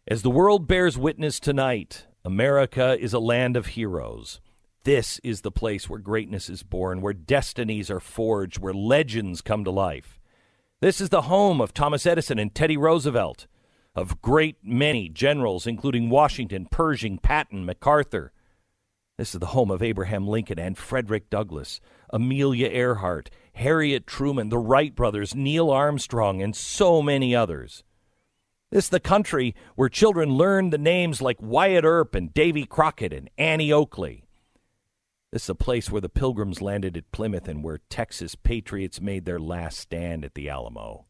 As 0.08 0.24
the 0.24 0.30
world 0.30 0.68
bears 0.68 0.98
witness 0.98 1.40
tonight, 1.40 2.06
America 2.26 2.98
is 3.00 3.14
a 3.14 3.20
land 3.20 3.56
of 3.56 3.68
heroes. 3.68 4.42
This 4.84 5.20
is 5.24 5.42
the 5.42 5.52
place 5.52 5.90
where 5.90 6.00
greatness 6.00 6.50
is 6.50 6.64
born, 6.64 7.02
where 7.02 7.14
destinies 7.14 7.92
are 7.92 8.00
forged, 8.00 8.58
where 8.58 8.74
legends 8.74 9.42
come 9.42 9.64
to 9.64 9.72
life. 9.72 10.20
This 10.82 11.02
is 11.02 11.10
the 11.10 11.24
home 11.24 11.60
of 11.62 11.74
Thomas 11.74 12.06
Edison 12.06 12.40
and 12.40 12.56
Teddy 12.56 12.78
Roosevelt 12.78 13.46
of 13.96 14.22
great 14.22 14.58
many 14.64 15.10
generals, 15.10 15.68
including 15.68 16.10
Washington, 16.10 16.68
Pershing, 16.70 17.18
Patton, 17.18 17.66
MacArthur. 17.66 18.32
This 19.18 19.34
is 19.34 19.40
the 19.40 19.48
home 19.48 19.72
of 19.72 19.84
Abraham 19.84 20.28
Lincoln 20.28 20.60
and 20.60 20.78
Frederick 20.78 21.30
Douglass, 21.30 21.82
Amelia 22.12 22.68
Earhart, 22.68 23.30
Harriet 23.54 24.08
Tubman, 24.08 24.50
the 24.50 24.58
Wright 24.58 24.96
brothers, 24.96 25.36
Neil 25.36 25.70
Armstrong, 25.70 26.42
and 26.42 26.56
so 26.56 27.02
many 27.02 27.36
others. 27.36 27.84
This 28.72 28.86
is 28.86 28.90
the 28.90 29.00
country 29.00 29.56
where 29.76 29.90
children 29.90 30.30
learn 30.30 30.70
the 30.70 30.78
names 30.78 31.22
like 31.22 31.42
Wyatt 31.42 31.84
Earp 31.84 32.16
and 32.16 32.34
Davy 32.34 32.66
Crockett 32.66 33.12
and 33.12 33.30
Annie 33.38 33.74
Oakley. 33.74 34.26
This 35.32 35.50
is 35.50 35.56
place 35.60 35.92
where 35.92 36.02
the 36.02 36.10
pilgrims 36.10 36.62
landed 36.62 36.96
at 36.96 37.12
Plymouth 37.12 37.48
and 37.48 37.64
where 37.64 37.82
Texas 37.90 38.36
patriots 38.36 39.02
made 39.02 39.26
their 39.26 39.40
last 39.40 39.80
stand 39.80 40.24
at 40.24 40.34
the 40.34 40.50
Alamo 40.50 41.06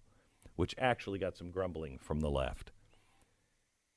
which 0.60 0.76
actually 0.78 1.18
got 1.18 1.38
some 1.38 1.52
grumbling 1.52 1.98
from 1.98 2.20
the 2.20 2.30
left. 2.30 2.72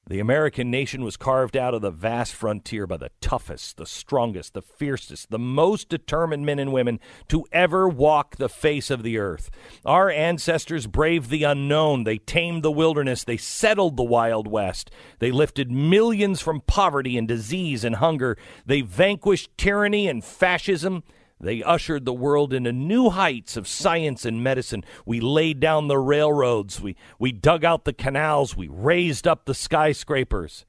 The 0.08 0.20
American 0.20 0.70
nation 0.70 1.02
was 1.02 1.16
carved 1.16 1.56
out 1.56 1.74
of 1.74 1.82
the 1.82 1.90
vast 1.90 2.34
frontier 2.34 2.86
by 2.86 2.98
the 2.98 3.10
toughest, 3.20 3.78
the 3.78 3.86
strongest, 3.86 4.54
the 4.54 4.62
fiercest, 4.62 5.30
the 5.30 5.40
most 5.40 5.88
determined 5.88 6.46
men 6.46 6.60
and 6.60 6.72
women 6.72 7.00
to 7.28 7.44
ever 7.50 7.88
walk 7.88 8.36
the 8.36 8.48
face 8.48 8.90
of 8.90 9.02
the 9.02 9.18
earth. 9.18 9.50
Our 9.84 10.08
ancestors 10.08 10.86
braved 10.86 11.30
the 11.30 11.42
unknown. 11.42 12.04
They 12.04 12.18
tamed 12.18 12.62
the 12.62 12.70
wilderness. 12.70 13.24
They 13.24 13.36
settled 13.38 13.96
the 13.96 14.04
Wild 14.04 14.46
West. 14.46 14.88
They 15.18 15.32
lifted 15.32 15.72
millions 15.72 16.40
from 16.40 16.60
poverty 16.60 17.18
and 17.18 17.26
disease 17.26 17.82
and 17.82 17.96
hunger. 17.96 18.36
They 18.64 18.82
vanquished 18.82 19.56
tyranny 19.58 20.06
and 20.06 20.24
fascism. 20.24 21.02
They 21.42 21.60
ushered 21.60 22.04
the 22.04 22.12
world 22.12 22.52
into 22.52 22.70
new 22.70 23.10
heights 23.10 23.56
of 23.56 23.66
science 23.66 24.24
and 24.24 24.44
medicine. 24.44 24.84
We 25.04 25.20
laid 25.20 25.58
down 25.58 25.88
the 25.88 25.98
railroads. 25.98 26.80
We, 26.80 26.96
we 27.18 27.32
dug 27.32 27.64
out 27.64 27.84
the 27.84 27.92
canals. 27.92 28.56
We 28.56 28.68
raised 28.68 29.26
up 29.26 29.44
the 29.44 29.54
skyscrapers. 29.54 30.64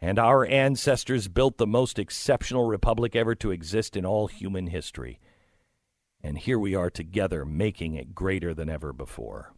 And 0.00 0.18
our 0.18 0.44
ancestors 0.44 1.28
built 1.28 1.58
the 1.58 1.68
most 1.68 2.00
exceptional 2.00 2.66
republic 2.66 3.14
ever 3.14 3.36
to 3.36 3.52
exist 3.52 3.96
in 3.96 4.04
all 4.04 4.26
human 4.26 4.66
history. 4.66 5.20
And 6.20 6.36
here 6.36 6.58
we 6.58 6.74
are 6.74 6.90
together, 6.90 7.44
making 7.44 7.94
it 7.94 8.14
greater 8.14 8.52
than 8.52 8.68
ever 8.68 8.92
before. 8.92 9.54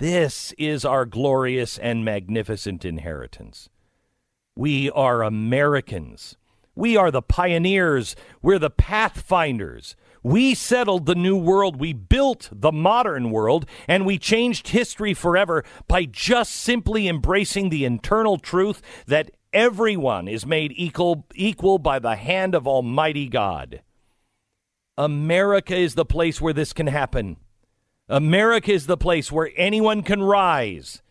This 0.00 0.52
is 0.58 0.84
our 0.84 1.06
glorious 1.06 1.78
and 1.78 2.04
magnificent 2.04 2.84
inheritance. 2.84 3.68
We 4.56 4.90
are 4.90 5.22
Americans. 5.22 6.36
We 6.74 6.96
are 6.96 7.10
the 7.10 7.22
pioneers. 7.22 8.16
We're 8.40 8.58
the 8.58 8.70
pathfinders. 8.70 9.96
We 10.22 10.54
settled 10.54 11.06
the 11.06 11.14
new 11.14 11.36
world. 11.36 11.80
We 11.80 11.92
built 11.92 12.48
the 12.52 12.72
modern 12.72 13.30
world, 13.30 13.66
and 13.88 14.06
we 14.06 14.18
changed 14.18 14.68
history 14.68 15.14
forever 15.14 15.64
by 15.88 16.04
just 16.04 16.52
simply 16.52 17.08
embracing 17.08 17.68
the 17.68 17.84
internal 17.84 18.38
truth 18.38 18.80
that 19.06 19.32
everyone 19.52 20.28
is 20.28 20.46
made 20.46 20.72
equal, 20.76 21.26
equal 21.34 21.78
by 21.78 21.98
the 21.98 22.16
hand 22.16 22.54
of 22.54 22.66
Almighty 22.68 23.28
God. 23.28 23.82
America 24.96 25.74
is 25.74 25.94
the 25.94 26.04
place 26.04 26.40
where 26.40 26.52
this 26.52 26.72
can 26.72 26.86
happen. 26.86 27.36
America 28.08 28.72
is 28.72 28.86
the 28.86 28.96
place 28.96 29.32
where 29.32 29.50
anyone 29.56 30.02
can 30.02 30.22
rise. 30.22 31.02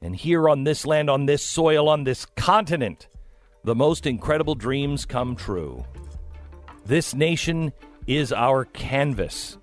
And 0.00 0.14
here 0.14 0.48
on 0.48 0.64
this 0.64 0.86
land, 0.86 1.08
on 1.08 1.26
this 1.26 1.42
soil, 1.42 1.88
on 1.88 2.04
this 2.04 2.26
continent, 2.36 3.08
the 3.64 3.74
most 3.74 4.06
incredible 4.06 4.54
dreams 4.54 5.06
come 5.06 5.34
true. 5.34 5.84
This 6.84 7.14
nation 7.14 7.72
is 8.06 8.32
our 8.32 8.66
canvas, 8.66 9.56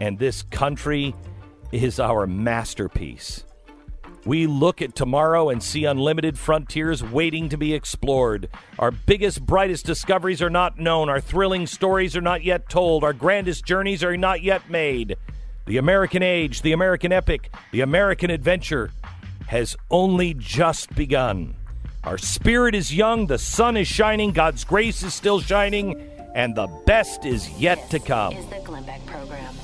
and 0.00 0.18
this 0.18 0.42
country 0.42 1.14
is 1.72 1.98
our 1.98 2.26
masterpiece. 2.26 3.44
We 4.24 4.46
look 4.46 4.82
at 4.82 4.94
tomorrow 4.94 5.48
and 5.48 5.62
see 5.62 5.84
unlimited 5.84 6.38
frontiers 6.38 7.02
waiting 7.02 7.48
to 7.48 7.56
be 7.56 7.74
explored. 7.74 8.48
Our 8.78 8.90
biggest, 8.90 9.44
brightest 9.44 9.86
discoveries 9.86 10.42
are 10.42 10.50
not 10.50 10.78
known. 10.78 11.08
Our 11.08 11.20
thrilling 11.20 11.66
stories 11.66 12.14
are 12.16 12.20
not 12.20 12.44
yet 12.44 12.68
told. 12.68 13.02
Our 13.02 13.14
grandest 13.14 13.64
journeys 13.64 14.04
are 14.04 14.16
not 14.16 14.42
yet 14.42 14.68
made. 14.68 15.16
The 15.66 15.78
American 15.78 16.22
age, 16.22 16.62
the 16.62 16.72
American 16.72 17.12
epic, 17.12 17.52
the 17.72 17.80
American 17.80 18.30
adventure 18.30 18.90
has 19.46 19.74
only 19.90 20.34
just 20.34 20.94
begun. 20.94 21.56
Our 22.02 22.16
spirit 22.16 22.74
is 22.74 22.94
young, 22.94 23.26
the 23.26 23.36
sun 23.38 23.76
is 23.76 23.86
shining, 23.86 24.32
God's 24.32 24.64
grace 24.64 25.02
is 25.02 25.12
still 25.12 25.38
shining, 25.40 26.00
and 26.34 26.54
the 26.54 26.66
best 26.86 27.26
is 27.26 27.50
yet 27.60 27.76
this 27.76 27.90
to 27.90 27.98
come. 27.98 28.32
Is 28.32 28.46
the 28.46 28.56
program. 29.06 29.54